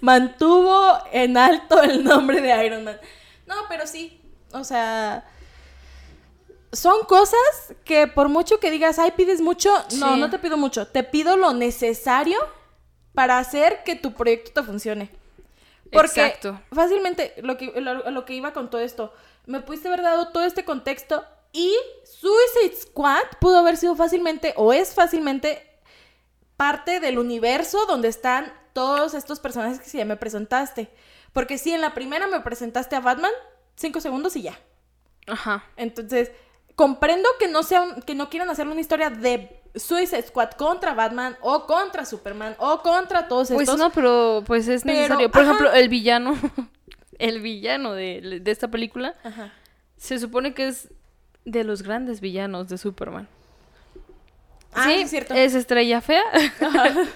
Mantuvo 0.00 0.98
en 1.12 1.36
alto 1.36 1.80
el 1.82 2.02
nombre 2.02 2.40
de 2.40 2.66
Iron 2.66 2.84
Man. 2.84 2.98
No, 3.46 3.54
pero 3.68 3.86
sí. 3.86 4.20
O 4.52 4.64
sea. 4.64 5.24
Son 6.72 7.04
cosas 7.04 7.74
que 7.84 8.06
por 8.06 8.28
mucho 8.28 8.60
que 8.60 8.70
digas, 8.70 8.98
ay, 8.98 9.12
pides 9.16 9.40
mucho. 9.40 9.72
No, 9.98 10.16
no 10.16 10.30
te 10.30 10.38
pido 10.38 10.56
mucho. 10.56 10.86
Te 10.86 11.04
pido 11.04 11.36
lo 11.36 11.52
necesario 11.52 12.38
para 13.14 13.38
hacer 13.38 13.82
que 13.84 13.96
tu 13.96 14.14
proyecto 14.14 14.60
te 14.60 14.66
funcione. 14.66 15.10
Porque 15.92 16.24
Exacto. 16.24 16.60
fácilmente, 16.72 17.34
lo 17.42 17.56
que, 17.56 17.80
lo, 17.80 18.10
lo 18.10 18.24
que 18.24 18.34
iba 18.34 18.52
con 18.52 18.70
todo 18.70 18.80
esto, 18.80 19.12
me 19.46 19.60
pudiste 19.60 19.88
haber 19.88 20.02
dado 20.02 20.28
todo 20.28 20.44
este 20.44 20.64
contexto 20.64 21.24
y 21.52 21.74
Suicide 22.04 22.76
Squad 22.80 23.22
pudo 23.40 23.58
haber 23.58 23.76
sido 23.76 23.96
fácilmente, 23.96 24.54
o 24.56 24.72
es 24.72 24.94
fácilmente, 24.94 25.66
parte 26.56 27.00
del 27.00 27.18
universo 27.18 27.86
donde 27.86 28.08
están 28.08 28.52
todos 28.72 29.14
estos 29.14 29.40
personajes 29.40 29.80
que 29.80 29.98
ya 29.98 30.04
me 30.04 30.16
presentaste. 30.16 30.90
Porque 31.32 31.58
si 31.58 31.72
en 31.72 31.80
la 31.80 31.94
primera 31.94 32.26
me 32.26 32.40
presentaste 32.40 32.96
a 32.96 33.00
Batman, 33.00 33.30
cinco 33.76 34.00
segundos 34.00 34.36
y 34.36 34.42
ya. 34.42 34.58
Ajá. 35.26 35.64
Entonces, 35.76 36.32
comprendo 36.74 37.28
que 37.38 37.48
no 37.48 37.62
sea, 37.62 37.96
que 38.06 38.14
no 38.14 38.28
quieran 38.30 38.50
hacer 38.50 38.66
una 38.68 38.80
historia 38.80 39.10
de 39.10 39.62
Suicide 39.74 40.22
Squad 40.22 40.50
contra 40.52 40.94
Batman, 40.94 41.36
o 41.40 41.66
contra 41.66 42.04
Superman, 42.04 42.56
o 42.58 42.82
contra 42.82 43.28
todos 43.28 43.48
Pues 43.48 43.62
estos. 43.68 43.78
no, 43.78 43.90
pero 43.90 44.42
pues 44.46 44.66
es 44.68 44.82
Pero, 44.82 44.96
necesario. 44.98 45.30
Por 45.30 45.42
ajá. 45.42 45.50
ejemplo, 45.52 45.72
el 45.72 45.88
villano. 45.88 46.36
El 47.18 47.42
villano 47.42 47.92
de, 47.92 48.40
de 48.42 48.50
esta 48.50 48.68
película 48.68 49.14
Ajá. 49.22 49.52
se 49.98 50.18
supone 50.18 50.54
que 50.54 50.68
es 50.68 50.88
de 51.44 51.64
los 51.64 51.82
grandes 51.82 52.20
villanos 52.20 52.68
de 52.68 52.78
Superman. 52.78 53.28
Ah, 54.72 54.84
sí, 54.84 54.94
sí, 54.94 55.00
es 55.02 55.10
cierto. 55.10 55.34
es 55.34 55.54
estrella 55.54 56.00
fea. 56.00 56.22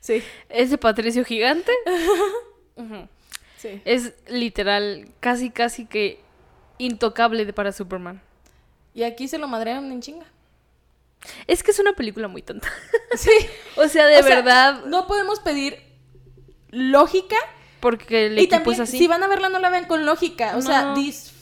Sí, 0.00 0.22
es 0.50 0.68
de 0.70 0.76
Patricio 0.76 1.24
Gigante. 1.24 1.72
Sí. 3.56 3.80
Es 3.86 4.12
literal, 4.28 5.08
casi, 5.20 5.48
casi 5.50 5.86
que 5.86 6.20
intocable 6.76 7.50
para 7.54 7.72
Superman. 7.72 8.20
Y 8.92 9.04
aquí 9.04 9.26
se 9.26 9.38
lo 9.38 9.48
madrearon 9.48 9.90
en 9.90 10.02
chinga. 10.02 10.26
Es 11.46 11.62
que 11.62 11.70
es 11.70 11.78
una 11.78 11.94
película 11.94 12.28
muy 12.28 12.42
tonta. 12.42 12.68
Sí. 13.16 13.30
o 13.76 13.88
sea, 13.88 14.04
de 14.06 14.18
O 14.18 14.22
sea, 14.22 14.36
verdad, 14.36 14.84
no 14.84 15.06
podemos 15.06 15.40
pedir 15.40 15.78
lógica. 16.70 17.36
porque 17.80 18.26
el 18.26 18.34
y 18.38 18.42
equipo 18.42 18.56
también, 18.56 18.74
es 18.74 18.80
así. 18.80 18.98
si 18.98 19.06
van 19.06 19.22
a 19.22 19.28
verla, 19.28 19.48
no 19.48 19.58
la 19.60 19.70
vean 19.70 19.86
con 19.86 20.04
lógica. 20.04 20.56
O 20.58 20.60
sea, 20.60 20.82
No. 20.82 20.94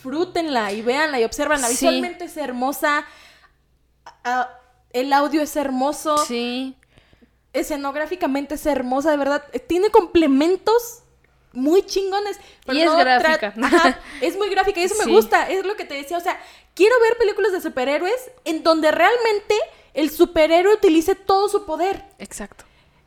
Disfrútenla 0.03 0.73
y 0.73 0.83
véanla 0.83 1.21
y 1.21 1.25
observanla. 1.25 1.67
Sí. 1.69 1.75
Visualmente 1.87 2.25
es 2.25 2.37
hermosa. 2.37 3.05
el 4.93 5.13
audio 5.13 5.43
es 5.43 5.55
hermoso. 5.57 6.19
Sí. 6.19 6.77
Escenográficamente 7.53 8.55
es 8.55 8.67
hermosa, 8.67 9.11
de 9.11 9.17
verdad. 9.17 9.45
Eh, 9.53 9.59
Tiene 9.61 9.91
complementos 9.91 11.03
muy 11.53 11.83
chingones. 11.85 12.39
Y 12.67 12.81
es 12.81 12.91
tra- 12.91 13.21
gráfica. 13.21 13.55
Ajá, 13.63 13.99
es 14.21 14.37
muy 14.37 14.49
gráfica 14.49 14.81
y 14.81 14.85
eso 14.85 14.95
Sí. 14.97 15.07
me 15.07 15.13
gusta. 15.13 15.49
Es 15.49 15.65
lo 15.65 15.77
que 15.77 15.85
te 15.85 15.95
decía. 15.95 16.17
O 16.17 16.21
sea, 16.21 16.41
quiero 16.75 16.95
ver 17.01 17.17
películas 17.19 17.53
de 17.53 17.61
superhéroes 17.61 18.31
en 18.45 18.63
donde 18.63 18.91
realmente 18.91 19.55
el 19.95 20.11
superhéroe 20.11 20.75
utilice 20.75 21.15
todo 21.15 21.49
su 21.49 21.65
poder. 21.67 22.05
Exacto. 22.19 22.65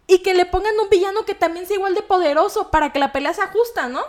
Y 0.08 0.20
que 0.20 0.36
le 0.36 0.46
pongan 0.46 0.80
un 0.80 0.90
villano 0.90 1.26
que 1.26 1.34
también 1.34 1.66
sea 1.66 1.76
igual 1.78 1.96
de 1.96 2.04
poderoso 2.04 2.70
para 2.70 2.94
que 2.94 3.00
la 3.00 3.12
pelea 3.12 3.34
sea 3.34 3.48
justa, 3.48 3.88
¿no? 3.88 4.04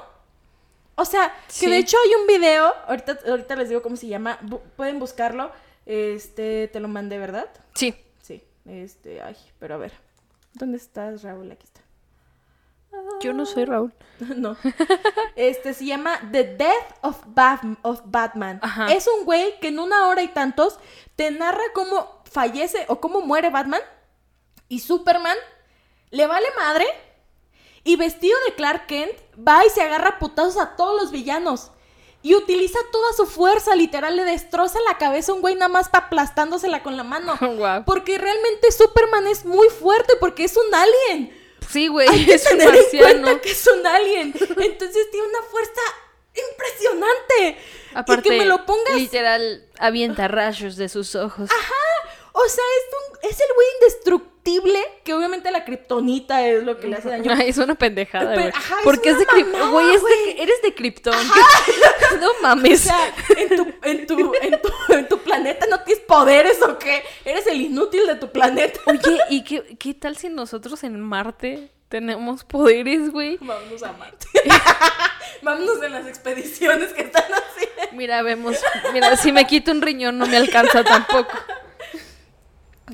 O 0.96 1.04
sea, 1.04 1.32
que 1.60 1.68
de 1.68 1.78
hecho 1.78 1.96
hay 2.04 2.14
un 2.20 2.26
video, 2.26 2.72
ahorita, 2.88 3.18
ahorita 3.28 3.54
les 3.56 3.68
digo 3.68 3.82
cómo 3.82 3.96
se 3.96 4.06
llama, 4.08 4.38
bu- 4.42 4.60
pueden 4.76 4.98
buscarlo. 4.98 5.50
Este, 5.84 6.68
te 6.68 6.80
lo 6.80 6.88
mandé, 6.88 7.18
¿verdad? 7.18 7.48
Sí. 7.74 7.94
Sí. 8.22 8.42
Este, 8.66 9.20
ay, 9.22 9.36
pero 9.58 9.74
a 9.74 9.78
ver. 9.78 9.92
¿Dónde 10.54 10.78
estás, 10.78 11.22
Raúl? 11.22 11.52
Aquí 11.52 11.64
está. 11.64 11.80
Yo 13.20 13.34
no 13.34 13.44
soy 13.44 13.66
Raúl. 13.66 13.92
no. 14.36 14.56
Este 15.36 15.74
se 15.74 15.84
llama 15.84 16.18
The 16.32 16.44
Death 16.56 16.94
of, 17.02 17.18
of 17.82 18.00
Batman. 18.06 18.58
Ajá. 18.62 18.90
Es 18.92 19.06
un 19.06 19.24
güey 19.26 19.60
que 19.60 19.68
en 19.68 19.78
una 19.78 20.08
hora 20.08 20.22
y 20.22 20.28
tantos 20.28 20.78
te 21.14 21.30
narra 21.30 21.60
cómo 21.74 22.22
fallece 22.24 22.86
o 22.88 23.00
cómo 23.00 23.20
muere 23.20 23.50
Batman 23.50 23.82
y 24.68 24.80
Superman 24.80 25.36
le 26.10 26.26
vale 26.26 26.46
madre 26.56 26.86
y 27.86 27.96
vestido 27.96 28.36
de 28.46 28.54
Clark 28.54 28.86
Kent 28.86 29.12
va 29.36 29.64
y 29.64 29.70
se 29.70 29.80
agarra 29.80 30.08
a 30.10 30.18
putazos 30.18 30.56
a 30.58 30.76
todos 30.76 31.00
los 31.00 31.10
villanos. 31.10 31.70
Y 32.22 32.34
utiliza 32.34 32.78
toda 32.90 33.12
su 33.12 33.24
fuerza, 33.26 33.76
literal, 33.76 34.16
le 34.16 34.24
destroza 34.24 34.80
la 34.86 34.98
cabeza 34.98 35.30
a 35.30 35.34
un 35.36 35.40
güey 35.42 35.54
nada 35.54 35.68
más 35.68 35.88
pa- 35.88 35.98
aplastándosela 35.98 36.82
con 36.82 36.96
la 36.96 37.04
mano. 37.04 37.36
Guau. 37.40 37.84
Porque 37.84 38.18
realmente 38.18 38.72
Superman 38.72 39.28
es 39.28 39.44
muy 39.44 39.68
fuerte 39.68 40.14
porque 40.18 40.44
es 40.44 40.56
un 40.56 40.74
alien. 40.74 41.42
Sí, 41.70 41.86
güey, 41.88 42.08
Hay 42.08 42.26
que 42.26 42.34
es 42.34 42.42
un 42.50 42.58
tener 42.58 42.68
en 42.68 42.74
marciano. 42.82 43.22
cuenta 43.22 43.40
que 43.42 43.50
es 43.50 43.66
un 43.68 43.86
alien. 43.86 44.34
Entonces 44.38 45.10
tiene 45.12 45.26
una 45.28 45.42
fuerza 45.50 45.80
impresionante. 46.34 47.58
Aparte, 47.94 48.28
y 48.28 48.32
que 48.32 48.38
me 48.38 48.44
lo 48.44 48.64
pongas. 48.66 48.94
literal, 48.96 49.64
avienta 49.78 50.28
rayos 50.28 50.76
de 50.76 50.88
sus 50.88 51.14
ojos. 51.14 51.48
O 52.32 52.48
sea, 52.48 52.64
es, 52.64 52.94
un- 53.22 53.30
es 53.30 53.40
el 53.40 53.46
güey 53.54 53.66
indestructible. 53.80 54.35
Que 55.04 55.12
obviamente 55.14 55.50
la 55.50 55.64
kriptonita 55.64 56.46
es 56.46 56.62
lo 56.62 56.78
que 56.78 56.86
le 56.88 56.96
hace 56.96 57.08
daño. 57.08 57.32
Ay, 57.36 57.48
es 57.50 57.58
una 57.58 57.74
pendejada, 57.74 58.34
güey. 58.34 58.48
es 58.48 58.54
Porque 58.84 59.10
es, 59.10 59.16
una 59.16 59.24
de 59.24 59.26
Krypton. 59.30 59.52
mamada, 59.60 59.70
Güey, 59.72 59.94
es 59.94 60.00
güey. 60.00 60.14
de, 60.36 60.42
eres 60.42 60.62
de 60.62 60.74
Krypton. 60.74 61.16
no 62.20 62.30
O 62.30 62.42
mames. 62.42 62.80
sea, 62.80 63.14
en 63.36 63.48
tu, 63.56 63.66
en, 63.82 64.06
tu, 64.06 64.32
en, 64.40 64.60
tu, 64.62 64.68
en 64.94 65.08
tu 65.08 65.18
planeta 65.18 65.66
no 65.68 65.80
tienes 65.80 66.02
poderes 66.04 66.62
o 66.62 66.78
qué. 66.78 67.02
Eres 67.24 67.46
el 67.48 67.60
inútil 67.60 68.06
de 68.06 68.14
tu 68.16 68.30
planeta. 68.30 68.80
Oye, 68.86 69.18
¿y 69.30 69.42
qué, 69.44 69.76
qué 69.78 69.94
tal 69.94 70.16
si 70.16 70.28
nosotros 70.28 70.82
en 70.84 71.00
Marte 71.00 71.70
tenemos 71.88 72.44
poderes, 72.44 73.10
güey? 73.10 73.38
Vámonos 73.40 73.82
a 73.82 73.92
Marte. 73.92 74.26
Vámonos 75.42 75.82
en 75.82 75.92
las 75.92 76.06
expediciones 76.06 76.92
que 76.92 77.02
están 77.02 77.24
haciendo. 77.24 77.72
Mira, 77.92 78.22
vemos. 78.22 78.56
Mira, 78.92 79.16
si 79.16 79.32
me 79.32 79.46
quito 79.46 79.70
un 79.72 79.82
riñón 79.82 80.18
no 80.18 80.26
me 80.26 80.36
alcanza 80.36 80.82
tampoco. 80.84 81.32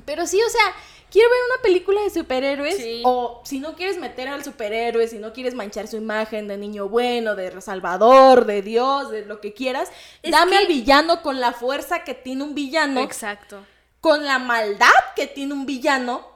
Pero 0.07 0.27
sí, 0.27 0.41
o 0.43 0.49
sea, 0.49 0.75
quiero 1.13 1.29
ver 1.31 1.39
una 1.55 1.63
película 1.63 2.01
de 2.01 2.11
superhéroes. 2.11 2.77
Sí. 2.77 3.03
O 3.05 3.43
si 3.45 3.61
no 3.61 3.75
quieres 3.77 3.99
meter 3.99 4.27
al 4.29 4.43
superhéroe, 4.43 5.07
si 5.07 5.19
no 5.19 5.33
quieres 5.33 5.55
manchar 5.55 5.87
su 5.87 5.97
imagen 5.99 6.49
de 6.49 6.57
niño 6.57 6.89
bueno, 6.89 7.37
de 7.37 7.61
salvador, 7.61 8.47
de 8.47 8.63
Dios, 8.63 9.11
de 9.11 9.25
lo 9.27 9.41
que 9.41 9.53
quieras, 9.53 9.93
Es 10.23 10.33
dame 10.33 10.53
que- 10.53 10.57
al 10.59 10.67
villano 10.67 11.21
con 11.23 11.39
la 11.39 11.53
fuerza 11.53 12.03
que 12.03 12.15
tiene 12.15 12.43
un 12.43 12.55
villano, 12.55 13.03
Exacto. 13.03 13.65
con 14.01 14.25
la 14.25 14.39
maldad 14.39 14.89
que 15.15 15.27
tiene 15.27 15.53
un 15.53 15.67
villano. 15.67 16.33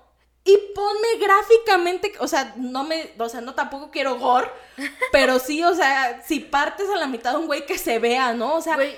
Y 0.49 0.57
ponme 0.77 1.19
gráficamente, 1.21 2.13
o 2.21 2.29
sea, 2.29 2.55
no 2.57 2.85
me, 2.85 3.11
o 3.19 3.29
sea, 3.29 3.41
no 3.41 3.55
tampoco 3.57 3.91
quiero 3.91 4.17
gore, 4.17 4.49
pero 5.11 5.41
sí, 5.41 5.65
o 5.65 5.75
sea, 5.75 6.23
si 6.25 6.39
partes 6.39 6.89
a 6.89 6.97
la 6.97 7.09
mitad 7.09 7.33
de 7.33 7.39
un 7.39 7.47
güey 7.47 7.67
que 7.67 7.79
se 7.79 7.99
vea, 7.99 8.33
¿no? 8.33 8.55
O 8.55 8.61
sea, 8.63 8.77
Güey. 8.77 8.95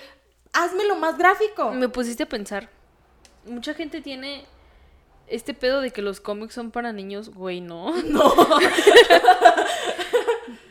hazmelo 0.52 0.96
más 0.96 1.16
gráfico. 1.16 1.70
Me 1.70 1.88
pusiste 1.88 2.24
a 2.24 2.28
pensar. 2.28 2.68
Mucha 3.46 3.72
gente 3.72 4.02
tiene 4.02 4.44
este 5.30 5.54
pedo 5.54 5.80
de 5.80 5.90
que 5.90 6.02
los 6.02 6.20
cómics 6.20 6.54
son 6.54 6.70
para 6.70 6.92
niños, 6.92 7.30
güey, 7.30 7.60
no. 7.60 7.94
No. 8.02 8.34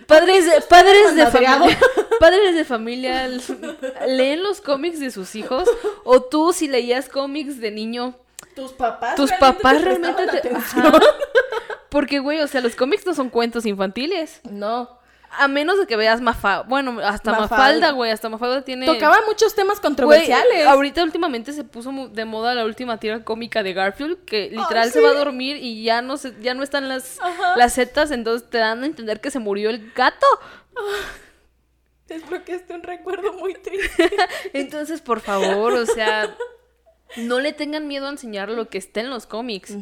Padres 0.08 0.46
de, 0.46 0.62
padres 0.62 1.16
de 1.16 1.28
familia. 1.28 1.80
Padres 2.20 2.56
de 2.56 2.66
familia 2.66 3.30
leen 4.08 4.42
los 4.42 4.62
cómics 4.62 5.00
de 5.00 5.12
sus 5.12 5.36
hijos. 5.36 5.70
O 6.04 6.22
tú, 6.24 6.54
si 6.54 6.68
leías 6.68 7.10
cómics 7.10 7.60
de 7.60 7.72
niño, 7.72 8.16
Tus 8.56 8.72
papás. 8.72 9.16
tus 9.16 9.30
realmente 9.30 9.62
papás 9.62 9.78
te 9.78 9.84
realmente 9.84 10.28
te. 10.42 10.56
Ajá. 10.56 10.94
Porque, 11.90 12.20
güey, 12.20 12.40
o 12.40 12.48
sea, 12.48 12.62
los 12.62 12.76
cómics 12.76 13.06
no 13.06 13.14
son 13.14 13.30
cuentos 13.30 13.66
infantiles. 13.66 14.40
No. 14.50 14.97
A 15.38 15.48
menos 15.48 15.80
de 15.80 15.88
que 15.88 15.96
veas 15.96 16.20
Mafalda. 16.22 16.64
Bueno, 16.64 17.00
hasta 17.04 17.32
Mafalda. 17.32 17.92
Güey. 17.92 18.12
Hasta 18.12 18.28
Mafalda 18.30 18.64
tiene. 18.64 18.86
Tocaba 18.86 19.18
muchos 19.28 19.54
temas 19.56 19.80
controversiales. 19.80 20.66
ahorita 20.66 21.04
últimamente 21.04 21.54
se 21.54 21.64
puso 21.64 21.92
de 22.10 22.26
moda 22.26 22.56
la 22.56 22.66
última 22.66 23.00
tira 23.00 23.24
cómica 23.24 23.64
de 23.64 23.74
Garfield, 23.74 24.26
que 24.26 24.50
literal 24.50 24.92
se 24.92 25.00
¿sí? 25.00 25.06
va 25.06 25.12
a 25.12 25.14
dormir 25.14 25.58
y 25.58 25.84
ya 25.84 26.02
no 26.02 26.18
se, 26.18 26.34
ya 26.42 26.54
no 26.54 26.64
están 26.64 26.90
las, 26.90 27.20
Ajá. 27.22 27.56
las 27.56 27.74
setas, 27.74 28.12
entonces 28.12 28.50
te 28.50 28.58
dan 28.58 28.84
a 28.84 28.86
entender 28.86 29.22
que 29.22 29.32
se 29.32 29.40
murió 29.40 29.70
el 29.70 29.92
gato. 29.94 30.26
Desbloqueaste 32.08 32.74
un 32.74 32.84
recuerdo 32.84 33.34
muy 33.34 33.54
triste. 33.56 34.10
Entonces, 34.54 35.02
por 35.02 35.20
favor, 35.20 35.74
o 35.74 35.86
sea, 35.86 36.34
no 37.18 37.40
le 37.42 37.52
tengan 37.52 37.86
miedo 37.88 38.08
a 38.08 38.10
enseñar 38.12 38.50
lo 38.50 38.70
que 38.70 38.78
está 38.78 39.02
en 39.02 39.10
los 39.10 39.26
cómics. 39.26 39.76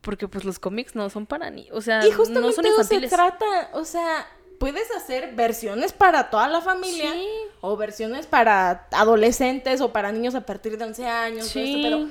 Porque 0.00 0.28
pues 0.28 0.44
los 0.44 0.58
cómics 0.58 0.94
no 0.94 1.10
son 1.10 1.26
para 1.26 1.50
ni, 1.50 1.68
o 1.70 1.82
sea, 1.82 2.06
y 2.06 2.12
justamente 2.12 2.48
no 2.48 2.52
son 2.52 2.64
eso 2.64 2.76
se 2.84 2.94
infantiles. 2.94 3.10
trata. 3.10 3.70
O 3.74 3.84
sea, 3.84 4.26
puedes 4.58 4.90
hacer 4.90 5.34
versiones 5.34 5.92
para 5.92 6.30
toda 6.30 6.48
la 6.48 6.60
familia. 6.60 7.12
Sí. 7.12 7.28
O 7.60 7.76
versiones 7.76 8.26
para 8.26 8.86
adolescentes 8.90 9.80
o 9.80 9.92
para 9.92 10.12
niños 10.12 10.34
a 10.34 10.42
partir 10.42 10.76
de 10.78 10.84
11 10.84 11.06
años. 11.06 11.56
esto, 11.56 11.78
pero, 11.82 12.08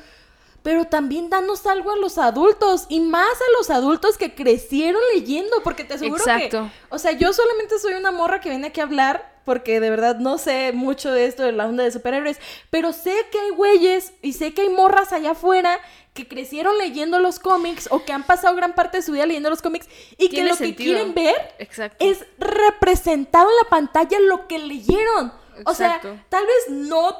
pero 0.63 0.85
también 0.85 1.29
danos 1.29 1.65
algo 1.65 1.91
a 1.91 1.97
los 1.97 2.17
adultos. 2.17 2.85
Y 2.89 2.99
más 2.99 3.35
a 3.35 3.57
los 3.57 3.69
adultos 3.69 4.17
que 4.17 4.33
crecieron 4.35 5.01
leyendo. 5.13 5.57
Porque 5.63 5.83
te 5.83 5.95
aseguro 5.95 6.23
Exacto. 6.23 6.63
que. 6.63 6.95
O 6.95 6.99
sea, 6.99 7.11
yo 7.11 7.31
solamente 7.33 7.79
soy 7.79 7.93
una 7.93 8.11
morra 8.11 8.41
que 8.41 8.49
viene 8.49 8.67
aquí 8.67 8.79
a 8.81 8.83
hablar. 8.83 9.37
Porque 9.45 9.79
de 9.79 9.89
verdad 9.89 10.17
no 10.17 10.37
sé 10.37 10.73
mucho 10.73 11.09
de 11.09 11.25
esto 11.25 11.43
de 11.43 11.53
la 11.53 11.67
onda 11.67 11.85
de 11.85 11.91
superhéroes. 11.91 12.37
Pero 12.69 12.91
sé 12.91 13.15
que 13.31 13.39
hay 13.39 13.49
güeyes 13.51 14.11
y 14.21 14.33
sé 14.33 14.53
que 14.53 14.63
hay 14.63 14.69
morras 14.69 15.13
allá 15.13 15.31
afuera 15.31 15.79
que 16.17 16.27
crecieron 16.27 16.77
leyendo 16.79 17.19
los 17.19 17.37
cómics 17.39 17.87
o 17.91 18.03
que 18.03 18.11
han 18.11 18.23
pasado 18.25 18.55
gran 18.55 18.73
parte 18.73 18.97
de 18.97 19.03
su 19.03 19.11
vida 19.11 19.25
leyendo 19.27 19.49
los 19.51 19.61
cómics 19.61 19.87
y 20.17 20.29
que 20.29 20.43
lo 20.43 20.55
sentido. 20.55 20.77
que 20.77 20.83
quieren 20.83 21.13
ver 21.13 21.55
Exacto. 21.59 22.03
es 22.03 22.25
representado 22.39 23.47
en 23.49 23.55
la 23.63 23.69
pantalla 23.69 24.19
lo 24.19 24.47
que 24.47 24.57
leyeron. 24.57 25.31
O 25.65 25.73
sea, 25.75 26.01
tal 26.29 26.45
vez 26.45 26.69
no 26.69 27.15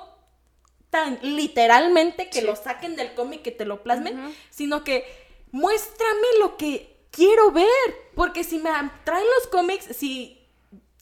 tan 0.90 1.20
literalmente 1.22 2.30
que 2.30 2.40
Sí. 2.42 2.46
lo 2.46 2.56
saquen 2.56 2.96
del 2.96 3.14
cómic, 3.14 3.42
que 3.44 3.52
te 3.52 3.66
lo 3.66 3.84
plasmen, 3.84 4.36
sino 4.50 4.84
que 4.84 5.06
muéstrame 5.52 6.28
lo 6.40 6.58
que 6.58 7.06
quiero 7.12 7.52
ver. 7.52 7.68
Porque 8.16 8.44
si 8.44 8.58
me 8.58 8.72
traen 9.04 9.26
los 9.38 9.48
cómics, 9.52 9.96
si. 9.96 10.37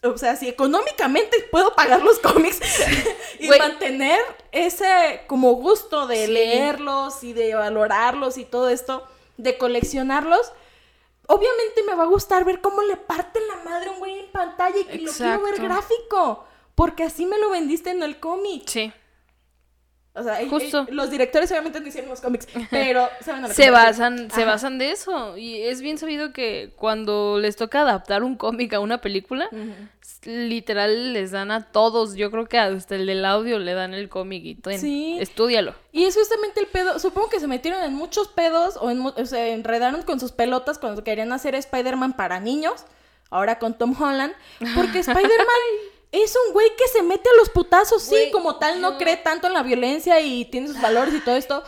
O 0.05 0.17
sea, 0.17 0.35
si 0.35 0.47
económicamente 0.47 1.37
puedo 1.51 1.73
pagar 1.75 2.01
los 2.01 2.19
cómics 2.19 2.59
y 3.39 3.47
mantener 3.49 4.19
ese 4.51 5.21
como 5.27 5.53
gusto 5.53 6.07
de 6.07 6.25
Sí. 6.27 6.31
leerlos 6.31 7.23
y 7.23 7.33
de 7.33 7.55
valorarlos 7.55 8.37
y 8.37 8.45
todo 8.45 8.69
esto, 8.69 9.03
de 9.37 9.57
coleccionarlos, 9.57 10.51
obviamente 11.27 11.83
me 11.87 11.95
va 11.95 12.03
a 12.03 12.07
gustar 12.07 12.45
ver 12.45 12.61
cómo 12.61 12.81
le 12.83 12.97
parten 12.97 13.43
la 13.47 13.69
madre 13.69 13.89
a 13.89 13.91
un 13.93 13.99
güey 13.99 14.19
en 14.19 14.31
pantalla 14.31 14.77
y 14.79 14.85
que 14.85 14.97
lo 14.99 15.11
quiero 15.11 15.41
ver 15.41 15.61
gráfico. 15.61 16.45
Porque 16.75 17.03
así 17.03 17.25
me 17.25 17.37
lo 17.37 17.49
vendiste 17.51 17.89
en 17.89 18.03
el 18.03 18.19
cómic. 18.19 18.67
Sí. 18.67 18.91
O 20.15 20.23
sea, 20.23 20.39
Justo. 20.49 20.87
los 20.91 21.11
directores 21.11 21.51
obviamente 21.51 21.81
no 21.81 21.87
hicieron 21.87 22.09
los 22.09 22.21
cómics, 22.21 22.47
pero 22.69 23.09
saben 23.21 23.47
Se 23.53 23.69
basan, 23.69 24.31
se 24.31 24.45
basan 24.45 24.77
de 24.77 24.91
eso. 24.91 25.37
Y 25.37 25.61
es 25.63 25.81
bien 25.81 25.97
sabido 25.97 26.31
que 26.31 26.71
cuando 26.77 27.37
les 27.39 27.57
toca 27.57 27.81
adaptar 27.81 28.23
un 28.23 28.37
cómic 28.37 28.73
a 28.73 28.79
una 28.79 29.01
película, 29.01 29.49
literal 30.23 31.13
les 31.13 31.31
dan 31.31 31.51
a 31.51 31.71
todos. 31.71 32.15
Yo 32.15 32.31
creo 32.31 32.45
que 32.47 32.57
hasta 32.57 32.95
el 32.95 33.05
del 33.05 33.25
audio 33.25 33.59
le 33.59 33.73
dan 33.73 33.93
el 33.93 34.09
cómic 34.09 34.43
y 34.45 34.55
ten, 34.55 34.79
Sí. 34.79 35.17
estúdialo. 35.19 35.75
Y 35.91 36.05
es 36.05 36.15
justamente 36.15 36.59
el 36.59 36.67
pedo. 36.67 36.99
Supongo 36.99 37.29
que 37.29 37.39
se 37.39 37.47
metieron 37.47 37.83
en 37.83 37.93
muchos 37.93 38.27
pedos 38.27 38.77
o, 38.79 38.89
en, 38.91 39.01
o 39.05 39.25
se 39.25 39.51
enredaron 39.51 40.01
con 40.03 40.19
sus 40.19 40.31
pelotas 40.31 40.79
cuando 40.79 41.03
querían 41.03 41.31
hacer 41.31 41.55
Spider-Man 41.55 42.13
para 42.13 42.39
niños. 42.39 42.85
Ahora 43.29 43.59
con 43.59 43.77
Tom 43.77 43.95
Holland. 44.01 44.33
Porque 44.75 44.99
Spider-Man 45.07 45.61
es 46.21 46.35
un 46.47 46.53
güey 46.53 46.69
que 46.77 46.87
se 46.87 47.01
mete 47.03 47.29
a 47.29 47.37
los 47.37 47.49
putazos. 47.49 48.03
Sí, 48.03 48.29
como 48.31 48.57
tal, 48.57 48.81
no 48.81 48.93
yo- 48.93 48.97
cree 48.97 49.17
tanto 49.17 49.47
en 49.47 49.53
la 49.53 49.63
violencia 49.63 50.19
y 50.21 50.45
tiene 50.45 50.67
sus 50.67 50.81
valores 50.81 51.13
y 51.13 51.19
todo 51.21 51.35
esto. 51.35 51.63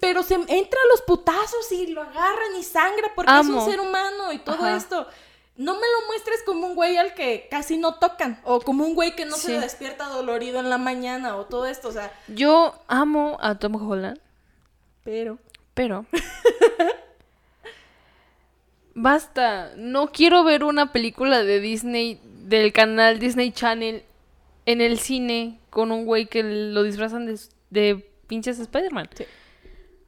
Pero 0.00 0.22
se 0.22 0.34
entra 0.34 0.80
a 0.84 0.88
los 0.90 1.02
putazos 1.02 1.70
y 1.70 1.86
lo 1.88 2.02
agarran 2.02 2.56
y 2.58 2.62
sangra 2.64 3.12
porque 3.14 3.30
es 3.40 3.46
un 3.46 3.64
ser 3.64 3.80
humano 3.80 4.32
y 4.32 4.38
todo 4.38 4.56
Ajá. 4.56 4.76
esto. 4.76 5.06
No 5.54 5.74
me 5.74 5.80
lo 5.80 6.06
muestres 6.08 6.42
como 6.44 6.66
un 6.66 6.74
güey 6.74 6.96
al 6.96 7.14
que 7.14 7.46
casi 7.50 7.76
no 7.76 7.94
tocan. 7.96 8.40
O 8.44 8.60
como 8.60 8.84
un 8.84 8.94
güey 8.94 9.14
que 9.14 9.26
no 9.26 9.36
Sí. 9.36 9.48
se 9.48 9.60
despierta 9.60 10.08
dolorido 10.08 10.58
en 10.60 10.70
la 10.70 10.78
mañana 10.78 11.36
o 11.36 11.44
todo 11.46 11.66
esto. 11.66 11.88
O 11.88 11.92
sea, 11.92 12.12
Yo 12.26 12.74
amo 12.88 13.36
a 13.40 13.56
Tom 13.58 13.76
Holland, 13.76 14.18
pero. 15.04 15.38
pero... 15.74 16.04
Basta, 18.94 19.72
no 19.76 20.08
quiero 20.12 20.44
ver 20.44 20.64
una 20.64 20.92
película 20.92 21.42
de 21.44 21.60
Disney, 21.60 22.20
del 22.52 22.72
canal 22.72 23.18
Disney 23.18 23.50
Channel, 23.50 24.02
en 24.66 24.80
el 24.80 24.98
cine 24.98 25.58
con 25.70 25.90
un 25.90 26.04
güey 26.04 26.26
que 26.26 26.42
lo 26.42 26.82
disfrazan 26.82 27.26
de, 27.26 27.40
de 27.70 28.06
pinches 28.26 28.58
Spider-Man. 28.58 29.08
Sí. 29.14 29.24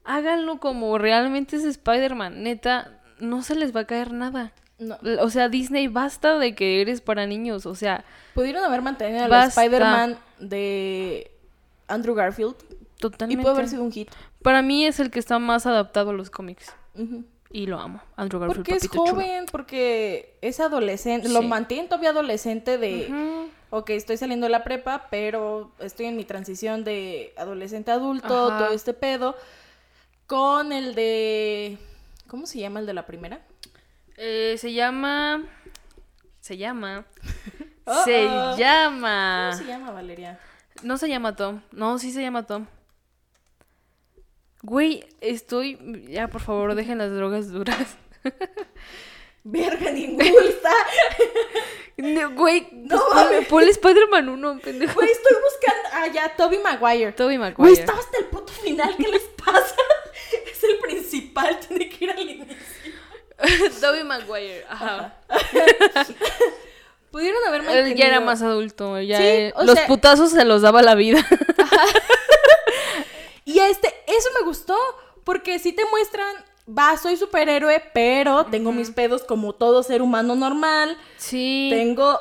Háganlo 0.03 0.59
como 0.59 0.97
realmente 0.99 1.55
es 1.55 1.63
Spider-Man. 1.63 2.43
Neta, 2.43 3.01
no 3.19 3.41
se 3.41 3.55
les 3.55 3.75
va 3.75 3.81
a 3.81 3.85
caer 3.85 4.13
nada. 4.13 4.53
No. 4.77 4.97
O 5.21 5.29
sea, 5.29 5.49
Disney, 5.49 5.87
basta 5.87 6.37
de 6.37 6.53
que 6.53 6.81
eres 6.81 7.01
para 7.01 7.25
niños. 7.25 7.65
O 7.65 7.73
sea, 7.73 8.05
Pudieron 8.35 8.63
haber 8.63 8.83
mantenido 8.83 9.25
al. 9.25 9.47
Spider-Man 9.47 10.17
de 10.39 11.31
Andrew 11.87 12.13
Garfield 12.13 12.55
y 12.69 13.01
totalmente. 13.01 13.41
pudo 13.41 13.53
haber 13.53 13.67
sido 13.67 13.83
un 13.83 13.91
hit. 13.91 14.11
Para 14.43 14.61
mí 14.61 14.85
es 14.85 14.99
el 14.99 15.09
que 15.09 15.17
está 15.17 15.39
más 15.39 15.65
adaptado 15.65 16.11
a 16.11 16.13
los 16.13 16.29
cómics. 16.29 16.71
Y 17.55 17.67
lo 17.67 17.79
amo. 17.79 18.01
Andrew 18.17 18.41
Garfield, 18.41 18.65
Porque 18.65 18.75
es 18.75 18.89
chulo. 18.89 19.11
joven, 19.11 19.45
porque 19.49 20.37
es 20.41 20.59
adolescente, 20.59 21.29
lo 21.29 21.41
mantiene 21.41 21.87
todavía 21.87 22.09
adolescente 22.09 22.77
de, 22.77 23.07
Ujú. 23.09 23.49
ok, 23.69 23.91
estoy 23.91 24.17
saliendo 24.17 24.45
de 24.47 24.49
la 24.51 24.65
prepa, 24.65 25.07
pero 25.09 25.71
estoy 25.79 26.07
en 26.07 26.17
mi 26.17 26.25
transición 26.25 26.83
de 26.83 27.33
adolescente 27.37 27.91
a 27.91 27.93
adulto, 27.93 28.47
Ajá. 28.51 28.65
todo 28.65 28.73
este 28.75 28.93
pedo, 28.93 29.37
con 30.27 30.73
el 30.73 30.95
de, 30.95 31.77
¿cómo 32.27 32.45
se 32.45 32.59
llama 32.59 32.81
el 32.81 32.85
de 32.87 32.93
la 32.93 33.05
primera? 33.05 33.39
Eh, 34.17 34.55
se 34.57 34.73
llama. 34.73 35.43
Se 36.41 36.57
llama. 36.57 37.05
Se 38.03 38.25
¿Cómo 38.25 38.57
llama. 38.57 39.53
se 39.57 39.63
llama, 39.63 39.91
Valeria? 39.91 40.39
No 40.83 40.97
se 40.97 41.07
llama 41.07 41.35
Tom. 41.37 41.61
No, 41.71 41.99
sí 41.99 42.11
se 42.11 42.21
llama 42.21 42.43
Tom. 42.47 42.65
Güey, 44.65 45.03
estoy. 45.21 45.77
Ya, 46.09 46.27
por 46.27 46.41
favor, 46.41 46.73
dejen 46.75 46.97
las 46.97 47.11
drogas 47.11 47.51
duras. 47.51 47.77
Verga, 49.43 49.91
ni 49.91 50.07
Google 50.07 50.49
está. 50.49 50.71
No, 51.97 52.31
Güey, 52.31 52.67
No 52.71 52.99
pues 53.11 53.47
ponle, 53.47 53.69
Spider-Man 53.69 54.27
1, 54.29 54.59
pendejo. 54.59 54.95
Güey, 54.95 55.11
estoy 55.11 55.33
buscando, 55.33 55.89
ah, 55.93 56.07
ya, 56.07 56.35
Toby 56.35 56.57
Maguire. 56.57 57.13
Güey, 57.15 57.37
Maguire. 57.37 57.73
estaba 57.73 57.99
hasta 57.99 58.17
el 58.17 58.25
puto 58.25 58.51
final, 58.51 58.95
¿qué 58.97 59.07
les 59.07 59.21
pasa? 59.21 59.75
es 60.51 60.63
el 60.63 60.77
principal, 60.79 61.59
tiene 61.59 61.87
que 61.89 62.05
ir 62.05 62.11
al 62.11 62.19
inicio. 62.19 62.55
Tobey 63.81 64.03
Maguire, 64.03 64.65
ajá. 64.67 65.19
Pudieron 67.11 67.43
haber 67.47 67.61
Él 67.61 67.65
mantenido... 67.67 67.97
ya 67.97 68.07
era 68.07 68.19
más 68.21 68.41
adulto, 68.41 68.99
ya 68.99 69.17
Sí, 69.17 69.23
eh, 69.23 69.53
los 69.63 69.75
sea- 69.75 69.87
putazos 69.87 70.31
se 70.31 70.43
los 70.43 70.63
daba 70.63 70.81
la 70.81 70.95
vida. 70.95 71.23
Y 73.45 73.59
este, 73.59 73.87
eso 74.07 74.27
me 74.37 74.45
gustó, 74.45 74.75
porque 75.23 75.59
sí 75.59 75.71
te 75.71 75.85
muestran, 75.85 76.35
va, 76.67 76.97
soy 76.97 77.15
superhéroe, 77.15 77.81
pero 77.93 78.45
tengo 78.47 78.71
mis 78.71 78.89
pedos 78.91 79.23
como 79.23 79.53
todo 79.53 79.83
ser 79.83 80.01
humano 80.01 80.35
normal. 80.35 80.97
sí. 81.17 81.69
Tengo, 81.71 82.19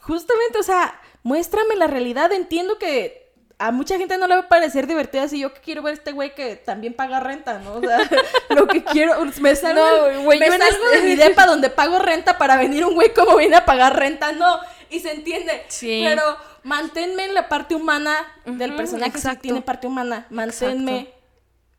justamente, 0.00 0.58
o 0.58 0.62
sea, 0.62 1.00
muéstrame 1.22 1.76
la 1.76 1.86
realidad. 1.86 2.32
Entiendo 2.32 2.78
que 2.78 3.30
a 3.58 3.70
mucha 3.72 3.98
gente 3.98 4.16
no 4.16 4.26
le 4.26 4.34
va 4.36 4.40
a 4.42 4.48
parecer 4.48 4.86
divertido 4.86 5.22
así. 5.24 5.38
Yo 5.38 5.52
que 5.52 5.60
quiero 5.60 5.82
ver 5.82 5.92
a 5.92 5.96
este 5.98 6.12
güey 6.12 6.34
que 6.34 6.56
también 6.56 6.94
paga 6.94 7.20
renta, 7.20 7.58
¿no? 7.58 7.74
O 7.74 7.80
sea, 7.80 7.98
lo 8.48 8.66
que 8.66 8.82
quiero, 8.84 9.14
me 9.40 9.54
salgo, 9.54 9.80
No, 9.82 10.04
del- 10.06 10.18
güey, 10.24 10.38
me 10.38 10.46
yo 10.46 10.52
salgo 10.52 10.84
este- 10.86 10.96
de 10.96 11.02
mi 11.08 11.14
depa 11.16 11.46
donde 11.46 11.68
pago 11.70 11.98
renta 11.98 12.38
para 12.38 12.56
venir 12.56 12.84
un 12.84 12.94
güey 12.94 13.12
como 13.12 13.36
viene 13.36 13.56
a 13.56 13.64
pagar 13.66 13.96
renta, 13.98 14.32
no. 14.32 14.58
Y 14.88 15.00
se 15.00 15.12
entiende. 15.12 15.64
Sí. 15.68 16.02
Pero 16.04 16.22
manténme 16.62 17.24
en 17.24 17.34
la 17.34 17.48
parte 17.48 17.74
humana 17.74 18.16
del 18.44 18.74
personaje. 18.76 19.12
Si 19.12 19.18
exacto. 19.18 19.42
tiene 19.42 19.62
parte 19.62 19.86
humana, 19.86 20.26
manténme 20.30 21.12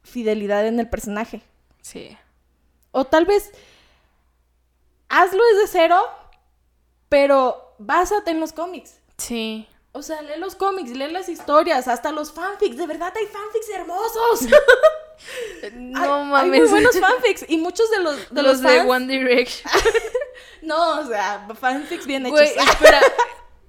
fidelidad 0.04 0.66
en 0.68 0.80
el 0.80 0.90
personaje. 0.90 1.42
Sí. 1.82 2.18
O 2.92 3.06
tal 3.06 3.26
vez 3.26 3.52
hazlo 5.10 5.42
desde 5.54 5.68
cero, 5.68 6.02
pero 7.10 7.76
básate 7.78 8.32
en 8.32 8.40
los 8.40 8.54
cómics. 8.54 9.00
Sí. 9.18 9.68
O 9.94 10.02
sea, 10.02 10.22
lee 10.22 10.40
los 10.40 10.56
cómics, 10.56 10.92
lee 10.92 11.12
las 11.12 11.28
historias, 11.28 11.88
hasta 11.88 12.12
los 12.12 12.32
fanfics. 12.32 12.78
De 12.78 12.88
verdad 12.88 13.14
hay 13.16 13.26
fanfics 13.28 13.70
hermosos. 13.70 14.48
No 15.74 16.02
Hay- 16.02 16.10
Hay 16.10 16.24
mames. 16.32 16.62
muy 16.62 16.70
buenos 16.70 17.00
fanfics. 17.00 17.46
Y 17.48 17.58
muchos 17.58 17.92
de 17.92 18.00
los, 18.00 18.34
de 18.34 18.42
los, 18.42 18.62
de 18.62 18.82
One 18.82 19.06
Direction. 19.08 19.72
No, 20.64 21.00
o 21.02 21.06
sea, 21.08 21.48
fanfics 21.60 22.06
bien 22.06 22.24
hechos. 22.26 22.40
Güey, 22.40 22.50
espera. 22.56 23.02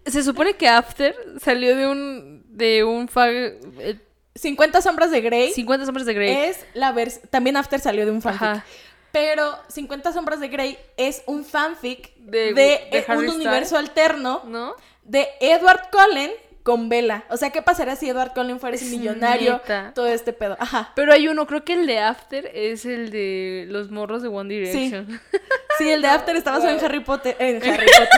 Se 0.06 0.22
supone 0.22 0.54
que 0.54 0.68
After 0.68 1.14
salió 1.40 1.76
de 1.76 1.86
un. 1.86 2.42
de 2.48 2.84
un 2.84 3.08
fag. 3.08 3.30
eh, 3.32 3.98
50 4.34 4.80
sombras 4.80 5.10
de 5.10 5.20
Grey 5.20 5.52
50 5.52 5.84
sombras 5.84 6.06
de 6.06 6.14
Grey. 6.14 6.30
es 6.34 6.64
la 6.72 6.90
versión... 6.92 7.22
También 7.28 7.54
After 7.58 7.78
salió 7.80 8.06
de 8.06 8.12
un 8.12 8.22
fanfic. 8.22 8.42
Ajá. 8.42 8.64
Pero 9.12 9.58
50 9.68 10.10
sombras 10.14 10.40
de 10.40 10.48
Grey 10.48 10.78
es 10.96 11.22
un 11.26 11.44
fanfic 11.44 12.14
De- 12.16 12.54
de, 12.54 12.54
de 12.54 12.88
eh, 12.92 13.04
un 13.10 13.28
universo 13.28 13.76
alterno 13.76 14.40
¿No? 14.46 14.74
de 15.04 15.28
Edward 15.38 15.90
Cullen 15.90 16.30
con 16.62 16.88
Bella. 16.88 17.24
O 17.28 17.36
sea, 17.36 17.50
¿qué 17.50 17.60
pasaría 17.60 17.94
si 17.94 18.08
Edward 18.08 18.32
Cullen 18.32 18.58
fuera 18.58 18.74
ese 18.76 18.86
Es 18.86 18.90
millonario? 18.92 19.52
neta. 19.54 19.92
Todo 19.94 20.06
este 20.06 20.32
pedo. 20.32 20.56
Ajá. 20.58 20.92
Pero 20.96 21.12
hay 21.12 21.28
uno, 21.28 21.46
creo 21.46 21.62
que 21.62 21.74
el 21.74 21.86
de 21.86 21.98
After 21.98 22.50
es 22.54 22.86
el 22.86 23.10
de 23.10 23.66
los 23.68 23.90
morros 23.90 24.22
de 24.22 24.28
One 24.28 24.48
Direction. 24.54 25.20
Sí, 25.76 25.90
el 25.90 26.00
de 26.00 26.08
After 26.08 26.34
está 26.36 26.52
basado 26.52 26.72
en. 26.72 26.82
Harry 26.82 27.00
Potter. 27.00 27.36
En 27.38 27.56
Harry 27.70 27.84
Potter. 27.86 28.08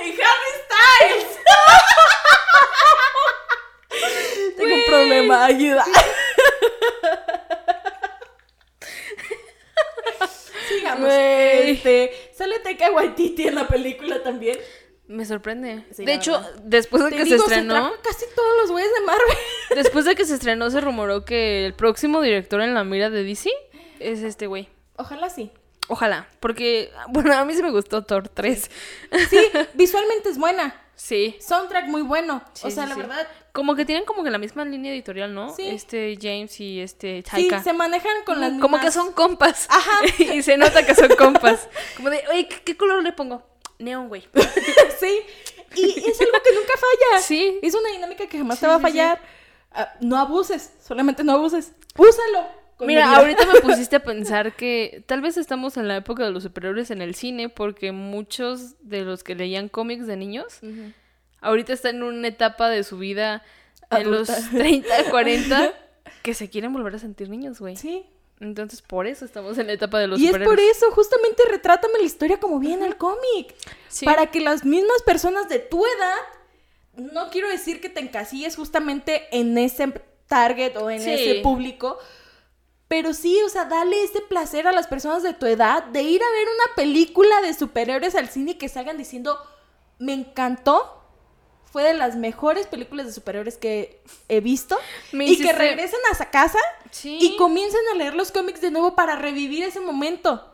en 0.00 0.12
Harry 0.22 0.50
Styles. 0.64 1.38
Tengo 4.62 4.76
un 4.76 4.84
problema, 4.86 5.44
ayuda. 5.44 5.84
Sigamos. 10.68 11.10
Este, 11.12 12.12
sale 12.32 12.58
Taika 12.60 12.90
Waititi 12.92 13.48
en 13.48 13.56
la 13.56 13.66
película 13.66 14.22
también. 14.22 14.58
Me 15.08 15.24
sorprende. 15.26 15.84
Sí, 15.92 16.04
de 16.04 16.14
hecho, 16.14 16.32
verdad. 16.32 16.54
después 16.62 17.02
de 17.04 17.10
Te 17.10 17.16
que 17.16 17.24
digo, 17.24 17.36
se 17.38 17.42
estrenó, 17.42 17.92
casi 18.02 18.24
todos 18.34 18.56
los 18.62 18.70
güeyes 18.70 18.90
de 18.94 19.00
Marvel. 19.00 19.36
después 19.74 20.04
de 20.04 20.14
que 20.14 20.24
se 20.24 20.34
estrenó, 20.34 20.70
se 20.70 20.80
rumoró 20.80 21.24
que 21.24 21.66
el 21.66 21.74
próximo 21.74 22.22
director 22.22 22.60
en 22.62 22.72
la 22.74 22.84
mira 22.84 23.10
de 23.10 23.24
DC 23.24 23.50
es 23.98 24.20
este 24.20 24.46
güey. 24.46 24.68
Ojalá 24.96 25.28
sí. 25.28 25.50
Ojalá, 25.88 26.28
porque, 26.40 26.90
bueno, 27.08 27.34
a 27.34 27.44
mí 27.44 27.54
sí 27.54 27.62
me 27.62 27.70
gustó 27.70 28.02
Thor 28.04 28.28
3. 28.28 28.70
Sí, 29.28 29.38
visualmente 29.74 30.30
es 30.30 30.38
buena. 30.38 30.80
Sí. 30.94 31.36
Soundtrack 31.40 31.86
muy 31.88 32.02
bueno. 32.02 32.42
Sí, 32.52 32.68
o 32.68 32.70
sea, 32.70 32.84
sí, 32.84 32.88
la 32.90 32.94
sí. 32.94 33.00
verdad, 33.00 33.28
como 33.52 33.74
que 33.74 33.84
tienen 33.84 34.04
como 34.04 34.24
que 34.24 34.30
la 34.30 34.38
misma 34.38 34.64
línea 34.64 34.92
editorial, 34.92 35.34
¿no? 35.34 35.54
Sí. 35.54 35.68
Este 35.68 36.18
James 36.20 36.58
y 36.60 36.80
este 36.80 37.18
Sí, 37.18 37.30
Taika. 37.30 37.62
se 37.62 37.72
manejan 37.72 38.24
con 38.24 38.40
las 38.40 38.58
como 38.60 38.80
que 38.80 38.90
son 38.90 39.12
compas. 39.12 39.66
Ajá. 39.70 39.98
y 40.18 40.42
se 40.42 40.56
nota 40.56 40.84
que 40.86 40.94
son 40.94 41.10
compas. 41.16 41.68
Como 41.96 42.10
de, 42.10 42.22
oye, 42.30 42.48
¿qué, 42.48 42.56
qué 42.64 42.76
color 42.76 43.02
le 43.02 43.12
pongo? 43.12 43.42
Neón, 43.78 44.08
güey. 44.08 44.22
sí. 45.00 45.20
Y 45.74 45.84
es 46.08 46.20
algo 46.20 46.32
que 46.44 46.54
nunca 46.54 46.72
falla. 46.76 47.22
Sí. 47.22 47.58
Es 47.62 47.74
una 47.74 47.90
dinámica 47.90 48.26
que 48.26 48.38
jamás 48.38 48.58
Sí, 48.58 48.62
te 48.62 48.66
va 48.68 48.74
a 48.74 48.78
sí, 48.78 48.84
sí. 48.84 48.90
fallar. 48.90 49.20
Ah, 49.72 49.92
no 50.00 50.16
abuses, 50.18 50.70
solamente 50.86 51.24
no 51.24 51.32
abuses. 51.32 51.72
Úsalo. 51.96 52.46
Mira, 52.80 53.06
medida. 53.06 53.18
ahorita 53.20 53.46
me 53.52 53.60
pusiste 53.60 53.96
a 53.96 54.02
pensar 54.02 54.56
que 54.56 55.04
tal 55.06 55.20
vez 55.20 55.36
estamos 55.36 55.76
en 55.76 55.86
la 55.88 55.96
época 55.96 56.24
de 56.24 56.30
los 56.32 56.42
superhéroes 56.42 56.90
en 56.90 57.00
el 57.00 57.14
cine 57.14 57.48
porque 57.48 57.92
muchos 57.92 58.74
de 58.80 59.02
los 59.02 59.22
que 59.22 59.34
leían 59.36 59.68
cómics 59.68 60.06
de 60.08 60.16
niños 60.16 60.58
Ujú. 60.62 60.92
Ahorita 61.42 61.72
están 61.72 61.96
en 61.96 62.02
una 62.04 62.28
etapa 62.28 62.68
de 62.70 62.82
su 62.84 62.98
vida 62.98 63.42
en 63.90 64.10
los 64.10 64.30
Adulta. 64.30 64.56
30, 64.56 65.10
40 65.10 65.74
que 66.22 66.34
se 66.34 66.48
quieren 66.48 66.72
volver 66.72 66.94
a 66.94 66.98
sentir 66.98 67.28
niños, 67.28 67.58
güey. 67.60 67.76
Sí. 67.76 68.06
Entonces 68.40 68.82
por 68.82 69.06
eso 69.06 69.24
estamos 69.24 69.58
en 69.58 69.68
la 69.68 69.74
etapa 69.74 69.98
de 70.00 70.06
los 70.08 70.18
Y 70.18 70.28
es 70.28 70.38
por 70.38 70.58
eso, 70.58 70.90
justamente 70.92 71.42
retrátame 71.48 71.98
la 71.98 72.04
historia 72.04 72.40
como 72.40 72.58
viene 72.58 72.86
el 72.86 72.96
cómic. 72.96 73.54
Sí. 73.88 74.04
Para 74.04 74.26
que 74.30 74.40
las 74.40 74.64
mismas 74.64 75.02
personas 75.02 75.48
de 75.48 75.58
tu 75.60 75.84
edad, 75.84 76.16
no 76.94 77.30
quiero 77.30 77.48
decir 77.48 77.80
que 77.80 77.88
te 77.88 78.00
encasilles 78.00 78.56
justamente 78.56 79.28
en 79.30 79.56
ese 79.58 79.92
target 80.26 80.76
o 80.76 80.90
en 80.90 81.00
Sí. 81.00 81.10
ese 81.10 81.40
público, 81.42 81.98
pero 82.88 83.14
sí, 83.14 83.40
o 83.44 83.48
sea, 83.48 83.64
dale 83.66 84.02
ese 84.02 84.20
placer 84.22 84.66
a 84.66 84.72
las 84.72 84.86
personas 84.86 85.22
de 85.22 85.34
tu 85.34 85.46
edad 85.46 85.84
de 85.84 86.02
ir 86.02 86.20
a 86.22 86.30
ver 86.30 86.46
una 86.46 86.74
película 86.74 87.40
de 87.42 87.54
superhéroes 87.54 88.14
al 88.14 88.28
cine 88.28 88.52
y 88.52 88.54
que 88.54 88.68
salgan 88.68 88.98
diciendo, 88.98 89.38
me 89.98 90.12
encantó. 90.14 91.01
Fue 91.72 91.82
de 91.82 91.94
las 91.94 92.16
mejores 92.16 92.66
películas 92.66 93.06
de 93.06 93.12
superhéroes 93.12 93.56
que 93.56 94.00
he 94.28 94.40
visto. 94.40 94.76
Me 95.12 95.24
y 95.26 95.38
que 95.40 95.52
regresen 95.52 95.98
a 96.10 96.12
esa 96.12 96.30
casa 96.30 96.58
Sí. 96.90 97.18
y 97.20 97.36
comiencen 97.36 97.80
a 97.92 97.96
leer 97.96 98.14
los 98.14 98.30
cómics 98.30 98.60
de 98.60 98.70
nuevo 98.70 98.94
para 98.94 99.16
revivir 99.16 99.64
ese 99.64 99.80
momento. 99.80 100.52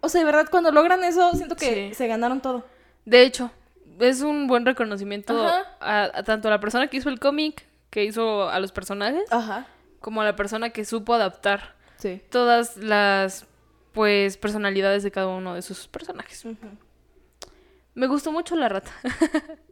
O 0.00 0.08
sea, 0.08 0.20
de 0.20 0.24
verdad, 0.24 0.46
cuando 0.50 0.70
logran 0.70 1.02
eso, 1.02 1.32
siento 1.32 1.56
que 1.56 1.88
Sí. 1.90 1.94
se 1.94 2.06
ganaron 2.06 2.40
todo. 2.40 2.64
De 3.04 3.22
hecho, 3.22 3.50
es 3.98 4.20
un 4.22 4.46
buen 4.46 4.64
reconocimiento 4.64 5.36
a, 5.80 6.04
a 6.18 6.22
tanto 6.22 6.46
a 6.48 6.52
la 6.52 6.60
persona 6.60 6.86
que 6.88 6.98
hizo 6.98 7.08
el 7.08 7.18
cómic, 7.18 7.66
que 7.90 8.04
hizo 8.04 8.48
a 8.48 8.60
los 8.60 8.70
personajes, 8.70 9.24
Ajá. 9.32 9.66
como 10.00 10.22
a 10.22 10.24
la 10.24 10.36
persona 10.36 10.70
que 10.70 10.84
supo 10.84 11.14
adaptar 11.14 11.74
Sí. 11.98 12.20
todas 12.30 12.76
las 12.76 13.46
pues 13.92 14.36
personalidades 14.36 15.02
de 15.02 15.10
cada 15.10 15.28
uno 15.28 15.54
de 15.54 15.62
sus 15.62 15.86
personajes. 15.88 16.44
Me 17.94 18.06
gustó 18.08 18.30
mucho 18.32 18.54
la 18.56 18.68
rata. 18.68 18.90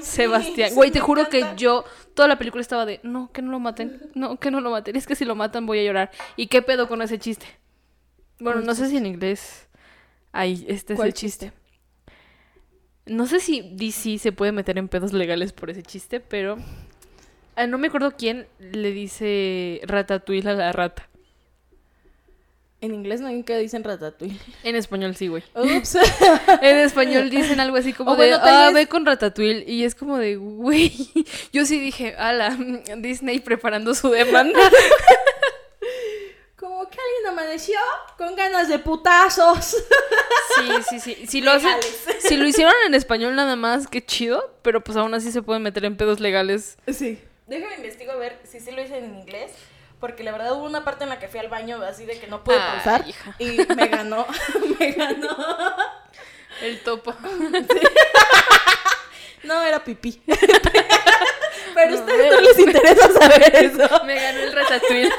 Sebastián. 0.00 0.74
Güey, 0.74 0.90
te 0.90 1.00
juro 1.00 1.28
que 1.28 1.44
yo 1.56 1.84
toda 2.14 2.28
la 2.28 2.38
película 2.38 2.60
estaba 2.60 2.86
de, 2.86 3.00
no, 3.02 3.30
que 3.32 3.42
no 3.42 3.50
lo 3.50 3.60
maten. 3.60 4.10
No, 4.14 4.38
que 4.38 4.50
no 4.50 4.60
lo 4.60 4.70
maten. 4.70 4.96
Es 4.96 5.06
que 5.06 5.14
si 5.14 5.24
lo 5.24 5.34
matan 5.34 5.66
voy 5.66 5.80
a 5.80 5.84
llorar. 5.84 6.10
¿Y 6.36 6.46
qué 6.46 6.62
pedo 6.62 6.88
con 6.88 7.02
ese 7.02 7.18
chiste? 7.18 7.46
Bueno, 8.38 8.60
¿Cuál 8.60 8.66
no 8.66 8.74
sé 8.74 8.88
si 8.88 8.96
en 8.96 9.06
inglés 9.06 9.68
hay 10.32 10.64
este 10.68 10.94
es 10.94 10.96
¿Cuál 10.96 11.08
el 11.08 11.14
chiste. 11.14 11.52
No 13.06 13.26
sé 13.26 13.40
si 13.40 13.62
DC 13.74 14.18
se 14.18 14.32
puede 14.32 14.52
meter 14.52 14.78
en 14.78 14.88
pedos 14.88 15.12
legales 15.12 15.52
por 15.52 15.70
ese 15.70 15.82
chiste, 15.82 16.20
pero 16.20 16.56
ah, 17.56 17.66
no 17.66 17.78
me 17.78 17.88
acuerdo 17.88 18.12
quién 18.16 18.46
le 18.58 18.92
dice 18.92 19.80
ratatouille 19.84 20.48
a 20.48 20.54
la 20.54 20.72
rata. 20.72 21.09
En 22.82 22.94
inglés 22.94 23.20
nunca 23.20 23.56
dicen 23.58 23.84
ratatouille. 23.84 24.38
En 24.64 24.74
español 24.74 25.14
sí, 25.14 25.28
güey. 25.28 25.42
Ups. 25.54 25.98
En 26.62 26.76
español 26.78 27.28
dicen 27.28 27.60
algo 27.60 27.76
así 27.76 27.92
como 27.92 28.12
de, 28.12 28.16
bueno, 28.16 28.38
ah, 28.42 28.66
vez- 28.68 28.74
ve 28.74 28.86
con 28.88 29.04
Ratatouille. 29.04 29.64
Y 29.70 29.84
es 29.84 29.94
como 29.94 30.16
de, 30.16 30.36
güey. 30.36 30.92
Yo 31.52 31.66
sí 31.66 31.78
dije, 31.78 32.14
ala, 32.16 32.56
Disney 32.98 33.40
preparando 33.40 33.94
su 33.94 34.08
demanda. 34.10 34.58
Como 36.56 36.88
que 36.90 36.98
alguien 36.98 37.32
amaneció 37.38 37.78
con 38.18 38.34
ganas 38.36 38.68
de 38.68 38.78
putazos. 38.78 39.76
Sí, 40.56 40.68
sí, 40.88 41.00
sí. 41.00 41.26
Si 41.26 41.40
lo, 41.40 41.52
hacen, 41.52 41.76
si 42.20 42.36
lo 42.36 42.46
hicieron 42.46 42.74
en 42.86 42.94
español 42.94 43.34
nada 43.34 43.56
más, 43.56 43.86
qué 43.88 44.04
chido. 44.04 44.54
Pero 44.62 44.82
pues 44.82 44.96
aún 44.96 45.12
así 45.14 45.32
se 45.32 45.42
pueden 45.42 45.62
meter 45.62 45.84
en 45.84 45.96
pedos 45.96 46.20
legales. 46.20 46.76
Sí. 46.92 47.18
Déjame 47.46 47.76
investigo 47.76 48.12
a 48.12 48.16
ver 48.16 48.38
si 48.44 48.60
sí 48.60 48.70
lo 48.72 48.82
dicen 48.82 49.04
en 49.04 49.16
inglés. 49.16 49.52
Porque 50.00 50.24
la 50.24 50.32
verdad 50.32 50.52
hubo 50.54 50.64
una 50.64 50.82
parte 50.82 51.04
en 51.04 51.10
la 51.10 51.18
que 51.18 51.28
fui 51.28 51.38
al 51.40 51.48
baño 51.48 51.80
así 51.82 52.06
de 52.06 52.18
que 52.18 52.26
no 52.26 52.42
pude 52.42 52.56
Ay, 52.56 52.70
pausar. 52.76 53.06
hija. 53.08 53.36
Y 53.38 53.58
me 53.76 53.86
ganó. 53.88 54.26
me 54.78 54.92
ganó. 54.92 55.36
El 56.62 56.80
topo. 56.80 57.14
No, 59.42 59.62
era 59.62 59.82
pipí. 59.82 60.20
Pero 60.26 61.86
a 61.86 61.90
No, 61.90 61.94
ustedes 61.96 62.30
no 62.30 62.40
les 62.42 62.58
interesa 62.58 63.10
saber 63.12 63.56
eso. 63.56 64.04
Me 64.04 64.14
ganó 64.20 64.38
el 64.40 64.52
Ratatouille. 64.52 65.10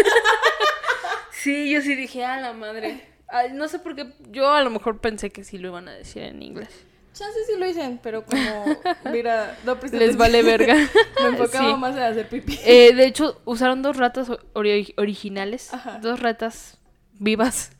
Sí, 1.32 1.72
yo 1.72 1.82
sí 1.82 1.96
dije, 1.96 2.24
a 2.24 2.38
la 2.40 2.54
madre. 2.54 3.08
Ay, 3.28 3.50
no 3.54 3.68
sé 3.68 3.80
por 3.80 3.96
qué. 3.96 4.14
Yo 4.30 4.48
a 4.54 4.62
lo 4.62 4.70
mejor 4.70 5.00
pensé 5.02 5.32
que 5.32 5.44
sí 5.44 5.58
lo 5.58 5.70
iban 5.70 5.88
a 5.88 5.94
decir 5.94 6.22
en 6.22 6.44
inglés. 6.44 6.70
Chances 7.14 7.46
sí 7.46 7.54
lo 7.60 7.66
dicen, 7.66 8.00
pero 8.02 8.24
como, 8.26 8.66
mira, 9.12 9.58
no 9.66 9.78
Les 9.92 10.16
vale 10.18 10.44
verga. 10.44 10.76
Me 11.22 11.28
enfocaba 11.30 11.70
Sí. 11.72 11.76
más 11.78 11.96
en 11.96 12.04
hacer 12.04 12.30
pipí. 12.30 12.58
Eh, 12.64 12.94
de 12.96 13.06
hecho, 13.06 13.42
usaron 13.46 13.82
dos 13.82 13.98
ratas 13.98 14.30
ori- 14.54 14.94
originales, 14.98 15.74
Ajá. 15.74 16.00
dos 16.02 16.20
ratas 16.22 16.78
vivas 17.20 17.72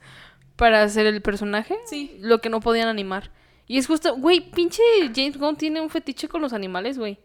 para 0.58 0.84
hacer 0.84 1.06
el 1.06 1.22
personaje, 1.22 1.78
Sí. 1.86 2.18
lo 2.20 2.40
que 2.42 2.50
no 2.50 2.60
podían 2.60 2.88
animar. 2.88 3.32
Y 3.68 3.78
es 3.78 3.88
justo, 3.88 4.16
güey, 4.18 4.52
pinche 4.52 4.84
James 5.16 5.38
Gunn 5.38 5.56
tiene 5.56 5.80
un 5.82 5.90
fetiche 5.90 6.28
con 6.28 6.42
los 6.42 6.52
animales, 6.54 6.98
güey. 6.98 7.18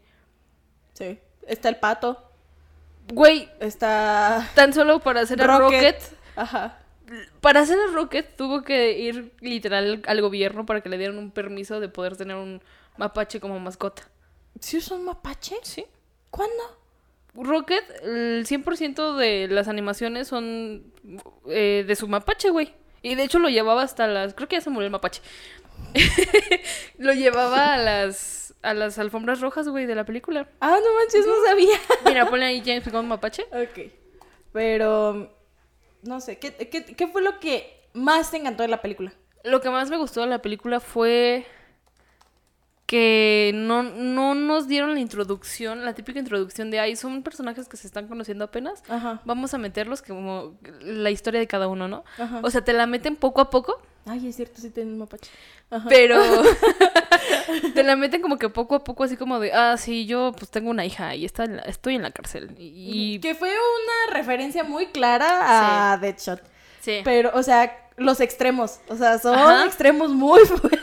Sí. 0.92 1.18
Está 1.46 1.68
el 1.68 1.76
pato. 1.76 2.22
Güey, 3.12 3.48
Está 3.60 4.48
tan 4.54 4.72
solo 4.72 5.00
para 5.00 5.20
hacer 5.20 5.40
a 5.42 5.58
Rocket. 5.58 5.80
Rocket, 5.80 6.02
Ajá. 6.36 6.78
Para 7.40 7.60
hacer 7.60 7.78
a 7.78 7.92
Rocket 7.92 8.36
tuvo 8.36 8.62
que 8.62 8.98
ir 8.98 9.32
literal 9.40 10.02
al 10.06 10.20
gobierno 10.20 10.66
para 10.66 10.80
que 10.80 10.88
le 10.88 10.98
dieran 10.98 11.18
un 11.18 11.30
permiso 11.30 11.80
de 11.80 11.88
poder 11.88 12.16
tener 12.16 12.36
un 12.36 12.62
mapache 12.96 13.40
como 13.40 13.58
mascota. 13.60 14.02
¿Sí 14.60 14.80
son 14.80 15.04
mapache? 15.04 15.56
¿Sí? 15.62 15.84
¿Cuándo? 16.30 16.78
Rocket, 17.34 17.84
el 18.02 18.46
100% 18.46 19.16
de 19.16 19.48
las 19.48 19.68
animaciones 19.68 20.28
son 20.28 20.92
eh, 21.48 21.84
de 21.86 21.96
su 21.96 22.08
mapache, 22.08 22.50
güey. 22.50 22.72
Y 23.02 23.14
de 23.14 23.24
hecho 23.24 23.38
lo 23.38 23.48
llevaba 23.48 23.82
hasta 23.82 24.06
las... 24.06 24.34
Creo 24.34 24.48
que 24.48 24.56
ya 24.56 24.62
se 24.62 24.70
murió 24.70 24.86
el 24.86 24.92
mapache. 24.92 25.20
lo 26.98 27.12
llevaba 27.12 27.74
a 27.74 27.78
las, 27.78 28.54
a 28.62 28.74
las 28.74 28.98
alfombras 28.98 29.40
rojas, 29.40 29.68
güey, 29.68 29.86
de 29.86 29.94
la 29.94 30.04
película. 30.04 30.48
Ah, 30.60 30.78
no 30.82 30.94
manches, 30.98 31.26
no 31.26 31.34
sabía. 31.46 31.78
Mira, 32.06 32.28
ponle 32.28 32.46
ahí 32.46 32.62
James 32.64 32.90
Gunn 32.90 33.06
mapache. 33.06 33.44
ok. 33.52 33.92
Pero, 34.52 35.35
no 36.06 36.20
sé, 36.20 36.38
¿qué, 36.38 36.54
qué, 36.54 36.84
qué 36.84 37.06
fue 37.08 37.22
lo 37.22 37.40
que 37.40 37.88
más 37.92 38.30
te 38.30 38.36
encantó 38.36 38.62
de 38.62 38.68
la 38.68 38.82
película? 38.82 39.12
Lo 39.44 39.60
que 39.60 39.70
más 39.70 39.90
me 39.90 39.96
gustó 39.96 40.20
de 40.22 40.26
la 40.26 40.42
película 40.42 40.80
fue 40.80 41.46
que 42.86 43.50
no, 43.54 43.82
no 43.82 44.34
nos 44.34 44.68
dieron 44.68 44.94
la 44.94 45.00
introducción, 45.00 45.84
la 45.84 45.94
típica 45.94 46.20
introducción 46.20 46.70
de, 46.70 46.78
ay, 46.78 46.94
son 46.94 47.22
personajes 47.22 47.68
que 47.68 47.76
se 47.76 47.86
están 47.86 48.06
conociendo 48.06 48.44
apenas. 48.44 48.82
Ajá. 48.88 49.20
Vamos 49.24 49.52
a 49.54 49.58
meterlos 49.58 50.02
como 50.02 50.56
la 50.80 51.10
historia 51.10 51.40
de 51.40 51.48
cada 51.48 51.66
uno, 51.66 51.88
¿no? 51.88 52.04
Ajá. 52.16 52.40
O 52.44 52.50
sea, 52.50 52.62
te 52.62 52.72
la 52.72 52.86
meten 52.86 53.16
poco 53.16 53.40
a 53.40 53.50
poco. 53.50 53.82
Ay, 54.06 54.28
es 54.28 54.36
cierto, 54.36 54.60
sí 54.60 54.70
tienen 54.70 54.92
un 54.94 55.00
mapache. 55.00 55.30
Ajá. 55.68 55.86
Pero 55.88 56.20
te 57.74 57.82
la 57.82 57.96
meten 57.96 58.22
como 58.22 58.38
que 58.38 58.48
poco 58.48 58.74
a 58.76 58.84
poco, 58.84 59.04
así 59.04 59.16
como 59.16 59.38
de, 59.40 59.52
ah, 59.52 59.76
sí, 59.76 60.06
yo 60.06 60.32
pues 60.38 60.50
tengo 60.50 60.70
una 60.70 60.84
hija 60.84 61.14
y 61.14 61.24
está 61.24 61.44
en 61.44 61.56
la- 61.56 61.62
estoy 61.62 61.96
en 61.96 62.02
la 62.02 62.10
cárcel. 62.10 62.54
Y, 62.58 63.18
Que 63.20 63.34
fue 63.34 63.50
una 63.50 64.14
referencia 64.16 64.64
muy 64.64 64.86
clara 64.86 65.92
a 65.92 65.98
Deadshot. 65.98 66.40
sí, 66.80 67.00
Pero, 67.04 67.30
o 67.34 67.42
sea, 67.42 67.90
los 67.96 68.20
extremos. 68.20 68.80
O 68.88 68.96
sea, 68.96 69.18
son 69.18 69.34
Ajá. 69.36 69.64
extremos 69.66 70.10
muy 70.10 70.40
fuertes. 70.46 70.80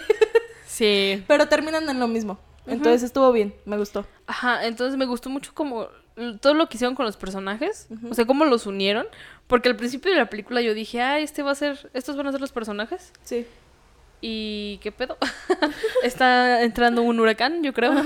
sí. 0.68 1.24
Pero 1.28 1.48
terminan 1.48 1.88
en 1.90 2.00
lo 2.00 2.08
mismo. 2.08 2.40
Entonces 2.66 3.04
estuvo 3.04 3.32
bien, 3.34 3.54
me 3.66 3.78
gustó. 3.78 4.06
Ajá, 4.26 4.66
entonces 4.66 4.98
me 4.98 5.06
gustó 5.06 5.30
mucho 5.30 5.52
como 5.54 5.88
todo 6.42 6.54
lo 6.54 6.70
que 6.70 6.78
hicieron 6.78 6.96
con 6.96 7.06
los 7.06 7.18
personajes, 7.18 7.88
o 8.10 8.14
sea, 8.14 8.26
cómo 8.26 8.46
los 8.46 8.66
unieron, 8.68 9.08
porque 9.48 9.70
al 9.70 9.76
principio 9.76 10.12
de 10.12 10.18
la 10.18 10.30
película 10.30 10.62
yo 10.62 10.74
dije, 10.74 11.02
ah, 11.02 11.20
este 11.20 11.44
va 11.44 11.52
a 11.52 11.56
ser, 11.56 11.90
estos 11.94 12.16
van 12.16 12.28
a 12.28 12.32
ser 12.32 12.42
los 12.42 12.52
personajes. 12.52 13.12
Sí. 13.24 13.46
¿Y 14.22 14.78
qué 14.82 14.92
pedo? 14.92 15.18
Está 16.04 16.62
entrando 16.64 17.02
un 17.02 17.20
huracán, 17.20 17.62
yo 17.64 17.74
creo. 17.74 17.94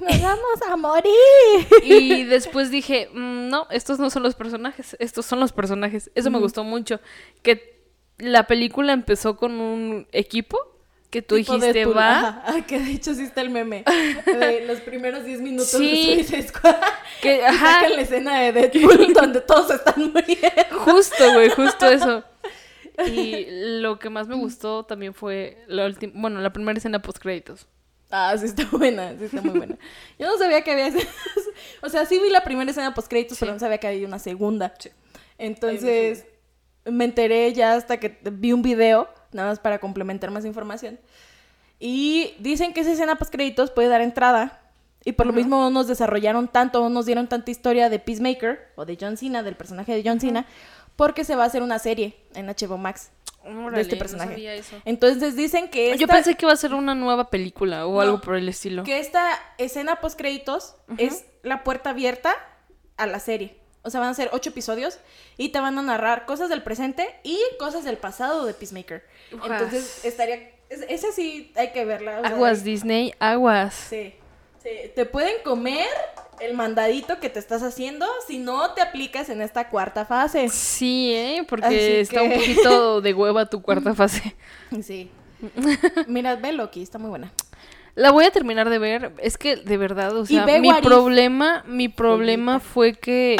Nos 0.00 0.22
vamos 0.22 0.62
a 0.68 0.76
morir. 0.76 1.12
Y 1.84 2.24
después 2.24 2.70
dije, 2.70 3.08
"Mm, 3.12 3.48
no, 3.48 3.66
estos 3.70 3.98
no 4.00 4.10
son 4.10 4.24
los 4.24 4.34
personajes, 4.34 4.96
estos 4.98 5.24
son 5.26 5.38
los 5.40 5.52
personajes. 5.52 6.10
Eso 6.14 6.30
me 6.30 6.38
gustó 6.40 6.64
mucho. 6.64 7.00
Que 7.42 7.80
la 8.18 8.46
película 8.48 8.92
empezó 8.92 9.36
con 9.36 9.52
un 9.60 10.08
equipo 10.12 10.58
que 11.10 11.22
tú 11.22 11.34
dijiste, 11.34 11.84
va. 11.86 12.18
ajá. 12.18 12.42
Ah, 12.46 12.60
que 12.66 12.78
de 12.78 12.92
hecho 12.92 13.14
sí 13.14 13.22
está 13.24 13.40
el 13.40 13.50
meme. 13.50 13.84
De 14.24 14.64
los 14.66 14.80
primeros 14.80 15.24
10 15.24 15.40
minutos 15.40 15.68
Sí. 15.70 16.16
de 16.16 16.24
Suicide 16.24 16.42
Squad. 16.48 16.76
Que, 17.20 17.44
ajá, 17.44 17.88
la 17.88 18.00
escena 18.02 18.40
de 18.40 18.52
Deadpool 18.52 19.12
donde 19.14 19.40
todos 19.40 19.70
están 19.70 20.12
muriendo. 20.12 20.78
justo, 20.84 21.32
güey, 21.34 21.50
justo 21.50 21.88
eso. 21.88 22.24
Y 23.06 23.46
lo 23.80 23.98
que 23.98 24.10
más 24.10 24.28
me 24.28 24.36
gustó 24.36 24.84
también 24.84 25.14
fue 25.14 25.64
la 25.66 25.86
última, 25.86 26.12
bueno, 26.16 26.40
la 26.40 26.52
primera 26.52 26.76
escena 26.78 27.00
post 27.02 27.18
créditos. 27.18 27.66
Ah, 28.10 28.34
sí 28.38 28.46
está 28.46 28.64
buena, 28.70 29.14
sí 29.18 29.24
está 29.24 29.40
muy 29.40 29.56
buena. 29.56 29.76
Yo 30.18 30.26
no 30.26 30.36
sabía 30.36 30.62
que 30.62 30.72
había 30.72 30.88
escenas. 30.88 31.08
O 31.80 31.88
sea, 31.88 32.04
sí 32.06 32.18
vi 32.22 32.28
la 32.28 32.42
primera 32.42 32.70
escena 32.70 32.92
post 32.94 33.08
créditos, 33.08 33.38
pero 33.38 33.52
no 33.52 33.58
sabía 33.58 33.78
que 33.78 33.86
había 33.86 34.06
una 34.06 34.18
segunda. 34.18 34.74
Entonces, 35.38 36.26
me 36.84 37.04
enteré 37.04 37.52
ya 37.52 37.74
hasta 37.74 37.98
que 37.98 38.18
vi 38.32 38.52
un 38.52 38.62
video, 38.62 39.08
nada 39.32 39.48
más 39.50 39.58
para 39.58 39.78
complementar 39.78 40.30
más 40.30 40.44
información. 40.44 40.98
Y 41.78 42.34
dicen 42.38 42.72
que 42.72 42.80
esa 42.80 42.92
escena 42.92 43.16
post 43.16 43.32
créditos 43.32 43.70
puede 43.70 43.88
dar 43.88 44.00
entrada. 44.00 44.60
Y 45.02 45.12
por 45.12 45.26
lo 45.26 45.32
mismo 45.32 45.56
no 45.58 45.70
nos 45.70 45.86
desarrollaron 45.88 46.46
tanto, 46.46 46.80
no 46.82 46.90
nos 46.90 47.06
dieron 47.06 47.26
tanta 47.26 47.50
historia 47.50 47.88
de 47.88 47.98
Peacemaker 47.98 48.68
o 48.76 48.84
de 48.84 48.98
John 49.00 49.16
Cena, 49.16 49.42
del 49.42 49.56
personaje 49.56 49.94
de 49.94 50.02
John 50.06 50.20
Cena, 50.20 50.44
porque 50.94 51.24
se 51.24 51.36
va 51.36 51.44
a 51.44 51.46
hacer 51.46 51.62
una 51.62 51.78
serie 51.78 52.16
en 52.34 52.48
HBO 52.48 52.76
Max 52.76 53.10
de 53.42 53.50
Órale, 53.56 53.80
este 53.80 53.94
no 53.96 53.98
personaje. 53.98 54.32
sabía 54.32 54.52
eso. 54.54 54.76
Entonces 54.84 55.36
dicen 55.36 55.70
que 55.70 55.88
Yo 55.96 56.04
esta- 56.04 56.12
pensé 56.16 56.34
que 56.34 56.44
iba 56.44 56.52
a 56.52 56.56
ser 56.56 56.74
una 56.74 56.94
nueva 56.94 57.30
película 57.30 57.86
o 57.86 57.94
No, 57.94 58.00
algo 58.02 58.20
por 58.20 58.34
el 58.36 58.46
estilo. 58.50 58.82
que 58.84 58.98
esta 58.98 59.26
escena 59.56 59.96
post 60.02 60.18
créditos 60.18 60.76
es 60.98 61.24
la 61.42 61.64
puerta 61.64 61.90
abierta 61.90 62.34
a 62.98 63.06
la 63.06 63.20
serie. 63.20 63.56
O 63.82 63.90
sea, 63.90 64.00
van 64.00 64.10
a 64.10 64.14
ser 64.14 64.28
ocho 64.32 64.50
episodios 64.50 64.98
y 65.38 65.48
te 65.50 65.60
van 65.60 65.78
a 65.78 65.82
narrar 65.82 66.26
cosas 66.26 66.48
del 66.50 66.62
presente 66.62 67.08
y 67.22 67.38
cosas 67.58 67.84
del 67.84 67.96
pasado 67.96 68.44
de 68.44 68.52
Peacemaker. 68.54 69.02
Entonces 69.32 70.04
estaría, 70.04 70.50
es- 70.68 70.84
esa 70.88 71.12
sí 71.12 71.52
hay 71.56 71.72
que 71.72 71.84
verla. 71.84 72.18
o 72.18 72.22
sea, 72.22 72.30
Aguas, 72.34 72.62
Disney, 72.64 73.14
aguas. 73.18 73.74
Sí, 73.74 74.14
sí. 74.62 74.68
Te 74.94 75.06
pueden 75.06 75.42
comer 75.44 75.86
el 76.40 76.54
mandadito 76.54 77.20
que 77.20 77.30
te 77.30 77.38
estás 77.38 77.62
haciendo 77.62 78.06
si 78.26 78.38
no 78.38 78.72
te 78.74 78.82
aplicas 78.82 79.28
en 79.30 79.40
esta 79.42 79.68
cuarta 79.68 80.04
fase. 80.04 80.48
Sí, 80.50 81.12
¿eh? 81.14 81.44
Porque 81.48 81.66
Así 81.66 81.76
está 81.78 82.22
un 82.22 82.32
poquito 82.32 83.00
de 83.02 83.14
hueva 83.14 83.46
tu 83.46 83.62
cuarta 83.62 83.94
fase. 83.94 84.34
Sí. 84.82 85.10
Mira, 86.06 86.36
ve 86.36 86.52
Loki, 86.52 86.82
está 86.82 86.98
muy 86.98 87.08
buena. 87.10 87.32
La 87.94 88.10
voy 88.12 88.24
a 88.24 88.30
terminar 88.30 88.70
de 88.70 88.78
ver. 88.78 89.12
Es 89.18 89.36
que, 89.36 89.56
de 89.56 89.76
verdad, 89.76 90.14
o 90.16 90.24
sea, 90.24 90.46
mi 90.46 90.68
If. 90.68 90.80
problema, 90.80 91.64
mi 91.66 91.88
problema 91.88 92.60
fue 92.60 92.94
que 92.94 93.36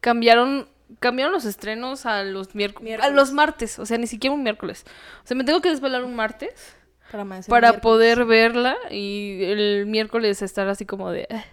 cambiaron 0.00 0.68
cambiaron 1.00 1.32
los 1.34 1.44
estrenos 1.44 2.06
a 2.06 2.22
los 2.24 2.54
miércoles, 2.54 2.98
a 3.02 3.10
los 3.10 3.32
martes, 3.32 3.78
o 3.78 3.84
sea, 3.84 3.98
ni 3.98 4.06
siquiera 4.06 4.34
un 4.34 4.42
miércoles. 4.42 4.84
O 5.22 5.26
sea, 5.26 5.36
me 5.36 5.44
tengo 5.44 5.60
que 5.60 5.68
desvelar 5.68 6.02
un 6.02 6.14
martes 6.16 6.74
Para, 7.10 7.68
para 7.68 7.80
poder 7.82 8.24
verla 8.24 8.76
y 8.90 9.40
el 9.44 9.84
miércoles 9.86 10.40
estar 10.42 10.66
así 10.68 10.86
como 10.86 11.10
de... 11.10 11.26
"Ah". 11.30 11.44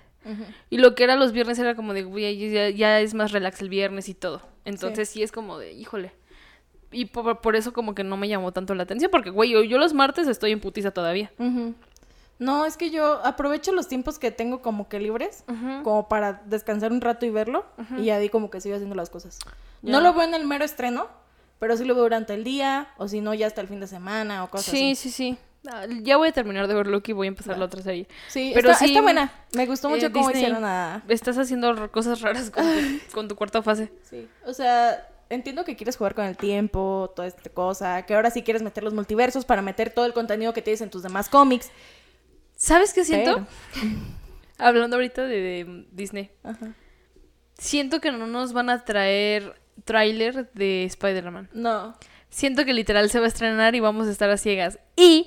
Y 0.69 0.77
lo 0.77 0.95
que 0.95 1.03
era 1.03 1.15
los 1.17 1.33
viernes 1.33 1.59
era 1.59 1.75
como 1.75 1.93
de, 1.93 2.03
güey, 2.03 2.49
ya, 2.51 2.69
ya 2.69 2.99
es 3.01 3.13
más 3.13 3.31
relax 3.31 3.61
el 3.61 3.69
viernes 3.69 4.09
y 4.09 4.13
todo. 4.13 4.41
Entonces 4.63 5.09
sí, 5.09 5.21
es 5.21 5.31
como 5.31 5.59
de, 5.59 5.73
híjole. 5.73 6.13
Y 6.91 7.05
por, 7.05 7.41
por 7.41 7.55
eso 7.57 7.73
como 7.73 7.93
que 7.93 8.03
no 8.05 8.15
me 8.17 8.27
llamó 8.29 8.51
tanto 8.53 8.73
la 8.73 8.83
atención, 8.83 9.11
porque, 9.11 9.29
güey, 9.29 9.49
yo, 9.51 9.63
yo 9.63 9.77
los 9.77 9.93
martes 9.93 10.27
estoy 10.27 10.51
en 10.53 10.61
putiza 10.61 10.91
todavía. 10.91 11.31
Ujú. 11.37 11.75
No, 12.37 12.65
es 12.65 12.75
que 12.75 12.89
yo 12.89 13.25
aprovecho 13.25 13.71
los 13.71 13.87
tiempos 13.87 14.19
que 14.19 14.29
tengo 14.31 14.61
como 14.61 14.89
que 14.89 14.99
libres, 14.99 15.43
como 15.83 16.09
para 16.09 16.41
descansar 16.45 16.91
un 16.91 16.99
rato 17.01 17.25
y 17.25 17.29
verlo, 17.29 17.65
y 17.97 18.05
ya 18.05 18.19
di 18.19 18.29
como 18.29 18.49
que 18.49 18.59
sigo 18.61 18.75
haciendo 18.75 18.95
las 18.95 19.09
cosas. 19.09 19.39
No 19.81 20.01
lo 20.01 20.13
veo 20.13 20.23
en 20.23 20.33
el 20.33 20.45
mero 20.45 20.65
estreno, 20.65 21.07
pero 21.59 21.77
sí 21.77 21.85
lo 21.85 21.93
veo 21.95 22.03
durante 22.03 22.33
el 22.33 22.43
día, 22.43 22.89
o 22.97 23.07
si 23.07 23.21
no, 23.21 23.33
ya 23.33 23.47
hasta 23.47 23.61
el 23.61 23.67
fin 23.67 23.79
de 23.79 23.87
semana 23.87 24.43
o 24.43 24.49
cosas 24.49 24.65
Sí, 24.65 24.91
así. 24.91 25.09
sí, 25.09 25.11
sí. 25.11 25.37
Ah, 25.71 25.85
Ya 26.03 26.17
voy 26.17 26.27
a 26.27 26.31
terminar 26.31 26.67
de 26.67 26.75
ver 26.75 26.85
Loki 26.87 27.11
y 27.11 27.13
voy 27.13 27.25
a 27.27 27.29
empezar 27.29 27.57
la 27.57 27.65
otra 27.65 27.81
serie. 27.81 28.07
Sí, 28.27 28.51
Pero 28.53 28.69
está, 28.69 28.85
sí, 28.85 28.91
está 28.91 29.01
buena. 29.01 29.31
Me 29.53 29.65
gustó 29.65 29.89
mucho 29.89 30.07
eh, 30.07 30.11
cómo 30.11 30.27
Disney, 30.27 30.43
hicieron 30.43 30.63
a... 30.65 31.03
Estás 31.07 31.37
haciendo 31.39 31.91
cosas 31.91 32.21
raras 32.21 32.51
con 32.51 32.63
tu, 32.63 32.71
con 33.13 33.27
tu 33.27 33.35
cuarta 33.35 33.63
fase. 33.63 33.91
Sí, 34.03 34.27
o 34.45 34.53
sea, 34.53 35.07
entiendo 35.29 35.65
que 35.65 35.75
quieres 35.75 35.97
jugar 35.97 36.13
con 36.13 36.25
el 36.25 36.37
tiempo, 36.37 37.11
toda 37.15 37.27
esta 37.27 37.49
cosa, 37.49 38.03
que 38.03 38.13
ahora 38.13 38.29
sí 38.29 38.43
quieres 38.43 38.61
meter 38.61 38.83
los 38.83 38.93
multiversos 38.93 39.43
para 39.45 39.63
meter 39.63 39.89
todo 39.89 40.05
el 40.05 40.13
contenido 40.13 40.53
que 40.53 40.61
tienes 40.61 40.81
en 40.81 40.89
tus 40.91 41.01
demás 41.01 41.29
cómics. 41.29 41.71
¿Sabes 42.65 42.93
qué 42.93 43.03
siento? 43.05 43.45
Pero- 43.73 43.85
Hablando 44.57 44.95
ahorita 44.95 45.23
de, 45.23 45.41
de 45.41 45.85
Disney. 45.91 46.31
Ajá. 46.43 46.73
Siento 47.59 48.01
que 48.01 48.11
no 48.11 48.25
nos 48.25 48.53
van 48.53 48.69
a 48.69 48.83
traer 48.85 49.59
tráiler 49.83 50.49
de 50.53 50.85
Spider-Man. 50.85 51.49
No. 51.53 51.95
Siento 52.29 52.65
que 52.65 52.73
literal 52.73 53.09
se 53.09 53.19
va 53.19 53.25
a 53.25 53.27
estrenar 53.27 53.75
y 53.75 53.81
vamos 53.81 54.07
a 54.07 54.11
estar 54.11 54.29
a 54.29 54.37
ciegas. 54.37 54.79
Y 54.95 55.25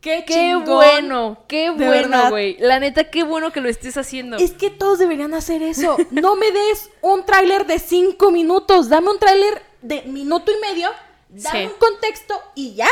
¡Qué, 0.00 0.24
qué 0.26 0.54
bueno, 0.56 1.44
qué 1.48 1.70
bueno, 1.70 2.28
güey. 2.30 2.56
La 2.58 2.78
neta, 2.78 3.04
qué 3.10 3.22
bueno 3.24 3.52
que 3.52 3.60
lo 3.60 3.68
estés 3.68 3.96
haciendo. 3.96 4.36
Es 4.36 4.52
que 4.52 4.70
todos 4.70 4.98
deberían 4.98 5.32
hacer 5.34 5.62
eso. 5.62 5.96
No 6.10 6.36
me 6.36 6.52
des 6.52 6.90
un 7.00 7.24
tráiler 7.24 7.66
de 7.66 7.78
cinco 7.78 8.30
minutos. 8.30 8.88
Dame 8.88 9.08
un 9.10 9.18
tráiler 9.18 9.62
de 9.80 10.02
minuto 10.02 10.52
y 10.52 10.60
medio. 10.60 10.90
Dame 11.30 11.60
Sí. 11.62 11.66
un 11.72 11.78
contexto 11.78 12.34
y 12.54 12.74
ya. 12.74 12.88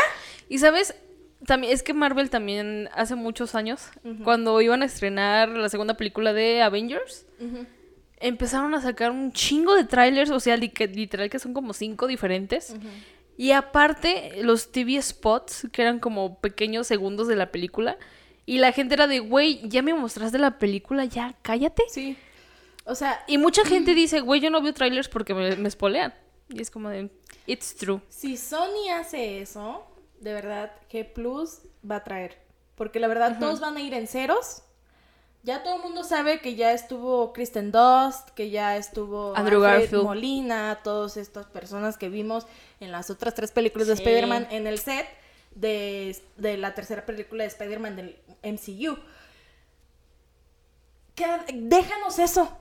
Y 0.49 0.57
sabes, 0.57 0.95
también 1.45 1.73
es 1.73 1.83
que 1.83 1.93
Marvel 1.93 2.29
también 2.29 2.89
hace 2.93 3.15
muchos 3.15 3.55
años, 3.55 3.89
cuando 4.23 4.61
iban 4.61 4.81
a 4.81 4.85
estrenar 4.85 5.49
la 5.49 5.69
segunda 5.69 5.95
película 5.95 6.33
de 6.33 6.61
Avengers, 6.61 7.25
empezaron 8.19 8.73
a 8.73 8.81
sacar 8.81 9.11
un 9.11 9.31
chingo 9.31 9.75
de 9.75 9.83
trailers, 9.83 10.31
o 10.31 10.39
sea, 10.39 10.57
literal 10.57 11.29
que 11.29 11.39
son 11.39 11.53
como 11.53 11.73
cinco 11.73 12.07
diferentes. 12.07 12.75
Y 13.37 13.51
aparte, 13.51 14.41
los 14.43 14.71
TV 14.71 15.01
spots, 15.01 15.67
que 15.71 15.81
eran 15.81 15.99
como 15.99 16.39
pequeños 16.39 16.87
segundos 16.87 17.27
de 17.27 17.35
la 17.35 17.51
película. 17.51 17.97
Y 18.45 18.59
la 18.59 18.71
gente 18.71 18.93
era 18.93 19.07
de, 19.07 19.19
güey, 19.19 19.67
ya 19.67 19.81
me 19.81 19.93
mostraste 19.93 20.37
la 20.37 20.57
película, 20.59 21.05
ya, 21.05 21.35
cállate. 21.41 21.83
Sí. 21.89 22.15
O 22.85 22.95
sea, 22.95 23.23
Y 23.27 23.37
mucha 23.37 23.65
gente 23.65 23.95
dice, 23.95 24.21
güey, 24.21 24.39
yo 24.39 24.49
no 24.51 24.61
veo 24.61 24.73
trailers 24.73 25.09
porque 25.09 25.33
me, 25.33 25.55
me 25.55 25.69
spoilean. 25.69 26.13
Y 26.49 26.61
es 26.61 26.69
como 26.69 26.89
de, 26.89 27.09
it's 27.47 27.75
true. 27.75 28.01
si 28.07 28.37
Sony 28.37 28.89
hace 28.93 29.41
eso, 29.41 29.83
de 30.25 30.33
verdad, 30.33 30.71
¿qué 30.89 31.05
plus 31.05 31.59
va 31.89 31.97
a 31.97 32.03
traer? 32.03 32.35
Porque 32.73 32.99
la 32.99 33.07
verdad, 33.07 33.37
todos 33.39 33.59
van 33.59 33.77
a 33.77 33.81
ir 33.81 33.93
en 33.93 34.07
ceros. 34.07 34.63
Ya 35.43 35.61
todo 35.61 35.75
el 35.75 35.83
mundo 35.83 36.03
sabe 36.03 36.41
que 36.41 36.55
ya 36.55 36.71
estuvo 36.71 37.31
Kristen 37.31 37.71
Dust, 37.71 38.29
que 38.29 38.49
ya 38.49 38.75
estuvo 38.75 39.37
Andrew 39.37 39.61
Garfield. 39.61 40.03
Molina, 40.03 40.79
todas 40.83 41.15
estas 41.17 41.45
personas 41.45 41.99
que 41.99 42.09
vimos 42.09 42.47
en 42.79 42.91
las 42.91 43.11
otras 43.11 43.35
tres 43.35 43.51
películas 43.51 43.87
de. 43.87 43.93
Spider-Man 43.93 44.47
en 44.49 44.65
el 44.65 44.79
set 44.79 45.05
de, 45.53 46.17
de 46.37 46.57
la 46.57 46.73
tercera 46.73 47.05
película 47.05 47.43
de 47.43 47.49
Spider-Man 47.49 47.95
del 47.95 48.19
MCU. 48.41 48.97
Déjanos 51.53 52.17
eso. 52.17 52.51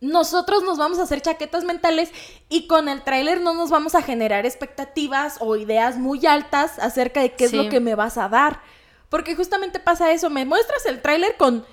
Nosotros 0.00 0.62
nos 0.62 0.76
vamos 0.78 0.98
a 0.98 1.02
hacer 1.04 1.22
chaquetas 1.22 1.64
mentales 1.64 2.10
y 2.48 2.66
con 2.66 2.88
el 2.88 3.02
tráiler 3.02 3.40
no 3.40 3.54
nos 3.54 3.70
vamos 3.70 3.94
a 3.94 4.02
generar 4.02 4.44
expectativas 4.44 5.36
o 5.40 5.56
ideas 5.56 5.96
muy 5.96 6.26
altas 6.26 6.78
acerca 6.78 7.20
de 7.22 7.32
qué 7.32 7.48
Sí. 7.48 7.56
es 7.58 7.64
lo 7.64 7.70
que 7.70 7.80
me 7.80 7.94
vas 7.94 8.18
a 8.18 8.28
dar. 8.28 8.60
Porque 9.08 9.34
justamente 9.34 9.80
pasa 9.80 10.12
eso, 10.12 10.28
me 10.30 10.44
muestras 10.44 10.84
el 10.86 11.00
tráiler 11.00 11.36
con 11.36 11.64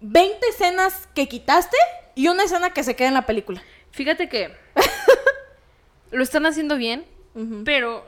20 0.00 0.46
escenas 0.48 1.08
que 1.14 1.26
quitaste 1.28 1.76
y 2.14 2.28
una 2.28 2.44
escena 2.44 2.70
que 2.72 2.84
se 2.84 2.94
queda 2.94 3.08
en 3.08 3.14
la 3.14 3.26
película. 3.26 3.62
Fíjate 3.90 4.28
que 4.28 4.54
lo 6.10 6.22
están 6.22 6.46
haciendo 6.46 6.76
bien, 6.76 7.04
pero 7.64 8.04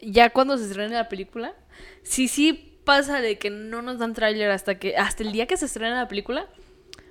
ya 0.00 0.30
cuando 0.30 0.56
se 0.58 0.64
estrene 0.64 0.94
la 0.94 1.08
película, 1.08 1.54
si 2.02 2.28
sí 2.28 2.78
pasa 2.84 3.20
de 3.20 3.38
que 3.38 3.50
no 3.50 3.82
nos 3.82 3.98
dan 3.98 4.12
tráiler 4.14 4.50
hasta 4.50 4.78
que 4.78 4.96
hasta 4.96 5.22
el 5.22 5.32
día 5.32 5.46
que 5.46 5.56
se 5.56 5.66
estrena 5.66 6.00
la 6.02 6.08
película, 6.08 6.46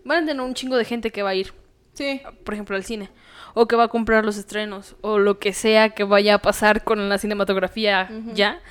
van 0.06 0.24
a 0.24 0.28
tener 0.28 0.42
un 0.42 0.54
chingo 0.54 0.78
de 0.78 0.86
gente 0.86 1.12
que 1.12 1.22
va 1.24 1.32
a 1.32 1.36
ir, 1.36 1.54
Sí. 1.94 2.22
por 2.46 2.54
ejemplo, 2.54 2.76
al 2.78 2.84
cine, 2.86 3.10
o 3.54 3.68
que 3.68 3.76
va 3.76 3.84
a 3.86 3.88
comprar 3.90 4.24
los 4.26 4.38
estrenos, 4.38 4.96
o 5.02 5.18
lo 5.20 5.40
que 5.40 5.52
sea 5.52 5.90
que 5.90 6.04
vaya 6.06 6.36
a 6.36 6.38
pasar 6.40 6.84
con 6.86 7.10
la 7.10 7.18
cinematografía 7.18 8.10
ya. 8.34 8.62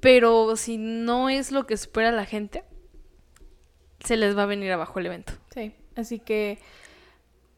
Pero 0.00 0.56
si 0.56 0.76
no 0.76 1.28
es 1.30 1.50
lo 1.50 1.66
que 1.66 1.74
espera 1.74 2.12
la 2.12 2.26
gente, 2.26 2.62
se 4.00 4.16
les 4.16 4.36
va 4.36 4.42
a 4.42 4.46
venir 4.46 4.70
abajo 4.72 4.98
el 4.98 5.06
evento. 5.06 5.32
Sí. 5.54 5.74
Así 5.96 6.18
que 6.18 6.58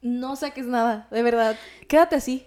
no 0.03 0.37
saques 0.37 0.67
nada, 0.67 1.09
de 1.11 1.23
verdad. 1.23 1.57
Quédate 1.89 2.17
así. 2.17 2.47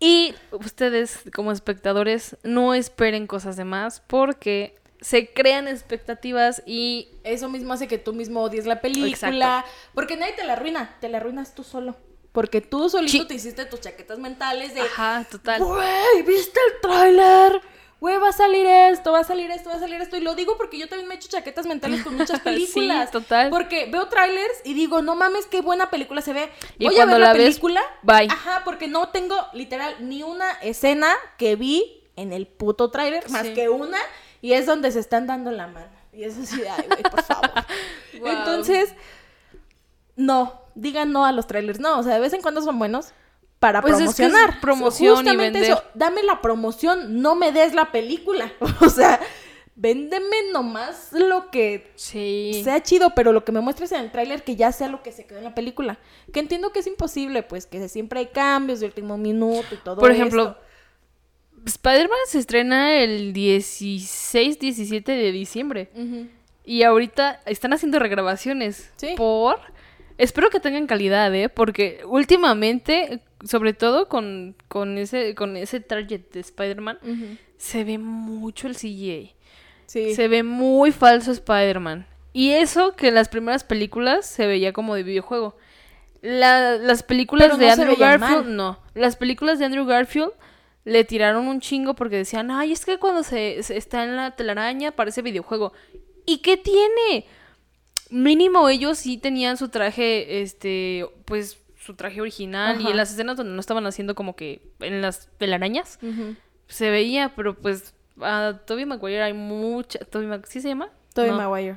Y 0.00 0.34
ustedes, 0.50 1.20
como 1.34 1.52
espectadores, 1.52 2.36
no 2.42 2.74
esperen 2.74 3.26
cosas 3.26 3.56
de 3.56 3.64
más 3.64 4.00
porque 4.06 4.74
se 5.02 5.30
crean 5.32 5.68
expectativas 5.68 6.62
y 6.66 7.08
Eso 7.24 7.48
mismo 7.50 7.74
hace 7.74 7.86
que 7.88 7.98
tú 7.98 8.12
mismo 8.14 8.40
odies 8.42 8.64
la 8.66 8.80
película. 8.80 9.08
Exacto. 9.08 9.68
Porque 9.94 10.16
nadie 10.16 10.32
te 10.32 10.44
la 10.44 10.54
arruina, 10.54 10.96
te 11.00 11.08
la 11.10 11.18
arruinas 11.18 11.54
tú 11.54 11.62
solo. 11.64 11.94
Porque 12.32 12.62
tú 12.62 12.88
solito 12.88 13.12
Sí. 13.12 13.24
te 13.26 13.34
hiciste 13.34 13.66
tus 13.66 13.80
chaquetas 13.80 14.18
mentales 14.18 14.74
de, 14.74 14.80
Ajá, 14.80 15.26
total. 15.30 15.62
güey, 15.62 16.22
¿viste 16.26 16.58
el 16.72 16.80
tráiler? 16.80 17.60
Güey, 18.00 18.16
va 18.18 18.30
a 18.30 18.32
salir 18.32 18.66
esto, 18.66 19.12
va 19.12 19.20
a 19.20 19.24
salir 19.24 19.50
esto, 19.52 19.68
va 19.70 19.76
a 19.76 19.78
salir 19.78 20.00
esto. 20.00 20.16
Y 20.16 20.20
lo 20.22 20.34
digo 20.34 20.56
porque 20.56 20.76
yo 20.78 20.88
también 20.88 21.06
me 21.06 21.14
he 21.14 21.18
hecho 21.18 21.28
chaquetas 21.28 21.66
mentales 21.66 22.02
con 22.02 22.16
muchas 22.16 22.40
películas. 22.44 23.06
Sí, 23.10 23.12
total. 23.12 23.50
Porque 23.50 23.86
veo 23.92 24.08
trailers 24.08 24.60
y 24.64 24.74
digo, 24.74 25.02
no 25.02 25.14
mames, 25.14 25.46
qué 25.46 25.60
buena 25.60 25.88
película 25.90 26.20
se 26.22 26.32
ve. 26.32 26.50
Y 26.78 26.86
Voy 26.86 26.94
a 26.94 26.96
cuando 26.98 27.12
ver 27.14 27.20
la, 27.20 27.26
la 27.28 27.32
ves, 27.34 27.42
película. 27.44 27.80
bye. 28.02 28.26
Ajá, 28.30 28.62
porque 28.64 28.88
no 28.88 29.10
tengo 29.10 29.36
literal 29.52 29.94
ni 30.00 30.22
una 30.24 30.50
escena 30.62 31.12
que 31.38 31.54
vi 31.54 32.02
en 32.16 32.32
el 32.32 32.46
puto 32.48 32.90
tráiler, 32.90 33.28
más 33.30 33.46
que 33.50 33.68
una, 33.68 33.98
y 34.42 34.52
es 34.52 34.66
donde 34.66 34.90
se 34.92 34.98
están 35.00 35.26
dando 35.26 35.50
la 35.50 35.66
mano. 35.68 35.86
Y 36.12 36.24
es 36.24 36.36
así, 36.36 36.60
de, 36.60 36.68
ay, 36.68 36.84
güey, 36.86 37.02
por 37.04 37.22
favor. 37.22 37.50
Wow. 38.20 38.28
Entonces, 38.28 38.92
no, 40.16 40.60
digan 40.74 41.12
no 41.12 41.24
a 41.24 41.32
los 41.32 41.46
trailers. 41.46 41.80
No, 41.80 41.98
o 41.98 42.02
sea, 42.02 42.14
de 42.14 42.20
vez 42.20 42.32
en 42.34 42.42
cuando 42.42 42.60
son 42.60 42.78
buenos 42.78 43.12
para 43.58 43.80
Pues 43.80 43.94
es 44.00 44.14
que 44.14 44.24
es 44.26 44.30
promocionar. 44.32 44.60
promoción 44.60 45.26
y 45.28 45.36
vender. 45.36 45.62
eso, 45.64 45.82
dame 45.94 46.22
la 46.22 46.40
promoción, 46.42 47.22
no 47.22 47.34
me 47.34 47.52
des 47.52 47.74
la 47.74 47.90
película. 47.90 48.52
O 48.80 48.88
sea, 48.90 49.18
véndeme 49.74 50.36
nomás 50.52 51.12
lo 51.12 51.50
que 51.50 51.90
Sí. 51.96 52.60
sea 52.64 52.82
chido, 52.82 53.14
pero 53.14 53.32
lo 53.32 53.44
que 53.44 53.52
me 53.52 53.60
muestres 53.60 53.90
en 53.92 54.00
el 54.00 54.12
tráiler 54.12 54.44
que 54.44 54.56
ya 54.56 54.70
sea 54.72 54.88
lo 54.88 55.02
que 55.02 55.12
se 55.12 55.26
quedó 55.26 55.38
en 55.38 55.44
la 55.44 55.54
película. 55.54 55.98
Que 56.32 56.40
entiendo 56.40 56.72
que 56.72 56.80
es 56.80 56.86
imposible, 56.86 57.42
pues 57.42 57.66
que 57.66 57.88
siempre 57.88 58.20
hay 58.20 58.26
cambios 58.26 58.80
de 58.80 58.86
último 58.86 59.16
minuto 59.16 59.74
y 59.74 59.78
todo 59.78 59.96
Por 59.96 60.10
ejemplo, 60.10 60.42
esto. 60.42 60.60
Spider-Man 61.64 62.18
se 62.26 62.38
estrena 62.38 62.96
el 62.96 63.32
16, 63.32 64.58
17 64.58 65.12
de 65.12 65.32
diciembre. 65.32 65.90
Y 66.64 66.82
ahorita 66.84 67.40
están 67.46 67.72
haciendo 67.72 67.98
regrabaciones. 67.98 68.92
Sí. 68.96 69.14
Por. 69.16 69.60
Espero 70.18 70.50
que 70.50 70.60
tengan 70.60 70.86
calidad, 70.86 71.34
¿eh? 71.34 71.48
Porque 71.48 72.00
últimamente, 72.06 73.20
sobre 73.44 73.72
todo 73.72 74.08
con, 74.08 74.54
con 74.68 74.98
ese, 74.98 75.34
con 75.34 75.56
ese 75.56 75.80
target 75.80 76.20
de 76.32 76.40
Spider-Man, 76.40 76.98
se 77.56 77.84
ve 77.84 77.98
mucho 77.98 78.66
el 78.68 78.76
CGI. 78.76 79.32
Sí. 79.86 80.14
Se 80.14 80.28
ve 80.28 80.42
muy 80.42 80.92
falso 80.92 81.32
Spider-Man. 81.32 82.06
Y 82.32 82.50
eso 82.50 82.94
que 82.96 83.08
en 83.08 83.14
las 83.14 83.28
primeras 83.28 83.64
películas 83.64 84.26
se 84.26 84.46
veía 84.46 84.72
como 84.72 84.94
de 84.94 85.02
videojuego. 85.02 85.56
La- 86.20 86.76
las 86.76 87.02
películas 87.02 87.48
Pero 87.48 87.58
de 87.58 87.66
no 87.66 87.72
Andrew 87.72 87.96
Garfield, 87.98 88.44
mal. 88.46 88.56
no. 88.56 88.78
Las 88.94 89.16
películas 89.16 89.58
de 89.58 89.64
Andrew 89.64 89.84
Garfield 89.86 90.30
le 90.84 91.04
tiraron 91.04 91.46
un 91.46 91.60
chingo 91.60 91.94
porque 91.94 92.16
decían, 92.16 92.50
ay, 92.50 92.72
es 92.72 92.84
que 92.84 92.98
cuando 92.98 93.22
se, 93.22 93.62
se 93.62 93.76
está 93.76 94.04
en 94.04 94.16
la 94.16 94.32
telaraña 94.32 94.90
parece 94.92 95.22
videojuego. 95.22 95.72
¿Y 96.26 96.38
qué 96.38 96.56
tiene? 96.56 97.26
Mínimo 98.10 98.68
ellos 98.68 98.98
sí 98.98 99.16
tenían 99.16 99.56
su 99.56 99.68
traje, 99.70 100.42
este, 100.42 101.06
pues 101.24 101.58
su 101.78 101.94
traje 101.94 102.20
original 102.20 102.80
y 102.80 102.90
en 102.90 102.96
las 102.96 103.10
escenas 103.10 103.36
donde 103.36 103.52
no 103.54 103.60
estaban 103.60 103.86
haciendo 103.86 104.14
como 104.14 104.36
que 104.36 104.60
en 104.80 105.00
las 105.02 105.28
telarañas 105.38 105.98
se 106.68 106.90
veía, 106.90 107.32
pero 107.34 107.54
pues 107.54 107.94
a 108.20 108.60
Toby 108.66 108.84
Maguire 108.86 109.22
hay 109.22 109.32
mucha... 109.32 109.98
Toby 110.00 110.26
Mag- 110.26 110.46
¿Sí 110.46 110.60
se 110.60 110.68
llama? 110.68 110.90
Tobey 111.14 111.30
No. 111.30 111.38
Maguire. 111.38 111.76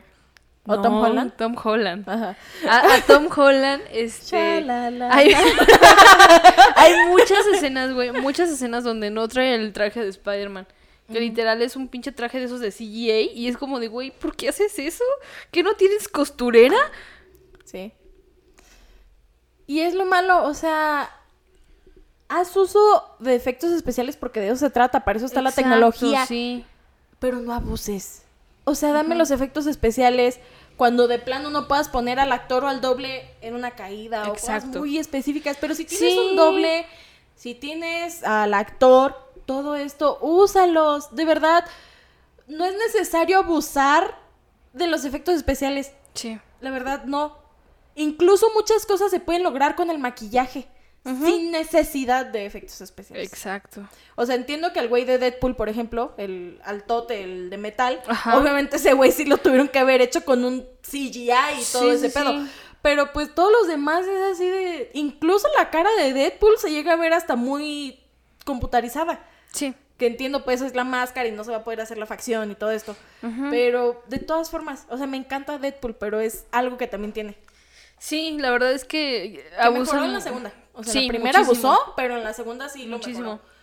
¿O 0.68 0.76
No, 0.76 0.82
Tom 0.82 0.96
Holland? 0.96 1.34
Tom 1.38 1.56
Holland. 1.64 2.10
Ajá. 2.10 2.36
A, 2.68 2.96
a 2.96 3.02
Tom 3.02 3.28
Holland, 3.36 3.84
este... 3.92 4.38
Hay, 4.38 5.32
hay 6.76 6.94
muchas 7.10 7.46
escenas, 7.54 7.94
güey, 7.94 8.12
muchas 8.12 8.50
escenas 8.50 8.84
donde 8.84 9.12
no 9.12 9.28
trae 9.28 9.56
el 9.56 9.74
traje 9.74 10.02
de 10.02 10.10
Spider-Man. 10.10 10.68
Que 11.12 11.20
literal 11.20 11.62
es 11.62 11.76
un 11.76 11.88
pinche 11.88 12.12
traje 12.12 12.40
de 12.40 12.46
esos 12.46 12.60
de 12.60 12.72
CGA 12.72 13.32
y 13.32 13.48
es 13.48 13.58
como 13.58 13.80
de, 13.80 13.90
güey, 13.90 14.10
¿por 14.10 14.36
qué 14.36 14.50
haces 14.50 14.80
eso? 14.80 15.04
¿Que 15.52 15.62
no 15.62 15.76
tienes 15.76 16.08
costurera? 16.08 16.78
Sí. 17.64 17.94
Y 19.68 19.82
es 19.82 19.94
lo 19.94 20.06
malo, 20.06 20.46
o 20.46 20.54
sea, 20.56 21.12
haz 22.28 22.56
uso 22.58 22.80
de 23.20 23.36
efectos 23.36 23.72
especiales 23.72 24.18
porque 24.18 24.40
de 24.40 24.48
eso 24.48 24.58
se 24.58 24.70
trata, 24.72 25.06
para 25.06 25.18
eso 25.18 25.28
está 25.28 25.44
la 25.44 25.52
tecnología, 25.52 26.26
Sí. 26.26 26.66
pero 27.20 27.38
no 27.40 27.54
abuses. 27.54 28.25
O 28.66 28.76
sea, 28.76 28.92
dame 28.92 29.16
los 29.16 29.32
efectos 29.32 29.68
especiales 29.68 30.40
cuando 30.76 31.08
de 31.08 31.20
plano 31.20 31.50
no 31.50 31.68
puedas 31.68 31.88
poner 31.88 32.20
al 32.20 32.32
actor 32.32 32.66
o 32.66 32.68
al 32.68 32.82
doble 32.82 33.30
en 33.42 33.56
una 33.56 33.72
caída 33.72 34.24
o 34.30 34.34
cosas 34.34 34.66
muy 34.66 34.98
específicas, 34.98 35.58
pero 35.62 35.74
si 35.76 35.86
tienes 35.86 36.14
Sí. 36.14 36.20
un 36.20 36.36
doble, 36.36 36.86
si 37.36 37.56
tienes 37.56 38.24
al 38.24 38.54
actor, 38.54 39.16
todo 39.46 39.76
esto, 39.76 40.18
úsalos, 40.22 41.16
de 41.16 41.26
verdad. 41.26 41.66
No 42.48 42.66
es 42.66 42.76
necesario 42.76 43.38
abusar 43.40 44.18
de 44.74 44.88
los 44.88 45.06
efectos 45.06 45.36
especiales. 45.36 45.94
Sí. 46.14 46.40
La 46.60 46.72
verdad, 46.72 47.06
no. 47.06 47.38
Incluso 47.96 48.48
muchas 48.54 48.86
cosas 48.86 49.12
se 49.12 49.20
pueden 49.20 49.44
lograr 49.44 49.76
con 49.76 49.90
el 49.90 50.00
maquillaje. 50.00 50.68
Sin 51.06 51.52
necesidad 51.52 52.26
de 52.26 52.46
efectos 52.48 52.82
especiales. 52.82 53.28
Exacto. 53.32 53.88
O 54.16 54.26
sea, 54.26 54.34
entiendo 54.36 54.74
que 54.74 54.80
al 54.80 54.88
güey 54.88 55.06
de 55.06 55.20
Deadpool, 55.20 55.56
por 55.56 55.70
ejemplo, 55.70 56.16
el 56.18 56.60
altote, 56.64 57.24
el 57.24 57.52
de 57.52 57.58
metal, 57.58 58.02
Ajá. 58.08 58.38
obviamente 58.40 58.78
ese 58.78 58.94
güey 58.94 59.12
sí 59.12 59.24
lo 59.26 59.38
tuvieron 59.38 59.68
que 59.68 59.78
haber 59.78 60.02
hecho 60.02 60.26
con 60.26 60.44
un 60.44 60.66
CGI 60.82 61.30
y 61.32 61.64
todo 61.72 61.84
Sí, 61.84 61.90
ese 61.90 62.10
sí, 62.10 62.14
pedo. 62.18 62.32
sí. 62.32 62.50
Pero 62.82 63.14
pues 63.14 63.34
todos 63.36 63.52
los 63.52 63.68
demás 63.68 64.06
es 64.08 64.34
así 64.34 64.48
de... 64.50 64.90
Incluso 64.94 65.48
la 65.58 65.70
cara 65.70 65.90
de 66.00 66.12
Deadpool 66.14 66.58
se 66.58 66.72
llega 66.72 66.94
a 66.94 66.98
ver 66.98 67.14
hasta 67.14 67.36
muy 67.36 68.00
computarizada. 68.46 69.24
Sí. 69.52 69.74
Que 69.98 70.08
entiendo, 70.08 70.44
pues 70.44 70.62
es 70.62 70.76
la 70.76 70.84
máscara 70.84 71.28
y 71.28 71.32
no 71.32 71.44
se 71.44 71.52
va 71.52 71.58
a 71.58 71.64
poder 71.64 71.82
hacer 71.82 71.98
la 71.98 72.06
facción 72.06 72.52
y 72.52 72.56
todo 72.56 72.72
esto. 72.72 72.96
Pero 73.50 74.04
de 74.08 74.20
todas 74.20 74.50
formas, 74.50 74.86
o 74.90 74.98
sea, 74.98 75.08
me 75.08 75.18
encanta 75.18 75.58
Deadpool, 75.58 75.96
pero 75.96 76.20
es 76.20 76.46
algo 76.52 76.78
que 76.78 76.88
también 76.88 77.14
tiene. 77.14 77.38
Sí, 77.98 78.38
la 78.40 78.52
verdad 78.52 78.72
es 78.74 78.84
que 78.84 79.44
Que 79.50 79.62
abusan. 79.62 80.04
en 80.04 80.14
la 80.14 80.22
segunda. 80.22 80.52
O 80.76 80.84
sea, 80.84 80.94
Sí, 80.94 81.02
la 81.04 81.10
primera 81.10 81.40
muchísimo. 81.40 81.72
abusó, 81.74 81.94
pero 81.96 82.18
en 82.18 82.24
la 82.24 82.34
segunda 82.34 82.70
sí 82.70 82.86
lo 82.86 82.98
Muchísimo. 82.98 83.34
mejoró. 83.34 83.56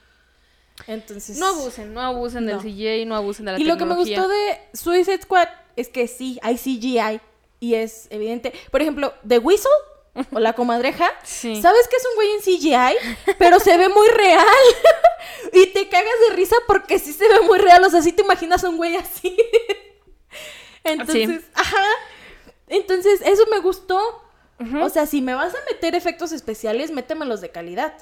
Entonces... 0.87 1.39
No 1.39 1.47
abusen, 1.47 1.93
no 1.93 2.01
abusen 2.01 2.47
del. 2.47 2.59
CGI, 2.59 3.05
no 3.05 3.15
abusen 3.15 3.45
de 3.47 3.53
la 3.53 3.59
Y 3.61 3.65
lo 3.65 3.77
que 3.77 3.85
me 3.85 3.95
gustó 3.95 4.27
de 4.29 4.61
Suicide 4.73 5.21
Squad 5.23 5.49
es 5.77 5.89
que 5.89 6.09
sí, 6.09 6.39
hay 6.43 6.57
CGI 6.57 7.21
y 7.61 7.75
es 7.75 8.07
evidente. 8.11 8.53
Por 8.71 8.81
ejemplo, 8.83 9.13
The 9.27 9.39
Whistle 9.39 9.71
o 10.33 10.39
la 10.41 10.53
comadreja, 10.55 11.07
Sí. 11.25 11.61
¿sabes 11.63 11.87
que 11.89 11.97
es 11.97 12.05
un 12.07 12.15
güey 12.17 12.29
en 12.33 12.41
CGI? 12.41 13.35
Pero 13.39 13.61
se 13.61 13.77
ve 13.77 13.89
muy 13.89 14.09
real. 14.09 14.47
y 15.53 15.67
te 15.67 15.89
cagas 15.89 16.13
de 16.29 16.37
risa 16.37 16.57
porque 16.67 16.99
sí 16.99 17.13
se 17.13 17.29
ve 17.29 17.41
muy 17.43 17.59
real. 17.59 17.85
O 17.85 17.91
sea, 17.91 18.01
sí 18.03 18.13
te 18.13 18.23
imaginas 18.23 18.65
a 18.65 18.69
un 18.71 18.77
güey 18.79 18.97
así. 18.97 19.37
Entonces, 20.85 21.43
ajá. 21.55 21.85
Entonces, 22.69 23.21
eso 23.25 23.45
me 23.51 23.59
gustó. 23.61 24.22
O 24.83 24.89
sea, 24.89 25.07
si 25.07 25.23
me 25.23 25.35
vas 25.35 25.55
a 25.55 25.59
meter 25.71 25.95
efectos 25.95 26.33
especiales, 26.33 26.91
métemelos 26.91 27.41
de 27.41 27.51
calidad. 27.51 27.95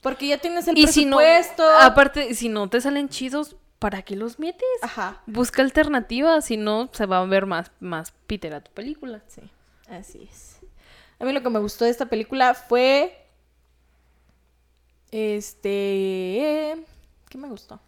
Porque 0.00 0.28
ya 0.28 0.38
tienes 0.38 0.68
el 0.68 0.76
y 0.76 0.86
si 0.86 1.06
no, 1.06 1.16
presupuesto. 1.16 1.66
aparte, 1.80 2.34
si 2.34 2.48
no 2.48 2.68
te 2.68 2.80
salen 2.80 3.08
chidos, 3.08 3.56
¿para 3.78 4.02
qué 4.02 4.16
los 4.16 4.38
metes? 4.38 4.68
Ajá. 4.82 5.22
Busca 5.26 5.62
alternativas, 5.62 6.44
si 6.44 6.56
no, 6.56 6.90
se 6.92 7.06
va 7.06 7.20
a 7.20 7.24
ver 7.24 7.46
más, 7.46 7.70
más 7.80 8.12
Peter 8.26 8.54
a 8.54 8.60
tu 8.60 8.70
película. 8.72 9.22
Sí, 9.28 9.42
así 9.88 10.28
es. 10.30 10.58
A 11.18 11.24
mí 11.24 11.32
lo 11.32 11.42
que 11.42 11.50
me 11.50 11.58
gustó 11.58 11.84
de 11.84 11.90
esta 11.90 12.06
película 12.06 12.54
fue. 12.54 13.16
Este. 15.10 16.76
¿Qué 17.28 17.38
me 17.38 17.48
gustó? 17.48 17.80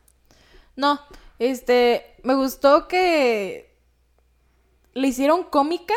No, 0.75 1.01
este. 1.39 2.17
Me 2.23 2.35
gustó 2.35 2.89
que. 2.89 3.75
Le 4.95 5.09
hicieron 5.09 5.45
cómica, 5.45 5.95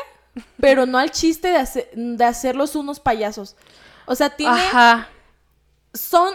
pero 0.60 0.86
no 0.86 0.98
al 0.98 1.12
chiste 1.12 1.50
de, 1.50 1.90
de 1.94 2.24
hacerlos 2.26 2.76
unos 2.76 3.00
payasos. 3.00 3.56
O 4.06 4.16
sea, 4.16 4.30
tiene. 4.32 4.54
Ajá. 4.54 5.10
Son 5.94 6.34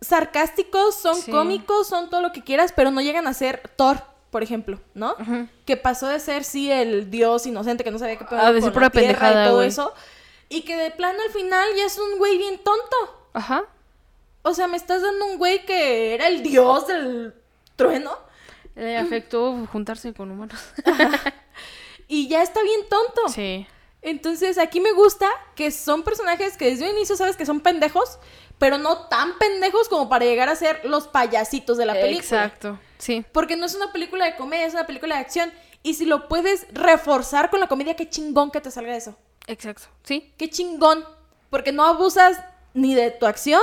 sarcásticos, 0.00 0.96
son 0.96 1.16
Sí. 1.16 1.30
cómicos, 1.30 1.86
son 1.88 2.10
todo 2.10 2.20
lo 2.22 2.32
que 2.32 2.42
quieras, 2.42 2.72
pero 2.74 2.90
no 2.90 3.00
llegan 3.00 3.26
a 3.26 3.34
ser 3.34 3.62
Thor, 3.76 4.02
por 4.30 4.42
ejemplo, 4.42 4.80
¿no? 4.94 5.14
Ujú. 5.20 5.48
que 5.66 5.76
pasó 5.76 6.08
de 6.08 6.18
ser 6.18 6.42
sí 6.44 6.70
el 6.70 7.10
dios 7.10 7.46
inocente 7.46 7.84
que 7.84 7.90
no 7.90 7.98
sabía 7.98 8.16
qué 8.18 8.24
pedo 8.24 8.40
A 8.40 8.48
decir 8.52 8.64
con 8.70 8.72
pura 8.74 8.90
pendejada, 8.90 9.44
y 9.44 9.48
todo 9.48 9.62
eso 9.62 9.92
y 10.48 10.62
que 10.62 10.76
de 10.76 10.90
plano 10.90 11.18
al 11.24 11.30
final 11.32 11.66
ya 11.76 11.86
es 11.86 11.98
un 11.98 12.18
güey 12.18 12.36
bien 12.36 12.56
tonto. 12.58 13.28
Ajá. 13.32 13.62
O 14.42 14.52
sea, 14.54 14.66
me 14.66 14.76
estás 14.76 15.00
dando 15.02 15.24
un 15.26 15.38
güey 15.38 15.64
que 15.64 16.14
era 16.14 16.26
el 16.28 16.42
dios 16.42 16.86
del 16.88 17.32
trueno 17.76 18.10
Le 18.74 18.98
afectó 18.98 19.66
juntarse 19.70 20.12
con 20.12 20.30
humanos. 20.30 20.58
y 22.12 22.28
ya 22.28 22.42
está 22.42 22.62
bien 22.62 22.80
tonto. 22.88 23.28
sí. 23.28 23.66
Entonces, 24.04 24.58
aquí 24.58 24.80
me 24.80 24.90
gusta 24.92 25.28
que 25.54 25.70
son 25.70 26.02
personajes 26.02 26.56
que 26.56 26.64
desde 26.64 26.90
un 26.90 26.96
inicio 26.96 27.14
sabes 27.16 27.36
que 27.36 27.46
son 27.46 27.60
pendejos, 27.60 28.18
pero 28.58 28.76
no 28.76 29.06
tan 29.06 29.38
pendejos 29.38 29.88
como 29.88 30.08
para 30.08 30.24
llegar 30.24 30.48
a 30.48 30.56
ser 30.56 30.80
los 30.84 31.06
payasitos 31.06 31.78
de 31.78 31.86
la 31.86 31.92
película. 31.94 32.18
Exacto. 32.46 32.80
Sí. 32.98 33.24
Porque 33.30 33.54
no 33.56 33.64
es 33.64 33.76
una 33.76 33.92
película 33.92 34.24
de 34.24 34.34
comedia, 34.34 34.66
es 34.66 34.72
una 34.74 34.88
película 34.88 35.14
de 35.14 35.20
acción. 35.20 35.52
Y 35.84 35.94
si 35.94 36.04
lo 36.04 36.26
puedes 36.26 36.66
reforzar 36.72 37.48
con 37.48 37.60
la 37.60 37.68
comedia, 37.68 37.94
qué 37.94 38.08
chingón 38.08 38.50
que 38.50 38.60
te 38.60 38.72
salga 38.72 38.96
eso. 38.96 39.16
Exacto. 39.46 39.86
Sí. 40.02 40.32
Qué 40.36 40.50
chingón. 40.50 41.04
Porque 41.48 41.70
no 41.70 41.84
abusas 41.84 42.40
ni 42.74 42.96
de 42.96 43.12
tu 43.12 43.26
acción, 43.26 43.62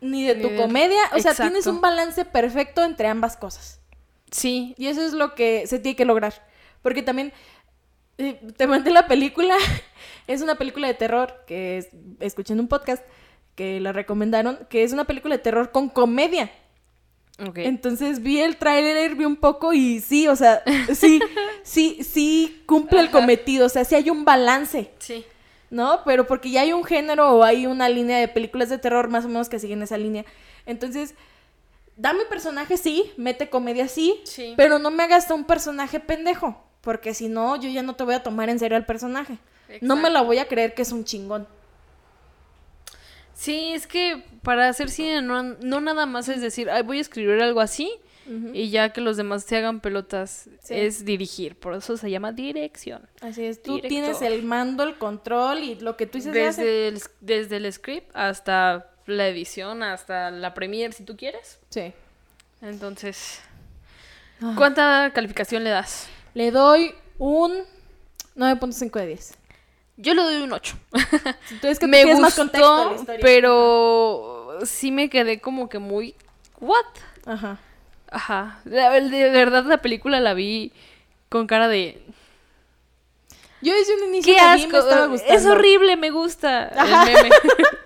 ni 0.00 0.24
de 0.28 0.36
Ni 0.36 0.42
tu 0.42 0.48
de- 0.50 0.56
comedia. 0.58 1.02
O 1.12 1.18
sea, 1.18 1.34
tienes 1.34 1.66
un 1.66 1.80
balance 1.80 2.24
perfecto 2.24 2.84
entre 2.84 3.08
ambas 3.08 3.36
cosas. 3.36 3.80
Sí. 4.30 4.76
Y 4.78 4.86
eso 4.86 5.02
es 5.02 5.12
lo 5.12 5.34
que 5.34 5.66
se 5.66 5.80
tiene 5.80 5.96
que 5.96 6.04
lograr. 6.04 6.53
Porque 6.84 7.02
también 7.02 7.32
eh, 8.18 8.40
te 8.56 8.68
mandé 8.68 8.92
la 8.92 9.08
película. 9.08 9.56
es 10.28 10.40
una 10.40 10.54
película 10.54 10.86
de 10.86 10.94
terror 10.94 11.42
que 11.48 11.78
es- 11.78 11.88
escuché 12.20 12.52
en 12.52 12.60
un 12.60 12.68
podcast 12.68 13.02
que 13.56 13.80
la 13.80 13.92
recomendaron, 13.92 14.60
que 14.70 14.84
es 14.84 14.92
una 14.92 15.04
película 15.04 15.36
de 15.36 15.42
terror 15.42 15.72
con 15.72 15.88
comedia. 15.88 16.52
Ok. 17.44 17.58
Entonces 17.58 18.22
vi 18.22 18.38
el 18.40 18.56
tráiler, 18.58 19.16
vi 19.16 19.24
un 19.24 19.34
poco 19.36 19.72
y 19.72 19.98
sí, 20.00 20.28
o 20.28 20.36
sea, 20.36 20.62
sí, 20.94 21.20
sí, 21.64 21.98
sí 22.04 22.62
cumple 22.66 23.00
el 23.00 23.10
cometido, 23.10 23.66
o 23.66 23.68
sea, 23.68 23.84
sí 23.84 23.96
hay 23.96 24.10
un 24.10 24.24
balance. 24.24 24.90
Sí. 25.00 25.24
¿no? 25.70 26.02
Pero 26.04 26.26
porque 26.28 26.50
ya 26.52 26.60
hay 26.60 26.72
un 26.72 26.84
género 26.84 27.32
o 27.32 27.42
hay 27.42 27.66
una 27.66 27.88
línea 27.88 28.18
de 28.18 28.28
películas 28.28 28.68
de 28.68 28.78
terror 28.78 29.08
más 29.08 29.24
o 29.24 29.28
menos 29.28 29.48
que 29.48 29.58
siguen 29.58 29.82
esa 29.82 29.96
línea. 29.98 30.24
Entonces, 30.66 31.16
dame 31.96 32.24
personaje 32.26 32.76
sí, 32.76 33.10
mete 33.16 33.48
comedia 33.50 33.88
sí, 33.88 34.20
Sí. 34.24 34.54
pero 34.56 34.78
no 34.78 34.90
me 34.92 35.02
hagas 35.02 35.28
un 35.32 35.42
personaje 35.44 35.98
pendejo, 35.98 36.62
porque 36.84 37.14
si 37.14 37.28
no, 37.28 37.56
yo 37.56 37.68
ya 37.70 37.82
no 37.82 37.94
te 37.96 38.04
voy 38.04 38.14
a 38.14 38.22
tomar 38.22 38.48
en 38.50 38.58
serio 38.58 38.76
al 38.76 38.86
personaje. 38.86 39.38
No 39.80 39.96
me 39.96 40.10
la 40.10 40.20
voy 40.20 40.38
a 40.38 40.46
creer 40.46 40.74
que 40.74 40.82
es 40.82 40.92
un 40.92 41.04
chingón. 41.04 41.48
Sí, 43.34 43.72
es 43.72 43.86
que 43.86 44.24
para 44.42 44.68
hacer 44.68 44.90
cine 44.90 45.20
no, 45.22 45.42
no 45.42 45.80
nada 45.80 46.06
más 46.06 46.28
es 46.28 46.40
decir, 46.40 46.70
"Ay, 46.70 46.82
voy 46.82 46.98
a 46.98 47.00
escribir 47.00 47.42
algo 47.42 47.60
así 47.60 47.90
y 48.54 48.70
ya 48.70 48.90
que 48.90 49.00
los 49.02 49.16
demás 49.18 49.44
se 49.44 49.56
hagan 49.58 49.80
pelotas 49.80 50.48
Sí. 50.62 50.74
es 50.74 51.04
dirigir, 51.04 51.56
por 51.58 51.74
eso 51.74 51.96
se 51.98 52.10
llama 52.10 52.32
dirección. 52.32 53.06
Así 53.20 53.44
es, 53.44 53.60
tú 53.62 53.74
Director. 53.74 53.88
tienes 53.88 54.22
el 54.22 54.42
mando, 54.44 54.82
el 54.84 54.96
control 54.96 55.58
y 55.58 55.74
lo 55.74 55.96
que 55.98 56.06
tú 56.06 56.16
dices. 56.18 56.32
Desde 56.32 56.88
el, 56.88 57.00
desde 57.20 57.56
el 57.58 57.70
script 57.70 58.10
hasta 58.14 58.90
la 59.06 59.28
edición, 59.28 59.82
hasta 59.82 60.30
la 60.30 60.54
premiere 60.54 60.92
si 60.94 61.04
tú 61.04 61.16
quieres. 61.18 61.58
Sí. 61.68 61.92
Entonces, 62.62 63.40
Ah. 64.40 64.54
¿cuánta 64.56 65.10
calificación 65.14 65.62
le 65.64 65.70
das? 65.70 66.08
Le 66.34 66.50
doy 66.50 66.94
un 67.18 67.52
9.5 68.36 68.98
de 69.00 69.06
10. 69.06 69.34
Yo 69.96 70.14
le 70.14 70.22
doy 70.22 70.36
un 70.42 70.52
8. 70.52 70.76
Entonces, 71.50 71.78
que 71.78 71.86
me 71.86 72.04
gustó, 72.04 72.20
más 72.20 72.34
contexto 72.34 72.90
la 72.90 72.96
historia. 72.96 73.20
pero 73.22 74.58
sí 74.64 74.90
me 74.90 75.08
quedé 75.08 75.40
como 75.40 75.68
que 75.68 75.78
muy... 75.78 76.14
¿What? 76.60 76.84
Ajá. 77.26 77.58
Ajá. 78.10 78.60
De 78.64 79.30
verdad 79.30 79.64
la 79.64 79.78
película 79.78 80.20
la 80.20 80.34
vi 80.34 80.72
con 81.28 81.46
cara 81.46 81.68
de... 81.68 82.02
Yo 83.60 83.72
desde 83.72 83.96
un 83.96 84.04
inicio 84.08 84.34
¡Qué 84.34 84.40
vi 84.56 84.66
me 84.66 84.78
estaba 84.78 85.04
asco! 85.04 85.10
gustando. 85.10 85.34
Es 85.34 85.46
horrible, 85.46 85.96
me 85.96 86.10
gusta 86.10 86.70
Ajá. 86.76 87.10
el 87.10 87.14
meme. 87.14 87.30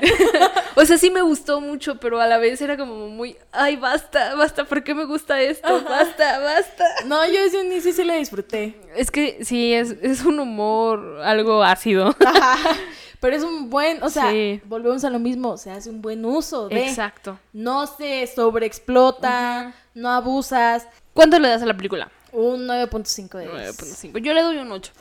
o 0.76 0.84
sea, 0.84 0.98
sí 0.98 1.10
me 1.10 1.22
gustó 1.22 1.60
mucho, 1.60 1.96
pero 2.00 2.20
a 2.20 2.26
la 2.26 2.38
vez 2.38 2.60
era 2.60 2.76
como 2.76 3.08
muy... 3.08 3.36
Ay, 3.52 3.76
basta, 3.76 4.34
basta, 4.34 4.64
¿por 4.64 4.82
qué 4.84 4.94
me 4.94 5.04
gusta 5.04 5.40
esto? 5.40 5.82
Basta, 5.84 6.38
basta. 6.40 6.84
No, 7.06 7.24
yo 7.26 7.42
desde 7.42 7.60
un 7.60 7.66
inicio 7.72 7.92
sí 7.92 8.04
la 8.04 8.14
disfruté. 8.16 8.74
Es 8.96 9.10
que 9.10 9.44
sí, 9.44 9.72
es, 9.72 9.90
es 10.02 10.24
un 10.24 10.38
humor 10.40 11.20
algo 11.22 11.62
ácido. 11.62 12.14
Ajá. 12.24 12.76
Pero 13.20 13.36
es 13.36 13.42
un 13.42 13.70
buen, 13.70 14.02
o 14.02 14.10
sea, 14.10 14.30
Sí. 14.30 14.60
volvemos 14.66 15.02
a 15.04 15.08
lo 15.10 15.18
mismo, 15.18 15.56
se 15.56 15.70
hace 15.70 15.88
un 15.88 16.02
buen 16.02 16.22
uso 16.26 16.68
de. 16.68 16.86
Exacto. 16.88 17.38
No 17.54 17.86
se 17.86 18.26
sobreexplota, 18.26 19.72
no 19.94 20.10
abusas. 20.10 20.86
¿Cuánto 21.14 21.38
le 21.38 21.48
das 21.48 21.62
a 21.62 21.66
la 21.66 21.74
película? 21.76 22.10
Un 22.32 22.66
9.5 22.66 23.38
de 23.38 23.48
10. 23.48 23.78
9.5. 23.78 24.18
Yo 24.18 24.34
le 24.34 24.42
doy 24.42 24.58
un 24.58 24.70
8. 24.72 24.92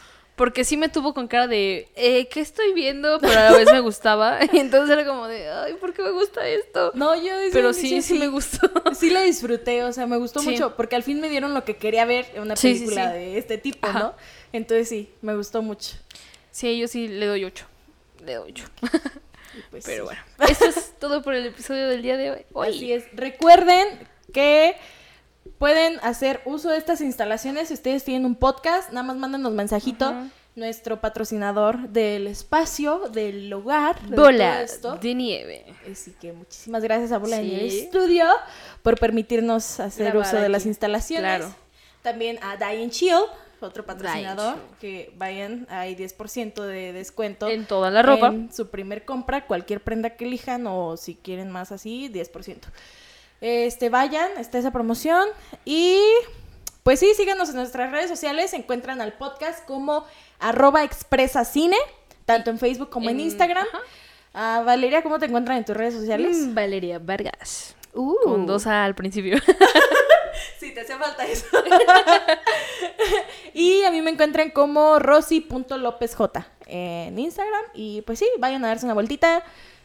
Porque 0.43 0.65
sí 0.65 0.75
me 0.75 0.89
tuvo 0.89 1.13
con 1.13 1.29
cara 1.29 1.47
de, 1.47 1.87
eh, 1.95 2.27
¿qué 2.27 2.41
estoy 2.41 2.73
viendo? 2.73 3.17
Pero 3.21 3.31
a 3.31 3.51
la 3.51 3.57
vez 3.57 3.71
me 3.71 3.79
gustaba. 3.79 4.39
Y 4.51 4.57
entonces 4.59 4.89
era 4.89 5.07
como 5.07 5.25
de, 5.25 5.49
ay, 5.49 5.75
¿por 5.75 5.93
qué 5.93 6.01
me 6.03 6.11
gusta 6.11 6.45
esto? 6.45 6.91
No, 6.95 7.15
yo 7.15 7.37
desde 7.37 7.53
Pero 7.53 7.71
sí, 7.71 8.01
sí 8.01 8.15
me 8.15 8.27
gustó. 8.27 8.69
Sí 8.93 9.09
la 9.09 9.21
disfruté, 9.21 9.85
o 9.85 9.93
sea, 9.93 10.05
me 10.05 10.17
gustó 10.17 10.41
Sí. 10.41 10.49
mucho, 10.49 10.75
porque 10.75 10.97
al 10.97 11.03
fin 11.03 11.21
me 11.21 11.29
dieron 11.29 11.53
lo 11.53 11.63
que 11.63 11.77
quería 11.77 12.03
ver 12.03 12.25
en 12.33 12.41
una 12.41 12.55
película 12.55 13.13
sí. 13.13 13.17
de 13.19 13.37
este 13.37 13.57
tipo, 13.57 13.87
Ajá. 13.87 13.99
¿no? 13.99 14.13
Entonces 14.51 14.89
sí, 14.89 15.13
me 15.21 15.33
gustó 15.33 15.61
mucho. 15.61 15.95
Sí, 16.51 16.77
yo 16.77 16.89
sí 16.89 17.07
le 17.07 17.25
doy 17.25 17.45
8. 17.45 17.65
Le 18.25 18.33
doy 18.33 18.51
8. 18.51 18.65
Y 18.83 19.61
pues, 19.71 19.85
Pero 19.85 20.03
bueno, 20.03 20.19
eso 20.49 20.65
es 20.65 20.91
todo 20.99 21.21
por 21.21 21.35
el 21.35 21.45
episodio 21.45 21.87
del 21.87 22.01
día 22.01 22.17
de 22.17 22.31
hoy. 22.31 22.45
Hoy. 22.51 22.67
Así 22.67 22.91
es. 22.91 23.05
Recuerden 23.13 23.87
que 24.33 24.75
pueden 25.57 25.99
hacer 26.01 26.41
uso 26.45 26.69
de 26.69 26.77
estas 26.77 27.01
instalaciones 27.01 27.67
si 27.69 27.73
ustedes 27.73 28.03
tienen 28.03 28.25
un 28.25 28.35
podcast, 28.35 28.89
nada 28.91 29.03
más 29.03 29.15
mándanos 29.17 29.51
mensajito. 29.53 30.05
Ajá. 30.05 30.27
Nuestro 30.55 31.01
patrocinador 31.01 31.89
del 31.89 32.27
espacio, 32.27 33.09
del 33.11 33.51
hogar, 33.53 33.99
de 34.03 34.15
Bola 34.15 34.61
esto. 34.61 34.97
de 34.97 35.15
nieve. 35.15 35.65
Así 35.91 36.11
que 36.21 36.31
muchísimas 36.31 36.83
gracias 36.83 37.11
a 37.11 37.17
Bola 37.17 37.37
de 37.37 37.43
Sí. 37.43 37.49
Nieve 37.49 37.87
Studio 37.87 38.25
por 38.83 38.99
permitirnos 38.99 39.79
hacer 39.79 40.11
Grabar 40.11 40.27
uso 40.27 40.37
de 40.39 40.49
las 40.49 40.67
instalaciones. 40.67 41.37
Claro. 41.37 41.55
También 42.03 42.37
a 42.43 42.55
Diane 42.57 42.91
Chill, 42.91 43.15
otro 43.61 43.83
patrocinador, 43.83 44.57
que 44.79 45.11
vayan, 45.17 45.65
hay 45.71 45.95
10% 45.95 46.61
de 46.61 46.93
descuento 46.93 47.47
En 47.47 47.65
toda 47.65 47.89
la 47.89 48.03
ropa. 48.03 48.27
en 48.27 48.53
su 48.53 48.69
primer 48.69 49.05
compra, 49.05 49.47
cualquier 49.47 49.81
prenda 49.81 50.11
que 50.11 50.25
elijan 50.25 50.67
o 50.67 50.97
si 50.97 51.15
quieren 51.15 51.49
más 51.49 51.71
así, 51.71 52.09
10%. 52.09 52.67
Este, 53.45 53.89
vayan, 53.89 54.29
está 54.37 54.57
esa 54.57 54.71
promoción 54.71 55.27
y 55.65 55.99
pues 56.83 57.01
sí, 57.01 57.13
síganos 57.13 57.49
en 57.49 57.55
nuestras 57.55 57.91
redes 57.91 58.09
sociales, 58.09 58.51
se 58.51 58.55
encuentran 58.55 59.01
al 59.01 59.11
podcast 59.11 59.65
como 59.65 60.05
arroba 60.39 60.81
expresacine, 60.83 61.75
tanto 62.25 62.51
en 62.51 62.57
Facebook 62.57 62.89
como 62.89 63.09
en, 63.09 63.19
En- 63.19 63.25
Instagram. 63.25 63.67
Ah, 64.33 64.63
Valeria, 64.65 65.03
¿cómo 65.03 65.19
te 65.19 65.25
encuentran 65.25 65.57
en 65.57 65.65
tus 65.65 65.75
redes 65.75 65.93
sociales? 65.93 66.37
Mm, 66.37 66.55
Valeria 66.55 66.99
Vargas. 66.99 67.75
Uh. 67.93 68.15
Con 68.23 68.45
dos 68.45 68.65
A 68.65 68.85
al 68.85 68.95
principio. 68.95 69.37
Sí, 70.59 70.73
te 70.73 70.81
hacía 70.81 70.97
falta 70.97 71.25
eso. 71.25 71.45
y 73.53 73.83
a 73.83 73.91
mí 73.91 74.01
me 74.01 74.11
encuentran 74.11 74.49
como 74.49 74.97
rosy.lopezj 74.97 76.21
en 76.67 77.19
Instagram. 77.19 77.63
Y 77.73 78.01
pues 78.03 78.19
sí, 78.19 78.27
vayan 78.39 78.63
a 78.63 78.69
darse 78.69 78.85
una 78.85 78.93
vueltita. 78.93 79.43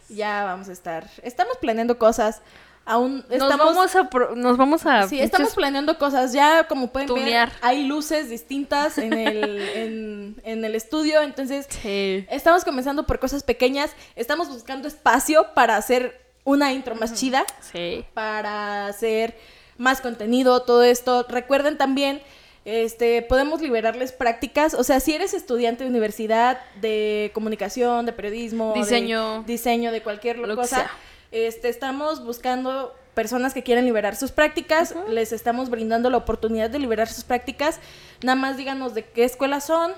Ya 0.09 0.45
vamos 0.45 0.69
a 0.69 0.73
estar. 0.73 1.09
Estamos 1.23 1.57
planeando 1.59 1.99
cosas. 1.99 2.43
Aún 2.89 3.17
Nos 3.29 3.33
estamos. 3.43 3.59
vamos 3.77 3.97
a... 3.97 4.09
pro- 4.09 4.35
Nos 4.35 4.57
vamos 4.57 4.87
a... 4.87 5.07
Sí, 5.09 5.21
estamos 5.21 5.55
planeando 5.55 5.99
cosas. 5.99 6.33
Ya, 6.33 6.65
como 6.69 6.89
pueden 6.91 7.07
Tunear. 7.09 7.51
ver, 7.51 7.59
hay 7.61 7.85
luces 7.85 8.31
distintas 8.31 8.97
en 8.99 9.13
el, 9.13 9.61
en, 9.77 10.37
en 10.43 10.65
el 10.65 10.75
estudio. 10.75 11.21
Entonces, 11.23 11.67
Sí. 11.83 12.27
estamos 12.31 12.65
comenzando 12.65 13.07
por 13.07 13.19
cosas 13.19 13.43
pequeñas. 13.43 13.91
Estamos 14.17 14.49
buscando 14.49 14.89
espacio 14.89 15.47
para 15.55 15.77
hacer 15.77 16.19
una 16.45 16.73
intro 16.73 16.95
más 16.95 17.13
chida 17.15 17.45
Sí. 17.73 18.07
para 18.15 18.87
hacer 18.87 19.37
más 19.77 20.01
contenido, 20.01 20.63
todo 20.63 20.83
esto. 20.83 21.27
Recuerden 21.29 21.77
también, 21.77 22.23
este, 22.65 23.21
podemos 23.23 23.61
liberarles 23.61 24.13
prácticas. 24.13 24.73
O 24.75 24.83
sea, 24.83 24.99
si 25.01 25.15
eres 25.15 25.35
estudiante 25.35 25.85
de 25.85 25.91
universidad, 25.91 26.59
de 26.81 27.31
comunicación, 27.35 28.07
de 28.07 28.13
periodismo, 28.13 28.73
de 28.73 28.81
Diseño. 28.81 29.43
diseño, 29.47 29.93
de 29.93 30.03
cualquier 30.03 30.39
Lo 30.39 30.49
que 30.49 30.55
cosa, 30.55 30.77
sea. 30.77 30.91
Este, 31.33 31.69
estamos 31.69 32.25
buscando 32.25 32.95
personas 33.15 33.53
que 33.55 33.63
quieran 33.63 33.85
liberar 33.85 34.15
sus 34.17 34.31
prácticas. 34.31 34.95
Les 35.09 35.33
estamos 35.33 35.71
brindando 35.71 36.09
la 36.11 36.19
oportunidad 36.19 36.71
de 36.71 36.79
liberar 36.79 37.09
sus 37.09 37.25
prácticas. 37.25 37.81
Nada 38.23 38.37
más 38.37 38.57
díganos 38.57 38.95
de 38.95 39.05
qué 39.05 39.25
escuela 39.25 39.61
son 39.61 39.93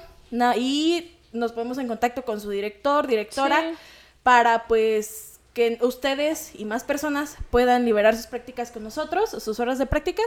y 0.57 1.13
nos 1.33 1.53
ponemos 1.53 1.79
en 1.79 1.89
contacto 1.89 2.25
con 2.25 2.41
su 2.41 2.51
director, 2.51 3.07
directora, 3.07 3.61
Sí. 3.61 3.77
para 4.23 4.67
pues 4.69 5.39
que 5.55 5.79
ustedes 5.83 6.53
y 6.55 6.65
más 6.65 6.85
personas 6.85 7.37
puedan 7.51 7.85
liberar 7.85 8.17
sus 8.17 8.27
prácticas 8.27 8.71
con 8.71 8.83
nosotros, 8.85 9.31
sus 9.31 9.61
horas 9.61 9.79
de 9.79 9.87
prácticas. 9.87 10.27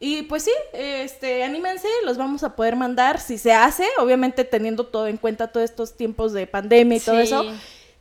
Y 0.00 0.22
pues 0.22 0.42
sí, 0.44 0.50
este, 0.72 1.44
anímense, 1.44 1.86
los 2.04 2.16
vamos 2.18 2.42
a 2.42 2.56
poder 2.56 2.74
mandar 2.74 3.20
si 3.20 3.38
se 3.38 3.52
hace, 3.52 3.86
obviamente 3.98 4.44
teniendo 4.44 4.86
todo 4.86 5.06
en 5.06 5.18
cuenta 5.18 5.48
todos 5.52 5.64
estos 5.70 5.94
tiempos 5.96 6.32
de 6.32 6.46
pandemia 6.46 6.96
y 6.96 7.00
todo 7.00 7.16
Sí. 7.16 7.22
eso. 7.22 7.44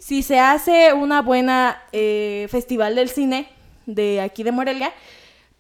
Si 0.04 0.22
se 0.22 0.38
hace 0.38 0.92
una 0.92 1.22
buena 1.22 1.82
eh, 1.94 2.48
festival 2.52 2.96
del 2.96 3.08
cine 3.08 3.48
de 3.86 4.20
aquí 4.20 4.44
de 4.44 4.52
Morelia, 4.52 4.92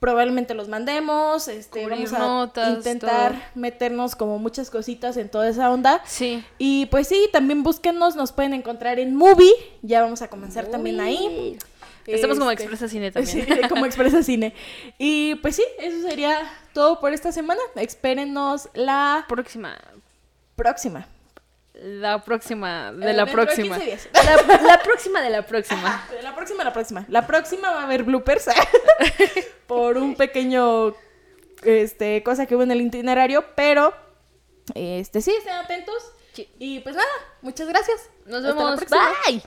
probablemente 0.01 0.53
los 0.53 0.67
mandemos, 0.67 1.47
este, 1.47 1.83
Cubrir 1.83 2.09
vamos 2.09 2.13
a 2.13 2.19
notas, 2.19 2.73
intentar 2.75 3.31
todo. 3.31 3.41
meternos 3.55 4.17
como 4.17 4.39
muchas 4.39 4.69
cositas 4.69 5.15
en 5.15 5.29
toda 5.29 5.47
esa 5.47 5.71
onda. 5.71 6.01
Sí. 6.05 6.43
Y 6.57 6.87
pues 6.87 7.07
sí, 7.07 7.29
también 7.31 7.63
búsquenos, 7.63 8.17
nos 8.17 8.33
pueden 8.33 8.53
encontrar 8.53 8.99
en 8.99 9.15
Movie, 9.15 9.53
ya 9.81 10.01
vamos 10.01 10.21
a 10.21 10.27
comenzar 10.27 10.65
también 10.65 10.99
ahí. 10.99 11.57
Estamos 12.05 12.37
como 12.37 12.51
Este, 12.51 12.63
Expresa 12.63 12.89
Cine 12.89 13.11
también. 13.13 13.45
Sí, 13.61 13.67
como 13.69 13.85
Expresa 13.85 14.23
Cine. 14.23 14.53
Y 14.97 15.35
pues 15.35 15.55
sí, 15.55 15.63
eso 15.79 16.05
sería 16.05 16.37
todo 16.73 16.99
por 16.99 17.13
esta 17.13 17.31
semana. 17.31 17.61
Espérenos 17.77 18.67
la 18.73 19.23
Próxima. 19.29 19.77
próxima. 20.57 21.07
La 21.85 22.23
próxima 22.23 22.91
de 22.93 23.11
Eh, 23.11 23.13
la 23.13 23.25
de 23.25 23.31
próxima. 23.31 23.75
15 23.77 23.85
días. 23.85 24.09
La, 24.13 24.57
la 24.61 24.81
próxima 24.81 25.21
de 25.21 25.29
la 25.29 25.45
próxima. 25.45 26.07
La 26.23 26.33
próxima, 26.35 26.63
la 26.63 26.71
próxima. 26.73 27.05
La 27.09 27.27
próxima 27.27 27.71
va 27.71 27.81
a 27.81 27.83
haber 27.83 28.03
bloopers 28.03 28.45
por 29.67 29.97
un 29.97 30.15
pequeño 30.15 30.93
este 31.63 32.23
cosa 32.23 32.45
que 32.45 32.55
hubo 32.55 32.63
en 32.63 32.71
el 32.71 32.81
itinerario, 32.81 33.43
pero 33.55 33.93
este 34.75 35.21
sí, 35.21 35.31
estén 35.37 35.55
atentos. 35.55 35.95
Sí. 36.33 36.49
Y 36.57 36.79
pues 36.79 36.95
nada, 36.95 37.07
muchas 37.41 37.67
gracias. 37.67 38.09
Nos 38.25 38.43
Hasta 38.45 38.47
la 38.49 38.53
vemos. 38.55 38.79
próxima. 38.79 39.09
Bye. 39.27 39.43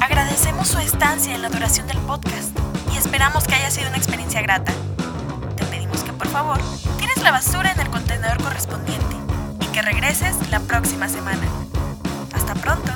Agradecemos 0.00 0.68
su 0.68 0.78
estancia 0.78 1.34
en 1.34 1.42
la 1.42 1.48
duración 1.48 1.86
del 1.86 1.98
podcast 1.98 2.56
y 2.92 2.96
esperamos 2.98 3.44
que 3.46 3.54
haya 3.54 3.70
sido 3.70 3.88
una 3.88 3.96
experiencia 3.98 4.40
grata. 4.42 4.72
Te 5.56 5.64
pedimos 5.66 6.02
que 6.02 6.12
por 6.12 6.28
favor 6.28 6.58
tires 6.98 7.13
la 7.24 7.30
basura 7.30 7.72
en 7.72 7.80
el 7.80 7.88
contenedor 7.88 8.36
correspondiente 8.42 9.16
y 9.58 9.66
que 9.68 9.80
regreses 9.80 10.36
la 10.50 10.60
próxima 10.60 11.08
semana. 11.08 11.40
Hasta 12.34 12.54
pronto. 12.54 12.92